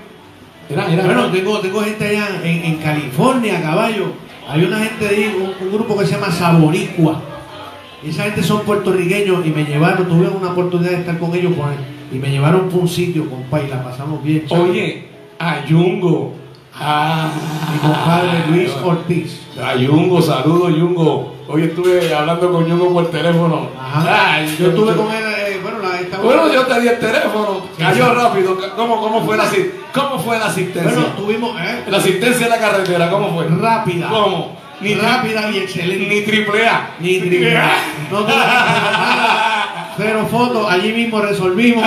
Mira, 0.68 0.86
mira, 0.88 1.04
Bueno, 1.04 1.26
tengo, 1.30 1.58
tengo 1.60 1.80
gente 1.80 2.06
allá 2.06 2.28
en, 2.44 2.64
en 2.64 2.76
California, 2.76 3.62
caballo. 3.62 4.12
Hay 4.48 4.64
una 4.64 4.78
gente 4.80 5.04
de 5.06 5.10
ahí, 5.16 5.36
un, 5.36 5.66
un 5.66 5.72
grupo 5.72 5.96
que 5.96 6.06
se 6.06 6.12
llama 6.14 6.30
Saboricua. 6.30 7.20
Esa 8.04 8.24
gente 8.24 8.42
son 8.42 8.60
puertorriqueños 8.62 9.44
y 9.46 9.50
me 9.50 9.64
llevaron, 9.64 10.06
tuve 10.08 10.28
una 10.28 10.50
oportunidad 10.52 10.90
de 10.90 10.96
estar 10.98 11.18
con 11.18 11.34
ellos 11.34 11.52
por 11.54 11.68
ahí, 11.68 11.76
y 12.12 12.16
me 12.18 12.30
llevaron 12.30 12.68
por 12.70 12.80
un 12.80 12.88
sitio, 12.88 13.28
compa, 13.28 13.60
y 13.62 13.68
la 13.68 13.82
pasamos 13.84 14.22
bien. 14.24 14.46
chaval. 14.46 14.70
Oye, 14.70 15.08
Ayungo. 15.38 16.34
Ah, 16.74 17.30
Mi 17.72 17.78
compadre 17.80 18.46
Luis 18.50 18.70
Ortiz. 18.82 19.40
A 19.62 19.74
Yungo, 19.76 20.22
saludos 20.22 20.74
Yungo. 20.76 21.34
Hoy 21.52 21.64
estuve 21.64 22.14
hablando 22.14 22.52
con 22.52 22.64
Yungo 22.64 22.92
por 22.92 23.10
teléfono. 23.10 23.70
Ajá. 23.76 24.34
Ay, 24.34 24.56
yo 24.56 24.68
estuve 24.68 24.94
con 24.94 25.12
él, 25.12 25.24
eh, 25.36 25.58
bueno, 25.60 25.80
la, 25.80 26.00
esta 26.00 26.18
Bueno, 26.18 26.52
yo 26.52 26.64
te 26.64 26.80
di 26.80 26.86
el 26.86 26.98
teléfono. 27.00 27.66
Cayó 27.76 28.04
sí. 28.04 28.10
rápido. 28.14 28.56
¿Cómo, 28.76 29.00
cómo, 29.00 29.24
fue 29.24 29.36
la, 29.36 29.50
¿Cómo 29.92 30.20
fue 30.20 30.38
la 30.38 30.46
asistencia? 30.46 30.92
Bueno, 30.92 31.08
tuvimos, 31.16 31.60
¿eh? 31.60 31.82
la 31.88 31.96
asistencia 31.96 32.46
en 32.46 32.52
la 32.52 32.58
carretera, 32.58 33.10
¿cómo 33.10 33.34
fue? 33.34 33.48
Rápida. 33.48 34.08
¿Cómo? 34.08 34.56
Ni, 34.80 34.94
Rápida 34.94 35.50
y 35.50 35.58
excelente. 35.58 36.06
ni 36.06 36.20
triple 36.20 36.68
A. 36.68 36.90
Ni 37.00 37.18
triple 37.18 37.58
A. 37.58 37.72
No. 38.12 38.26
Cero 39.96 40.28
fotos, 40.30 40.70
allí 40.70 40.92
mismo 40.92 41.20
resolvimos. 41.20 41.84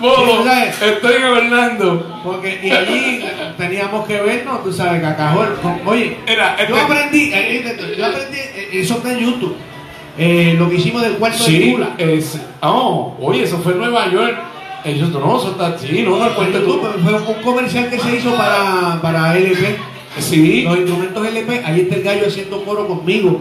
Estoy 0.00 1.22
gobernando. 1.22 2.20
Porque 2.24 2.60
y 2.62 2.70
allí 2.70 3.24
teníamos 3.56 4.06
que 4.06 4.20
vernos, 4.20 4.64
tú 4.64 4.72
sabes, 4.72 5.00
cacajol. 5.00 5.56
Oye, 5.86 6.16
Era, 6.26 6.56
yo 6.68 6.76
este- 6.76 6.80
aprendí, 6.80 7.32
eh, 7.32 7.62
eh, 7.64 7.94
yo 7.96 8.06
aprendí, 8.06 8.38
eh, 8.38 8.68
eso 8.72 8.94
está 8.94 9.12
en 9.12 9.18
YouTube. 9.20 9.56
Eh, 10.16 10.54
lo 10.58 10.68
que 10.70 10.76
hicimos 10.76 11.02
del 11.02 11.14
cuarto 11.14 11.38
de 11.44 11.50
Sí, 11.50 11.72
Tula. 11.72 11.94
es, 11.98 12.40
oh, 12.62 13.16
oye, 13.20 13.42
eso 13.42 13.58
fue 13.58 13.72
en 13.72 13.78
Nueva 13.78 14.10
York. 14.10 14.36
Ellos 14.84 15.08
no, 15.10 15.38
eso 15.38 15.50
está, 15.52 15.78
sí, 15.78 16.02
no, 16.02 16.16
no, 16.18 16.34
cuento 16.34 16.58
YouTube, 16.60 16.92
tú. 16.92 16.98
Fue 17.02 17.14
un 17.14 17.42
comercial 17.42 17.88
que 17.88 17.98
se 17.98 18.16
hizo 18.16 18.34
para, 18.34 19.00
para 19.00 19.36
LP. 19.36 19.76
Sí, 20.18 20.62
Los 20.62 20.76
instrumentos 20.76 21.26
LP, 21.26 21.62
ahí 21.64 21.80
está 21.80 21.94
el 21.96 22.02
gallo 22.02 22.26
haciendo 22.28 22.62
coro 22.64 22.86
conmigo. 22.86 23.40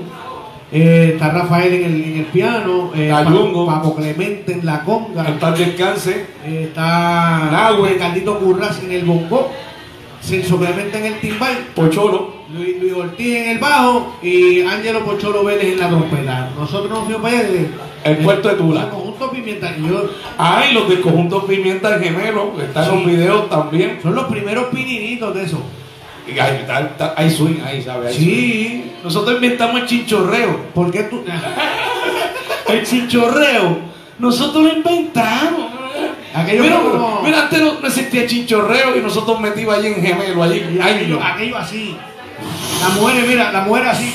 Eh, 0.76 1.12
está 1.14 1.30
Rafael 1.30 1.72
en 1.74 1.84
el, 1.86 2.04
en 2.04 2.18
el 2.18 2.26
piano, 2.26 2.92
eh, 2.96 3.08
Gallungo. 3.08 3.68
Pa- 3.68 3.76
Paco 3.76 3.96
Clemente 3.96 4.54
en 4.54 4.66
la 4.66 4.84
conga, 4.84 5.28
en 5.28 5.38
paz 5.38 5.58
descanse. 5.60 6.26
eh, 6.46 6.66
está 6.70 7.50
Nahue. 7.52 7.90
Ricardito 7.90 8.40
Curras 8.40 8.82
en 8.84 8.92
el 8.92 9.04
bongo, 9.06 9.52
Celso 10.22 10.58
Clemente 10.58 10.98
en 10.98 11.06
el 11.06 11.20
timbal, 11.20 11.68
Pocholo. 11.76 12.42
Luis, 12.54 12.76
Luis 12.82 12.94
Ortiz 12.94 13.36
en 13.36 13.50
el 13.50 13.58
bajo 13.60 14.16
y 14.24 14.62
Ángelo 14.62 15.04
Pocholo 15.06 15.44
Vélez 15.44 15.74
en 15.74 15.80
la 15.80 15.90
trompeta. 15.90 16.50
Nosotros 16.58 16.90
nos 16.90 17.06
fuimos 17.06 17.32
de- 17.32 17.70
El 18.04 18.18
puerto 18.18 18.50
de 18.50 18.56
Tula. 18.56 18.90
Conjunto 18.90 19.32
Pimienta. 19.32 19.74
Y 19.78 19.88
yo, 19.88 20.10
Ah, 20.38 20.64
y 20.70 20.74
los 20.74 20.90
del 20.90 21.02
conjunto 21.02 21.46
Pimienta 21.46 21.96
el 21.96 22.04
Gemelo, 22.04 22.54
que 22.56 22.64
están 22.64 22.84
en 22.86 22.90
los 22.96 23.06
videos 23.06 23.50
también. 23.50 24.00
son 24.04 24.14
los 24.16 24.26
primeros 24.26 24.66
pininitos 24.66 25.34
de 25.36 25.44
eso. 25.44 25.62
Y 26.28 26.40
hay, 26.40 26.58
está- 26.62 26.80
está- 26.82 27.14
hay 27.18 27.30
swing 27.30 27.62
ahí, 27.66 27.82
¿sabes? 27.84 28.10
Hay 28.10 28.16
swing. 28.16 28.26
Sí. 28.26 28.92
Nosotros 29.04 29.36
inventamos 29.36 29.82
el 29.82 29.88
chinchorreo. 29.88 30.58
¿Por 30.74 30.92
qué 30.92 31.04
tú? 31.04 31.24
El 32.70 32.86
chinchorreo. 32.86 33.78
Nosotros 34.20 34.64
lo 34.64 34.74
inventamos. 34.74 35.72
Aquello 36.34 36.64
mira, 36.64 36.80
como- 36.80 37.22
mira, 37.24 37.42
antes 37.44 37.62
no, 37.62 37.86
existía 37.88 38.26
chinchorreo 38.26 38.96
y 38.98 39.02
nosotros 39.02 39.40
metimos 39.40 39.78
allí 39.78 39.88
en 39.88 40.02
gemelo, 40.02 40.42
allí. 40.44 40.80
Aquello, 40.82 41.20
aquello 41.22 41.58
así. 41.58 41.96
La 42.82 42.90
mujer, 42.90 43.26
mira, 43.28 43.52
la 43.52 43.62
mujer 43.62 43.88
así. 43.88 44.14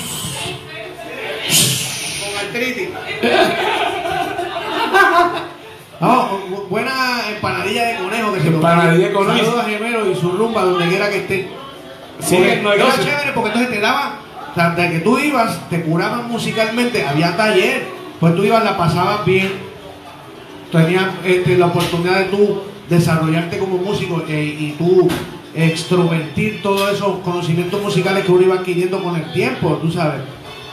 Con 2.24 2.46
artritis. 2.46 2.88
No, 6.00 6.38
bu- 6.48 6.68
buena 6.68 7.22
empanadilla 7.28 7.86
de 7.88 7.96
conejo 7.96 8.32
que 8.32 8.40
se 8.40 8.46
Empanadilla 8.48 9.08
de 9.08 9.12
conejo. 9.12 9.36
Saludos 9.36 9.64
a 9.64 9.68
Gemelo 9.68 10.10
y 10.10 10.14
su 10.14 10.30
rumba 10.30 10.62
donde 10.62 10.88
quiera 10.88 11.10
que 11.10 11.16
esté. 11.18 11.48
Sí, 12.20 12.36
Porque 12.36 12.60
no, 12.62 12.72
era 12.72 12.92
chévere 12.96 13.32
porque 13.34 13.48
entonces 13.50 13.70
te 13.74 13.80
daban, 13.80 14.12
o 14.50 14.54
sea, 14.54 14.70
de 14.70 14.90
que 14.90 14.98
tú 15.00 15.18
ibas, 15.18 15.68
te 15.70 15.82
curaban 15.82 16.28
musicalmente, 16.28 17.06
había 17.06 17.36
taller, 17.36 17.86
pues 18.18 18.34
tú 18.34 18.44
ibas, 18.44 18.64
la 18.64 18.76
pasabas 18.76 19.24
bien, 19.24 19.52
tenías 20.72 21.04
este, 21.24 21.56
la 21.56 21.66
oportunidad 21.66 22.18
de 22.18 22.24
tú 22.24 22.62
desarrollarte 22.88 23.58
como 23.58 23.78
músico 23.78 24.24
eh, 24.28 24.56
y 24.58 24.70
tú 24.72 25.08
extrovertir 25.54 26.62
todos 26.62 26.92
esos 26.92 27.18
conocimientos 27.18 27.80
musicales 27.82 28.24
que 28.24 28.32
uno 28.32 28.42
iba 28.42 28.54
adquiriendo 28.56 29.02
con 29.02 29.16
el 29.16 29.32
tiempo, 29.32 29.78
tú 29.82 29.90
sabes. 29.90 30.20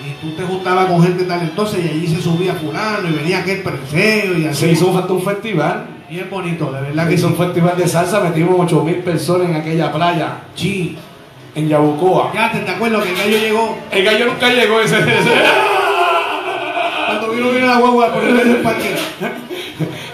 Y 0.05 0.23
tú 0.23 0.35
te 0.35 0.43
juntabas 0.43 0.85
con 0.85 1.01
gente 1.01 1.23
talentosa 1.23 1.77
y 1.79 1.87
allí 1.87 2.07
se 2.07 2.21
subía 2.21 2.53
fulano 2.53 3.09
y 3.09 3.13
venía 3.13 3.39
aquel 3.39 3.61
preseo 3.63 4.37
y 4.37 4.45
así. 4.45 4.65
Se 4.65 4.71
hizo 4.71 4.87
un, 4.87 5.11
un 5.11 5.23
festival. 5.23 5.87
Bien 6.09 6.27
bonito, 6.29 6.71
de 6.71 6.81
verdad 6.81 7.03
Se 7.03 7.09
que 7.09 7.15
hizo 7.15 7.27
sí. 7.27 7.33
un 7.33 7.39
festival 7.39 7.77
de 7.77 7.87
salsa, 7.87 8.19
metimos 8.19 8.55
8 8.59 8.83
mil 8.83 8.95
personas 8.97 9.49
en 9.49 9.55
aquella 9.55 9.91
playa, 9.91 10.43
Sí. 10.53 10.97
En 11.55 11.67
Yabucoa. 11.69 12.31
Ya 12.33 12.51
te, 12.51 12.59
te 12.59 12.71
acuerdo 12.71 13.01
que 13.01 13.09
el 13.09 13.15
gallo 13.17 13.37
llegó 13.37 13.77
El 13.91 14.03
gallo 14.05 14.25
nunca 14.27 14.49
llegó 14.49 14.79
ese. 14.81 14.99
ese- 14.99 15.05
cuando 17.07 17.29
vino 17.29 17.49
vino 17.51 17.67
la 17.67 17.77
guagua 17.77 18.07
a 18.07 18.13
ponerle 18.13 18.41
el 18.41 18.57
parque. 18.57 18.95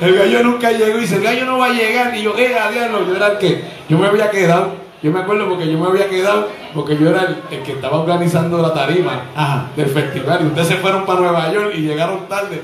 El 0.01 0.15
gallo 0.15 0.43
nunca 0.43 0.71
llegó 0.71 0.97
y 0.97 1.01
dice, 1.01 1.15
el 1.15 1.23
gallo 1.23 1.45
no 1.45 1.57
va 1.59 1.67
a 1.67 1.73
llegar. 1.73 2.15
Y 2.15 2.23
yo, 2.23 2.35
eh, 2.37 2.55
diablo, 2.73 3.07
yo 3.07 3.15
era 3.15 3.27
el 3.33 3.37
que, 3.37 3.63
yo 3.87 3.97
me 3.97 4.07
había 4.07 4.29
quedado, 4.31 4.73
yo 5.01 5.11
me 5.11 5.19
acuerdo 5.19 5.47
porque 5.49 5.71
yo 5.71 5.77
me 5.77 5.87
había 5.87 6.09
quedado, 6.09 6.49
porque 6.73 6.97
yo 6.97 7.09
era 7.09 7.21
el, 7.21 7.37
el 7.51 7.63
que 7.63 7.71
estaba 7.73 7.99
organizando 7.99 8.57
la 8.61 8.73
tarima 8.73 9.25
Ajá. 9.35 9.67
del 9.75 9.87
festival. 9.87 10.39
Y 10.43 10.47
ustedes 10.47 10.67
se 10.67 10.75
fueron 10.77 11.05
para 11.05 11.19
Nueva 11.21 11.51
York 11.51 11.73
y 11.75 11.81
llegaron 11.81 12.27
tarde. 12.27 12.61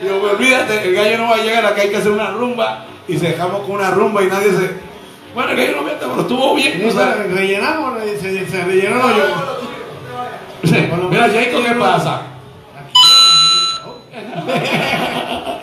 Y 0.00 0.06
yo, 0.06 0.20
pues, 0.20 0.34
olvídate, 0.34 0.88
el 0.88 0.94
gallo 0.94 1.18
no 1.18 1.30
va 1.30 1.36
a 1.36 1.42
llegar, 1.42 1.66
acá 1.66 1.82
hay 1.82 1.88
que 1.90 1.96
hacer 1.96 2.12
una 2.12 2.30
rumba. 2.30 2.84
Y 3.08 3.16
se 3.18 3.28
dejamos 3.28 3.62
con 3.62 3.72
una 3.72 3.90
rumba 3.90 4.22
y 4.22 4.26
nadie 4.26 4.50
se... 4.50 4.88
Bueno, 5.34 5.50
el 5.50 5.56
gallo 5.56 5.76
no 5.76 5.84
viene, 5.84 5.98
pero 6.00 6.20
estuvo 6.20 6.54
bien. 6.54 6.88
o 6.88 6.90
sea, 6.90 7.14
rellenamos, 7.14 7.94
se, 8.20 8.46
se 8.46 8.64
rellenó 8.64 8.96
el 8.96 9.02
hoyo. 9.02 9.24
Mira, 11.10 11.28
Jacob, 11.28 11.62
¿qué 11.64 11.74
pasa? 11.78 12.22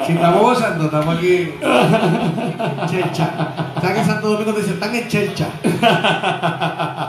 Si 0.05 0.11
estamos 0.11 0.41
gozando, 0.41 0.85
estamos 0.85 1.17
aquí 1.17 1.35
en 1.35 2.87
Chelcha. 2.87 3.29
¿Sabes 3.81 3.93
que 3.93 3.99
en 3.99 4.05
Santo 4.05 4.29
Domingo 4.29 4.53
te 4.53 4.59
dicen, 4.59 4.75
están 4.75 4.95
en 4.95 5.07
Chelcha? 5.07 5.47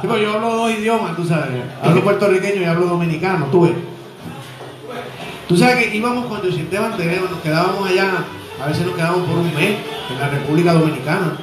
Sí, 0.00 0.08
yo 0.22 0.32
hablo 0.34 0.56
dos 0.56 0.70
idiomas, 0.72 1.14
tú 1.14 1.24
sabes. 1.24 1.62
Hablo 1.82 2.02
puertorriqueño 2.02 2.62
y 2.62 2.64
hablo 2.64 2.86
dominicano, 2.86 3.46
tú 3.46 3.62
ves. 3.62 3.72
Tú 5.46 5.56
sabes 5.56 5.76
que 5.86 5.96
íbamos 5.96 6.26
con 6.26 6.42
Yosinte 6.42 6.78
Banderero, 6.78 7.28
nos 7.30 7.40
quedábamos 7.40 7.88
allá, 7.88 8.24
a 8.62 8.66
veces 8.66 8.86
nos 8.86 8.96
quedábamos 8.96 9.28
por 9.28 9.38
un 9.38 9.54
mes 9.54 9.76
en 10.10 10.18
la 10.18 10.28
República 10.28 10.72
Dominicana. 10.72 11.36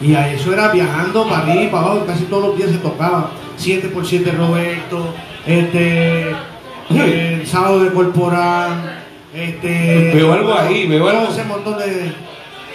Y 0.00 0.14
a 0.14 0.32
eso 0.32 0.52
era 0.52 0.68
viajando 0.68 1.28
para 1.28 1.42
arriba 1.42 1.62
y 1.62 1.66
para 1.68 1.86
abajo, 1.86 2.06
casi 2.06 2.24
todos 2.24 2.48
los 2.48 2.56
días 2.56 2.70
se 2.70 2.78
tocaba. 2.78 3.30
7x7 3.58 4.36
Roberto, 4.36 5.14
este, 5.44 6.36
el 6.90 7.46
sábado 7.46 7.80
de 7.80 7.92
Corporán, 7.92 8.98
este. 9.34 10.12
Veo 10.14 10.32
algo 10.32 10.54
ahí, 10.54 10.86
veo 10.86 11.00
todo 11.00 11.10
algo. 11.10 11.32
ese 11.32 11.44
montón 11.44 11.78
de. 11.78 12.12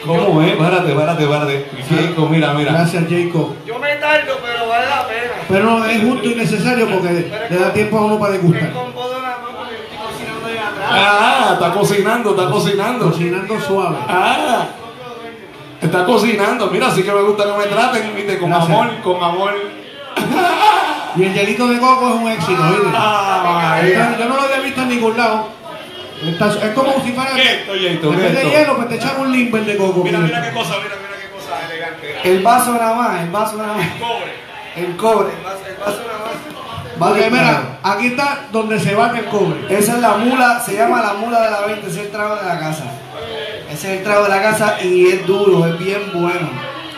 ¿Cómo 0.06 0.42
es? 0.42 0.56
Párate, 0.58 0.92
párate, 0.92 1.26
párate. 1.26 1.66
Jacob, 1.90 2.30
mira, 2.30 2.54
mira. 2.54 2.74
Gracias, 2.74 3.06
Jacob. 3.10 3.56
Yo 3.66 3.80
me 3.80 3.96
tardo, 3.96 4.34
pero 4.42 4.68
vale 4.68 4.90
la 4.90 5.08
pena. 5.08 5.32
Pero 5.48 5.64
no, 5.64 5.86
es 5.86 6.04
justo 6.04 6.30
y 6.30 6.36
necesario 6.36 6.90
porque 6.90 7.32
le 7.50 7.58
da 7.58 7.72
tiempo 7.72 7.98
a 7.98 8.06
uno 8.06 8.20
para 8.20 8.34
degustar. 8.34 8.74
combo 8.74 9.10
de 9.10 9.16
una 9.16 9.30
mano 9.30 9.58
porque 9.58 9.76
estoy 9.76 9.98
cocinando 9.98 10.48
ahí 10.48 10.58
atrás. 10.58 10.90
Ah, 10.92 11.50
está 11.54 11.72
cocinando, 11.72 12.30
está 12.32 12.50
cocinando. 12.50 13.06
Cocinando 13.06 13.62
suave. 13.62 13.98
Ah, 14.10 14.68
está 15.84 16.06
cocinando. 16.06 16.68
Mira, 16.68 16.88
así 16.88 17.04
que 17.04 17.12
me 17.12 17.22
gusta 17.22 17.44
que 17.46 17.58
me 17.58 17.66
traten, 17.66 18.16
viste, 18.16 18.38
con 18.40 18.50
Gracias. 18.50 18.70
amor, 18.70 18.90
con 19.02 19.24
amor. 19.24 19.54
Y 21.16 21.24
el 21.24 21.34
hielito 21.34 21.68
de 21.68 21.80
coco 21.80 22.10
es 22.10 22.16
un 22.22 22.28
éxito, 22.32 22.64
¿viste? 22.64 22.88
Ah, 22.96 23.80
Yo- 23.84 24.18
Yo 24.20 24.30
no 24.30 24.36
lo 24.36 24.42
había 24.42 24.60
visto 24.62 24.82
en 24.82 24.90
ningún 24.90 25.16
lado. 25.18 25.48
Está- 26.26 26.48
es 26.48 26.72
como 26.74 26.94
si 27.04 27.12
fuera. 27.12 27.32
¿Qué 27.36 27.54
esto, 27.62 27.74
de 27.74 28.50
hielo, 28.50 28.76
pues 28.78 28.90
te 28.90 28.96
echan 28.96 29.20
un 29.20 29.32
limber 29.32 29.66
de 29.66 29.76
coco. 29.78 30.04
Mira, 30.04 30.20
mira. 30.20 30.38
mira 30.40 30.50
qué 30.50 30.56
cosa, 30.58 30.76
mira, 30.82 30.96
mira 30.96 31.22
qué 31.22 31.30
cosa 31.36 31.66
elegante. 31.70 32.18
El 32.24 32.42
vaso 32.42 32.72
nada 32.74 32.94
más, 32.96 33.22
el 33.22 33.30
vaso 33.30 33.58
nada 33.58 33.74
más. 33.74 33.88
Cobre. 34.00 34.34
El 34.76 34.96
cobre, 34.96 35.34
el 35.38 35.44
vaso, 35.44 35.60
el 35.68 35.76
vaso 35.76 36.02
nada 36.08 36.20
más. 36.20 36.34
Porque 36.98 37.22
Vale, 37.22 37.30
mira, 37.32 37.80
aquí 37.84 38.08
está 38.08 38.46
donde 38.52 38.80
se 38.80 38.96
bate 38.96 39.20
el 39.20 39.26
cobre. 39.26 39.66
Esa 39.70 39.94
es 39.94 40.00
la 40.00 40.12
mula, 40.18 40.60
se 40.66 40.76
llama 40.76 41.02
la 41.02 41.14
mula 41.14 41.42
de 41.42 41.52
la 41.52 41.62
20, 41.62 41.88
ese 41.88 42.00
es 42.00 42.06
el 42.06 42.12
trago 42.12 42.36
de 42.38 42.46
la 42.46 42.60
casa. 42.60 42.86
Ese 43.72 43.94
es 43.94 43.98
el 44.00 44.04
trago 44.04 44.24
de 44.24 44.30
la 44.30 44.42
casa 44.42 44.78
y 44.84 45.08
es 45.08 45.26
duro, 45.26 45.66
es 45.68 45.78
bien 45.80 46.12
bueno. 46.14 46.50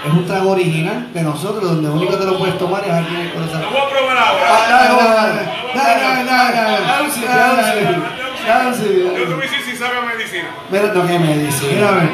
Es 0.06 0.12
un 0.14 0.26
trago 0.28 0.52
original 0.52 1.08
de 1.14 1.22
nosotros, 1.24 1.64
donde 1.64 1.88
lo 1.88 1.96
único 1.96 2.12
que 2.12 2.18
te 2.18 2.26
lo 2.26 2.38
puedes 2.38 2.58
tomar 2.60 2.84
es 2.86 2.92
aquí 2.94 3.16
en 3.16 3.22
el 3.22 3.34
corazón. 3.34 3.62
Lo 3.62 3.70
voy 3.72 3.80
a 3.82 3.90
probar 3.90 4.18
Ah, 4.18 4.30
ahora. 4.30 4.46
Dale, 4.46 4.94
dale, 4.94 5.16
dale, 5.16 5.66
Dale, 5.76 6.02
dale, 6.02 6.24
dale, 6.26 6.56
dale. 6.56 6.86
Dale 6.86 7.04
un 7.06 7.12
sip, 7.12 7.24
dale 7.26 7.54
un 7.54 7.66
sip, 7.66 8.48
dale 8.48 8.68
un 8.68 8.76
sip, 8.76 8.88
Yo 8.92 9.14
te 9.14 9.22
un 9.24 9.36
voy 9.36 9.48
a 9.48 9.50
decir 9.52 9.62
si 9.72 9.76
sabe 9.78 9.98
a 9.98 10.02
medicina. 10.02 10.48
Mira 10.70 10.94
lo 10.94 11.08
que 11.08 11.20
me 11.20 11.38
dice. 11.40 11.66
Mira, 11.74 11.90
a 11.90 11.92
ver. 11.94 12.10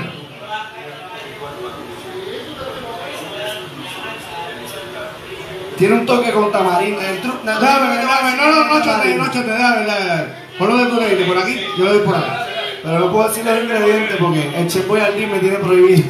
Tiene 5.78 5.96
un 5.96 6.06
toque 6.06 6.32
con 6.32 6.52
tamarindo. 6.52 7.02
El 7.02 7.22
tru- 7.22 7.42
Dame, 7.44 7.60
dame, 7.98 8.38
no, 8.38 8.52
no, 8.52 8.66
no, 8.66 8.84
chote, 8.86 9.16
no, 9.16 9.26
chote, 9.32 9.48
dame, 9.50 9.86
dame, 9.86 10.06
dame. 10.06 10.24
Por 10.60 10.70
donde 10.70 10.86
tú 10.92 11.00
le 11.00 11.10
dices, 11.10 11.28
por 11.28 11.38
aquí, 11.40 11.60
yo 11.78 11.86
le 11.86 11.90
doy 11.94 12.00
por 12.06 12.16
acá. 12.16 12.46
Pero 12.84 13.00
no 13.00 13.12
puedo 13.12 13.30
decir 13.30 13.46
los 13.46 13.64
ingredientes 13.64 14.18
porque 14.20 14.52
el 14.58 14.68
chef 14.68 14.88
Boyardee 14.88 15.28
me 15.28 15.40
tiene 15.40 15.58
prohibido. 15.58 16.04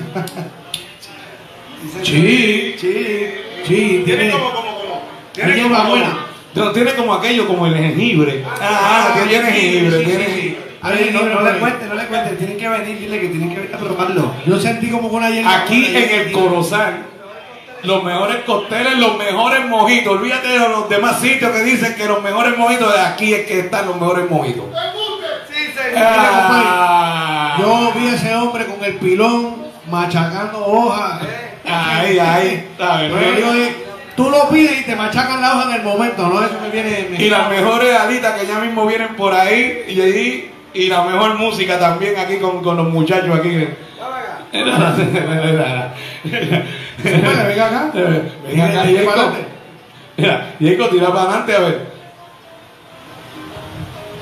Sí. 2.04 2.76
Sí. 2.78 3.28
Sí, 3.66 4.02
Tiene 4.06 4.32
como, 4.32 4.52
como, 4.52 4.76
como. 4.76 5.02
Tiene 5.34 5.54
hierba 5.54 5.88
buena. 5.88 6.26
No, 6.54 6.72
tiene 6.72 6.94
como 6.94 7.14
aquello, 7.14 7.48
como 7.48 7.66
el 7.68 7.76
jengibre. 7.76 8.44
Ah, 8.60 9.14
que 9.16 9.30
tiene 9.30 9.52
jengibre, 9.52 10.04
tiene. 10.04 10.58
A 10.82 10.90
ver, 10.90 11.14
no, 11.14 11.22
no 11.24 11.42
le 11.42 11.60
cuentes, 11.60 11.88
no 11.88 11.96
le 11.96 12.06
cuentes. 12.08 12.38
Tienen 12.38 12.58
que 12.58 12.68
venir, 12.68 13.00
dile 13.00 13.20
que 13.20 13.28
tienen 13.28 13.50
que 13.50 13.56
venir 13.62 13.76
a 13.76 13.78
probarlo. 13.78 14.34
Yo 14.46 14.60
sentí 14.60 14.90
como 14.90 15.08
una 15.10 15.30
hierba. 15.30 15.62
Aquí 15.62 15.96
en 15.96 16.20
el 16.20 16.32
Corozal, 16.32 17.06
los 17.84 18.04
mejores 18.04 18.38
cócteles, 18.46 18.98
los 18.98 19.18
mejores 19.18 19.66
mojitos. 19.68 20.14
Olvídate 20.18 20.48
de 20.48 20.60
los 20.60 20.90
demás 20.90 21.22
sitios 21.22 21.52
que 21.52 21.64
dicen 21.64 21.96
que 21.96 22.06
los 22.06 22.22
mejores 22.22 22.58
mojitos 22.58 22.94
de 22.94 23.00
aquí 23.00 23.34
es 23.34 23.46
que 23.46 23.60
están 23.60 23.86
los 23.86 24.00
mejores 24.00 24.30
mojitos. 24.30 24.66
Ah, 25.98 27.56
Yo 27.60 27.92
vi 27.96 28.08
a 28.08 28.16
ese 28.16 28.36
hombre 28.36 28.66
con 28.66 28.84
el 28.84 28.96
pilón 28.96 29.56
machacando 29.90 30.66
hojas. 30.66 31.22
Ahí, 31.66 32.20
ahí, 32.20 32.68
tú 34.16 34.30
lo 34.30 34.50
pides 34.50 34.82
y 34.82 34.84
te 34.84 34.96
machacan 34.96 35.42
la 35.42 35.54
hoja 35.54 35.70
en 35.70 35.76
el 35.82 35.84
momento, 35.84 36.28
¿no? 36.28 36.44
Eso 36.44 36.58
me 36.62 36.70
viene. 36.70 37.08
me- 37.12 37.24
Y 37.24 37.30
las 37.30 37.50
mejores 37.50 37.96
alitas 37.98 38.40
que 38.40 38.48
ya 38.48 38.60
mismo 38.60 38.86
vienen 38.86 39.16
por 39.16 39.34
ahí 39.34 39.86
y 39.88 40.02
ahí, 40.02 40.52
y 40.74 40.88
la 40.88 41.04
mejor 41.04 41.36
música 41.36 41.80
también 41.80 42.18
aquí 42.18 42.38
con, 42.38 42.62
con 42.64 42.78
los 42.78 42.90
muchachos 42.90 43.38
aquí. 43.40 43.68
Venga 44.52 44.90
acá. 47.68 47.94
Venga 48.48 48.66
acá, 48.66 48.82
adelante. 48.82 49.46
Mira, 50.18 50.54
Jacob, 50.60 50.90
tira 50.92 51.08
para 51.08 51.22
adelante 51.22 51.56
a 51.56 51.60
ver. 51.60 51.91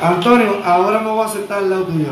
Antonio, 0.02 0.62
ahora 0.64 1.00
me 1.00 1.10
voy 1.12 1.26
a 1.26 1.30
sentar 1.30 1.58
al 1.60 1.70
lado 1.70 1.84
tuyo. 1.84 2.08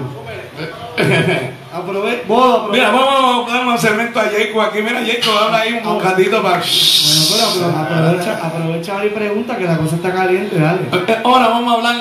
Aprove 1.74 2.24
vos 2.28 2.70
Mira, 2.72 2.90
vamos 2.92 3.52
a 3.52 3.54
dar 3.54 3.68
un 3.68 3.78
segmento 3.78 4.20
a 4.20 4.24
Jacob 4.24 4.62
aquí. 4.62 4.82
Mira, 4.82 5.02
Jacob, 5.06 5.38
habla 5.38 5.60
ahí 5.60 5.74
un 5.74 5.84
bocadito 5.84 6.42
para. 6.42 6.58
Bueno, 6.58 7.26
pero, 7.30 7.48
pero 7.88 8.02
aprovecha, 8.02 8.40
aprovecha 8.46 9.06
y 9.06 9.10
pregunta 9.10 9.56
que 9.58 9.66
la 9.66 9.78
cosa 9.78 9.96
está 9.96 10.12
caliente, 10.14 10.60
dale. 10.60 10.82
Eh, 10.92 11.18
Ahora 11.24 11.48
vamos 11.50 11.72
a 11.72 11.76
hablar 11.78 11.96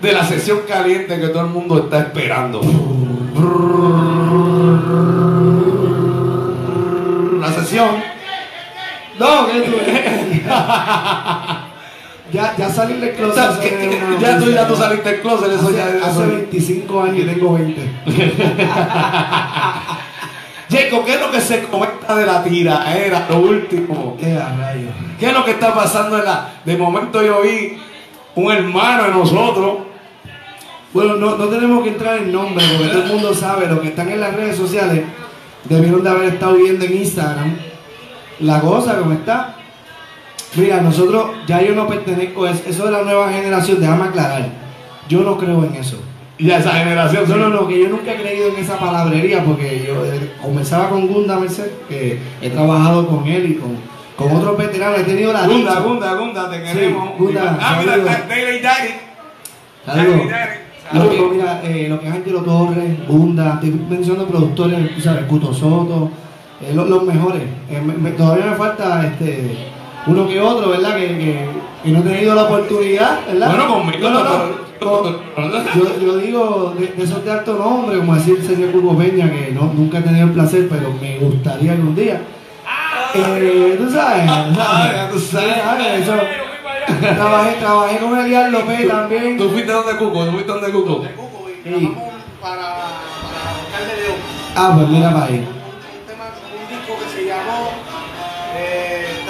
de 0.00 0.12
la 0.12 0.24
sesión 0.24 0.60
caliente 0.68 1.20
que 1.20 1.28
todo 1.28 1.42
el 1.42 1.48
mundo 1.50 1.78
está 1.78 1.98
esperando. 2.00 2.60
La 7.40 7.52
sesión. 7.52 8.02
No, 9.18 9.46
que 9.46 9.60
tú. 9.60 9.72
ya, 12.30 12.54
ya 12.56 12.68
salí 12.68 12.94
del 13.00 13.10
O 13.10 13.16
closet. 13.16 13.34
sea, 13.34 13.50
eso 13.52 13.60
que- 13.60 13.68
es 13.68 13.74
que- 13.96 14.04
una 14.04 14.18
ya 14.18 14.38
tú 14.38 14.50
ya 14.50 14.68
tú 14.68 14.76
saliste 14.76 15.10
del 15.10 15.20
closet, 15.22 15.52
eso 15.52 15.68
Hace, 15.68 15.76
ya 15.76 15.86
hace 16.06 16.10
eso- 16.10 16.26
25 16.28 17.02
años 17.02 17.18
y 17.18 17.22
tengo 17.26 17.54
20. 17.54 17.82
Jacob, 20.70 21.04
¿qué 21.06 21.14
es 21.14 21.20
lo 21.20 21.30
que 21.30 21.40
se 21.40 21.62
comenta 21.64 22.14
de 22.16 22.26
la 22.26 22.42
tira? 22.44 22.96
Era 22.96 23.26
lo 23.28 23.40
último. 23.40 24.16
Qué 24.18 24.38
rayos. 24.38 24.92
¿Qué 25.18 25.26
es 25.28 25.32
lo 25.32 25.44
que 25.44 25.52
está 25.52 25.74
pasando 25.74 26.18
en 26.18 26.24
la.? 26.24 26.48
De 26.64 26.76
momento 26.76 27.22
yo 27.22 27.42
vi 27.42 27.78
un 28.34 28.50
hermano 28.52 29.04
de 29.04 29.10
nosotros. 29.10 29.78
Bueno, 30.92 31.14
no, 31.16 31.36
no 31.36 31.46
tenemos 31.46 31.82
que 31.82 31.90
entrar 31.90 32.18
en 32.18 32.32
nombre 32.32 32.62
porque 32.76 32.88
todo 32.92 33.02
el 33.04 33.08
mundo 33.08 33.34
sabe 33.34 33.66
lo 33.66 33.80
que 33.80 33.88
están 33.88 34.10
en 34.10 34.20
las 34.20 34.34
redes 34.34 34.56
sociales. 34.56 35.02
Debieron 35.64 36.02
de 36.02 36.10
haber 36.10 36.34
estado 36.34 36.54
viendo 36.56 36.84
en 36.84 36.96
Instagram 36.98 37.56
la 38.40 38.60
cosa 38.60 38.96
como 38.98 39.12
está. 39.12 39.56
Mira, 40.54 40.80
nosotros, 40.82 41.30
ya 41.46 41.62
yo 41.62 41.74
no 41.74 41.86
pertenezco 41.86 42.44
a 42.44 42.50
eso, 42.50 42.62
eso 42.68 42.84
de 42.86 42.90
la 42.92 43.02
nueva 43.02 43.30
generación, 43.32 43.80
déjame 43.80 44.04
aclarar. 44.04 44.48
Yo 45.08 45.22
no 45.22 45.38
creo 45.38 45.64
en 45.64 45.74
eso. 45.76 45.96
Y 46.38 46.50
a 46.50 46.58
esa 46.58 46.72
generación. 46.72 47.24
No, 47.28 47.36
no, 47.36 47.48
no, 47.48 47.68
que 47.68 47.80
yo 47.80 47.88
nunca 47.88 48.12
he 48.12 48.20
creído 48.20 48.48
en 48.48 48.56
esa 48.56 48.78
palabrería 48.78 49.42
porque 49.44 49.84
yo 49.86 50.04
eh, 50.04 50.32
comenzaba 50.42 50.90
con 50.90 51.06
Gunda 51.06 51.38
Merced, 51.38 51.70
que 51.88 52.18
he 52.42 52.50
trabajado 52.50 53.06
con 53.06 53.26
él 53.26 53.52
y 53.52 53.54
con, 53.54 53.76
con 54.16 54.36
otros 54.36 54.58
veteranos, 54.58 55.00
he 55.00 55.04
tenido 55.04 55.32
la 55.32 55.46
Gunda. 55.46 55.80
Gunda, 55.80 56.14
Gunda, 56.14 56.50
te 56.50 56.62
queremos. 56.62 57.16
Gunda, 57.18 57.58
ah, 57.60 57.76
mira, 57.80 57.96
Daily 58.28 58.60
Daddy. 58.60 58.88
Saludos. 59.86 60.20
Saludos. 60.90 61.32
mira, 61.32 61.60
eh, 61.64 61.86
lo 61.88 61.98
que 62.00 62.08
es 62.08 62.12
Angelo 62.14 62.40
Torres, 62.40 63.08
Bunda, 63.08 63.54
estoy 63.54 63.70
mencionando 63.88 64.26
productores, 64.26 64.94
tú 64.94 65.00
sabes, 65.00 65.24
Cuto 65.24 65.54
Soto, 65.54 66.10
eh, 66.60 66.72
lo- 66.74 66.84
los, 66.84 67.04
mejores. 67.04 67.42
Eh, 67.70 67.80
me- 67.84 67.94
me- 67.94 68.10
todavía 68.10 68.46
me 68.46 68.56
falta 68.56 69.06
este 69.06 69.56
uno 70.06 70.28
que 70.28 70.40
otro, 70.40 70.70
¿verdad? 70.70 70.96
Que, 70.96 71.06
que, 71.18 71.46
que 71.84 71.90
no 71.90 72.00
he 72.00 72.02
tenido 72.02 72.34
la 72.34 72.42
oportunidad, 72.44 73.26
¿verdad? 73.26 73.48
Bueno, 73.48 73.68
conmigo 73.74 74.08
No, 74.10 74.10
no, 74.10 74.24
no. 74.24 74.46
no, 74.80 75.02
Con- 75.02 75.52
yo, 75.76 76.00
yo 76.00 76.16
digo 76.16 76.74
de, 76.76 76.86
de 76.88 77.04
esos 77.04 77.24
de 77.24 77.30
alto 77.30 77.54
nombre, 77.54 77.98
como 77.98 78.14
decir 78.16 78.36
el 78.40 78.46
señor 78.46 78.72
Cuco 78.72 78.96
Peña, 78.98 79.30
que 79.30 79.52
no, 79.52 79.72
nunca 79.74 79.98
he 79.98 80.02
tenido 80.02 80.26
el 80.26 80.32
placer, 80.32 80.68
pero 80.68 80.92
me 81.00 81.18
gustaría 81.18 81.72
algún 81.72 81.94
día. 81.94 82.20
Eh, 83.14 83.76
tú 83.78 83.90
sabes, 83.90 84.24
Ah, 84.28 85.08
tú 85.12 85.18
sabes. 85.20 85.62
¿sabes? 85.62 86.00
Eso- 86.02 86.14
trabajé, 87.14 87.52
trabajé 87.60 87.98
con 87.98 88.18
Elian 88.18 88.50
López 88.52 88.88
también. 88.88 89.36
¿Tú 89.38 89.50
fuiste 89.50 89.70
donde 89.70 89.96
Cuco? 89.96 90.24
¿Tú 90.24 90.30
fuiste 90.32 90.52
donde 90.52 90.70
Cuco? 90.72 91.04
y 91.64 91.68
grabamos 91.68 92.12
para, 92.40 92.56
para 92.56 92.66
Alcalde 92.66 94.02
León. 94.02 94.16
Ah, 94.56 94.72
pues 94.74 94.88
mira 94.88 95.12
para 95.12 95.26
ahí. 95.26 95.34
Un, 95.34 96.06
tema, 96.08 96.24
un 96.26 96.68
disco 96.76 96.92
que 96.98 97.20
se 97.20 97.26
llamó 97.28 97.70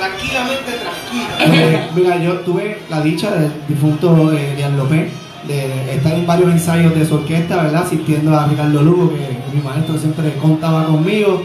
Tranquilamente 0.02 0.72
Tranquila. 0.72 1.54
Eh, 1.54 1.90
mira, 1.94 2.18
yo 2.18 2.40
tuve 2.40 2.78
la 2.90 3.00
dicha 3.02 3.30
del 3.30 3.52
difunto 3.68 4.32
eh, 4.32 4.52
Elian 4.52 4.76
López 4.76 5.12
de 5.46 5.94
estar 5.94 6.12
en 6.14 6.26
varios 6.26 6.50
ensayos 6.50 6.92
de 6.92 7.06
su 7.06 7.14
orquesta, 7.14 7.62
¿verdad? 7.62 7.84
Asistiendo 7.84 8.36
a 8.36 8.46
Ricardo 8.46 8.82
Lugo, 8.82 9.10
que 9.10 9.38
mi 9.54 9.62
maestro 9.62 9.96
siempre 9.96 10.34
contaba 10.42 10.86
conmigo. 10.86 11.44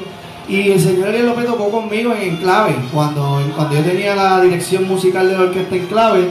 Y 0.49 0.71
el 0.71 0.79
señor 0.79 1.09
Elian 1.09 1.27
López 1.27 1.45
tocó 1.45 1.69
conmigo 1.69 2.15
en 2.15 2.33
Enclave, 2.33 2.75
cuando, 2.91 3.39
cuando 3.55 3.75
yo 3.75 3.81
tenía 3.83 4.15
la 4.15 4.41
dirección 4.41 4.87
musical 4.87 5.27
de 5.27 5.33
la 5.37 5.43
orquesta 5.43 5.75
Enclave, 5.75 6.27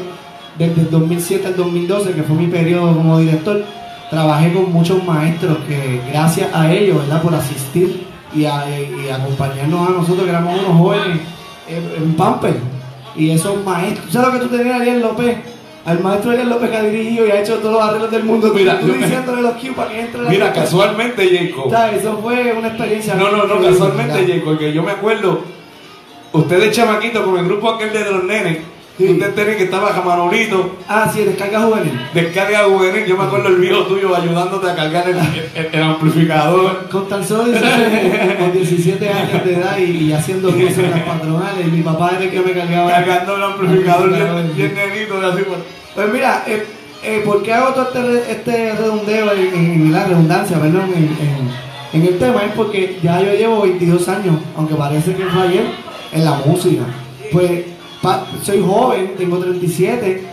desde 0.58 0.80
el 0.80 0.90
2007 0.90 1.46
al 1.46 1.56
2012, 1.56 2.12
que 2.12 2.22
fue 2.24 2.34
mi 2.34 2.48
periodo 2.48 2.92
como 2.96 3.20
director, 3.20 3.64
trabajé 4.10 4.52
con 4.52 4.72
muchos 4.72 5.04
maestros 5.04 5.58
que 5.68 6.00
gracias 6.10 6.52
a 6.52 6.72
ellos, 6.72 6.98
¿verdad? 6.98 7.22
Por 7.22 7.34
asistir 7.34 8.04
y 8.34 8.44
acompañarnos 8.46 9.88
a 9.88 9.92
nosotros, 9.92 10.24
que 10.24 10.30
éramos 10.30 10.58
unos 10.58 10.76
jóvenes 10.76 11.35
en, 11.68 12.02
en 12.02 12.14
Pamper. 12.14 12.54
Y 13.14 13.30
esos 13.30 13.64
maestros, 13.64 14.12
¿sabes 14.12 14.28
lo 14.28 14.34
que 14.34 14.46
tú 14.46 14.56
tenías 14.56 14.80
Ariel 14.80 15.00
López? 15.00 15.36
Al 15.86 16.00
maestro 16.00 16.32
Ariel 16.32 16.50
López 16.50 16.68
que 16.68 16.76
ha 16.76 16.82
dirigido 16.82 17.26
y 17.26 17.30
ha 17.30 17.40
hecho 17.40 17.58
todos 17.58 17.74
los 17.74 17.82
arreglos 17.82 18.10
del 18.10 18.24
mundo. 18.24 18.52
Mira, 18.54 18.80
tú 18.80 18.88
diciéndole 18.88 19.40
los 19.42 19.52
cues 19.52 19.72
para 19.74 19.90
que 19.90 20.00
entre 20.00 20.22
la 20.22 20.30
Mira, 20.30 20.52
casualmente, 20.52 21.28
Jacob. 21.28 21.70
¿Sabes? 21.70 22.00
Eso 22.00 22.18
fue 22.22 22.52
una 22.52 22.68
experiencia. 22.68 23.14
No, 23.14 23.30
no, 23.30 23.46
no, 23.46 23.62
casualmente. 23.62 24.26
Jacob, 24.26 24.58
que 24.58 24.72
yo 24.72 24.82
me 24.82 24.90
acuerdo, 24.90 25.42
ustedes 26.32 26.74
chamaquitos 26.74 27.24
con 27.24 27.38
el 27.38 27.44
grupo 27.46 27.70
aquel 27.70 27.92
de 27.92 28.10
los 28.10 28.24
nenes, 28.24 28.58
Sí. 28.98 29.04
ustedes 29.10 29.34
tenían 29.34 29.56
que 29.58 29.64
estaba 29.64 29.90
Camarolito, 29.92 30.76
Ah, 30.88 31.10
sí, 31.12 31.22
descarga 31.24 31.60
juvenil. 31.60 32.00
descarga 32.14 32.64
juvenil, 32.64 33.04
yo 33.04 33.16
me 33.18 33.24
acuerdo 33.24 33.48
el 33.48 33.56
viejo 33.56 33.82
tuyo 33.84 34.16
ayudándote 34.16 34.70
a 34.70 34.74
cargar 34.74 35.06
el, 35.08 35.18
el- 35.18 35.68
el 35.74 35.82
amplificador. 35.82 36.88
Con 36.90 37.06
tan 37.08 37.22
solo 37.26 37.44
17, 37.44 38.36
con 38.38 38.52
17 38.52 39.08
años 39.10 39.44
de 39.44 39.54
edad 39.54 39.76
y, 39.78 40.12
haciendo 40.12 40.50
cursos 40.50 40.78
en 40.78 40.90
las 40.92 41.00
patronales. 41.00 41.66
Y 41.66 41.70
mi 41.70 41.82
papá 41.82 42.12
era 42.16 42.24
el 42.24 42.30
que 42.30 42.40
me 42.40 42.52
cargaba. 42.52 42.90
Cargando 42.90 43.36
el 43.36 43.42
amplificador 43.42 44.10
bien, 44.54 44.74
nenito, 44.74 45.18
así 45.26 45.42
por... 45.42 45.56
Pues 45.94 46.12
mira, 46.12 46.44
eh, 46.46 46.64
eh, 47.02 47.22
¿por 47.24 47.42
qué 47.42 47.52
hago 47.52 47.74
todo 47.74 48.16
este, 48.16 48.32
este 48.32 48.72
redondeo 48.76 49.32
en, 49.32 49.40
en- 49.54 49.72
en 49.72 49.92
la 49.92 50.04
redundancia, 50.06 50.58
perdón, 50.58 50.90
en, 50.96 51.04
en- 51.04 52.00
en 52.02 52.06
el 52.08 52.18
tema? 52.18 52.42
Es 52.44 52.52
porque 52.52 52.98
ya 53.02 53.20
yo 53.20 53.32
llevo 53.34 53.60
22 53.62 54.08
años, 54.08 54.36
aunque 54.56 54.74
parece 54.74 55.14
que 55.14 55.24
fue 55.24 55.42
ayer, 55.42 55.64
en 56.12 56.24
la 56.24 56.32
música. 56.46 56.82
Pues 57.32 57.64
pa- 58.06 58.26
soy 58.42 58.62
joven, 58.66 59.14
tengo 59.18 59.38
37, 59.38 60.24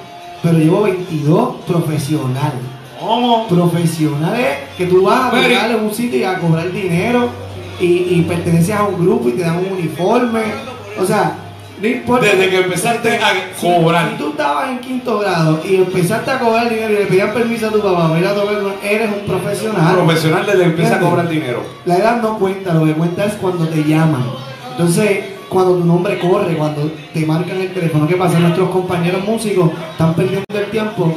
pero 0.42 0.58
llevo 0.58 0.84
22 0.84 1.56
profesional. 1.68 2.54
¿Cómo? 3.00 3.48
Profesional 3.48 4.40
es 4.40 4.76
que 4.78 4.86
tú 4.86 5.04
vas 5.04 5.26
a 5.28 5.32
tocar 5.32 5.72
en 5.72 5.84
un 5.84 5.94
sitio 5.94 6.20
y 6.20 6.24
a 6.24 6.40
cobrar 6.40 6.72
dinero 6.72 7.30
y, 7.80 7.86
y 7.86 8.26
perteneces 8.28 8.76
a 8.76 8.84
un 8.84 9.04
grupo 9.06 9.30
y 9.30 9.34
te 9.34 9.42
dan 9.42 9.58
un 9.58 9.74
uniforme. 9.78 10.42
O 11.00 11.06
sea, 11.06 11.36
no 11.82 11.88
importa. 11.88 12.26
Desde 12.28 12.50
que 12.50 12.58
empezaste 12.60 13.18
a 13.18 13.34
cobrar. 13.60 14.10
Si 14.12 14.16
tú 14.24 14.30
estabas 14.30 14.70
en 14.70 14.80
quinto 14.80 15.20
grado 15.20 15.60
y 15.68 15.76
empezaste 15.76 16.32
a 16.32 16.40
cobrar 16.40 16.70
dinero 16.70 16.94
y 16.94 16.98
le 17.00 17.06
pedías 17.08 17.32
permiso 17.34 17.68
a 17.68 17.72
tu 17.72 17.82
papá 17.82 18.08
para 18.10 18.20
ir 18.20 18.28
a 18.28 18.88
eres 18.90 19.10
un 19.12 19.26
profesional. 19.28 19.96
Profesional 19.96 20.46
desde 20.46 20.60
que 20.60 20.66
empieza 20.66 20.96
a 20.96 21.00
cobrar 21.00 21.28
dinero. 21.28 21.64
La 21.86 21.98
edad 21.98 22.22
no 22.22 22.38
cuenta, 22.40 22.74
lo 22.74 22.86
que 22.86 22.94
cuenta 22.94 23.26
es 23.26 23.34
cuando 23.34 23.68
te 23.68 23.84
llaman. 23.84 24.24
Entonces, 24.72 25.33
cuando 25.54 25.76
tu 25.76 25.86
nombre 25.86 26.20
corre, 26.20 26.58
cuando 26.58 26.92
te 27.14 27.26
marcan 27.26 27.62
el 27.62 27.74
teléfono, 27.74 28.08
¿qué 28.08 28.16
pasa? 28.16 28.40
Nuestros 28.40 28.70
compañeros 28.70 29.24
músicos 29.24 29.70
están 29.92 30.14
perdiendo 30.16 30.44
el 30.50 30.72
tiempo 30.72 31.16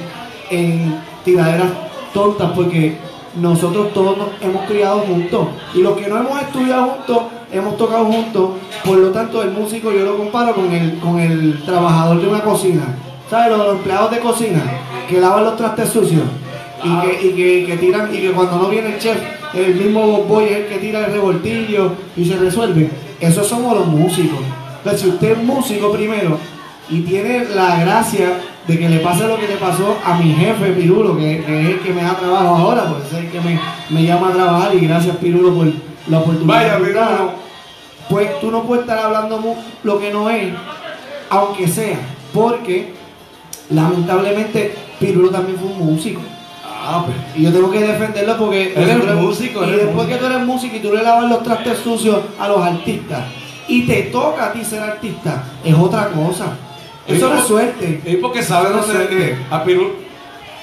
en 0.50 1.00
tiraderas 1.24 1.68
tontas 2.12 2.52
porque 2.54 2.96
nosotros 3.40 3.92
todos 3.92 4.16
nos 4.16 4.28
hemos 4.40 4.64
criado 4.66 5.00
juntos 5.00 5.48
y 5.74 5.82
los 5.82 5.96
que 5.96 6.08
no 6.08 6.18
hemos 6.18 6.40
estudiado 6.40 6.86
juntos 6.86 7.18
hemos 7.52 7.76
tocado 7.76 8.06
juntos 8.06 8.50
por 8.84 8.96
lo 8.96 9.10
tanto 9.10 9.42
el 9.42 9.50
músico 9.50 9.92
yo 9.92 10.04
lo 10.04 10.16
comparo 10.16 10.54
con 10.54 10.72
el 10.72 10.98
con 10.98 11.20
el 11.20 11.62
trabajador 11.64 12.20
de 12.20 12.28
una 12.28 12.40
cocina 12.42 12.82
¿sabes? 13.28 13.50
los, 13.50 13.58
los 13.58 13.76
empleados 13.76 14.10
de 14.10 14.20
cocina 14.20 14.62
que 15.08 15.20
lavan 15.20 15.44
los 15.44 15.56
trastes 15.56 15.90
sucios 15.90 16.22
y 16.84 17.00
que, 17.00 17.26
y 17.26 17.32
que, 17.32 17.66
que 17.66 17.76
tiran 17.78 18.14
y 18.14 18.18
que 18.18 18.32
cuando 18.32 18.56
no 18.58 18.68
viene 18.68 18.94
el 18.94 18.98
chef 18.98 19.16
el 19.54 19.74
mismo 19.74 20.24
boy 20.24 20.44
es 20.44 20.56
el 20.56 20.66
que 20.66 20.78
tira 20.78 21.06
el 21.06 21.12
revoltillo 21.12 21.92
y 22.16 22.24
se 22.24 22.36
resuelve 22.36 22.90
esos 23.20 23.46
somos 23.46 23.76
los 23.76 23.86
músicos 23.86 24.40
entonces 24.78 25.00
si 25.00 25.08
usted 25.08 25.32
es 25.32 25.38
músico 25.38 25.92
primero 25.92 26.38
y 26.88 27.00
tiene 27.00 27.44
la 27.54 27.80
gracia 27.80 28.38
de 28.66 28.78
que 28.78 28.88
le 28.88 28.98
pase 28.98 29.26
lo 29.26 29.38
que 29.38 29.46
le 29.46 29.56
pasó 29.56 29.96
a 30.04 30.18
mi 30.18 30.32
jefe 30.32 30.72
Pirulo, 30.72 31.16
que, 31.16 31.42
que 31.44 31.60
es 31.60 31.68
el 31.68 31.80
que 31.80 31.92
me 31.92 32.02
da 32.02 32.16
trabajo 32.16 32.56
ahora, 32.56 32.88
pues 32.88 33.12
es 33.12 33.24
el 33.24 33.30
que 33.30 33.40
me, 33.40 33.60
me 33.90 34.04
llama 34.04 34.30
a 34.30 34.32
trabajar 34.32 34.74
y 34.74 34.86
gracias 34.86 35.16
Pirulo 35.16 35.54
por 35.54 35.66
la 36.08 36.18
oportunidad. 36.18 36.78
Vaya. 36.78 36.78
Pirulo. 36.78 37.46
Pues 38.08 38.40
tú 38.40 38.50
no 38.50 38.62
puedes 38.62 38.82
estar 38.82 38.98
hablando 38.98 39.40
lo 39.82 39.98
que 39.98 40.12
no 40.12 40.30
es, 40.30 40.52
aunque 41.28 41.66
sea, 41.66 41.98
porque 42.32 42.92
lamentablemente 43.70 44.74
Pirulo 45.00 45.30
también 45.30 45.58
fue 45.58 45.68
un 45.68 45.94
músico. 45.94 46.20
Ah, 46.88 47.04
pues. 47.04 47.16
Y 47.36 47.42
yo 47.42 47.52
tengo 47.52 47.70
que 47.70 47.80
defenderlo 47.80 48.36
porque 48.38 48.72
Eres 48.76 49.14
músico, 49.14 49.64
y 49.64 49.68
eres 49.68 49.86
después 49.86 50.08
que 50.08 50.14
tú 50.16 50.26
eres 50.26 50.40
músico 50.46 50.76
y 50.76 50.80
tú 50.80 50.92
le 50.92 51.02
lavas 51.02 51.28
los 51.28 51.42
trastes 51.42 51.78
sucios 51.78 52.20
a 52.38 52.46
los 52.48 52.58
artistas 52.60 53.24
y 53.66 53.82
te 53.86 54.02
toca 54.04 54.46
a 54.46 54.52
ti 54.52 54.64
ser 54.64 54.80
artista, 54.82 55.42
es 55.64 55.74
otra 55.74 56.08
cosa. 56.10 56.46
Eso 57.06 57.28
no 57.28 57.38
es 57.40 57.44
suerte. 57.46 58.00
Es 58.04 58.16
porque 58.16 58.42
sabe 58.42 58.68
Eso 58.68 58.76
no 58.76 58.82
dónde 58.82 58.92
es 59.02 59.08
suerte. 59.08 59.16
que 59.48 59.54
a 59.54 59.64
Pirul. 59.64 59.92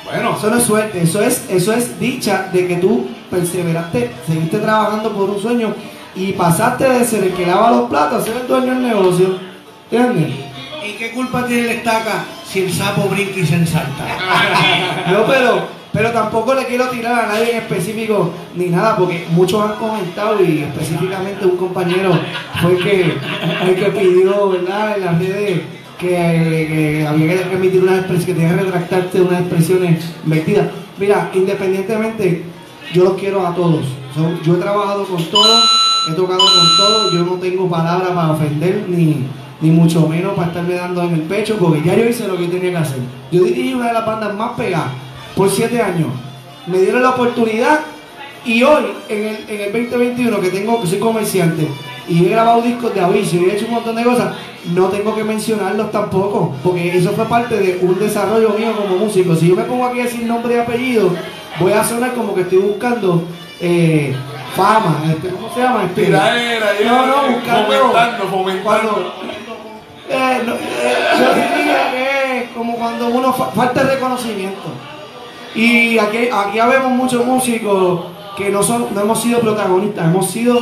Bueno, 0.06 0.36
Eso 0.38 0.50
no 0.50 0.58
es 0.58 0.64
suerte, 0.64 1.02
eso 1.02 1.22
es, 1.22 1.46
eso 1.50 1.74
es 1.74 2.00
dicha 2.00 2.50
de 2.54 2.68
que 2.68 2.76
tú 2.78 3.08
perseveraste, 3.30 4.12
seguiste 4.28 4.60
trabajando 4.60 5.12
por 5.12 5.30
un 5.30 5.42
sueño 5.42 5.74
y 6.16 6.34
pasaste 6.34 6.88
de 6.88 7.06
ser 7.06 7.24
el 7.24 7.34
que 7.34 7.46
lava 7.46 7.72
los 7.72 7.90
platos 7.90 8.22
a 8.22 8.26
ser 8.26 8.38
el 8.42 8.48
dueño 8.48 8.68
del 8.74 8.82
negocio. 8.84 9.38
¿Entiendes? 9.92 10.34
¿Y 10.86 10.94
qué 10.94 11.12
culpa 11.12 11.46
tiene 11.46 11.64
el 11.64 11.78
estaca 11.78 12.26
si 12.46 12.64
el 12.64 12.74
sapo 12.74 13.04
brinca 13.10 13.40
y 13.40 13.46
se 13.46 13.56
ensalta? 13.56 14.06
No, 15.12 15.26
pero, 15.26 15.68
pero 15.94 16.12
tampoco 16.12 16.56
le 16.56 16.66
quiero 16.66 16.90
tirar 16.90 17.26
a 17.26 17.28
nadie 17.28 17.52
en 17.52 17.58
específico 17.58 18.32
ni 18.56 18.66
nada, 18.70 18.98
porque 18.98 19.28
muchos 19.30 19.62
han 19.62 19.76
comentado 19.76 20.44
y 20.44 20.64
específicamente 20.64 21.46
un 21.46 21.56
compañero 21.56 22.12
fue 22.60 22.72
el 22.72 22.84
que, 22.84 23.02
el 23.68 23.76
que 23.76 23.92
pidió. 23.92 24.56
En 24.56 24.66
las 24.66 25.20
redes 25.20 25.62
que, 26.00 26.08
que 26.08 27.06
había 27.08 27.48
que 27.48 27.56
emitir 27.56 27.84
unas 27.84 28.00
expresiones, 28.00 28.26
que 28.26 28.34
tenía 28.34 28.58
que 28.58 28.64
retractarse 28.64 29.22
unas 29.22 29.42
expresiones 29.42 30.04
vertidas. 30.26 30.68
Mira, 30.98 31.30
independientemente, 31.32 32.44
yo 32.92 33.04
los 33.04 33.14
quiero 33.14 33.46
a 33.46 33.54
todos. 33.54 33.86
Yo 34.44 34.56
he 34.56 34.58
trabajado 34.58 35.06
con 35.06 35.24
todos, 35.26 35.64
he 36.10 36.14
tocado 36.14 36.40
con 36.40 36.78
todos, 36.78 37.14
yo 37.14 37.20
no 37.24 37.34
tengo 37.34 37.70
palabra 37.70 38.16
para 38.16 38.32
ofender 38.32 38.86
ni, 38.88 39.26
ni 39.62 39.70
mucho 39.70 40.08
menos 40.08 40.34
para 40.34 40.48
estarme 40.48 40.74
dando 40.74 41.04
en 41.04 41.14
el 41.14 41.22
pecho, 41.22 41.56
porque 41.60 41.84
ya 41.84 41.96
yo 41.96 42.06
hice 42.06 42.28
lo 42.28 42.36
que 42.36 42.48
tenía 42.48 42.72
que 42.72 42.78
hacer. 42.78 43.00
Yo 43.32 43.44
dirigí 43.44 43.76
una 43.76 43.88
de 43.88 43.94
las 43.94 44.06
bandas 44.06 44.34
más 44.36 44.52
pegadas 44.54 44.92
por 45.36 45.50
siete 45.50 45.82
años. 45.82 46.08
Me 46.68 46.78
dieron 46.80 47.02
la 47.04 47.10
oportunidad 47.12 47.80
Y 48.46 48.62
hoy, 48.64 48.84
en 49.08 49.26
el, 49.26 49.50
en 49.50 49.62
el 49.62 49.72
2021, 49.72 50.40
que 50.42 50.50
tengo, 50.50 50.82
que 50.82 50.88
soy 50.88 51.00
comerciante, 51.00 51.66
y 52.10 52.26
he 52.26 52.30
grabado 52.30 52.62
discos 52.62 52.94
de 52.94 53.00
aviso 53.00 53.38
y 53.38 53.46
he 53.46 53.54
hecho 53.56 53.68
un 53.68 53.76
montón 53.76 53.96
de 53.96 54.04
cosas, 54.04 54.36
no 54.74 54.88
tengo 54.90 55.16
que 55.16 55.24
mencionarlos 55.24 55.90
tampoco, 55.94 56.54
porque 56.62 56.98
eso 56.98 57.12
fue 57.14 57.24
parte 57.24 57.56
de 57.56 57.80
un 57.82 57.98
desarrollo 57.98 58.50
mío 58.50 58.74
como 58.76 58.98
músico. 58.98 59.34
Si 59.34 59.48
yo 59.48 59.56
me 59.56 59.64
pongo 59.64 59.86
aquí 59.86 60.02
a 60.02 60.04
decir 60.04 60.26
nombre 60.26 60.56
y 60.56 60.58
apellido, 60.60 61.10
voy 61.58 61.72
a 61.72 61.86
sonar 61.86 62.14
como 62.16 62.36
que 62.36 62.42
estoy 62.42 62.58
buscando 62.58 63.24
eh, 63.62 64.14
fama, 64.58 65.02
este, 65.10 65.30
¿cómo 65.30 65.48
se 65.54 65.62
llama? 65.62 65.84
Este, 65.86 66.04
Tiraera, 66.04 66.66
no, 66.84 67.06
no, 67.06 67.16
buscando 67.36 67.72
fomentando, 67.72 68.28
fomentando. 68.28 68.64
cuando- 68.64 69.14
eh, 70.10 70.42
no, 70.46 70.54
eh, 70.54 70.96
yo 71.18 71.34
diría 71.34 71.92
que 71.94 72.38
es 72.44 72.50
como 72.52 72.76
cuando 72.76 73.08
uno 73.08 73.32
fa- 73.32 73.52
falta 73.52 73.84
reconocimiento. 73.84 74.68
Y 75.56 75.98
aquí, 76.00 76.30
aquí 76.32 76.60
habemos 76.60 76.92
muchos 76.92 77.26
músicos 77.26 78.06
que 78.38 78.50
no, 78.50 78.64
son, 78.64 78.88
no 78.94 79.02
hemos 79.02 79.22
sido 79.22 79.40
protagonistas, 79.40 80.06
hemos 80.06 80.30
sido 80.30 80.60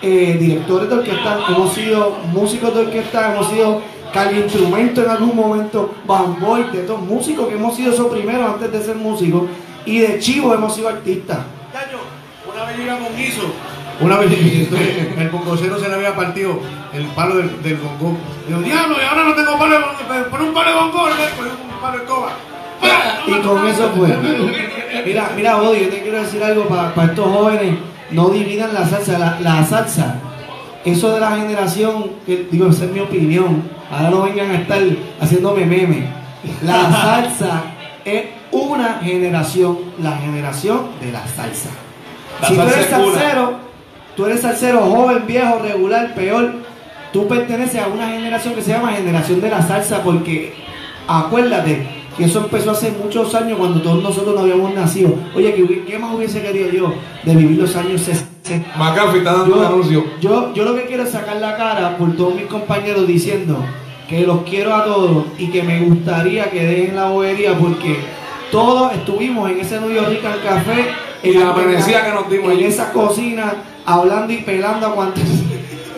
eh, 0.00 0.36
directores 0.40 0.88
de 0.88 0.94
orquesta, 0.96 1.40
hemos 1.48 1.74
sido 1.74 2.16
músicos 2.32 2.74
de 2.74 2.80
orquesta, 2.80 3.32
hemos 3.32 3.48
sido 3.50 3.82
instrumento 4.34 5.02
en 5.02 5.10
algún 5.10 5.36
momento, 5.36 5.94
bamboy, 6.06 6.64
de 6.70 6.80
estos 6.80 7.00
músicos 7.00 7.48
que 7.48 7.54
hemos 7.54 7.76
sido 7.76 7.92
esos 7.92 8.06
primeros 8.08 8.54
antes 8.54 8.72
de 8.72 8.82
ser 8.82 8.96
músicos, 8.96 9.44
y 9.84 9.98
de 9.98 10.18
chivo 10.18 10.54
hemos 10.54 10.74
sido 10.74 10.88
artistas. 10.88 11.38
Una 12.52 12.64
vez 12.64 12.78
llegamos 12.78 13.10
un 13.10 13.16
guiso, 13.16 13.42
una 14.00 14.18
vez 14.18 14.32
entonces, 14.32 15.08
el 15.18 15.28
bongocero 15.30 15.78
se 15.78 15.88
le 15.88 15.94
había 15.94 16.14
partido 16.14 16.58
el 16.92 17.04
palo 17.06 17.36
del, 17.36 17.62
del 17.62 17.76
bongo. 17.76 18.18
Digo, 18.46 18.60
diablo, 18.60 18.96
y 19.00 19.04
ahora 19.04 19.24
no 19.24 19.34
tengo 19.34 19.58
palo 19.58 19.78
de 19.78 20.24
pon 20.30 20.42
un 20.42 20.54
palo 20.54 20.70
de 20.70 20.76
bongo, 20.76 21.08
le 21.08 21.14
pon 21.36 21.46
un 21.46 21.80
palo 21.80 21.98
de 21.98 22.04
escoba. 22.04 22.32
Y 23.26 23.40
con 23.40 23.66
eso 23.66 23.90
fue. 23.96 24.16
Mira, 25.04 25.30
mira, 25.36 25.56
Bodi, 25.56 25.80
yo 25.80 25.88
te 25.88 26.02
quiero 26.02 26.22
decir 26.22 26.42
algo 26.42 26.64
para 26.68 27.04
estos 27.04 27.26
jóvenes. 27.26 27.76
No 28.10 28.28
dividan 28.28 28.74
la 28.74 28.86
salsa. 28.86 29.18
La, 29.18 29.40
la 29.40 29.64
salsa, 29.64 30.16
eso 30.84 31.14
de 31.14 31.20
la 31.20 31.32
generación, 31.32 32.12
que, 32.26 32.48
digo, 32.50 32.68
esa 32.68 32.84
es 32.84 32.90
mi 32.90 33.00
opinión. 33.00 33.62
Ahora 33.90 34.10
no 34.10 34.22
vengan 34.22 34.50
a 34.50 34.54
estar 34.54 34.80
haciéndome 35.20 35.64
meme. 35.64 36.06
La 36.62 36.90
salsa 36.90 37.62
es 38.04 38.24
una 38.50 39.00
generación, 39.02 39.78
la 40.02 40.16
generación 40.16 40.88
de 41.00 41.12
la 41.12 41.26
salsa. 41.26 41.70
La 42.40 42.48
si 42.48 42.54
tú 42.54 42.60
eres 42.62 42.86
salsero, 42.86 43.52
tú 44.16 44.26
eres 44.26 44.40
salsero 44.40 44.80
joven, 44.80 45.26
viejo, 45.26 45.58
regular, 45.60 46.14
peor, 46.14 46.52
tú 47.12 47.28
perteneces 47.28 47.80
a 47.80 47.86
una 47.86 48.08
generación 48.08 48.54
que 48.54 48.62
se 48.62 48.72
llama 48.72 48.92
generación 48.92 49.40
de 49.40 49.50
la 49.50 49.62
salsa 49.62 50.02
porque 50.02 50.54
acuérdate 51.06 52.01
que 52.16 52.24
eso 52.24 52.40
empezó 52.40 52.70
hace 52.72 52.92
muchos 52.92 53.34
años 53.34 53.58
cuando 53.58 53.80
todos 53.80 54.02
nosotros 54.02 54.34
no 54.34 54.40
habíamos 54.42 54.74
nacido. 54.74 55.14
Oye, 55.34 55.54
¿qué, 55.54 55.84
qué 55.86 55.98
más 55.98 56.14
hubiese 56.14 56.42
querido 56.42 56.70
yo 56.70 56.94
de 57.24 57.36
vivir 57.36 57.58
los 57.58 57.74
años 57.76 58.00
60? 58.02 58.76
McAfee 58.76 59.18
está 59.18 59.32
dando 59.32 59.54
un 59.54 59.60
Yo, 59.62 59.66
anuncio. 59.66 60.04
yo, 60.20 60.52
yo 60.54 60.64
lo 60.64 60.74
que 60.74 60.82
quiero 60.82 61.04
es 61.04 61.10
sacar 61.10 61.36
la 61.36 61.56
cara 61.56 61.96
por 61.96 62.14
todos 62.16 62.34
mis 62.34 62.46
compañeros 62.46 63.06
diciendo 63.06 63.56
que 64.08 64.26
los 64.26 64.42
quiero 64.42 64.74
a 64.74 64.84
todos 64.84 65.24
y 65.38 65.46
que 65.46 65.62
me 65.62 65.80
gustaría 65.80 66.50
que 66.50 66.66
dejen 66.66 66.96
la 66.96 67.08
bobería 67.08 67.56
porque 67.56 67.96
todos 68.50 68.92
estuvimos 68.92 69.50
en 69.50 69.60
ese 69.60 69.80
New 69.80 69.90
York 69.90 70.08
Rican 70.10 70.34
Café 70.44 70.86
Y 71.22 71.32
la 71.32 71.50
amanecida 71.50 72.04
que 72.04 72.12
nos 72.12 72.28
dimos 72.28 72.50
en 72.50 72.56
allí. 72.58 72.64
esa 72.64 72.92
cocina 72.92 73.54
hablando 73.86 74.32
y 74.32 74.38
pelando 74.38 74.86
a 74.88 74.94
cuantos 74.94 75.24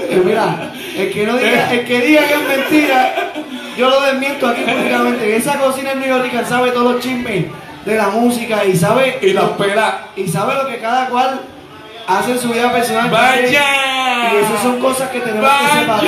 Eh, 0.06 0.20
mira 0.22 0.70
el 0.98 1.10
que 1.10 1.26
no 1.26 1.34
diga 1.36 1.72
el 1.72 1.84
que 1.86 2.00
diga 2.02 2.20
que 2.28 2.34
es 2.34 2.58
mentira 2.58 3.32
yo 3.76 3.90
lo 3.90 4.00
desmiento 4.02 4.46
aquí 4.48 4.62
públicamente 4.62 5.24
en 5.34 5.40
esa 5.40 5.58
cocina 5.58 5.92
en 5.92 6.00
New 6.00 6.08
York 6.08 6.24
Rican 6.24 6.46
sabe 6.46 6.70
todos 6.70 6.94
los 6.94 7.02
chismes 7.02 7.46
de 7.84 7.96
la 7.96 8.08
música 8.08 8.64
y 8.64 8.76
sabe 8.76 9.18
Y 9.22 9.32
las 9.32 9.50
pelas. 9.50 9.94
y 10.16 10.26
sabe 10.28 10.54
lo 10.54 10.66
que 10.66 10.78
cada 10.78 11.08
cual 11.08 11.40
hace 12.06 12.32
en 12.32 12.38
su 12.38 12.48
vida 12.50 12.70
personal. 12.72 13.10
¡Vaya! 13.10 13.62
Y 14.32 14.36
esas 14.36 14.62
son 14.62 14.78
cosas 14.80 15.10
que 15.10 15.20
tenemos 15.20 15.50
que 15.50 15.80
separar. 15.80 16.04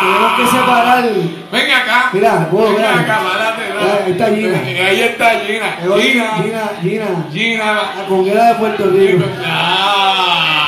Tenemos 0.00 0.32
que 0.36 0.46
separar. 0.56 1.04
Ven 1.52 1.70
acá. 1.70 2.10
Mira, 2.12 2.48
vos, 2.50 2.64
Ven 2.68 2.76
mira. 2.76 3.00
acá, 3.00 3.20
párate. 3.22 3.62
Ahí 4.04 4.12
está 4.12 4.26
Gina. 4.26 4.58
Ahí 4.88 5.00
está 5.02 5.30
Gina. 5.40 5.76
Gina. 5.80 6.26
Gina, 6.42 6.70
Gina, 6.82 7.06
Gina. 7.32 7.72
la 7.96 8.04
conguera 8.08 8.44
de 8.48 8.54
Puerto 8.54 8.90
Rico. 8.90 9.24
Ah. 9.44 10.65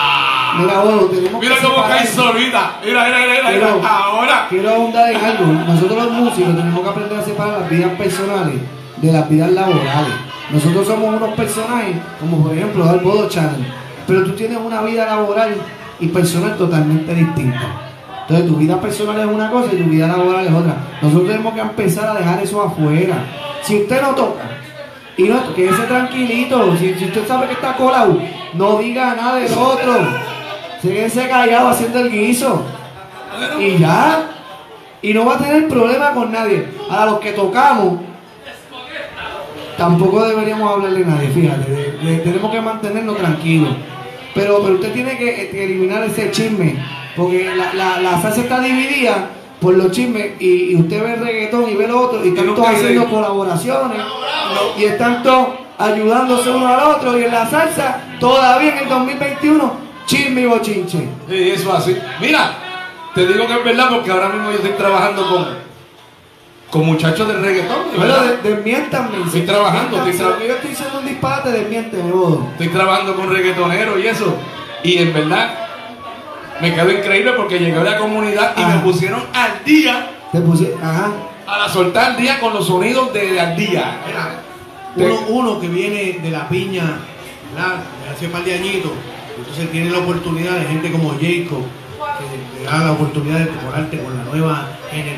Mira, 0.58 0.80
bueno, 0.80 1.02
tenemos 1.02 1.40
Mira 1.40 1.54
cómo 1.62 1.82
cae 1.88 2.06
solita. 2.06 2.72
Mira, 2.84 3.04
mira, 3.04 3.18
mira, 3.18 3.32
mira. 3.34 3.50
Pero- 3.50 3.88
Ahora. 3.88 4.46
Quiero 4.48 4.70
ahondar 4.70 5.10
en 5.12 5.24
algo. 5.24 5.46
Nosotros 5.46 6.04
los 6.04 6.12
músicos 6.12 6.56
tenemos 6.56 6.80
que 6.80 6.88
aprender 6.88 7.18
a 7.18 7.22
separar 7.22 7.60
las 7.60 7.70
vidas 7.70 7.92
personales 7.98 8.54
de 8.96 9.12
las 9.12 9.28
vidas 9.28 9.50
laborales. 9.52 10.12
Nosotros 10.50 10.86
somos 10.86 11.14
unos 11.14 11.30
personajes, 11.34 11.96
como 12.20 12.42
por 12.42 12.56
ejemplo 12.56 12.90
el 12.90 13.00
Bodo 13.00 13.28
Channel, 13.28 13.66
pero 14.06 14.24
tú 14.24 14.32
tienes 14.32 14.58
una 14.58 14.80
vida 14.82 15.04
laboral 15.04 15.54
y 16.00 16.06
personal 16.08 16.56
totalmente 16.56 17.14
distinta. 17.14 17.60
Entonces 18.22 18.46
tu 18.46 18.56
vida 18.56 18.80
personal 18.80 19.18
es 19.20 19.26
una 19.26 19.50
cosa 19.50 19.68
y 19.72 19.76
tu 19.76 19.84
vida 19.90 20.06
laboral 20.08 20.46
es 20.46 20.52
otra. 20.52 20.76
Nosotros 21.02 21.28
tenemos 21.28 21.52
que 21.54 21.60
empezar 21.60 22.08
a 22.08 22.14
dejar 22.14 22.42
eso 22.42 22.62
afuera. 22.62 23.16
Si 23.62 23.82
usted 23.82 24.00
no 24.00 24.08
toca 24.14 24.44
y 25.18 25.24
no 25.24 25.54
quédese 25.54 25.82
tranquilito, 25.82 26.76
si, 26.78 26.94
si 26.94 27.04
usted 27.06 27.26
sabe 27.28 27.46
que 27.48 27.52
está 27.54 27.74
colado, 27.76 28.18
no 28.54 28.78
diga 28.78 29.14
nada 29.14 29.36
del 29.36 29.52
otro. 29.52 29.94
Quédese 30.82 31.28
callado 31.28 31.68
haciendo 31.68 31.98
el 32.00 32.10
guiso. 32.10 32.62
Y 33.60 33.78
ya. 33.78 34.30
Y 35.02 35.12
no 35.14 35.24
va 35.24 35.34
a 35.34 35.38
tener 35.38 35.68
problema 35.68 36.10
con 36.12 36.32
nadie. 36.32 36.66
A 36.90 37.06
los 37.06 37.20
que 37.20 37.32
tocamos, 37.32 38.00
tampoco 39.76 40.24
deberíamos 40.24 40.70
hablarle 40.72 41.04
a 41.04 41.06
nadie, 41.08 41.28
fíjate. 41.28 41.70
de- 41.70 41.92
de- 41.98 42.18
tenemos 42.18 42.50
que 42.50 42.60
mantenernos 42.60 43.16
tranquilos. 43.16 43.70
Pero, 44.34 44.60
pero 44.62 44.74
usted 44.74 44.92
tiene 44.92 45.16
que, 45.16 45.42
eh, 45.42 45.50
que 45.50 45.64
eliminar 45.64 46.02
ese 46.04 46.30
chisme. 46.30 46.76
Porque 47.16 47.52
la, 47.56 47.72
la, 47.74 48.00
la 48.00 48.20
salsa 48.22 48.40
está 48.42 48.60
dividida 48.60 49.28
por 49.60 49.74
los 49.74 49.90
chismes. 49.90 50.32
Y, 50.40 50.72
y 50.72 50.76
usted 50.76 51.02
ve 51.02 51.14
el 51.14 51.20
reggaetón 51.20 51.68
y 51.70 51.74
ve 51.74 51.88
lo 51.88 52.00
otro. 52.02 52.24
Y 52.24 52.28
están 52.28 52.46
todos 52.54 52.68
haciendo 52.68 53.08
colaboraciones. 53.10 53.98
Y 54.78 54.84
están 54.84 55.22
todos 55.22 55.48
ayudándose 55.78 56.50
uno 56.50 56.66
al 56.68 56.80
otro. 56.94 57.18
Y 57.18 57.24
en 57.24 57.32
la 57.32 57.46
salsa, 57.48 58.00
todavía 58.20 58.72
en 58.72 58.78
el 58.84 58.88
2021, 58.88 59.72
chisme 60.08 60.40
y 60.40 60.46
bochinche. 60.46 60.98
Sí, 61.28 61.50
eso 61.50 61.72
así. 61.72 61.96
Mira, 62.20 62.52
te 63.14 63.26
digo 63.26 63.46
que 63.46 63.52
es 63.54 63.64
verdad 63.64 63.88
porque 63.90 64.10
ahora 64.10 64.30
mismo 64.30 64.50
yo 64.50 64.56
estoy 64.56 64.72
trabajando 64.72 65.28
con, 65.28 65.46
con 66.70 66.86
muchachos 66.86 67.28
de 67.28 67.34
reggaetón. 67.34 67.90
de 67.92 67.98
Bueno, 67.98 68.14
verdad. 68.14 68.34
de- 68.42 68.54
desmiéntanme. 68.54 69.24
Estoy 69.26 69.42
trabajando, 69.42 69.96
estoy 69.98 70.12
Si 70.14 70.18
tra- 70.18 70.28
lo 70.30 70.38
que 70.38 70.46
yo 70.48 70.54
estoy 70.54 70.70
diciendo 70.70 70.98
un 71.00 71.06
disparate, 71.06 71.50
desmiénteme, 71.52 72.10
bodo. 72.10 72.46
Estoy 72.52 72.68
trabajando 72.68 73.14
con 73.14 73.30
reggaetoneros 73.32 74.00
y 74.00 74.06
eso. 74.06 74.34
Y 74.82 74.98
en 74.98 75.12
verdad 75.12 75.54
me 76.60 76.74
quedo 76.74 76.90
increíble 76.90 77.32
porque 77.36 77.58
llegué 77.58 77.76
a 77.78 77.84
la 77.84 77.98
comunidad 77.98 78.54
y 78.56 78.62
Ajá. 78.62 78.76
me 78.76 78.80
pusieron 78.82 79.22
al 79.34 79.62
día, 79.64 80.10
Te 80.32 80.40
puse, 80.40 80.74
ajá. 80.82 81.10
a 81.46 81.58
la 81.58 81.68
soltar 81.68 82.12
al 82.12 82.16
día 82.16 82.40
con 82.40 82.52
los 82.54 82.66
sonidos 82.66 83.12
de 83.12 83.38
al 83.40 83.56
día. 83.56 84.00
Uno, 84.96 85.20
uno 85.28 85.60
que 85.60 85.68
viene 85.68 86.18
de 86.22 86.30
la 86.30 86.48
piña, 86.48 86.82
¿verdad? 87.54 87.76
De 88.04 88.10
hace 88.10 88.26
un 88.26 88.32
par 88.32 88.42
de 88.42 88.54
añitos, 88.54 88.90
entonces 89.38 89.70
tiene 89.70 89.90
la 89.90 89.98
oportunidad 89.98 90.52
de 90.58 90.66
gente 90.66 90.90
como 90.92 91.10
Jacob, 91.10 91.62
que 92.18 92.58
le 92.60 92.64
da 92.64 92.78
la 92.84 92.92
oportunidad 92.92 93.38
de 93.40 93.46
tocarte 93.46 93.98
con 94.00 94.16
la 94.16 94.24
nueva, 94.24 94.68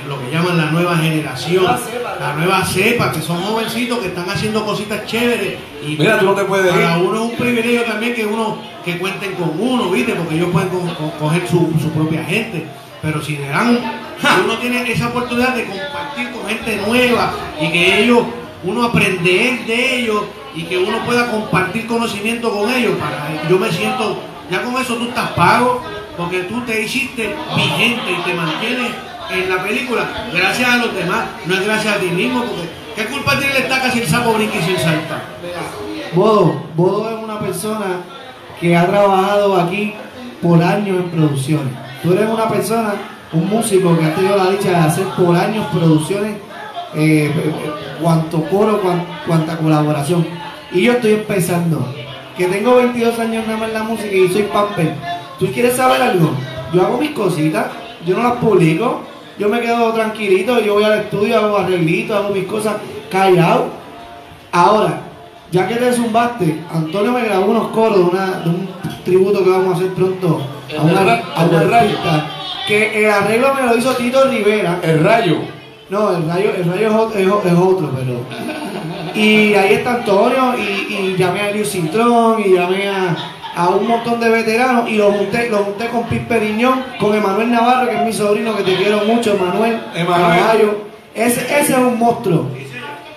lo 0.08 0.20
que 0.20 0.30
llaman 0.30 0.56
la 0.58 0.70
nueva 0.70 0.96
generación, 0.96 1.62
Nueva 1.64 1.78
cepa, 1.78 2.16
la 2.20 2.34
nueva 2.34 2.64
cepa, 2.64 3.12
que 3.12 3.22
son 3.22 3.40
jovencitos 3.42 3.98
que 4.00 4.08
están 4.08 4.28
haciendo 4.28 4.64
cositas 4.64 5.06
chéveres. 5.06 5.54
Y 5.86 5.96
Mira, 5.96 6.18
tú 6.18 6.26
no 6.26 6.32
te 6.34 6.44
puedes 6.44 6.70
para 6.72 6.98
ir. 6.98 7.02
uno 7.04 7.14
es 7.24 7.30
un 7.30 7.36
privilegio 7.36 7.82
también 7.84 8.14
que 8.14 8.26
uno 8.26 8.58
que 8.84 8.98
cuenten 8.98 9.32
con 9.34 9.52
uno, 9.58 9.90
¿viste? 9.90 10.12
Porque 10.14 10.34
ellos 10.36 10.48
pueden 10.52 10.68
co- 10.68 10.94
co- 10.98 11.12
coger 11.18 11.46
su, 11.48 11.72
su 11.80 11.90
propia 11.90 12.24
gente. 12.24 12.66
Pero 13.02 13.22
si 13.22 13.36
le 13.38 13.48
dan, 13.48 13.78
si 14.20 14.44
uno 14.44 14.54
tiene 14.58 14.90
esa 14.90 15.08
oportunidad 15.08 15.54
de 15.54 15.64
compartir 15.64 16.30
con 16.32 16.46
gente 16.48 16.76
nueva 16.86 17.32
y 17.60 17.70
que 17.72 18.02
ellos, 18.04 18.24
uno 18.64 18.84
aprender 18.84 19.64
de 19.66 19.96
ellos 20.00 20.24
y 20.54 20.64
que 20.64 20.78
uno 20.78 20.98
pueda 21.04 21.30
compartir 21.30 21.86
conocimiento 21.86 22.50
con 22.50 22.72
ellos, 22.72 22.96
para 22.98 23.48
yo 23.48 23.58
me 23.58 23.70
siento, 23.70 24.18
ya 24.50 24.62
con 24.62 24.80
eso 24.80 24.96
tú 24.96 25.08
estás 25.08 25.30
pago, 25.30 25.82
porque 26.16 26.42
tú 26.44 26.60
te 26.62 26.82
hiciste 26.82 27.34
vigente 27.56 28.12
y 28.12 28.22
te 28.22 28.34
mantienes 28.34 28.90
en 29.30 29.48
la 29.48 29.62
película 29.62 30.28
gracias 30.32 30.68
a 30.68 30.76
los 30.78 30.94
demás, 30.94 31.24
no 31.46 31.54
es 31.54 31.64
gracias 31.64 31.96
a 31.96 31.98
ti 31.98 32.06
mismo, 32.06 32.42
porque 32.42 32.68
¿qué 32.96 33.04
culpa 33.06 33.38
tiene 33.38 33.56
el 33.56 33.62
estaca 33.62 33.90
si 33.90 34.00
el 34.00 34.08
sapo 34.08 34.32
brinca 34.32 34.56
y 34.56 34.62
sin 34.62 34.76
salta? 34.76 35.22
Bodo, 36.14 36.64
Bodo 36.74 37.10
es 37.10 37.22
una 37.22 37.38
persona 37.38 38.00
que 38.60 38.76
ha 38.76 38.86
trabajado 38.86 39.60
aquí 39.60 39.94
por 40.42 40.62
años 40.62 40.98
en 40.98 41.10
producciones. 41.10 41.72
Tú 42.02 42.12
eres 42.12 42.28
una 42.28 42.48
persona, 42.48 42.94
un 43.32 43.48
músico 43.48 43.96
que 43.96 44.04
ha 44.04 44.14
tenido 44.14 44.36
la 44.36 44.50
dicha 44.50 44.70
de 44.70 44.76
hacer 44.76 45.04
por 45.16 45.36
años 45.36 45.66
producciones, 45.72 46.36
eh, 46.94 47.30
cuanto 48.02 48.42
coro, 48.44 48.80
cuanta 49.26 49.56
colaboración. 49.56 50.26
Y 50.72 50.82
yo 50.82 50.92
estoy 50.92 51.12
empezando, 51.14 51.84
que 52.36 52.46
tengo 52.46 52.76
22 52.76 53.18
años 53.18 53.44
nada 53.46 53.58
más 53.58 53.68
en 53.68 53.74
la 53.74 53.82
música 53.82 54.14
y 54.14 54.28
soy 54.28 54.42
pamper. 54.44 54.94
¿Tú 55.38 55.46
quieres 55.52 55.76
saber 55.76 56.00
algo? 56.02 56.30
Yo 56.72 56.82
hago 56.82 56.98
mis 56.98 57.10
cositas, 57.10 57.66
yo 58.06 58.16
no 58.16 58.22
las 58.22 58.34
publico, 58.38 59.00
yo 59.38 59.48
me 59.48 59.60
quedo 59.60 59.92
tranquilito, 59.92 60.60
yo 60.60 60.74
voy 60.74 60.84
al 60.84 61.00
estudio, 61.00 61.38
hago 61.38 61.56
arreglitos, 61.58 62.16
hago 62.16 62.34
mis 62.34 62.44
cosas 62.44 62.76
callado. 63.10 63.68
Ahora, 64.52 65.00
ya 65.50 65.66
que 65.66 65.74
te 65.76 65.92
zumbaste, 65.92 66.60
Antonio 66.72 67.12
me 67.12 67.24
grabó 67.24 67.46
unos 67.46 67.68
coros 67.68 67.96
de, 67.96 68.02
una- 68.04 68.40
de 68.40 68.48
un 68.50 68.68
tributo 69.04 69.42
que 69.42 69.50
vamos 69.50 69.74
a 69.74 69.76
hacer 69.78 69.88
pronto 69.94 70.40
a 70.78 70.82
una, 70.82 71.00
a 71.34 71.44
una 71.44 71.60
Que 72.68 73.04
el 73.04 73.10
arreglo 73.10 73.54
me 73.54 73.62
lo 73.62 73.76
hizo 73.76 73.92
Tito 73.94 74.24
Rivera. 74.28 74.78
El 74.82 75.02
rayo. 75.02 75.38
No, 75.90 76.16
el 76.16 76.24
rayo, 76.28 76.50
el 76.56 76.64
rayo 76.70 77.10
es, 77.16 77.28
otro, 77.58 77.90
pero. 77.96 78.20
Y 79.12 79.54
ahí 79.54 79.74
está 79.74 79.94
Antonio, 79.94 80.54
y, 80.56 80.94
y 80.94 81.16
llamé 81.16 81.40
a 81.40 81.50
Eliu 81.50 81.64
Cintrón, 81.64 82.40
y 82.46 82.54
llamé 82.54 82.88
a, 82.88 83.16
a 83.56 83.68
un 83.70 83.88
montón 83.88 84.20
de 84.20 84.28
veteranos, 84.28 84.88
y 84.88 84.94
lo 84.94 85.10
junté, 85.10 85.50
lo 85.50 85.58
junté 85.58 85.88
con 85.88 86.04
Pip 86.04 86.28
Periñón, 86.28 86.84
con 87.00 87.12
Emanuel 87.12 87.50
Navarro, 87.50 87.90
que 87.90 87.96
es 87.96 88.04
mi 88.04 88.12
sobrino, 88.12 88.56
que 88.56 88.62
te 88.62 88.76
quiero 88.76 89.04
mucho, 89.04 89.34
Emanuel. 89.34 89.80
Emanuel. 89.92 90.38
Caballo. 90.38 90.78
Ese, 91.12 91.40
ese 91.42 91.72
es 91.72 91.78
un 91.78 91.98
monstruo. 91.98 92.46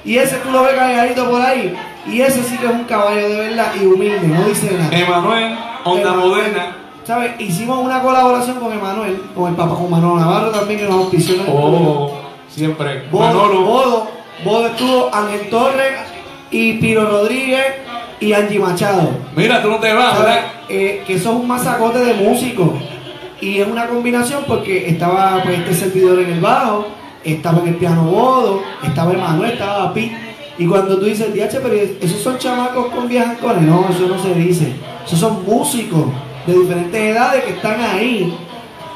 Y 0.03 0.17
ese 0.17 0.37
tú 0.37 0.49
lo 0.49 0.63
ves 0.63 0.73
calladito 0.73 1.29
por 1.29 1.41
ahí, 1.41 1.75
y 2.07 2.21
ese 2.21 2.43
sí 2.43 2.57
que 2.57 2.65
es 2.65 2.71
un 2.71 2.85
caballo 2.85 3.29
de 3.29 3.49
verdad 3.49 3.67
y 3.79 3.85
humilde, 3.85 4.27
no 4.27 4.45
dice 4.45 4.75
nada. 4.75 4.97
Emanuel, 4.97 5.55
Onda 5.85 6.13
Moderna. 6.13 6.77
¿Sabes? 7.05 7.33
Hicimos 7.39 7.79
una 7.79 8.01
colaboración 8.01 8.59
con 8.59 8.73
Emanuel, 8.73 9.21
con 9.35 9.49
el 9.49 9.55
papá, 9.55 9.75
con 9.75 9.91
Manolo 9.91 10.19
Navarro 10.19 10.49
también, 10.49 10.79
que 10.79 10.85
nos 10.85 10.95
auspició 10.95 11.35
Oh, 11.49 12.22
siempre. 12.55 13.07
Bodo, 13.11 13.25
Manolo. 13.25 13.61
Bodo, 13.61 14.07
Bodo 14.43 14.67
estuvo 14.67 15.13
Ángel 15.13 15.49
Torres 15.49 15.93
y 16.51 16.73
Piro 16.73 17.05
Rodríguez 17.09 17.65
y 18.19 18.33
Angie 18.33 18.59
Machado. 18.59 19.09
Mira, 19.35 19.61
tú 19.61 19.69
no 19.69 19.79
te 19.79 19.93
vas. 19.93 20.19
¿verdad? 20.19 20.45
Eh, 20.69 21.03
que 21.05 21.15
eso 21.15 21.31
es 21.31 21.35
un 21.35 21.47
masacote 21.47 21.99
de 21.99 22.13
músicos. 22.13 22.69
Y 23.41 23.59
es 23.59 23.67
una 23.67 23.87
combinación 23.87 24.43
porque 24.47 24.89
estaba 24.89 25.41
pues, 25.43 25.59
este 25.59 25.73
servidor 25.73 26.19
en 26.19 26.31
el 26.31 26.39
bajo, 26.39 26.87
estaba 27.23 27.59
en 27.59 27.69
el 27.69 27.75
piano 27.75 28.03
Bodo, 28.03 28.61
estaba 28.83 29.13
Emanuel, 29.13 29.51
estaba 29.51 29.93
Pi. 29.93 30.11
Y 30.57 30.67
cuando 30.67 30.97
tú 30.99 31.05
dices, 31.05 31.33
DH, 31.33 31.59
pero 31.61 31.73
esos 31.73 32.21
son 32.21 32.37
chamacos 32.37 32.87
con 32.87 33.07
viejancones, 33.09 33.63
no, 33.63 33.87
eso 33.89 34.07
no 34.07 34.21
se 34.21 34.35
dice. 34.35 34.71
Esos 35.05 35.19
son 35.19 35.43
músicos 35.45 36.05
de 36.45 36.53
diferentes 36.53 37.01
edades 37.01 37.43
que 37.43 37.51
están 37.53 37.81
ahí 37.81 38.37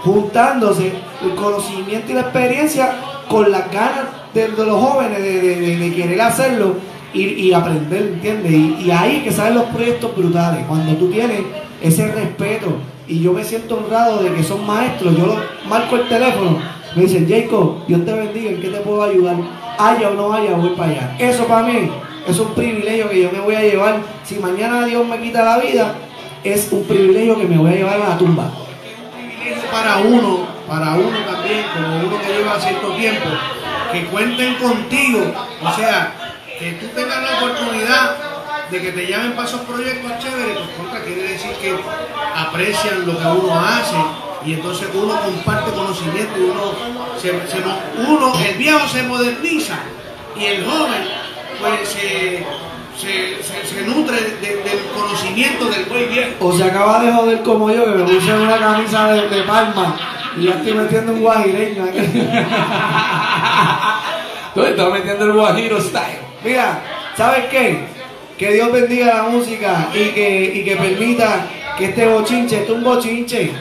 juntándose 0.04 0.94
el 1.24 1.36
conocimiento 1.36 2.12
y 2.12 2.16
la 2.16 2.22
experiencia 2.22 2.94
con 3.30 3.52
las 3.52 3.72
ganas 3.72 4.06
de, 4.34 4.48
los 4.50 4.82
jóvenes 4.82 5.22
de, 5.22 5.94
querer 5.96 6.22
hacerlo 6.22 6.76
y, 7.14 7.52
aprender, 7.52 8.14
¿entiendes? 8.14 8.52
Y, 8.54 8.92
ahí 8.92 9.22
que 9.24 9.32
salen 9.32 9.56
los 9.56 9.64
proyectos 9.66 10.16
brutales, 10.16 10.66
cuando 10.68 10.94
tú 10.96 11.10
tienes 11.10 11.42
ese 11.82 12.12
respeto 12.12 12.68
y 13.08 13.22
yo 13.22 13.34
me 13.34 13.44
siento 13.44 13.78
honrado 13.78 14.22
de 14.24 14.34
que 14.34 14.44
son 14.44 14.66
maestros, 14.66 15.16
yo 15.18 15.26
lo- 15.26 15.70
marco 15.70 15.96
el 15.96 16.08
teléfono, 16.08 16.58
me 16.96 17.04
dicen, 17.04 17.28
Jacob, 17.28 17.86
Dios 17.88 18.06
te 18.06 18.14
bendiga, 18.14 18.50
¿en 18.52 18.62
qué 18.62 18.68
te 18.70 18.80
puedo 18.80 19.04
ayudar? 19.04 19.36
Haya 19.80 20.10
o 20.10 20.14
no 20.14 20.34
haya, 20.34 20.56
voy 20.56 20.70
para 20.72 20.92
allá. 20.92 21.16
Eso 21.20 21.46
para 21.46 21.66
mí 21.68 21.90
es 22.28 22.40
un 22.40 22.48
privilegio 22.54 23.10
que 23.10 23.22
yo 23.22 23.32
me 23.32 23.40
voy 23.40 23.56
a 23.56 23.62
llevar. 23.62 24.00
Si 24.24 24.36
mañana 24.36 24.86
Dios 24.86 25.08
me 25.08 25.20
quita 25.20 25.44
la 25.44 25.58
vida, 25.60 25.96
es 26.44 26.68
un 26.72 26.84
privilegio 26.84 27.38
que 27.38 27.46
me 27.46 27.58
voy 27.58 27.72
a 27.72 27.76
llevar 27.76 28.02
a 28.02 28.10
la 28.10 28.18
tumba. 28.18 28.52
privilegio 29.16 29.72
para 29.72 29.98
uno, 29.98 30.40
para 30.68 30.92
uno 30.94 31.18
también, 31.32 31.66
como 31.74 31.98
uno 32.08 32.22
que 32.22 32.28
lleva 32.34 32.60
cierto 32.60 32.92
tiempo, 32.96 33.30
que 33.92 34.06
cuenten 34.08 34.56
contigo, 34.56 35.34
o 35.64 35.74
sea, 35.76 36.14
que 36.60 36.72
tú 36.74 36.88
tengas 36.88 37.22
la 37.24 37.38
oportunidad 37.38 38.16
de 38.70 38.82
que 38.82 38.92
te 38.92 39.08
llamen 39.08 39.34
para 39.34 39.48
esos 39.48 39.62
proyectos 39.62 40.12
chéveres, 40.20 40.58
pues 40.58 40.70
contra 40.78 41.02
quiere 41.04 41.24
decir 41.24 41.52
que 41.62 41.74
aprecian 42.36 43.06
lo 43.06 43.18
que 43.18 43.26
uno 43.26 43.60
hace 43.60 43.96
y 44.46 44.54
entonces 44.54 44.88
uno 44.94 45.20
comparte 45.22 45.72
conocimiento 45.72 46.34
y 46.38 46.44
uno, 46.44 46.74
se, 47.20 47.32
uno 48.08 48.34
el 48.46 48.58
viejo 48.58 48.88
se 48.88 49.04
moderniza 49.04 49.76
y 50.38 50.46
el 50.46 50.66
joven 50.66 51.08
pues 51.60 51.90
se, 51.90 52.46
se, 53.00 53.44
se- 53.44 53.82
nutre 53.86 54.18
de- 54.20 54.58
del 54.58 54.80
conocimiento 54.96 55.66
del 55.66 55.86
buen 55.86 56.10
viejo. 56.10 56.32
O 56.42 56.56
se 56.58 56.64
acaba 56.66 57.00
de 57.00 57.12
joder 57.12 57.42
como 57.44 57.72
yo, 57.72 57.86
que 57.86 57.92
me 57.92 58.04
puse 58.04 58.34
una 58.34 58.58
camisa 58.58 59.08
de 59.08 59.44
palma 59.44 59.96
y 60.40 60.44
ya 60.46 60.52
estoy 60.56 60.74
metiendo 60.74 61.14
un 61.14 61.22
guajireño 61.22 61.84
aquí. 61.84 62.00
Tú 64.54 64.64
estás 64.64 64.92
metiendo 64.92 65.26
el 65.26 65.34
Guajiro 65.34 65.80
style. 65.82 66.20
Mira, 66.44 66.80
¿sabes 67.16 67.46
qué? 67.52 67.86
Que 68.38 68.54
Dios 68.54 68.72
bendiga 68.72 69.08
la 69.16 69.24
música 69.24 69.88
y 69.94 70.10
que, 70.10 70.52
y 70.56 70.64
que 70.64 70.76
permita 70.76 71.46
que 71.78 71.86
este 71.86 72.08
bochinche, 72.08 72.62
este 72.62 72.72
un 72.72 72.84
bochinche, 72.84 73.52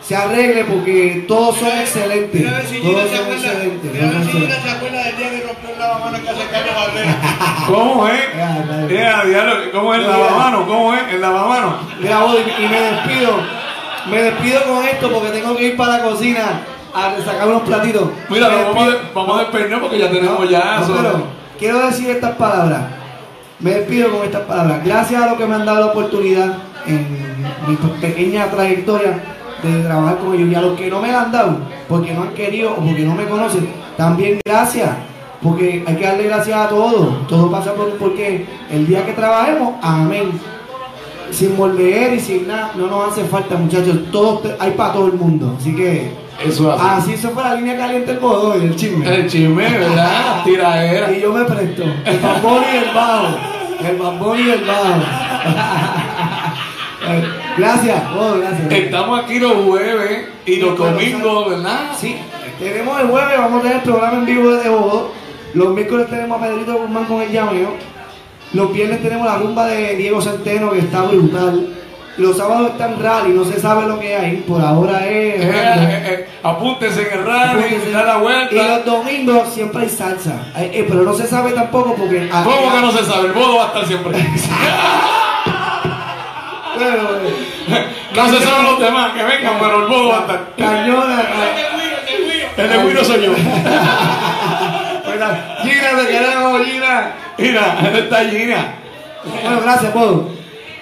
se 0.00 0.14
arregle 0.14 0.64
porque 0.64 1.24
todos 1.26 1.56
son 1.56 1.68
excelentes. 1.68 2.42
Todos 2.82 3.10
son 3.10 3.32
excelentes. 3.32 3.92
Mira 3.92 4.08
a 4.08 4.10
ver 4.10 4.20
todos 4.20 4.26
si 4.26 4.32
son 4.32 4.40
Gina 4.42 4.54
excelentes. 4.54 4.62
se 4.62 4.70
acuerda 4.70 5.04
del 5.04 5.16
día 5.16 5.30
que 5.30 5.40
rompió 5.46 5.70
el 5.72 5.78
lavamanos 5.78 6.20
en 6.20 6.26
casa 6.26 6.38
de 6.38 6.48
Carlos 6.50 6.74
Valverde. 6.76 7.14
¿Cómo 7.66 8.08
es? 8.08 8.22
¿Cómo 9.72 9.94
es 9.94 10.00
el 10.00 10.06
Mira. 10.06 10.18
lavamano? 10.18 10.66
¿Cómo 10.66 10.94
es 10.94 11.02
el 11.14 11.20
lavamano? 11.20 11.78
Mira, 12.00 12.18
y 12.58 12.68
me 12.68 12.80
despido. 12.80 13.63
Me 14.10 14.22
despido 14.22 14.62
con 14.64 14.84
esto 14.84 15.10
porque 15.10 15.28
tengo 15.30 15.56
que 15.56 15.68
ir 15.68 15.76
para 15.76 15.98
la 15.98 16.04
cocina 16.04 16.62
a 16.94 17.24
sacar 17.24 17.48
unos 17.48 17.62
platitos. 17.62 18.10
Mira, 18.28 18.48
vamos, 18.48 18.88
a, 18.88 18.96
vamos 19.14 19.36
a 19.36 19.40
despedirnos 19.40 19.80
porque 19.80 19.98
ya 19.98 20.10
tenemos 20.10 20.48
ya. 20.48 20.80
No, 20.80 20.96
pero 20.96 21.22
quiero 21.58 21.86
decir 21.86 22.10
estas 22.10 22.36
palabras. 22.36 22.82
Me 23.60 23.70
despido 23.70 24.10
con 24.10 24.24
estas 24.24 24.42
palabras. 24.42 24.84
Gracias 24.84 25.22
a 25.22 25.26
los 25.26 25.38
que 25.38 25.46
me 25.46 25.54
han 25.54 25.64
dado 25.64 25.80
la 25.80 25.86
oportunidad 25.86 26.54
en 26.86 27.06
mi 27.66 27.76
pequeña 28.00 28.50
trayectoria 28.50 29.22
de 29.62 29.82
trabajar 29.82 30.18
con 30.18 30.34
ellos 30.34 30.48
y 30.50 30.54
a 30.54 30.60
los 30.60 30.78
que 30.78 30.90
no 30.90 31.00
me 31.00 31.10
la 31.10 31.22
han 31.22 31.32
dado 31.32 31.58
porque 31.88 32.12
no 32.12 32.22
han 32.22 32.34
querido 32.34 32.72
o 32.72 32.76
porque 32.76 33.04
no 33.04 33.14
me 33.14 33.24
conocen, 33.24 33.68
también 33.96 34.40
gracias. 34.44 34.90
Porque 35.42 35.84
hay 35.86 35.96
que 35.96 36.04
darle 36.06 36.24
gracias 36.24 36.58
a 36.58 36.68
todos. 36.68 37.26
Todo 37.26 37.50
pasa 37.50 37.74
por 37.74 37.90
porque 37.98 38.46
el 38.70 38.86
día 38.86 39.04
que 39.04 39.12
trabajemos, 39.12 39.74
amén. 39.82 40.40
Sin 41.30 41.56
morder 41.56 42.14
y 42.14 42.20
sin 42.20 42.46
nada, 42.46 42.72
no 42.76 42.86
nos 42.86 43.12
hace 43.12 43.24
falta, 43.24 43.56
muchachos. 43.56 43.96
Todos 44.12 44.42
te- 44.42 44.54
hay 44.58 44.70
para 44.72 44.92
todo 44.92 45.06
el 45.06 45.14
mundo. 45.14 45.56
Así 45.58 45.74
que 45.74 46.12
Eso 46.44 46.72
es 46.74 46.80
así. 46.80 47.12
así 47.12 47.16
se 47.22 47.28
fue 47.28 47.42
la 47.42 47.54
línea 47.56 47.76
caliente 47.76 48.12
el 48.12 48.18
bodo 48.18 48.56
y 48.56 48.64
el 48.66 48.76
chisme. 48.76 49.08
El 49.14 49.26
chisme, 49.28 49.68
¿verdad? 49.68 50.42
Tiraera. 50.44 51.10
Y 51.12 51.20
yo 51.20 51.32
me 51.32 51.44
presto. 51.44 51.82
El 52.04 52.18
bambón 52.18 52.62
y 52.72 52.76
el 52.76 52.94
bajo. 52.94 53.36
El 53.88 53.96
bambón 53.96 54.38
y 54.38 54.50
el 54.50 54.64
bajo. 54.64 54.84
Eh, 57.06 57.22
gracias. 57.58 58.02
Oh, 58.18 58.34
gracias. 58.38 58.72
Estamos 58.72 59.22
aquí 59.22 59.38
los 59.38 59.52
jueves 59.66 60.26
y 60.46 60.56
los 60.56 60.74
domingos, 60.78 61.50
¿verdad? 61.50 61.90
Sí, 62.00 62.16
tenemos 62.58 62.98
el 62.98 63.08
jueves, 63.08 63.38
vamos 63.38 63.58
a 63.58 63.62
tener 63.62 63.76
el 63.76 63.82
programa 63.82 64.18
en 64.20 64.24
vivo 64.24 64.50
de 64.52 64.68
Bodo. 64.70 65.10
Los 65.52 65.74
miércoles 65.74 66.08
tenemos 66.08 66.40
a 66.40 66.44
Pedrito 66.46 66.72
Guzmán 66.78 67.04
con 67.04 67.20
el 67.20 67.30
llameo. 67.30 67.74
Los 68.54 68.72
viernes 68.72 69.02
tenemos 69.02 69.26
la 69.26 69.36
rumba 69.36 69.66
de 69.66 69.96
Diego 69.96 70.22
Centeno 70.22 70.70
que 70.70 70.78
está 70.80 71.02
brutal. 71.02 71.68
Los 72.16 72.36
sábados 72.36 72.70
están 72.70 73.02
rally, 73.02 73.32
no 73.32 73.44
se 73.44 73.58
sabe 73.60 73.86
lo 73.88 73.98
que 73.98 74.14
hay. 74.14 74.36
Por 74.46 74.60
ahora 74.62 75.04
es. 75.04 75.40
Eh, 75.42 75.50
eh, 75.52 76.04
eh, 76.06 76.28
apúntense 76.44 77.08
en 77.08 77.18
el 77.18 77.26
radio, 77.26 77.58
Apúntense. 77.58 77.90
da 77.90 78.04
la 78.04 78.18
Y 78.18 78.20
vuelta. 78.20 78.68
los 78.68 78.84
domingos 78.84 79.48
siempre 79.52 79.82
hay 79.82 79.88
salsa. 79.88 80.46
Eh, 80.56 80.86
pero 80.88 81.02
no 81.02 81.12
se 81.14 81.26
sabe 81.26 81.50
tampoco 81.50 81.96
porque. 81.96 82.28
¿Cómo 82.28 82.72
que 82.72 82.80
no 82.80 82.92
se 82.92 83.04
sabe? 83.04 83.26
El 83.26 83.32
bodo 83.32 83.56
va 83.56 83.64
a 83.64 83.66
estar 83.66 83.86
siempre. 83.86 84.12
bueno. 86.76 87.02
No 88.14 88.28
se 88.28 88.44
saben 88.44 88.64
los 88.66 88.78
demás 88.78 89.12
que 89.12 89.22
vengan, 89.24 89.54
pero 89.58 89.82
el 89.82 89.88
bodo 89.88 90.08
va 90.10 90.16
a 90.18 90.20
estar. 90.20 90.40
Cañona. 90.56 91.22
El 92.56 92.68
de 92.70 92.78
Guido 92.84 93.04
soy 93.04 93.24
yo. 93.24 93.32
Gina, 95.62 95.90
te 96.00 96.06
queremos, 96.08 96.66
Gina. 96.66 97.12
Mira, 97.38 97.78
¿dónde 97.82 97.98
está 98.00 98.24
Gina? 98.24 98.74
Bueno, 99.42 99.60
gracias, 99.62 99.94
Bodo. 99.94 100.30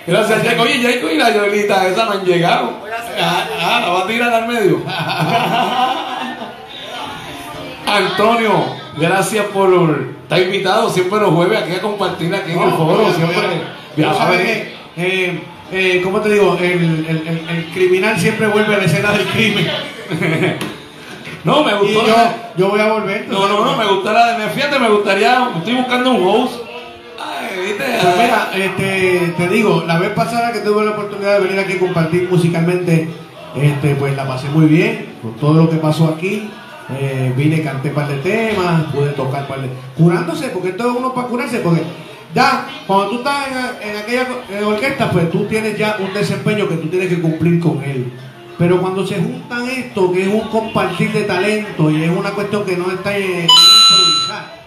Gracias, 0.06 0.42
Jaco. 0.44 0.62
Oye, 0.62 0.80
Jaco 0.82 1.10
y 1.10 1.16
la 1.18 1.30
Yolita, 1.30 1.86
esa 1.86 2.04
no 2.06 2.12
han 2.12 2.24
llegado. 2.24 2.78
Ah, 3.20 3.44
ah, 3.60 3.80
la 3.80 3.88
va 3.92 4.00
a 4.00 4.06
tirar 4.06 4.32
al 4.34 4.48
medio. 4.48 4.82
Antonio, 7.86 8.64
gracias 8.96 9.44
por 9.46 10.08
estar 10.22 10.40
invitado 10.40 10.88
siempre 10.90 11.20
los 11.20 11.30
jueves 11.34 11.62
aquí 11.62 11.74
a 11.74 11.80
compartir 11.82 12.34
aquí 12.34 12.52
en 12.52 12.62
el 12.62 12.70
foro. 12.72 13.12
Siempre. 13.14 13.42
Eh, 14.96 15.40
eh, 15.72 16.00
¿cómo 16.02 16.20
te 16.20 16.30
digo? 16.30 16.56
El, 16.60 16.64
el- 16.64 17.06
el- 17.26 17.48
el 17.48 17.64
criminal 17.72 18.18
siempre 18.18 18.46
vuelve 18.46 18.74
a 18.74 18.78
la 18.78 18.84
escena 18.84 19.12
del 19.12 19.26
crimen. 19.26 19.70
No, 21.44 21.64
me 21.64 21.72
Y 21.72 21.74
gustó. 21.94 22.06
yo, 22.06 22.16
la- 22.16 22.34
yo 22.56 22.68
voy 22.70 22.80
a 22.80 22.92
volver. 22.92 23.26
No, 23.28 23.48
no, 23.48 23.64
no, 23.64 23.76
me 23.76 23.86
gusta 23.86 24.12
la 24.12 24.38
de. 24.38 24.48
Fíjate, 24.50 24.78
me 24.78 24.88
gustaría. 24.90 25.48
Estoy 25.56 25.74
buscando 25.74 26.10
un 26.12 26.26
host. 26.28 26.54
Ay, 27.18 27.60
viste. 27.66 27.84
Pues 28.00 28.16
mira, 28.16 28.50
este, 28.54 29.34
te 29.36 29.48
digo, 29.48 29.84
la 29.86 29.98
vez 29.98 30.10
pasada 30.10 30.52
que 30.52 30.60
tuve 30.60 30.84
la 30.84 30.92
oportunidad 30.92 31.34
de 31.38 31.40
venir 31.46 31.58
aquí 31.60 31.72
a 31.74 31.78
compartir 31.80 32.28
musicalmente, 32.30 33.08
este, 33.56 33.94
pues 33.96 34.16
la 34.16 34.26
pasé 34.26 34.48
muy 34.48 34.66
bien 34.66 35.14
con 35.22 35.34
todo 35.34 35.54
lo 35.54 35.70
que 35.70 35.76
pasó 35.76 36.14
aquí. 36.16 36.48
Eh, 36.98 37.32
vine, 37.36 37.62
canté 37.62 37.88
un 37.88 37.94
par 37.94 38.08
de 38.08 38.16
temas, 38.18 38.82
pude 38.92 39.10
tocar 39.10 39.46
par 39.46 39.62
de... 39.62 39.68
Curándose, 39.96 40.48
porque 40.48 40.70
esto 40.70 40.90
es 40.90 40.96
uno 40.96 41.14
para 41.14 41.28
curarse, 41.28 41.58
porque 41.60 41.82
ya, 42.34 42.66
cuando 42.86 43.08
tú 43.08 43.16
estás 43.18 43.46
en, 43.82 43.88
en 43.90 43.96
aquella 43.96 44.26
orquesta, 44.66 45.10
pues 45.10 45.30
tú 45.30 45.44
tienes 45.46 45.78
ya 45.78 45.96
un 46.00 46.12
desempeño 46.12 46.68
que 46.68 46.74
tú 46.76 46.88
tienes 46.88 47.08
que 47.08 47.20
cumplir 47.20 47.60
con 47.60 47.82
él. 47.84 48.12
Pero 48.58 48.80
cuando 48.80 49.06
se 49.06 49.16
juntan 49.16 49.68
esto, 49.68 50.12
que 50.12 50.22
es 50.22 50.28
un 50.28 50.48
compartir 50.48 51.12
de 51.12 51.22
talento 51.22 51.90
y 51.90 52.02
es 52.02 52.10
una 52.10 52.30
cuestión 52.30 52.64
que 52.64 52.76
no 52.76 52.90
está 52.90 53.16
en, 53.16 53.22
improvisar, 53.24 54.62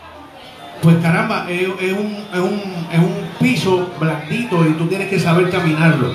pues 0.81 0.97
caramba, 0.97 1.45
es, 1.49 1.67
un, 1.67 2.15
es, 2.33 2.39
un, 2.39 2.61
es 2.91 2.99
un 2.99 3.13
piso 3.39 3.89
blandito 3.99 4.65
y 4.67 4.73
tú 4.73 4.87
tienes 4.87 5.09
que 5.09 5.19
saber 5.19 5.49
caminarlo. 5.49 6.13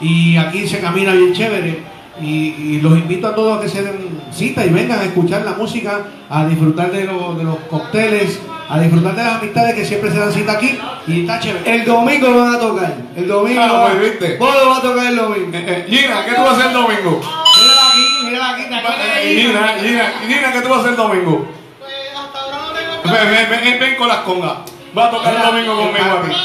Y 0.00 0.36
aquí 0.36 0.66
se 0.66 0.80
camina 0.80 1.12
bien 1.12 1.32
chévere. 1.32 1.94
Y, 2.20 2.80
los 2.80 2.96
invito 2.96 3.26
a 3.26 3.34
todos 3.34 3.58
a 3.58 3.60
que 3.60 3.68
se 3.68 3.82
den 3.82 4.20
cita 4.32 4.64
y 4.64 4.70
vengan 4.70 5.00
a 5.00 5.04
escuchar 5.04 5.44
la 5.44 5.54
música, 5.54 6.04
a 6.30 6.46
disfrutar 6.46 6.92
de, 6.92 7.00
de 7.00 7.44
los 7.44 7.56
cócteles, 7.68 8.40
a 8.68 8.78
disfrutar 8.80 9.14
de 9.14 9.24
las 9.24 9.34
amistades 9.36 9.74
que 9.74 9.84
siempre 9.84 10.10
se 10.10 10.18
dan 10.18 10.32
cita 10.32 10.52
aquí. 10.52 10.78
Y 11.06 11.20
está 11.20 11.38
chévere. 11.40 11.74
El 11.74 11.84
domingo 11.84 12.28
lo 12.28 12.38
van 12.44 12.54
a 12.54 12.58
tocar. 12.58 12.94
El 13.16 13.28
domingo. 13.28 13.60
Ah, 13.62 13.72
va- 13.72 13.86
pues, 13.90 14.00
¿viste? 14.00 14.36
Vos 14.38 14.54
lo 14.54 14.68
vas 14.70 14.78
a 14.78 14.82
tocar 14.82 15.06
el 15.06 15.16
domingo. 15.16 15.50
Eh, 15.52 15.64
eh, 15.66 15.86
Gina, 15.88 16.24
¿qué 16.24 16.32
tú 16.34 16.40
vas 16.42 16.50
a 16.50 16.52
hacer 16.54 16.66
el 16.68 16.72
domingo? 16.72 17.20
Mírala 17.20 17.88
aquí, 17.90 18.24
mírala 18.24 18.50
aquí, 18.50 18.62
¿te 18.68 18.74
acuerdas 18.74 18.98
de 19.06 19.22
Eh, 19.32 19.40
Gina, 19.42 19.68
Gina, 19.80 20.12
Gina, 20.26 20.52
¿qué 20.52 20.60
tú 20.62 20.68
vas 20.68 20.78
a 20.78 20.80
hacer 20.80 20.90
el 20.92 20.96
domingo? 20.96 21.46
Pues 21.78 21.92
hasta 22.16 22.40
ahora 22.40 22.56
no 22.56 22.72
tengo 22.72 23.14
Ven, 23.14 23.50
ven, 23.50 23.60
ven, 23.64 23.80
ven 23.80 23.96
con 23.96 24.08
las 24.08 24.18
congas. 24.18 24.52
Va 24.96 25.06
a 25.06 25.10
tocar 25.10 25.34
el 25.34 25.42
domingo 25.42 25.76
conmigo 25.76 26.20
aquí. 26.22 26.36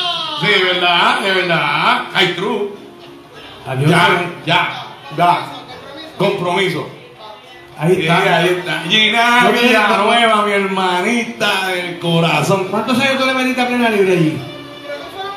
Sí, 0.41 0.64
¿verdad? 0.64 1.20
De 1.22 1.32
verdad. 1.32 2.02
Hay 2.14 2.28
true. 2.34 2.70
Adiós. 3.68 3.90
Ya, 3.91 4.26
ya, 4.46 4.88
ya. 5.18 5.40
Compromiso. 6.18 6.90
Ahí 7.80 7.95
Sí, 7.95 8.01
está. 8.01 8.38
ahí 8.39 8.47
está. 8.60 8.81
Gina 8.89 9.49
Villanueva, 9.51 10.43
mi 10.45 10.51
hermanita 10.51 11.68
del 11.68 11.97
corazón. 11.99 12.68
¿Cuántos 12.69 12.99
años 12.99 13.18
tú 13.18 13.26
le 13.26 13.34
metiste 13.34 13.61
a 13.61 13.68
plena 13.68 13.89
libre 13.89 14.11
allí? 14.11 14.38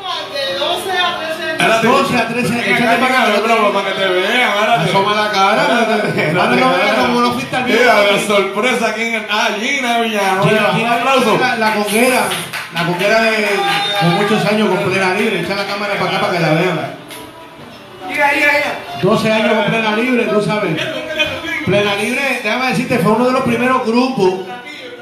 Más 0.03 0.33
de 0.35 0.59
12 0.59 0.91
a 0.91 1.19
13 1.19 1.43
años. 1.43 1.53
Espérate. 1.53 1.87
12 1.87 2.17
a 2.17 2.29
13, 2.29 2.49
Ven 2.51 2.61
échate 2.75 2.97
para 2.99 3.23
acá, 3.23 3.33
pero 3.47 3.73
para 3.73 3.89
que 3.89 3.95
te 4.01 4.09
vean. 4.09 4.51
espérate. 4.55 4.91
Asoma 4.91 5.15
la 5.15 5.31
cara. 5.31 5.63
Espérate, 5.63 6.31
Ah, 6.41 6.47
no, 6.49 6.55
mira, 6.57 6.95
como 7.07 7.21
no 7.21 7.33
fuiste 7.35 7.57
al 7.57 7.65
video. 7.65 8.13
la 8.13 8.19
sorpresa 8.27 8.89
aquí 8.89 9.03
en 9.03 9.15
el. 9.15 9.27
Ah, 9.31 9.49
Gina 9.61 9.95
Gina, 9.95 9.99
Villanueva. 10.01 10.73
Un 10.73 10.87
aplauso. 10.87 11.39
La, 11.39 11.57
la 11.57 11.75
conguera, 11.75 12.23
la 12.75 12.87
conguera 12.87 13.23
de, 13.23 13.47
con 14.01 14.15
muchos 14.17 14.45
años 14.47 14.69
con 14.69 14.79
plena 14.91 15.15
libre. 15.15 15.41
Echa 15.43 15.55
la 15.55 15.65
cámara 15.67 15.95
para 15.95 16.11
acá 16.11 16.21
para 16.21 16.33
que 16.33 16.41
la 16.41 16.51
vean. 16.55 17.02
12 19.03 19.33
años 19.33 19.53
con 19.55 19.65
plena 19.67 19.97
libre, 19.97 20.25
tú 20.25 20.43
sabes. 20.43 20.77
Plena 21.65 21.95
libre, 21.97 22.41
déjame 22.43 22.69
decirte, 22.69 22.99
fue 22.99 23.13
uno 23.13 23.27
de 23.27 23.33
los 23.33 23.43
primeros 23.43 23.87
grupos 23.87 24.35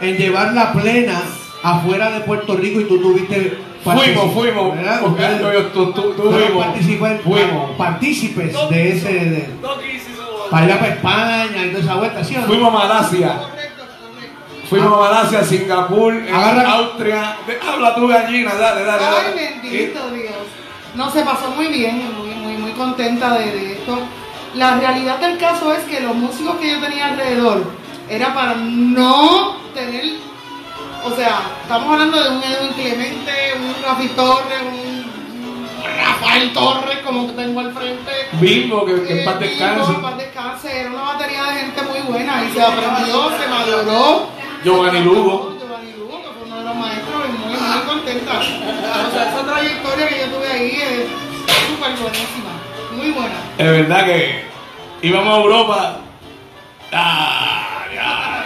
en 0.01 0.17
llevar 0.17 0.53
la 0.53 0.73
plena 0.73 1.21
afuera 1.63 2.11
de 2.11 2.21
Puerto 2.21 2.57
Rico 2.57 2.81
y 2.81 2.85
tú 2.85 3.01
tuviste 3.01 3.59
Fuimos, 3.83 4.33
fuimos. 4.35 4.77
¿verdad? 4.77 5.01
Porque 5.01 5.23
Ustedes 5.23 5.41
yo- 5.41 5.67
tú- 5.69 5.93
tú- 5.93 6.13
tú 6.15 6.23
fueron 6.31 6.41
fuimos. 6.49 6.67
participantes, 6.67 7.23
Fuimos. 7.25 7.71
partícipes 7.77 8.71
de 8.71 8.91
ese, 8.93 9.09
de, 9.13 9.49
para 10.51 10.65
allá 10.67 10.79
para 10.81 10.93
España 10.93 11.67
y 11.67 11.69
toda 11.71 11.83
esa 11.85 11.95
vuelta, 11.95 12.23
¿sí 12.25 12.37
o 12.37 12.41
no? 12.41 12.47
Fuimos 12.47 12.69
a 12.75 12.79
Malasia. 12.79 13.41
Fuimos 14.69 14.93
a 14.93 15.01
Malasia, 15.01 15.43
Singapur, 15.45 16.13
en 16.15 16.35
Agarra- 16.35 16.73
Austria. 16.73 17.37
De- 17.47 17.59
Habla 17.67 17.95
tu 17.95 18.07
gallina, 18.07 18.55
dale, 18.55 18.85
dale. 18.85 19.03
Ay, 19.03 19.15
dale. 19.35 19.51
bendito 19.63 20.11
Dios. 20.11 20.35
No, 20.95 21.11
se 21.11 21.23
pasó 21.23 21.51
muy 21.51 21.69
bien, 21.69 22.03
muy, 22.19 22.31
muy, 22.35 22.57
muy 22.57 22.73
contenta 22.73 23.35
de, 23.39 23.51
de 23.51 23.73
esto. 23.75 23.99
La 24.55 24.77
realidad 24.77 25.19
del 25.19 25.39
caso 25.39 25.73
es 25.73 25.85
que 25.85 26.01
los 26.01 26.15
músicos 26.15 26.57
que 26.57 26.71
yo 26.73 26.81
tenía 26.81 27.07
alrededor 27.09 27.63
era 28.09 28.35
para 28.35 28.55
no 28.57 29.57
tener, 29.73 30.05
o 31.05 31.11
sea, 31.15 31.41
estamos 31.63 31.93
hablando 31.93 32.21
de 32.23 32.31
un 32.31 32.43
Edwin 32.43 32.73
Clemente, 32.75 33.33
un 33.57 33.83
Rafi 33.85 34.09
Torres, 34.09 34.59
un 34.73 35.01
Rafael 35.97 36.53
Torres, 36.53 36.99
como 37.05 37.29
que 37.29 37.33
tengo 37.35 37.61
al 37.61 37.73
frente. 37.73 38.11
Bimbo, 38.33 38.85
que, 38.85 39.03
que 39.05 39.21
en 39.21 39.25
paz 39.25 39.37
Eh, 39.41 39.45
descanse. 39.45 39.81
Vivo, 39.81 39.93
en 39.95 40.03
paz 40.03 40.19
descanse. 40.19 40.81
Era 40.81 40.91
una 40.91 41.03
batería 41.03 41.45
de 41.45 41.61
gente 41.61 41.83
muy 41.83 42.01
buena 42.13 42.45
y 42.45 42.53
se 42.53 42.61
aprendió, 42.63 43.31
se 43.39 43.49
maduró. 43.49 44.27
Giovanni 44.65 45.01
Lugo. 45.01 45.57
Giovanni 45.61 45.93
Lugo, 45.97 46.19
que 46.23 46.29
fue 46.29 46.47
uno 46.47 46.57
de 46.59 46.65
los 46.65 46.75
maestros, 46.75 47.10
muy, 47.77 47.87
contenta. 47.87 48.33
O 48.39 49.11
sea, 49.13 49.29
esa 49.31 49.43
trayectoria 49.53 50.09
que 50.09 50.19
yo 50.21 50.27
tuve 50.27 50.47
ahí 50.53 50.71
es 50.83 51.07
súper 51.69 51.91
buenísima, 51.97 52.51
muy 52.93 53.11
buena. 53.11 53.35
Es 53.59 53.71
verdad 53.71 54.05
que 54.07 54.45
íbamos 55.03 55.35
a 55.35 55.41
Europa. 55.41 55.97
Ah, 56.93 57.85
ya. 57.95 58.37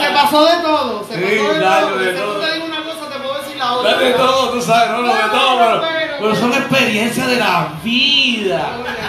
Se 0.00 0.10
pasó 0.12 0.44
de 0.46 0.62
todo, 0.62 1.04
se 1.08 1.14
Sí, 1.14 1.20
pasó 1.20 1.52
de 1.54 1.60
todo. 1.60 1.98
de 1.98 2.12
Si 2.14 2.20
todo. 2.20 2.40
te 2.40 2.52
digo 2.54 2.66
una 2.66 2.82
cosa, 2.82 3.08
te 3.12 3.18
puedo 3.20 3.38
decir 3.40 3.56
la 3.56 3.72
otra. 3.74 3.96
De 3.98 4.10
todo, 4.12 4.50
tú 4.50 4.62
sabes, 4.62 4.90
no, 4.90 5.02
no, 5.02 5.14
de 5.14 5.20
todo, 5.30 5.58
pero, 5.58 5.80
pero- 5.80 6.16
pero 6.20 6.34
son 6.34 6.52
experiencias 6.52 7.26
de 7.28 7.36
la 7.36 7.68
vida. 7.84 8.68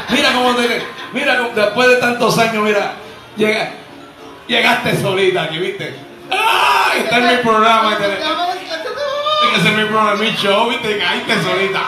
Mira 0.10 0.32
cómo 0.34 0.56
te, 0.56 0.84
mira 1.14 1.42
después 1.56 1.88
de 1.88 1.96
tantos 1.98 2.38
años, 2.38 2.64
mira, 2.64 2.94
llega, 3.36 3.72
llegaste 4.48 5.02
solita 5.02 5.44
aquí, 5.44 5.58
¿viste? 5.58 5.96
¡Ah! 6.32 6.92
Está 6.98 7.18
en 7.18 7.28
mi 7.38 7.44
programa, 7.44 7.98
ese 9.56 9.68
es 9.70 9.76
mi 9.78 9.84
programa, 9.86 10.16
mi 10.16 10.32
show, 10.36 10.70
¿viste? 10.70 10.98
Caíste 10.98 11.42
solita. 11.42 11.82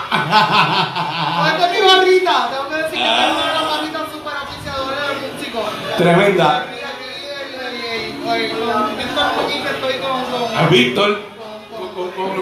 Esta 1.52 1.66
es 1.66 1.82
mi 1.82 1.88
barrita, 1.88 2.50
tengo 2.50 2.70
que 2.70 2.76
decir 2.76 3.00
que 3.00 3.04
es 3.04 3.32
una 3.32 3.62
barritas 3.70 4.02
súper 4.12 4.34
oficiadores 4.44 5.22
de 5.22 5.34
músicos. 5.38 5.98
Tremenda. 5.98 6.66
A 10.58 10.68
Víctor, 10.68 11.22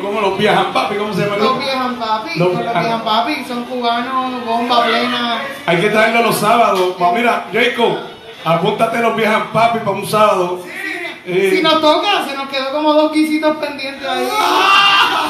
como 0.02 0.22
los 0.22 0.38
viajan, 0.38 0.74
papi, 0.74 0.96
¿cómo 0.96 1.14
se 1.14 1.22
llama? 1.22 1.38
Los 1.38 1.60
viejan 1.60 1.96
papi, 1.96 2.40
Los- 2.40 2.58
viejan 2.58 3.02
papi, 3.04 3.46
son 3.48 3.64
cubanos, 3.66 4.46
bomba 4.46 4.84
plena. 4.86 5.42
Hay 5.66 5.78
que 5.82 5.90
traerlo 5.90 6.24
los 6.24 6.38
sábados. 6.38 6.96
Mira, 7.14 7.46
Jacob, 7.52 7.98
apúntate 8.46 9.00
los 9.00 9.16
viajan 9.16 9.48
papi 9.52 9.80
para 9.80 9.92
un 9.92 10.08
sábado. 10.08 10.60
Eh, 11.26 11.52
Si 11.56 11.62
nos 11.62 11.80
toca, 11.82 12.26
se 12.28 12.36
nos 12.36 12.50
quedó 12.50 12.72
como 12.72 12.94
dos 12.94 13.12
quisitos 13.12 13.56
pendientes 13.58 14.08
ahí. 14.08 14.28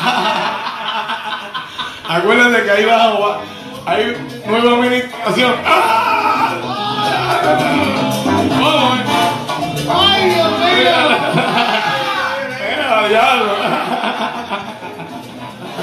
Acuérdate 2.09 2.63
que 2.63 2.71
ahí 2.71 2.83
abajo 2.83 3.37
hay 3.85 4.17
nueva 4.45 4.71
administración. 4.77 5.55
¡Ah! 5.65 6.53
Vamos. 8.59 8.99
¡Ay, 9.89 10.29
Dios 10.29 10.51
mío! 10.59 10.91
Diablo. 13.09 13.53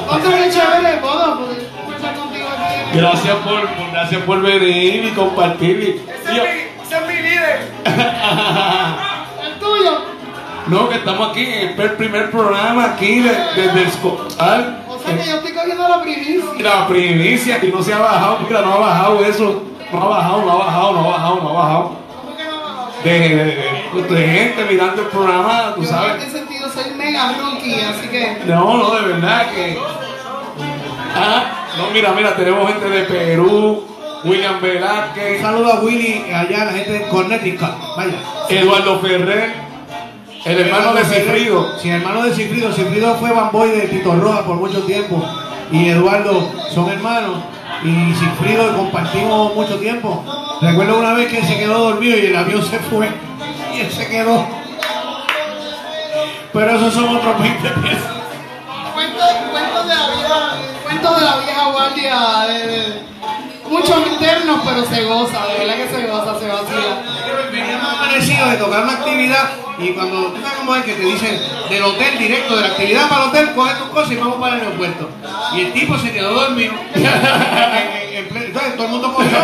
Otro 0.08 0.30
chévere, 0.30 1.00
conversar 1.00 2.14
contigo 2.14 2.48
aquí. 2.48 2.98
Gracias 2.98 3.36
por, 3.36 3.68
gracias 3.92 4.22
por 4.22 4.40
venir 4.40 5.04
y 5.04 5.10
compartir. 5.10 6.02
Ese 6.24 6.96
es 6.96 7.06
mi 7.06 7.14
líder. 7.14 7.68
No, 10.68 10.88
que 10.88 10.96
estamos 10.96 11.30
aquí 11.30 11.44
en 11.46 11.80
el 11.80 11.92
primer 11.92 12.30
programa 12.30 12.84
aquí 12.92 13.20
de- 13.20 13.30
desde 13.56 13.82
el 13.82 13.90
Scotal. 13.92 14.84
O 14.88 14.98
sea 14.98 15.16
que 15.16 15.24
yo 15.30 15.36
estoy 15.36 15.52
cogiendo 15.52 15.88
la 15.88 16.02
primicia. 16.02 16.42
La 16.62 16.86
primicia 16.88 17.60
que 17.60 17.68
no 17.68 17.82
se 17.82 17.94
ha 17.94 17.98
bajado, 17.98 18.38
mira, 18.46 18.60
no 18.62 18.74
ha 18.74 18.78
bajado 18.78 19.24
eso. 19.24 19.62
No 19.92 20.02
ha 20.02 20.08
bajado, 20.08 20.42
no 20.44 20.52
ha 20.52 20.56
bajado, 20.66 20.92
no 20.92 20.98
ha 21.00 21.12
bajado, 21.12 21.40
no 21.42 21.48
ha 21.48 21.52
bajado. 21.52 21.82
¿Cómo 22.22 22.36
que 22.36 22.44
no 22.44 22.60
va 22.60 22.88
a 22.88 23.02
De, 23.02 23.18
de- 23.20 24.02
de- 24.02 24.14
de 24.14 24.28
gente 24.28 24.64
mirando 24.70 25.02
el 25.02 25.08
programa, 25.08 25.72
tú 25.74 25.82
Yo 25.82 25.88
en 25.88 25.94
sabes. 25.94 26.24
este 26.24 26.38
sentido 26.38 26.68
soy 26.70 26.90
mega 26.96 27.32
rookie, 27.32 27.80
así 27.80 28.08
que. 28.08 28.42
No, 28.46 28.76
no, 28.76 28.90
de 28.96 29.02
verdad 29.12 29.46
que. 29.50 29.78
Ah, 31.16 31.44
no, 31.78 31.90
mira, 31.92 32.12
mira, 32.12 32.34
tenemos 32.36 32.68
gente 32.68 32.88
de 32.90 33.02
Perú, 33.04 33.84
William 34.24 34.56
Un 34.56 34.60
Velázquez, 34.62 35.40
saludo 35.40 35.72
a 35.72 35.80
Willy 35.80 36.24
allá, 36.32 36.64
la 36.66 36.72
gente 36.72 36.92
de 36.92 37.08
Connecticut. 37.08 37.68
Vaya. 37.96 38.12
Eduardo 38.50 38.98
Ferrer, 39.00 39.54
el 40.44 40.58
hermano 40.60 40.94
de 40.94 41.04
Cifrido. 41.04 41.78
Sí, 41.80 41.90
hermano 41.90 42.22
de 42.22 42.32
Cifrido. 42.34 42.72
Cifrido 42.72 43.14
fue 43.16 43.32
bamboy 43.32 43.70
de 43.70 43.88
Tito 43.88 44.14
Roja 44.14 44.44
por 44.44 44.56
mucho 44.56 44.80
tiempo. 44.82 45.24
Y 45.72 45.88
Eduardo 45.88 46.50
son 46.74 46.88
hermanos. 46.90 47.38
Y 47.84 48.14
Cifrido 48.14 48.76
compartimos 48.76 49.54
mucho 49.54 49.76
tiempo. 49.78 50.24
Recuerdo 50.60 50.98
una 50.98 51.12
vez 51.14 51.28
que 51.32 51.42
se 51.42 51.58
quedó 51.58 51.90
dormido 51.90 52.16
y 52.16 52.26
el 52.26 52.36
avión 52.36 52.62
se 52.64 52.78
fue. 52.78 53.08
Y 53.74 53.80
él 53.80 53.90
se 53.90 54.08
quedó. 54.08 54.46
Pero 56.52 56.70
esos 56.76 56.94
son 56.94 57.16
otros 57.16 57.40
20 57.40 57.68
pesos. 57.68 58.02
Cuentos, 58.94 59.24
cuentos 59.52 59.86
de 59.86 59.94
la 59.94 60.06
vieja, 60.16 60.50
cuentos 60.82 61.16
de 61.20 61.24
la 61.24 61.36
vieja 61.36 61.66
guardia, 61.70 62.46
de, 62.48 62.66
de- 62.66 63.02
muchos 63.68 64.06
internos, 64.10 64.60
pero 64.64 64.84
se 64.86 65.04
goza, 65.04 65.46
de 65.46 65.58
verdad 65.58 65.76
que 65.76 65.88
se 65.94 66.06
goza, 66.06 66.38
se 66.40 66.48
vacila. 66.48 67.02
Veníamos 67.52 67.92
amanecidos 67.92 68.50
de 68.50 68.56
tocar 68.56 68.82
una 68.84 68.92
actividad 68.94 69.50
y 69.80 69.88
cuando 69.90 70.32
tú 70.32 70.40
sabes 70.40 70.58
cómo 70.58 70.74
es 70.74 70.84
que 70.84 70.94
te 70.94 71.02
dicen 71.02 71.40
del 71.68 71.82
hotel 71.82 72.18
directo, 72.18 72.56
de 72.56 72.62
la 72.62 72.68
actividad 72.68 73.08
para 73.08 73.24
el 73.24 73.28
hotel, 73.28 73.54
coge 73.54 73.74
tus 73.74 73.88
cosas 73.88 74.12
y 74.12 74.16
vamos 74.16 74.36
para 74.40 74.56
el 74.56 74.60
aeropuerto. 74.62 75.08
Y 75.54 75.60
el 75.60 75.72
tipo 75.72 75.96
se 75.98 76.12
quedó 76.12 76.34
dormido. 76.34 76.72
Entonces 76.94 78.76
todo 78.76 78.86
el 78.86 78.92
mundo 78.92 79.14
cogió, 79.14 79.38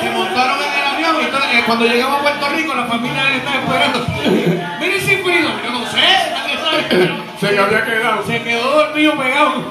se 0.00 0.10
montaron 0.10 0.56
en 0.62 0.72
el 0.72 0.94
avión 0.94 1.16
y 1.20 1.24
entonces, 1.26 1.50
eh, 1.52 1.62
cuando 1.66 1.86
llegamos 1.86 2.18
a 2.18 2.22
Puerto 2.22 2.48
Rico 2.48 2.74
la 2.74 2.84
familia 2.86 3.24
le 3.24 3.36
estaba 3.36 3.56
esperando. 3.56 4.06
Miren 4.80 5.00
si 5.00 5.16
frío, 5.16 5.48
yo 5.64 5.70
no 5.70 5.86
sé, 5.86 6.00
nadie 6.32 6.58
sabe. 6.58 7.12
Se 7.38 7.46
había 7.48 7.84
quedado. 7.84 8.26
Se 8.26 8.42
quedó 8.42 8.70
dormido 8.70 9.16
pegado, 9.16 9.64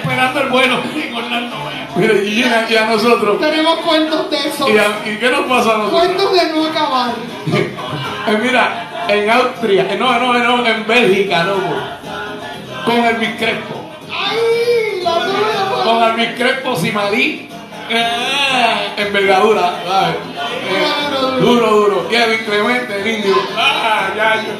esperando 0.00 0.40
el 0.40 0.48
vuelo 0.48 0.78
en 0.94 1.14
Orlando. 1.14 1.56
Mira, 1.96 2.14
y, 2.14 2.30
Gina, 2.30 2.66
y 2.70 2.76
a 2.76 2.86
nosotros. 2.86 3.40
Tenemos 3.40 3.76
cuentos 3.80 4.30
de 4.30 4.38
esos, 4.38 4.68
¿Y, 4.70 4.78
a- 4.78 5.02
y 5.04 5.16
qué 5.18 5.30
nos 5.30 5.40
pasa 5.46 5.74
a 5.74 5.78
nosotros? 5.78 6.00
cuentos 6.00 6.32
de 6.32 6.52
no 6.52 6.64
acabar. 6.66 7.10
Eh, 8.26 8.38
mira, 8.42 9.06
en 9.08 9.30
Austria, 9.30 9.86
eh, 9.90 9.96
no, 9.98 10.18
no, 10.20 10.34
no, 10.34 10.66
en 10.66 10.86
Bélgica, 10.86 11.42
loco. 11.44 11.74
con 12.84 12.96
Elvis 13.02 13.30
Crespo. 13.38 13.90
¡Ay! 14.12 15.02
La 15.02 15.14
tuya, 15.14 15.82
Con 15.84 16.02
Elvis 16.02 16.28
Crespo 16.36 16.76
Simalí. 16.76 17.48
Eh, 17.88 18.88
envergadura, 18.98 19.72
¿sabes? 19.88 20.16
Eh, 20.68 21.40
duro, 21.40 21.66
duro. 21.70 22.06
Y 22.10 22.14
Elvis 22.14 22.42
Clemente, 22.42 23.00
el 23.00 23.06
indio. 23.06 23.34
Ah, 23.56 24.10
ya, 24.14 24.36
yo. 24.36 24.52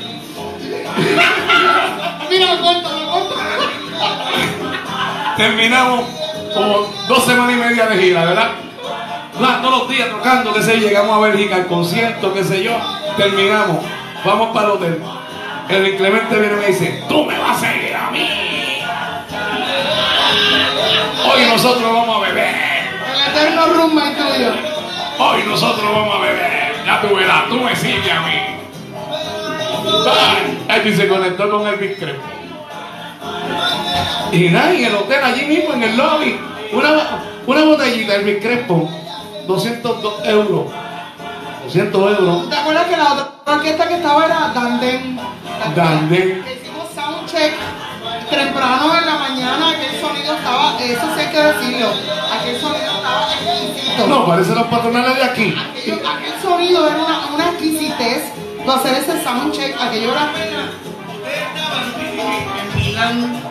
Mira, 2.30 2.46
córtalo. 2.60 3.30
Terminamos 5.40 6.04
como 6.52 6.86
dos 7.08 7.24
semanas 7.24 7.54
y 7.54 7.56
media 7.56 7.86
de 7.86 7.96
gira, 7.96 8.26
¿verdad? 8.26 8.50
Todos 9.62 9.78
los 9.78 9.88
días 9.88 10.10
tocando, 10.10 10.52
qué 10.52 10.62
sé 10.62 10.76
llegamos 10.76 11.16
a 11.16 11.28
Bélgica 11.28 11.56
al 11.56 11.66
concierto, 11.66 12.34
qué 12.34 12.44
sé 12.44 12.62
yo, 12.62 12.76
terminamos, 13.16 13.78
vamos 14.22 14.50
para 14.52 14.66
el 14.66 14.72
hotel. 14.72 15.02
El 15.70 15.96
Clemente 15.96 16.38
viene 16.38 16.52
y 16.52 16.56
me 16.56 16.66
dice, 16.66 17.04
tú 17.08 17.24
me 17.24 17.38
vas 17.38 17.56
a 17.56 17.60
seguir 17.60 17.96
a 17.96 18.10
mí. 18.10 18.28
Hoy 21.24 21.46
nosotros 21.48 21.90
vamos 21.90 22.16
a 22.16 22.28
beber, 22.28 22.54
El 23.14 23.30
eterno 23.30 23.66
roommate 23.72 24.16
tuyo. 24.16 24.52
hoy 25.20 25.42
nosotros 25.48 25.90
vamos 25.90 26.16
a 26.16 26.18
beber. 26.18 26.74
Ya 26.84 27.00
tú 27.00 27.16
verás, 27.16 27.48
tú 27.48 27.54
me 27.60 27.74
sigues 27.74 28.12
a 28.12 28.20
mí. 28.20 28.40
Ay, 30.68 30.82
y 30.84 30.92
se 30.94 31.08
conectó 31.08 31.50
con 31.50 31.66
Elvis 31.66 31.96
Crespo. 31.98 32.39
Y 34.32 34.48
nada, 34.50 34.72
en 34.72 34.84
el 34.84 34.94
hotel, 34.94 35.22
allí 35.24 35.46
mismo, 35.46 35.74
en 35.74 35.82
el 35.82 35.96
lobby, 35.96 36.38
una, 36.72 37.22
una 37.46 37.64
botellita 37.64 38.12
de 38.12 38.18
Elvis 38.20 38.42
Crespo, 38.42 38.88
202 39.46 40.24
euros. 40.26 40.66
200 41.64 42.18
euros. 42.18 42.48
¿Te 42.50 42.56
acuerdas 42.56 42.86
que 42.86 42.96
la 42.96 43.12
otra 43.12 43.54
orquesta 43.54 43.88
que 43.88 43.94
estaba 43.94 44.24
era 44.26 44.52
Danden? 44.54 45.20
Danden. 45.76 46.44
Hicimos 46.46 46.88
soundcheck 46.94 47.54
temprano 48.30 48.96
en 48.98 49.06
la 49.06 49.14
mañana, 49.18 49.70
aquel 49.70 50.00
sonido 50.00 50.34
estaba, 50.34 50.78
eso 50.80 51.02
sí 51.14 51.20
hay 51.20 51.26
que 51.28 51.42
decirlo, 51.42 51.88
aquel 52.40 52.60
sonido 52.60 52.92
estaba 52.96 53.26
exquisito. 53.34 54.06
No, 54.06 54.24
parecen 54.26 54.54
los 54.54 54.66
patronales 54.68 55.16
de 55.16 55.22
aquí. 55.24 55.54
Aquello- 55.58 56.00
aquel 56.08 56.40
sonido 56.42 56.86
era 56.88 56.96
una, 56.96 57.26
una 57.34 57.44
exquisitez 57.50 58.22
para 58.64 58.78
hacer 58.78 58.94
ese 58.96 59.22
soundcheck, 59.24 59.80
aquello 59.80 60.12
era 60.12 60.30
En 61.30 62.76
Milán 62.76 63.42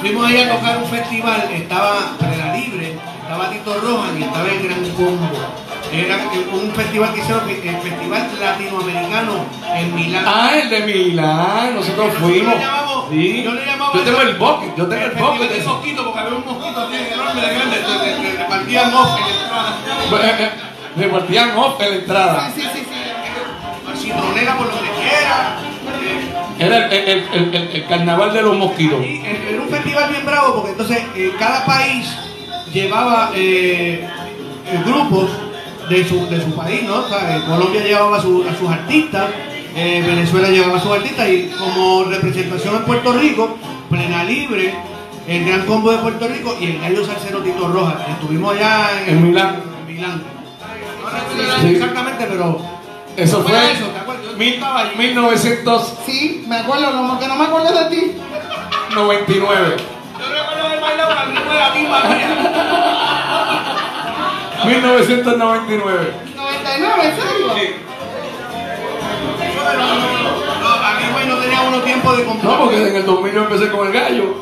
fuimos 0.00 0.26
ahí 0.26 0.40
a 0.42 0.50
tocar 0.52 0.78
un 0.78 0.88
festival, 0.90 1.48
estaba 1.52 2.16
Prela 2.18 2.54
Libre, 2.54 2.98
estaba 3.22 3.50
Tito 3.50 3.74
Rojas 3.80 4.10
y 4.18 4.22
estaba 4.22 4.46
el 4.48 4.62
Gran 4.62 4.84
Combo. 4.90 5.28
Era 5.92 6.18
un 6.52 6.70
festival 6.72 7.12
que 7.14 7.20
hicieron, 7.20 7.48
el 7.48 7.56
Festival 7.78 8.28
Latinoamericano 8.40 9.44
en 9.74 9.94
Milán. 9.94 10.24
Ah, 10.26 10.50
el 10.62 10.70
de 10.70 10.80
Milán, 10.82 11.74
nosotros 11.74 12.14
fuimos. 12.20 12.54
Yo 12.54 12.58
le 12.60 12.64
llamaba- 12.64 13.04
Sí. 13.10 13.42
yo 13.42 13.52
le 13.54 13.66
llamaba- 13.66 13.92
Yo 13.94 14.00
tengo 14.02 14.20
el 14.20 14.34
bucket, 14.36 14.76
yo 14.76 14.86
tengo 14.86 15.04
el 15.04 15.10
bucket. 15.12 15.50
de 15.50 15.64
mosquitos, 15.64 16.04
porque 16.04 16.20
había 16.20 16.34
un 16.38 16.44
mosquito 16.46 16.80
enorme 16.84 17.40
de 17.40 17.54
grande, 17.54 17.76
que- 17.76 18.22
que- 18.22 18.30
que 18.32 18.38
repartían 18.38 18.94
off 18.94 19.18
en 19.18 19.24
la 19.24 19.42
entrada. 19.42 20.30
Eh, 20.30 20.36
eh, 20.44 20.50
Repartían 20.96 21.56
off 21.56 21.80
en 21.80 21.88
la 21.90 21.96
entrada. 21.96 22.52
Sí, 22.54 22.60
sí, 22.62 22.68
sí, 22.74 22.86
sí. 22.90 24.00
Citronera 24.00 24.56
por 24.56 24.70
donde 24.70 24.90
quiera. 24.90 25.58
Era 26.60 26.86
el, 26.88 27.24
el- 27.32 27.54
el- 27.72 27.86
carnaval 27.86 28.32
de 28.32 28.42
los 28.42 28.56
mosquitos. 28.56 29.04
Y 29.04 29.22
era 29.48 29.60
un 29.62 29.68
festival 29.68 30.10
bien 30.10 30.26
bravo 30.26 30.54
porque 30.56 30.70
entonces 30.72 30.98
eh, 31.16 31.32
cada 31.38 31.64
país 31.64 32.06
llevaba 32.72 33.30
eh, 33.34 34.06
eh, 34.66 34.82
grupos 34.84 35.30
de 35.88 36.04
su, 36.08 36.26
de 36.28 36.40
su 36.40 36.54
país, 36.54 36.82
¿no? 36.84 36.96
O 37.00 37.08
sea, 37.08 37.42
Colombia 37.46 37.82
llevaba 37.82 38.18
a, 38.18 38.20
su- 38.22 38.44
a 38.48 38.54
sus 38.56 38.68
artistas, 38.70 39.26
eh, 39.74 40.02
Venezuela 40.06 40.48
llevaba 40.48 40.76
a 40.78 40.80
sus 40.80 40.92
artistas 40.92 41.28
y 41.28 41.50
como 41.58 42.04
representación 42.04 42.76
en 42.76 42.82
Puerto 42.84 43.12
Rico, 43.14 43.56
Plena 43.88 44.22
Libre, 44.24 44.74
el 45.26 45.44
Gran 45.46 45.64
Combo 45.66 45.90
de 45.92 45.98
Puerto 45.98 46.28
Rico 46.28 46.56
y 46.60 46.66
el 46.66 46.80
Gallo 46.80 47.04
Salcero 47.06 47.38
Tito 47.40 47.68
Rojas. 47.68 47.96
Estuvimos 48.10 48.54
allá 48.54 49.02
en, 49.06 49.16
En 49.16 49.28
Milán. 49.28 49.56
en 49.88 49.94
Milán. 49.94 50.22
No 51.02 51.08
recuerdo 51.10 51.62
Sí. 51.62 51.74
exactamente, 51.74 52.26
pero 52.28 52.60
Eso 53.16 53.42
fue 53.42 53.52
fue 53.52 53.72
eso, 53.72 53.86
¿te 53.86 53.98
acuerdas? 53.98 54.24
Yo 54.30 54.36
mil- 54.36 54.54
estaba 54.54 54.80
ahí. 54.80 54.96
1999. 54.96 55.96
Sí, 56.06 56.44
me 56.48 56.56
acuerdo, 56.58 56.90
no, 56.92 57.18
que 57.18 57.26
no 57.28 57.36
me 57.36 57.44
acuerdo 57.44 57.72
de 57.72 57.84
ti. 57.96 58.12
Yo 60.18 60.26
recuerdo 60.28 60.66
haber 60.66 60.80
bailado 60.80 61.14
la 61.14 61.24
ritmo 61.24 61.52
de 61.52 61.58
la 61.58 61.70
misma 61.70 62.00
mía. 62.04 62.28
1999. 64.66 66.12
99, 66.36 67.04
¿en 67.04 67.16
serio? 67.16 67.46
No, 70.60 70.68
a 70.68 70.92
mí 70.94 71.02
güey 71.12 71.26
no 71.26 71.36
tenía 71.36 71.60
uno 71.62 71.78
tiempo 71.80 72.12
de 72.16 72.24
comprar. 72.24 72.52
No, 72.52 72.58
porque 72.64 72.88
en 72.88 72.96
el 72.96 73.06
2000 73.06 73.32
yo 73.32 73.40
empecé 73.42 73.70
con 73.70 73.86
el 73.86 73.92
gallo. 73.92 74.34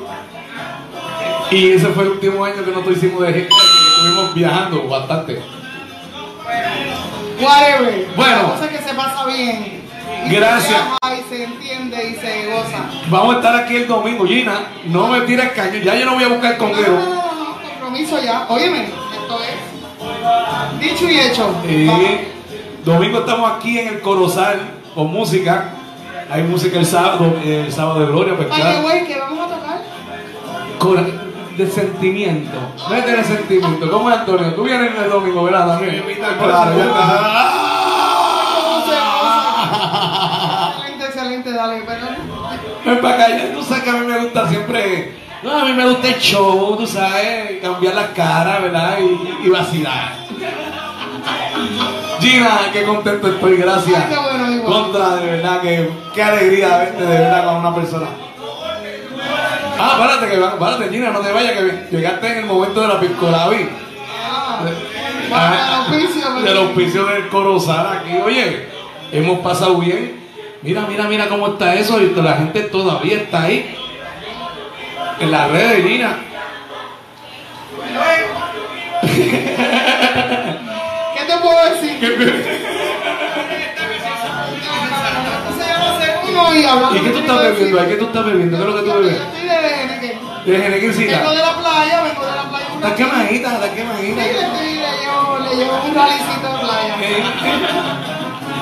Y 1.50 1.72
ese 1.72 1.86
fue 1.88 2.04
el 2.04 2.10
último 2.10 2.44
año 2.44 2.62
que 2.64 2.70
nosotros 2.70 2.96
hicimos 2.98 3.22
de 3.22 3.32
gira, 3.32 3.46
que 3.48 3.54
estuvimos 3.96 4.34
viajando 4.34 4.86
bastante. 4.88 5.42
Whatever. 7.40 8.08
Bueno. 8.16 8.42
La 8.42 8.48
cosa 8.48 8.68
que 8.68 8.78
se 8.78 8.94
pasa 8.94 9.26
bien. 9.26 9.82
Y 10.26 10.34
Gracias. 10.34 10.80
Se 11.02 11.14
y 11.14 11.22
se 11.28 11.44
entiende 11.44 12.10
y 12.10 12.14
se 12.14 12.50
goza. 12.50 12.84
Vamos 13.08 13.34
a 13.34 13.38
estar 13.38 13.56
aquí 13.56 13.76
el 13.76 13.88
domingo, 13.88 14.26
Gina. 14.26 14.60
No 14.86 15.08
me 15.08 15.20
tires 15.22 15.52
caño. 15.52 15.78
Ya 15.82 15.94
yo 15.94 16.06
no 16.06 16.14
voy 16.14 16.24
a 16.24 16.28
buscar 16.28 16.52
no, 16.52 16.58
conguero. 16.58 16.92
no, 16.92 17.04
no, 17.06 17.34
no, 17.34 17.62
compromiso 17.62 18.22
ya. 18.22 18.46
Óyeme, 18.48 18.84
esto 18.84 19.40
es 19.42 20.80
dicho 20.80 21.08
y 21.08 21.18
hecho. 21.18 21.54
Eh, 21.64 22.32
domingo 22.84 23.20
estamos 23.20 23.52
aquí 23.52 23.78
en 23.78 23.88
el 23.88 24.00
Corozal 24.00 24.60
con 24.94 25.12
música. 25.12 25.70
Hay 26.30 26.42
música 26.42 26.78
el 26.78 26.86
sábado, 26.86 27.36
el 27.42 27.72
sábado 27.72 28.00
de 28.00 28.06
gloria, 28.06 28.36
pues 28.36 28.48
claro. 28.48 28.82
güey, 28.82 29.06
¿qué 29.06 29.18
vamos 29.18 29.50
a 29.50 29.54
tocar? 29.54 29.80
De 31.58 31.68
sentimiento. 31.68 32.56
No 32.88 32.94
es 32.94 33.04
de 33.04 33.24
sentimiento. 33.24 33.90
¿Cómo 33.90 34.08
es 34.10 34.18
Antonio? 34.18 34.54
Tú 34.54 34.62
vienes 34.62 34.92
el 34.96 35.10
domingo, 35.10 35.42
¿verdad? 35.42 35.66
También. 35.66 36.04
Claro, 36.38 36.78
ya 36.78 36.84
está. 36.84 37.52
Excelente, 40.78 41.04
excelente, 41.04 41.52
dale, 41.52 41.82
perdón. 41.82 42.16
Ven 42.84 43.00
para 43.00 43.14
acá, 43.14 43.28
ya 43.36 43.52
tú 43.52 43.62
sabes 43.62 43.82
que 43.82 43.90
a 43.90 43.94
mí 43.94 44.06
me 44.06 44.18
gusta 44.20 44.48
siempre. 44.48 45.18
No, 45.42 45.58
a 45.58 45.64
mí 45.64 45.72
me 45.72 45.88
gusta 45.88 46.08
el 46.08 46.18
show, 46.18 46.76
tú 46.76 46.86
sabes, 46.86 47.60
cambiar 47.60 47.94
la 47.94 48.12
cara, 48.12 48.60
¿verdad? 48.60 48.98
Y, 49.00 49.46
y 49.46 49.50
vacilar. 49.50 50.12
Gina, 52.20 52.58
qué 52.72 52.84
contento 52.84 53.28
estoy, 53.28 53.56
gracias. 53.56 54.04
Ay, 54.04 54.14
qué 54.14 54.20
bueno, 54.20 54.52
igual. 54.52 54.72
Contra, 54.72 55.16
de 55.16 55.26
verdad, 55.30 55.60
que 55.60 55.90
qué 56.14 56.22
alegría 56.22 56.78
verte 56.78 57.02
de 57.04 57.18
verdad 57.18 57.44
con 57.44 57.56
una 57.56 57.74
persona. 57.74 58.06
Ah, 59.80 59.96
párate, 59.98 60.28
que, 60.28 60.36
párate, 60.38 60.88
Gina, 60.90 61.10
no 61.10 61.20
te 61.20 61.32
vayas, 61.32 61.52
que 61.52 61.96
llegaste 61.96 62.26
en 62.32 62.38
el 62.38 62.46
momento 62.46 62.80
de 62.80 62.88
la 62.88 63.00
piscolavi. 63.00 63.68
Ah, 64.30 64.60
Ah, 65.30 65.86
del 66.42 66.56
auspicio 66.56 67.04
del 67.04 67.28
Corozal 67.28 67.98
aquí. 67.98 68.16
Oye, 68.24 68.66
hemos 69.12 69.40
pasado 69.40 69.76
bien. 69.76 70.18
Mira, 70.62 70.86
mira, 70.88 71.04
mira 71.04 71.28
cómo 71.28 71.48
está 71.48 71.74
eso. 71.74 72.00
Y 72.00 72.14
la 72.14 72.34
gente 72.34 72.62
todavía 72.62 73.16
está 73.18 73.42
ahí. 73.42 73.76
En 75.20 75.30
las 75.30 75.50
redes, 75.50 75.86
Gina. 75.86 76.16
¿Qué 81.14 81.24
te 81.26 81.36
puedo 81.42 81.74
decir? 81.74 82.64
uno 86.40 86.54
y 86.54 86.64
hablando. 86.64 86.96
¿Y 86.96 87.00
qué 87.00 87.10
tú 87.10 87.18
estás 87.18 87.38
bebiendo? 87.42 87.88
¿Qué 87.88 87.94
tú 87.96 88.04
estás 88.06 88.24
bebiendo? 88.24 88.56
¿Qué 88.56 88.62
es 88.62 88.68
lo 88.68 88.74
que 88.76 88.80
tú 88.82 88.86
Yo 88.88 88.94
bebes? 89.00 89.12
estoy 89.20 89.42
de 89.48 89.58
Geneque. 89.68 90.18
De 90.44 90.52
Vengo 90.52 90.64
Genequicita. 90.64 91.30
de 91.30 91.36
la 91.36 91.52
playa, 91.56 92.02
vengo 92.02 92.24
de 92.26 92.36
la 92.36 92.42
playa. 92.48 92.66
Está 92.74 92.94
quemadita, 92.94 93.52
está 93.54 93.66
Sí, 93.68 93.74
quemadita. 93.76 94.22
le, 94.22 94.32
llevo, 94.32 95.38
le 95.44 95.56
llevo 95.56 95.74
un 95.84 95.94
ralicito 95.94 96.48
de 96.52 96.58
playa. 96.60 96.94
Eh, 97.02 97.22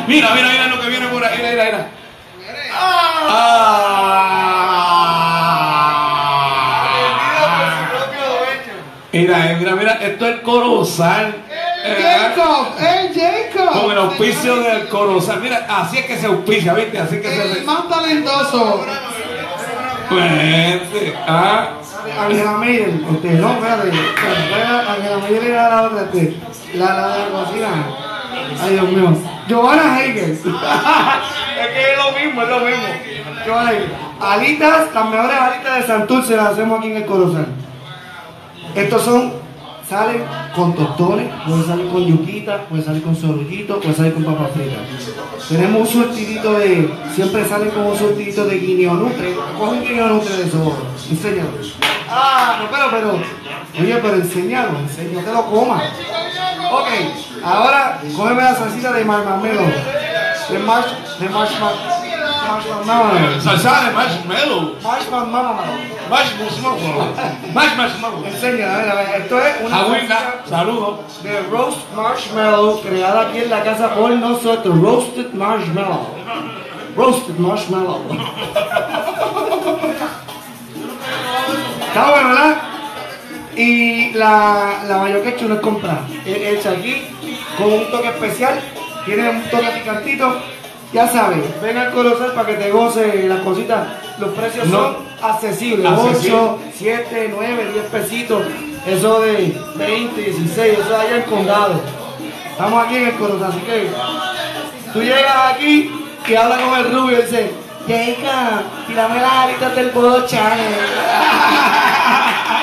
Mira, 0.09 0.29
mira, 0.35 0.49
mira 0.49 0.67
lo 0.69 0.81
que 0.81 0.89
viene 0.89 1.07
por 1.09 1.25
ahí. 1.25 1.37
Mira, 1.39 1.51
mira, 1.51 1.65
mira. 1.65 1.87
Ah. 5.57 6.83
Mira, 9.13 9.51
eh, 9.51 9.57
mira, 9.59 9.75
mira, 9.77 9.93
esto 9.95 10.27
es 10.27 10.35
el 10.35 10.43
Corozal. 10.43 11.35
Eh, 11.89 12.35
Jacob, 12.35 12.67
el 12.79 13.15
Jacob. 13.15 13.81
Con 13.81 13.93
el 13.93 13.99
auspicio 13.99 14.57
del 14.57 14.89
Corozal. 14.89 15.41
Mira, 15.41 15.67
así 15.69 15.99
es 15.99 16.07
que 16.07 16.17
se 16.17 16.27
auspicia, 16.27 16.75
¿viste? 16.75 16.99
Así 16.99 17.21
que 17.21 17.43
El 17.43 17.55
se. 17.55 17.63
más 17.63 17.89
talentoso. 17.89 18.85
Cuente. 20.09 21.15
Ah, 21.27 21.69
Angela 22.21 22.53
Mayer, 22.53 22.89
este, 22.89 23.29
no, 23.35 23.53
espérate, 23.53 23.91
Angela 24.89 25.19
Mayer 25.19 25.45
era 25.45 25.69
la 25.69 25.83
otra, 25.83 26.03
este, 26.03 26.37
la, 26.75 26.95
la 26.95 27.09
de 27.09 27.19
la 27.19 27.29
cocina. 27.31 27.69
Ay, 28.63 28.73
Dios 28.73 28.89
mío. 28.89 29.19
Johanna 29.49 30.01
Hegel. 30.01 30.33
es 30.33 30.39
que 30.39 31.93
es 31.93 31.99
lo 31.99 32.19
mismo, 32.19 32.43
es 32.43 32.49
lo 32.49 32.61
mismo. 32.61 32.85
Hegel. 33.69 33.93
Alitas, 34.21 34.95
las 34.95 35.09
mejores 35.09 35.37
alitas 35.37 35.77
de 35.77 35.87
Santurce 35.87 36.37
las 36.37 36.47
hacemos 36.53 36.79
aquí 36.79 36.91
en 36.91 36.97
el 36.97 37.07
Corozal. 37.07 37.47
Estos 38.75 39.03
son 39.03 39.46
salen 39.89 40.25
con 40.55 40.75
tostones, 40.75 41.33
puede 41.47 41.65
salir 41.65 41.89
con 41.89 42.05
yuquita, 42.05 42.65
puede 42.69 42.83
salir 42.83 43.03
con 43.03 43.15
sorullito, 43.15 43.81
puede 43.81 43.95
salir 43.95 44.15
con 44.15 44.25
papas 44.25 44.51
fritas. 44.53 44.81
Tenemos 45.49 45.81
un 45.81 45.87
surtidito 45.87 46.59
de, 46.59 46.93
siempre 47.15 47.49
salen 47.49 47.71
con 47.71 47.87
un 47.87 47.97
surtidito 47.97 48.45
de 48.47 48.59
guineo 48.59 48.95
nutre. 48.95 49.35
Coge 49.59 49.73
un 49.73 49.83
guineo 49.83 50.09
nutre 50.09 50.37
de 50.37 50.45
eso, 50.45 50.77
enséñalo. 51.11 51.51
Ah, 52.09 52.59
no, 52.61 52.71
pero, 52.71 52.91
pero, 52.91 53.13
oye, 53.81 53.99
pero 54.03 54.15
enséñalo, 54.15 54.79
enséñalo, 54.79 55.25
que 55.25 55.33
lo 55.33 55.47
comas. 55.47 55.83
Ok, 56.73 56.89
ahora 57.45 58.01
cógeme 58.17 58.43
la 58.43 58.55
salsita 58.55 58.93
de 58.93 59.05
marmamelo. 59.05 59.63
De 60.51 61.29
marshmallow. 62.49 62.85
Marshmallow. 62.85 63.41
Salsa 63.41 63.87
de 63.87 63.93
marshmallow. 63.93 64.77
Marshmallow. 64.83 65.55
Marshmallow. 66.11 67.15
Marshmallow. 67.55 68.25
Enséñala, 68.27 68.75
a 68.75 68.79
ver, 68.79 68.91
a 68.91 68.95
ver, 68.95 69.21
esto 69.23 69.39
es 69.39 69.55
una 69.65 69.77
Agüita, 69.81 70.43
saludos. 70.49 71.23
de 71.23 71.41
roast 71.51 71.79
marshmallow 71.95 72.81
creada 72.83 73.21
aquí 73.29 73.39
en 73.39 73.51
la 73.51 73.63
casa 73.63 73.95
por 73.95 74.11
nosotros. 74.11 74.81
Roasted 74.81 75.33
marshmallow. 75.33 76.07
Roasted 76.97 77.35
marshmallow. 77.39 78.01
Está 81.89 82.11
bueno, 82.11 82.29
¿verdad? 82.29 82.57
Y 83.57 84.11
la, 84.13 84.85
la 84.87 84.99
mayo 84.99 85.23
no 85.49 85.55
es 85.55 85.61
comprada. 85.61 86.07
Es 86.27 86.37
hecha 86.59 86.71
aquí 86.73 87.09
con 87.57 87.73
un 87.73 87.91
toque 87.91 88.09
especial. 88.09 88.61
Tiene 89.07 89.31
un 89.31 89.43
toque 89.45 89.69
picantito. 89.79 90.43
Ya 90.93 91.09
sabes, 91.09 91.39
ven 91.61 91.77
al 91.77 91.91
Colosal 91.93 92.33
para 92.33 92.47
que 92.49 92.55
te 92.55 92.71
goce 92.71 93.25
las 93.29 93.41
cositas. 93.41 93.87
Los 94.19 94.31
precios 94.31 94.67
No. 94.69 94.79
son 94.79 94.97
accesibles. 95.23 95.91
Accesible. 95.91 96.37
8, 96.37 96.59
7, 96.79 97.31
9, 97.37 97.71
10 97.73 97.85
pesitos. 97.87 98.43
Eso 98.87 99.21
de 99.21 99.61
20, 99.75 100.21
16, 100.23 100.79
eso 100.79 100.97
allá 100.97 101.17
en 101.17 101.23
condado. 101.25 101.81
Estamos 102.51 102.85
aquí 102.87 102.97
en 102.97 103.07
el 103.09 103.15
Colosal, 103.17 103.51
así 103.51 103.59
que 103.61 103.91
tú 104.93 105.03
llegas 105.03 105.53
aquí 105.55 105.93
y 106.27 106.35
hablas 106.35 106.61
con 106.61 106.79
el 106.79 106.93
rubio 106.93 107.19
y 107.19 107.23
dices, 107.23 107.51
Jacob, 107.87 108.63
tirame 108.87 109.21
las 109.21 109.33
alitas 109.33 109.75
del 109.77 109.91
Bodo 109.91 110.27
Channel. 110.27 110.75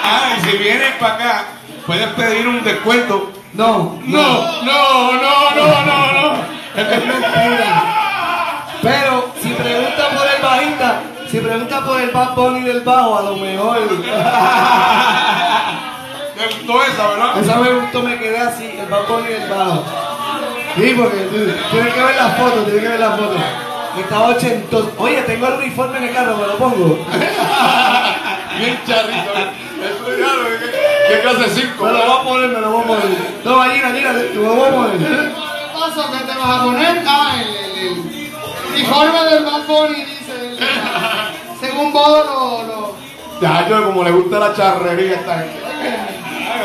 Ah, 0.05 0.35
y 0.37 0.41
si 0.51 0.57
vienes 0.57 0.93
para 0.99 1.13
acá, 1.15 1.45
puedes 1.87 2.07
pedir 2.09 2.47
un 2.47 2.63
descuento. 2.63 3.31
No, 3.53 3.99
No, 4.05 4.21
no, 4.63 5.11
no, 5.13 5.51
no, 5.55 5.85
no, 5.85 6.11
no. 6.13 6.33
es 6.75 7.05
mentira. 7.05 7.92
Pero 8.83 9.31
si 9.41 9.49
pregunta 9.49 10.09
por 10.09 10.27
el 10.27 10.41
bajista, 10.41 11.01
si 11.31 11.39
pregunta 11.39 11.85
por 11.85 12.01
el 12.01 12.11
Bad 12.11 12.35
Bunny 12.35 12.61
del 12.63 12.81
bajo, 12.81 13.17
a 13.17 13.21
lo 13.21 13.37
mejor. 13.37 13.79
Me 16.35 16.47
gustó 16.47 16.83
esa, 16.83 17.07
¿verdad? 17.07 17.37
Esa 17.41 17.55
me 17.59 17.69
gustó, 17.71 18.01
me 18.01 18.19
quedé 18.19 18.39
así, 18.39 18.65
el 18.77 18.87
Bad 18.87 19.07
Bunny 19.07 19.27
del 19.27 19.49
bajo. 19.49 19.85
Sí, 20.75 20.95
porque 20.97 21.17
tienes 21.71 21.93
que 21.93 22.03
ver 22.03 22.15
la 22.15 22.29
foto, 22.29 22.63
tienes 22.63 22.81
que 22.81 22.89
ver 22.89 22.99
la 22.99 23.11
foto. 23.11 23.35
Estaba 23.97 24.27
ochentoso. 24.29 24.91
Oye, 24.97 25.21
tengo 25.21 25.47
el 25.47 25.53
uniforme 25.53 25.97
en 25.99 26.03
el 26.05 26.13
carro, 26.13 26.35
me 26.35 26.47
lo 26.47 26.57
pongo. 26.57 27.05
Bien 28.57 28.79
charrito. 28.85 29.31
Eso 29.33 30.17
ya 30.17 30.33
lo 30.33 30.43
¿qué, 30.59 30.67
qué 31.07 31.19
clase 31.21 31.49
5? 31.61 31.85
Me 31.85 31.91
lo 31.91 31.97
voy 31.99 32.11
a 32.11 32.23
poner, 32.23 32.49
me 32.49 32.59
lo 32.59 32.71
voy 32.71 32.81
a 32.81 32.87
poner. 32.87 33.05
No, 33.45 33.59
Gallina, 33.59 33.89
mira, 33.89 34.13
te 34.13 34.33
lo 34.33 34.55
voy 34.55 34.67
a 34.67 34.71
poner. 34.71 34.97
¿Qué 34.97 35.31
pasa? 35.73 36.01
¿Qué 36.11 36.25
te 36.25 36.37
vas 36.37 36.49
a 36.49 36.63
poner? 36.63 37.03
Ah, 37.07 37.35
el, 37.39 37.47
el, 37.47 38.15
el 38.19 38.22
uniforme 38.73 39.23
del 39.29 39.45
Bad 39.45 39.67
Bunny, 39.67 40.05
dice. 40.05 40.57
según 41.59 41.93
Bodo 41.93 42.23
lo, 42.23 42.63
lo, 42.67 42.95
Ya, 43.41 43.67
yo 43.67 43.85
como 43.85 44.03
le 44.03 44.11
gusta 44.11 44.39
la 44.39 44.53
charrería 44.55 45.15
esta 45.15 45.39
gente. 45.39 45.59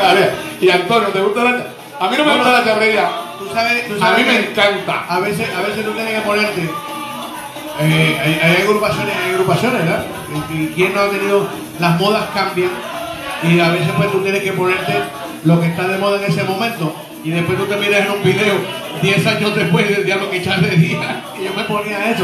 Dale. 0.01 0.31
Y 0.61 0.69
Antonio, 0.69 1.09
¿te 1.09 1.21
gusta 1.21 1.43
la 1.43 1.51
charrería? 1.51 1.73
A 1.99 2.09
mí 2.09 2.17
no 2.17 2.25
me 2.25 2.33
gusta 2.35 2.51
la 2.51 2.63
charrería. 2.65 3.09
Tú 3.39 3.47
sabes, 3.53 3.87
tú 3.87 4.03
A 4.03 4.11
mí 4.11 4.23
me 4.23 4.39
encanta. 4.49 5.05
A 5.07 5.19
veces, 5.19 5.47
a 5.55 5.61
veces 5.61 5.85
tú 5.85 5.91
tienes 5.91 6.13
que 6.15 6.21
ponerte. 6.21 6.61
eh, 7.81 8.19
hay, 8.21 8.39
hay 8.43 8.61
agrupaciones, 8.63 9.15
hay 9.15 9.31
agrupaciones, 9.31 9.83
¿verdad? 9.85 10.05
Y, 10.49 10.53
y 10.63 10.67
quién 10.75 10.93
no 10.93 11.01
ha 11.01 11.09
tenido. 11.09 11.47
Las 11.79 11.99
modas 11.99 12.23
cambian. 12.33 12.71
Y 13.43 13.59
a 13.59 13.69
veces 13.69 13.89
pues 13.95 14.11
tú 14.11 14.21
tienes 14.21 14.43
que 14.43 14.51
ponerte 14.51 14.93
lo 15.45 15.59
que 15.61 15.67
está 15.67 15.87
de 15.87 15.97
moda 15.97 16.17
en 16.23 16.31
ese 16.31 16.43
momento. 16.43 16.93
Y 17.23 17.29
después 17.31 17.57
tú 17.57 17.65
te 17.65 17.75
miras 17.77 18.05
en 18.05 18.11
un 18.11 18.23
video 18.23 18.55
10 19.01 19.27
años 19.27 19.55
después 19.55 19.89
del 19.89 20.05
diablo 20.05 20.29
que 20.31 20.41
charrería. 20.43 21.23
Y 21.39 21.43
yo 21.45 21.53
me 21.55 21.63
ponía 21.63 22.09
eso. 22.11 22.23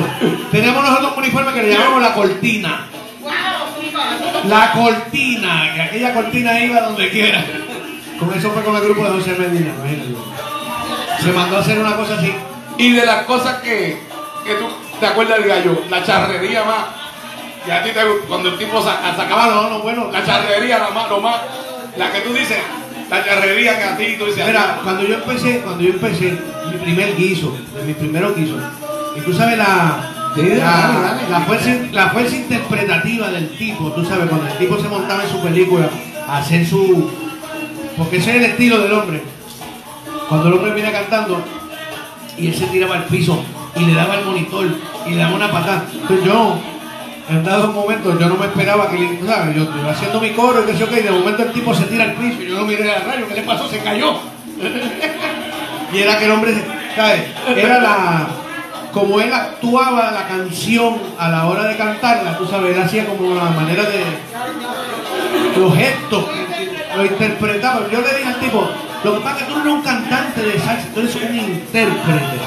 Tenemos 0.52 0.84
nosotros 0.84 1.12
un 1.18 1.24
uniforme 1.24 1.54
que 1.54 1.64
le 1.64 1.74
llamamos 1.74 2.02
la 2.02 2.14
cortina. 2.14 2.88
La 4.48 4.72
cortina, 4.74 5.72
que 5.74 5.82
aquella 5.82 6.14
cortina 6.14 6.60
iba 6.60 6.82
donde 6.82 7.10
quiera. 7.10 7.44
Con 8.20 8.34
eso 8.38 8.52
fue 8.52 8.64
con 8.64 8.76
el 8.76 8.82
grupo 8.84 9.04
de 9.06 9.12
José 9.12 9.32
Medina, 9.38 9.74
imagínate. 9.78 10.16
Se 11.24 11.32
mandó 11.32 11.58
a 11.58 11.60
hacer 11.60 11.80
una 11.80 11.96
cosa 11.96 12.16
así. 12.16 12.34
Y 12.78 12.92
de 12.94 13.06
las 13.06 13.24
cosas 13.24 13.56
que, 13.62 13.98
que 14.46 14.54
tú 14.56 14.68
te 15.00 15.06
acuerdas 15.08 15.40
del 15.40 15.48
gallo, 15.50 15.82
la 15.90 16.04
charrería 16.04 16.64
más. 16.64 16.86
Y 17.68 17.72
a 17.72 17.84
ti 17.84 17.90
te 17.92 18.04
gusta, 18.04 18.28
cuando 18.28 18.50
el 18.50 18.58
tipo 18.58 18.82
sa- 18.82 19.02
sacaba 19.16 19.48
no, 19.48 19.70
no, 19.70 19.80
bueno. 19.80 20.10
la 20.12 20.24
charrería, 20.24 20.78
la 20.80 20.90
más, 20.92 21.10
lo 21.10 21.20
más, 21.20 21.38
la 21.98 22.12
que 22.12 22.20
tú 22.22 22.32
dices, 22.34 22.58
la 23.10 23.24
charrería 23.24 23.78
que 23.78 23.84
a 23.84 23.98
ti 23.98 24.16
tú 24.18 24.26
dices, 24.26 24.46
Mira, 24.46 24.80
cuando 24.84 25.04
yo 25.04 25.16
empecé, 25.16 25.60
cuando 25.60 25.84
yo 25.84 25.90
empecé, 25.92 26.38
mi 26.72 26.78
primer 26.78 27.16
guiso, 27.16 27.56
de 27.76 27.84
mis 27.84 27.96
primeros 27.96 28.36
guisos, 28.36 28.62
y 29.16 29.22
tú 29.22 29.34
sabes 29.34 29.58
la, 29.58 30.12
Sí, 30.36 30.42
dale, 30.42 30.56
la, 30.58 30.66
dale. 30.66 31.30
la 31.30 31.40
fuerza, 31.42 31.70
la 31.94 32.10
fuerza 32.10 32.36
interpretativa 32.36 33.30
del 33.30 33.50
tipo, 33.58 33.90
tú 33.94 34.04
sabes, 34.04 34.28
cuando 34.28 34.48
el 34.48 34.58
tipo 34.58 34.78
se 34.78 34.90
montaba 34.90 35.24
en 35.24 35.30
su 35.30 35.40
película 35.42 35.90
a 36.28 36.40
hacer 36.40 36.66
su... 36.68 37.10
Porque 37.98 38.18
ese 38.18 38.32
es 38.32 38.36
el 38.38 38.44
estilo 38.44 38.80
del 38.80 38.92
hombre. 38.92 39.24
Cuando 40.28 40.50
el 40.50 40.54
hombre 40.56 40.74
viene 40.74 40.92
cantando 40.92 41.42
y 42.38 42.48
él 42.48 42.54
se 42.54 42.66
tiraba 42.66 42.96
al 42.96 43.06
piso 43.06 43.42
y 43.78 43.86
le 43.86 43.94
daba 43.94 44.20
el 44.20 44.26
monitor 44.26 44.68
y 45.08 45.12
le 45.12 45.16
daba 45.16 45.36
una 45.36 45.50
patada. 45.50 45.86
Entonces 45.94 46.26
yo, 46.26 46.60
en 47.28 47.44
dado 47.44 47.72
momento, 47.72 48.18
yo 48.20 48.28
no 48.28 48.36
me 48.36 48.46
esperaba 48.46 48.90
que 48.90 49.00
le, 49.00 49.20
¿sabes? 49.26 49.56
Yo 49.56 49.64
iba 49.64 49.92
haciendo 49.92 50.20
mi 50.20 50.32
coro 50.32 50.62
y 50.62 50.66
que 50.68 50.74
sé 50.74 50.80
yo 50.80 50.90
qué, 50.90 51.00
y 51.00 51.04
de 51.04 51.12
momento 51.12 51.44
el 51.44 51.52
tipo 51.52 51.74
se 51.74 51.86
tira 51.86 52.04
al 52.04 52.14
piso 52.14 52.42
y 52.42 52.50
yo 52.50 52.60
lo 52.60 52.66
miré 52.66 52.92
a 52.92 53.00
rayo, 53.00 53.28
¿qué 53.28 53.36
le 53.36 53.42
pasó? 53.42 53.68
Se 53.68 53.80
cayó. 53.80 54.20
y 55.94 55.98
era 55.98 56.20
que 56.20 56.26
el 56.26 56.32
hombre, 56.32 56.54
¿sabes? 56.96 57.24
Era 57.56 57.80
la. 57.80 58.28
Como 58.92 59.20
él 59.20 59.34
actuaba 59.34 60.12
la 60.12 60.26
canción 60.28 60.98
a 61.20 61.28
la 61.30 61.48
hora 61.48 61.64
de 61.64 61.76
cantarla, 61.76 62.38
tú 62.38 62.46
sabes, 62.46 62.76
él 62.76 62.82
hacía 62.82 63.06
como 63.06 63.34
la 63.34 63.50
manera 63.50 63.84
de. 63.84 64.04
los 65.60 65.76
gestos, 65.76 66.26
lo 66.96 67.06
interpretaba. 67.06 67.82
Yo 67.92 68.02
le 68.02 68.18
dije 68.18 68.28
al 68.28 68.40
tipo, 68.40 68.70
lo 69.04 69.16
que 69.16 69.22
pasa 69.22 69.40
es 69.40 69.44
que 69.44 69.50
tú 69.52 69.56
no 69.56 69.62
eres 69.62 69.74
un 69.74 69.82
cantante 69.82 70.42
de 70.42 70.60
salsa, 70.60 70.88
tú 70.94 71.00
eres 71.02 71.16
un 71.16 71.36
intérprete. 71.36 72.40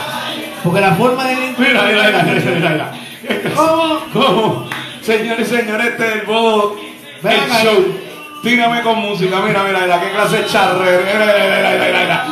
Porque 0.62 0.80
la 0.80 0.94
forma 0.94 1.24
de 1.24 1.34
mira, 1.34 1.82
mira, 1.82 1.82
mira, 1.82 2.22
mira, 2.24 2.70
mira. 2.70 2.92
¿Cómo? 3.56 4.00
¿Cómo? 4.12 4.68
Señores 5.02 5.50
y 5.50 5.56
señores, 5.56 5.86
este 5.88 6.06
es 6.06 6.14
el 6.14 6.22
bodo, 6.22 6.76
el 7.22 7.50
show. 7.62 8.00
Tírame 8.42 8.82
con 8.82 8.98
música, 9.00 9.40
mira, 9.40 9.62
mira, 9.64 9.80
mira, 9.80 10.00
qué 10.00 10.10
clase 10.10 10.38
de 10.38 10.46
charrería. 10.46 11.00
Mira, 11.04 11.26
mira, 11.26 11.46
mira, 11.56 11.70
mira, 11.72 12.00
mira. 12.00 12.26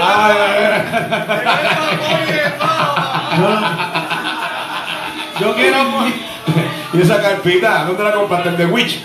Ay, 0.00 0.34
mira, 0.58 0.78
Yo, 5.40 5.54
quiero. 5.54 5.78
Y 6.92 7.00
esa 7.00 7.22
carpita, 7.22 7.84
¿dónde 7.84 8.04
la 8.04 8.12
compraste? 8.12 8.50
¿El 8.50 8.56
de 8.58 8.66
Witch? 8.66 9.00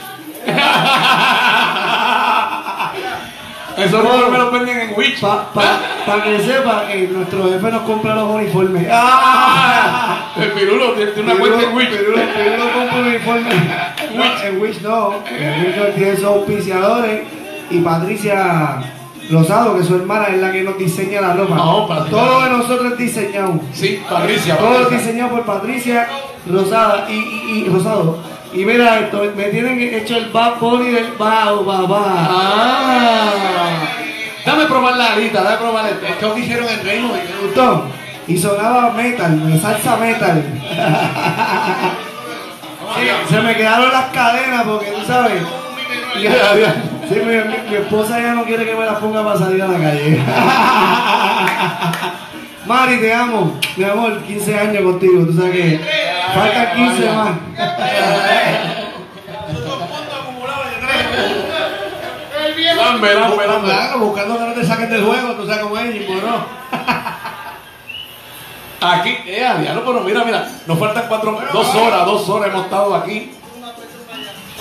Eso 3.77 4.03
no 4.03 4.29
me 4.29 4.37
lo 4.37 4.51
venden 4.51 4.76
en 5.01 5.11
Witch. 5.11 5.19
Para 5.21 6.23
que 6.23 6.39
sepa 6.39 6.87
que 6.87 7.07
nuestro 7.07 7.49
jefe 7.49 7.71
nos 7.71 7.81
compra 7.83 8.15
los 8.15 8.29
uniformes. 8.29 8.87
¡Ah! 8.91 10.33
El 10.37 10.51
pirulo 10.51 10.93
tiene 10.93 11.11
tiene 11.11 11.31
una 11.31 11.39
cuenta 11.39 11.63
en 11.63 11.75
Witch. 11.75 11.89
Pirulo, 11.89 12.17
Pirulo 12.17 12.71
compra 12.73 12.99
uniformes. 12.99 13.55
No, 14.15 14.23
en 14.43 14.61
Wish 14.61 14.81
no. 14.81 15.13
En 15.29 15.65
Wish 15.65 15.75
no 15.75 15.83
tiene 15.95 16.15
sus 16.15 16.25
auspiciadores. 16.25 17.21
Y 17.69 17.79
Patricia 17.79 18.93
Rosado, 19.29 19.77
que 19.77 19.83
su 19.83 19.95
hermana 19.95 20.27
es 20.27 20.41
la 20.41 20.51
que 20.51 20.63
nos 20.63 20.77
diseña 20.77 21.19
la 21.21 21.33
ropa. 21.33 21.55
No. 21.55 21.87
Todo 22.09 22.43
de 22.43 22.49
nosotros 22.49 22.93
es 22.93 22.97
diseñado. 22.97 23.59
Sí, 23.73 24.01
Patricia. 24.09 24.57
Todo 24.57 24.89
diseñado 24.89 25.31
por 25.31 25.43
Patricia 25.43 26.07
Rosada 26.49 27.07
y, 27.09 27.13
y, 27.13 27.65
y 27.65 27.69
Rosado. 27.69 28.19
Y 28.53 28.63
mira 28.63 28.99
esto, 28.99 29.21
me 29.35 29.43
tienen 29.45 29.81
hecho 29.81 30.15
el 30.15 30.29
Bad 30.31 30.59
Bunny 30.61 30.91
del 30.91 31.11
Bao. 31.17 31.65
Ah. 31.69 33.33
Dame 34.47 34.65
probar 34.65 34.97
la 34.97 35.13
alita, 35.13 35.43
dame 35.43 35.57
probar 35.57 35.85
este. 35.89 36.07
Esto 36.07 36.33
que 36.33 36.39
hicieron 36.41 36.67
en 36.69 36.83
Reino 36.83 37.09
¿Te 37.11 37.45
gustó? 37.45 37.85
Y 38.27 38.37
sonaba 38.37 38.91
metal, 38.93 39.59
salsa 39.61 39.95
metal. 39.97 40.43
Sí, 42.95 43.03
se 43.29 43.41
me 43.41 43.53
quedaron 43.55 43.91
las 43.91 44.05
cadenas 44.05 44.63
porque 44.63 44.87
tú 44.87 45.05
sabes. 45.05 45.43
Sí, 46.15 47.15
mi, 47.15 47.35
mi- 47.35 47.69
mi 47.69 47.75
esposa 47.75 48.19
ya 48.19 48.33
no 48.33 48.43
quiere 48.45 48.65
que 48.65 48.73
me 48.75 48.85
las 48.85 48.95
ponga 48.95 49.23
para 49.23 49.37
salir 49.37 49.61
a 49.61 49.67
la 49.67 49.77
calle. 49.77 50.19
Mari, 52.65 52.97
te 52.97 53.13
amo. 53.13 53.59
Mi 53.75 53.83
amor, 53.83 54.19
15 54.23 54.57
años 54.57 54.81
contigo. 54.83 55.25
Tú 55.27 55.33
sabes 55.33 55.51
que 55.51 55.79
faltan 56.33 56.75
15 56.75 57.09
más. 57.11 57.29
Claro, 63.65 63.99
buscando 63.99 64.38
que 64.38 64.43
no 64.45 64.53
te 64.53 64.65
saquen 64.65 64.89
del 64.89 65.03
juego, 65.05 65.34
tú 65.34 65.45
sabes 65.45 65.61
cómo 65.64 65.77
es, 65.77 65.93
Jimbo, 65.93 66.14
¿no? 66.26 66.45
Aquí, 68.89 69.09
eh, 69.26 69.47
diablo, 69.61 69.84
pero 69.85 70.01
mira, 70.01 70.23
mira, 70.23 70.47
nos 70.68 70.77
faltan 70.80 71.05
cuatro, 71.07 71.39
dos 71.51 71.76
horas, 71.76 72.05
dos 72.05 72.30
horas 72.30 72.49
hemos 72.49 72.65
estado 72.65 72.93
aquí. 72.95 73.31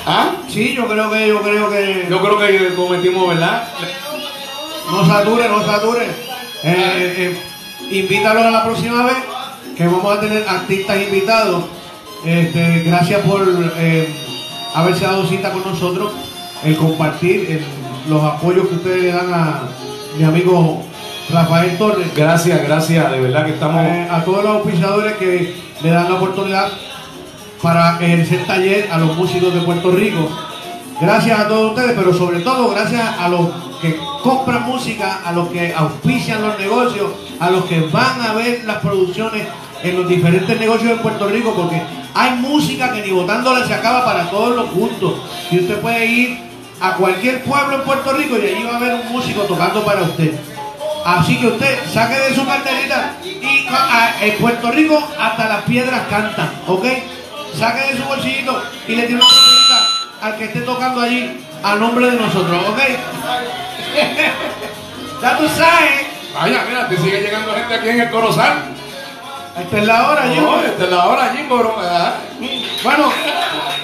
¿Ah? 0.07 0.31
Sí, 0.49 0.73
yo 0.75 0.87
creo 0.89 1.11
que, 1.11 1.29
yo 1.29 1.43
creo 1.43 1.69
que. 1.71 2.07
Yo 2.09 2.21
creo 2.21 2.39
que 2.39 2.75
cometimos, 2.75 3.29
¿verdad? 3.29 3.65
No 4.91 5.05
sature, 5.07 5.49
no 5.49 5.65
sature. 5.67 6.07
Eh, 6.07 6.15
eh, 6.63 7.39
invítalos 7.91 8.45
a 8.47 8.51
la 8.51 8.65
próxima 8.65 9.03
vez, 9.05 9.17
que 9.77 9.85
vamos 9.87 10.17
a 10.17 10.21
tener 10.21 10.49
artistas 10.49 10.97
invitados. 11.03 11.65
Este, 12.25 12.85
gracias 12.85 13.21
por 13.21 13.47
eh, 13.79 14.09
haberse 14.75 15.05
dado 15.05 15.27
cita 15.27 15.51
con 15.53 15.63
nosotros, 15.65 16.13
el 16.65 16.77
compartir 16.77 17.51
el- 17.51 17.86
los 18.09 18.23
apoyos 18.23 18.69
que 18.69 18.75
ustedes 18.77 19.03
le 19.03 19.13
dan 19.13 19.33
a 19.33 19.63
mi 20.17 20.25
amigo 20.25 20.83
Rafael 21.31 21.77
Torres. 21.77 22.09
Gracias, 22.15 22.63
gracias, 22.63 23.11
de 23.11 23.21
verdad 23.21 23.45
que 23.45 23.53
estamos. 23.53 23.85
Eh, 23.85 24.09
a 24.11 24.25
todos 24.25 24.45
los 24.45 24.57
auspiciadores 24.57 25.15
que 25.17 25.55
le 25.83 25.91
dan 25.91 26.09
la 26.09 26.15
oportunidad 26.17 26.69
para 27.63 27.99
ejercer 28.01 28.47
taller 28.47 28.89
a 28.93 28.99
los 28.99 29.17
músicos 29.17 29.53
de 29.53 29.61
Puerto 29.61 29.91
Rico. 29.91 30.29
Gracias 31.01 31.39
a 31.39 31.49
todos 31.49 31.73
ustedes, 31.73 31.93
pero 31.97 32.15
sobre 32.15 32.41
todo 32.41 32.71
gracias 32.71 33.03
a 33.19 33.29
los 33.29 33.49
que 33.81 33.99
compran 34.23 34.63
música, 34.63 35.21
a 35.25 35.33
los 35.33 35.49
que 35.49 35.75
auspician 35.75 36.43
los 36.43 36.59
negocios, 36.59 37.11
a 37.39 37.51
los 37.51 37.65
que 37.65 37.81
van 37.81 38.21
a 38.23 38.33
ver 38.35 38.65
las 38.65 38.79
producciones 38.79 39.47
en 39.83 39.97
los 39.97 40.09
diferentes 40.09 40.59
negocios 40.59 40.97
de 40.97 40.97
Puerto 40.97 41.29
Rico, 41.29 41.53
porque 41.55 41.83
hay 42.15 42.39
música 42.39 42.93
que 42.93 43.03
ni 43.03 43.11
votándola 43.11 43.67
se 43.67 43.75
acaba 43.75 44.05
para 44.05 44.31
todos 44.31 44.57
los 44.57 44.71
gustos. 44.73 45.15
Y 45.51 45.61
usted 45.61 45.81
puede 45.81 46.07
ir 46.07 46.46
a 46.81 46.93
cualquier 46.95 47.43
pueblo 47.43 47.77
en 47.77 47.83
Puerto 47.83 48.13
Rico 48.13 48.37
y 48.39 48.47
allí 48.47 48.63
va 48.65 48.75
a 48.75 48.77
haber 48.77 48.95
un 48.95 49.13
músico 49.13 49.43
tocando 49.43 49.85
para 49.85 50.03
usted. 50.03 50.33
Así 51.05 51.37
que 51.39 51.47
usted 51.47 51.79
saque 51.93 52.15
de 52.19 52.35
su 52.35 52.45
carterita 52.45 53.13
y 53.25 53.67
en 54.23 54.37
Puerto 54.39 54.71
Rico 54.73 55.09
hasta 55.21 55.49
las 55.49 55.63
piedras 55.63 56.03
cantan, 56.11 56.51
¿ok? 56.67 56.85
Saque 57.59 57.93
de 57.93 57.97
su 57.97 58.03
bolsillito 58.05 58.63
y 58.89 58.97
le 58.97 59.03
tire 59.05 59.15
una 59.15 59.25
propinita 59.27 59.89
al 60.23 60.37
que 60.37 60.45
esté 60.45 60.61
tocando 60.63 61.01
allí 61.01 61.41
a 61.63 61.75
nombre 61.77 62.11
de 62.11 62.17
nosotros, 62.21 62.61
¿ok? 62.69 62.79
ya 65.23 65.39
tú 65.39 65.49
sabes, 65.49 66.07
Vaya, 66.35 66.65
mira, 66.69 66.87
te 66.89 66.97
sigue 66.99 67.21
llegando 67.23 67.55
gente 67.55 67.75
aquí 67.75 67.89
en 67.89 68.01
el 68.01 68.11
Corozal. 68.11 68.59
esta 69.59 69.79
es 69.79 69.87
la 69.87 70.11
hora, 70.11 70.27
No, 70.27 70.35
Jimbo. 70.35 70.61
esta 70.67 70.85
es 70.85 70.91
la 70.91 71.07
hora, 71.07 71.33
Jimbo, 71.35 71.57
¿no? 71.63 71.73
Bueno, 72.83 73.13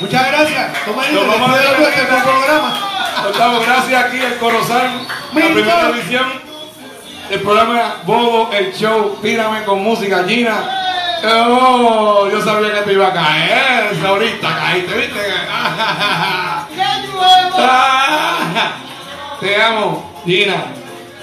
muchas 0.02 0.26
gracias. 0.26 0.84
Toma 0.84 1.08
Nos 1.08 1.26
vamos 1.26 1.50
a 1.50 1.58
de 1.58 1.66
tu 1.66 2.22
programa. 2.22 2.90
Nos 3.22 3.38
damos 3.38 3.64
gracias 3.66 4.04
aquí 4.04 4.18
el 4.18 4.36
Corozal, 4.38 5.06
la 5.32 5.46
primera 5.46 5.88
edición 5.90 6.26
del 7.30 7.40
programa 7.40 7.96
Bobo, 8.04 8.50
el 8.52 8.74
show, 8.74 9.16
tírame 9.22 9.62
con 9.62 9.82
música, 9.82 10.24
Gina. 10.26 10.78
Oh, 11.24 12.28
yo 12.28 12.42
sabía 12.42 12.74
que 12.74 12.80
te 12.80 12.92
iba 12.94 13.06
a 13.06 13.12
caer, 13.12 13.96
ahorita 14.04 14.58
caíste, 14.58 14.94
¿viste? 14.94 15.20
Ah, 17.64 18.72
te 19.40 19.62
amo, 19.62 20.10
Gina. 20.26 20.64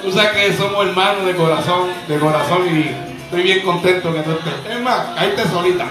Tú 0.02 0.12
sabes 0.12 0.32
que 0.32 0.54
somos 0.54 0.88
hermanos 0.88 1.26
de 1.26 1.36
corazón, 1.36 1.90
de 2.08 2.18
corazón 2.18 2.62
y 2.68 3.24
estoy 3.24 3.44
bien 3.44 3.62
contento 3.62 4.14
que 4.14 4.22
tú 4.22 4.32
estés. 4.32 4.74
Es 4.74 4.82
más, 4.82 5.08
caíste 5.16 5.44
solita. 5.50 5.86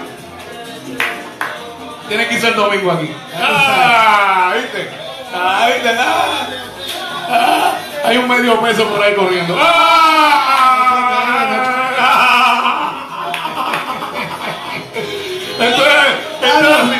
Tienes 2.09 2.27
que 2.27 2.33
irse 2.33 2.47
el 2.47 2.55
domingo 2.55 2.91
aquí. 2.91 3.15
Ah, 3.39 4.51
¿viste? 4.55 4.89
Ah, 5.31 5.67
¿viste? 5.67 5.89
Ah, 5.95 6.47
ah, 7.29 7.73
hay 8.03 8.17
un 8.17 8.27
medio 8.27 8.59
peso 8.59 8.87
por 8.87 9.03
ahí 9.03 9.13
corriendo. 9.13 9.55
Ah, 9.61 10.15
entonces, 15.59 15.93
entonces, 16.41 16.99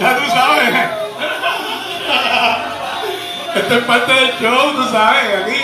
ya 0.00 0.16
tú 0.16 0.30
sabes. 0.30 0.74
Esto 3.56 3.74
es 3.74 3.84
parte 3.84 4.12
del 4.14 4.38
show, 4.40 4.72
tú 4.72 4.84
sabes, 4.90 5.44
aquí. 5.44 5.60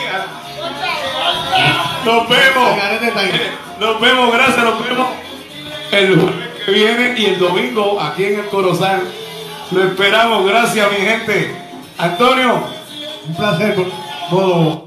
Nos 2.04 2.28
vemos. 2.28 2.78
Tiger. 3.00 3.52
Nos 3.80 4.00
vemos, 4.00 4.32
gracias, 4.34 4.64
nos 4.64 4.84
vemos 4.84 5.24
el 5.92 6.20
jueves 6.20 6.48
que 6.64 6.72
viene 6.72 7.14
y 7.16 7.26
el 7.26 7.38
domingo 7.38 8.00
aquí 8.00 8.24
en 8.24 8.40
el 8.40 8.46
Corozal. 8.46 9.02
Lo 9.70 9.82
esperamos, 9.84 10.46
gracias 10.46 10.90
mi 10.90 10.98
gente. 10.98 11.54
Antonio, 11.98 12.64
Un 13.26 13.34
placer, 13.36 13.76
Bobo. 14.30 14.83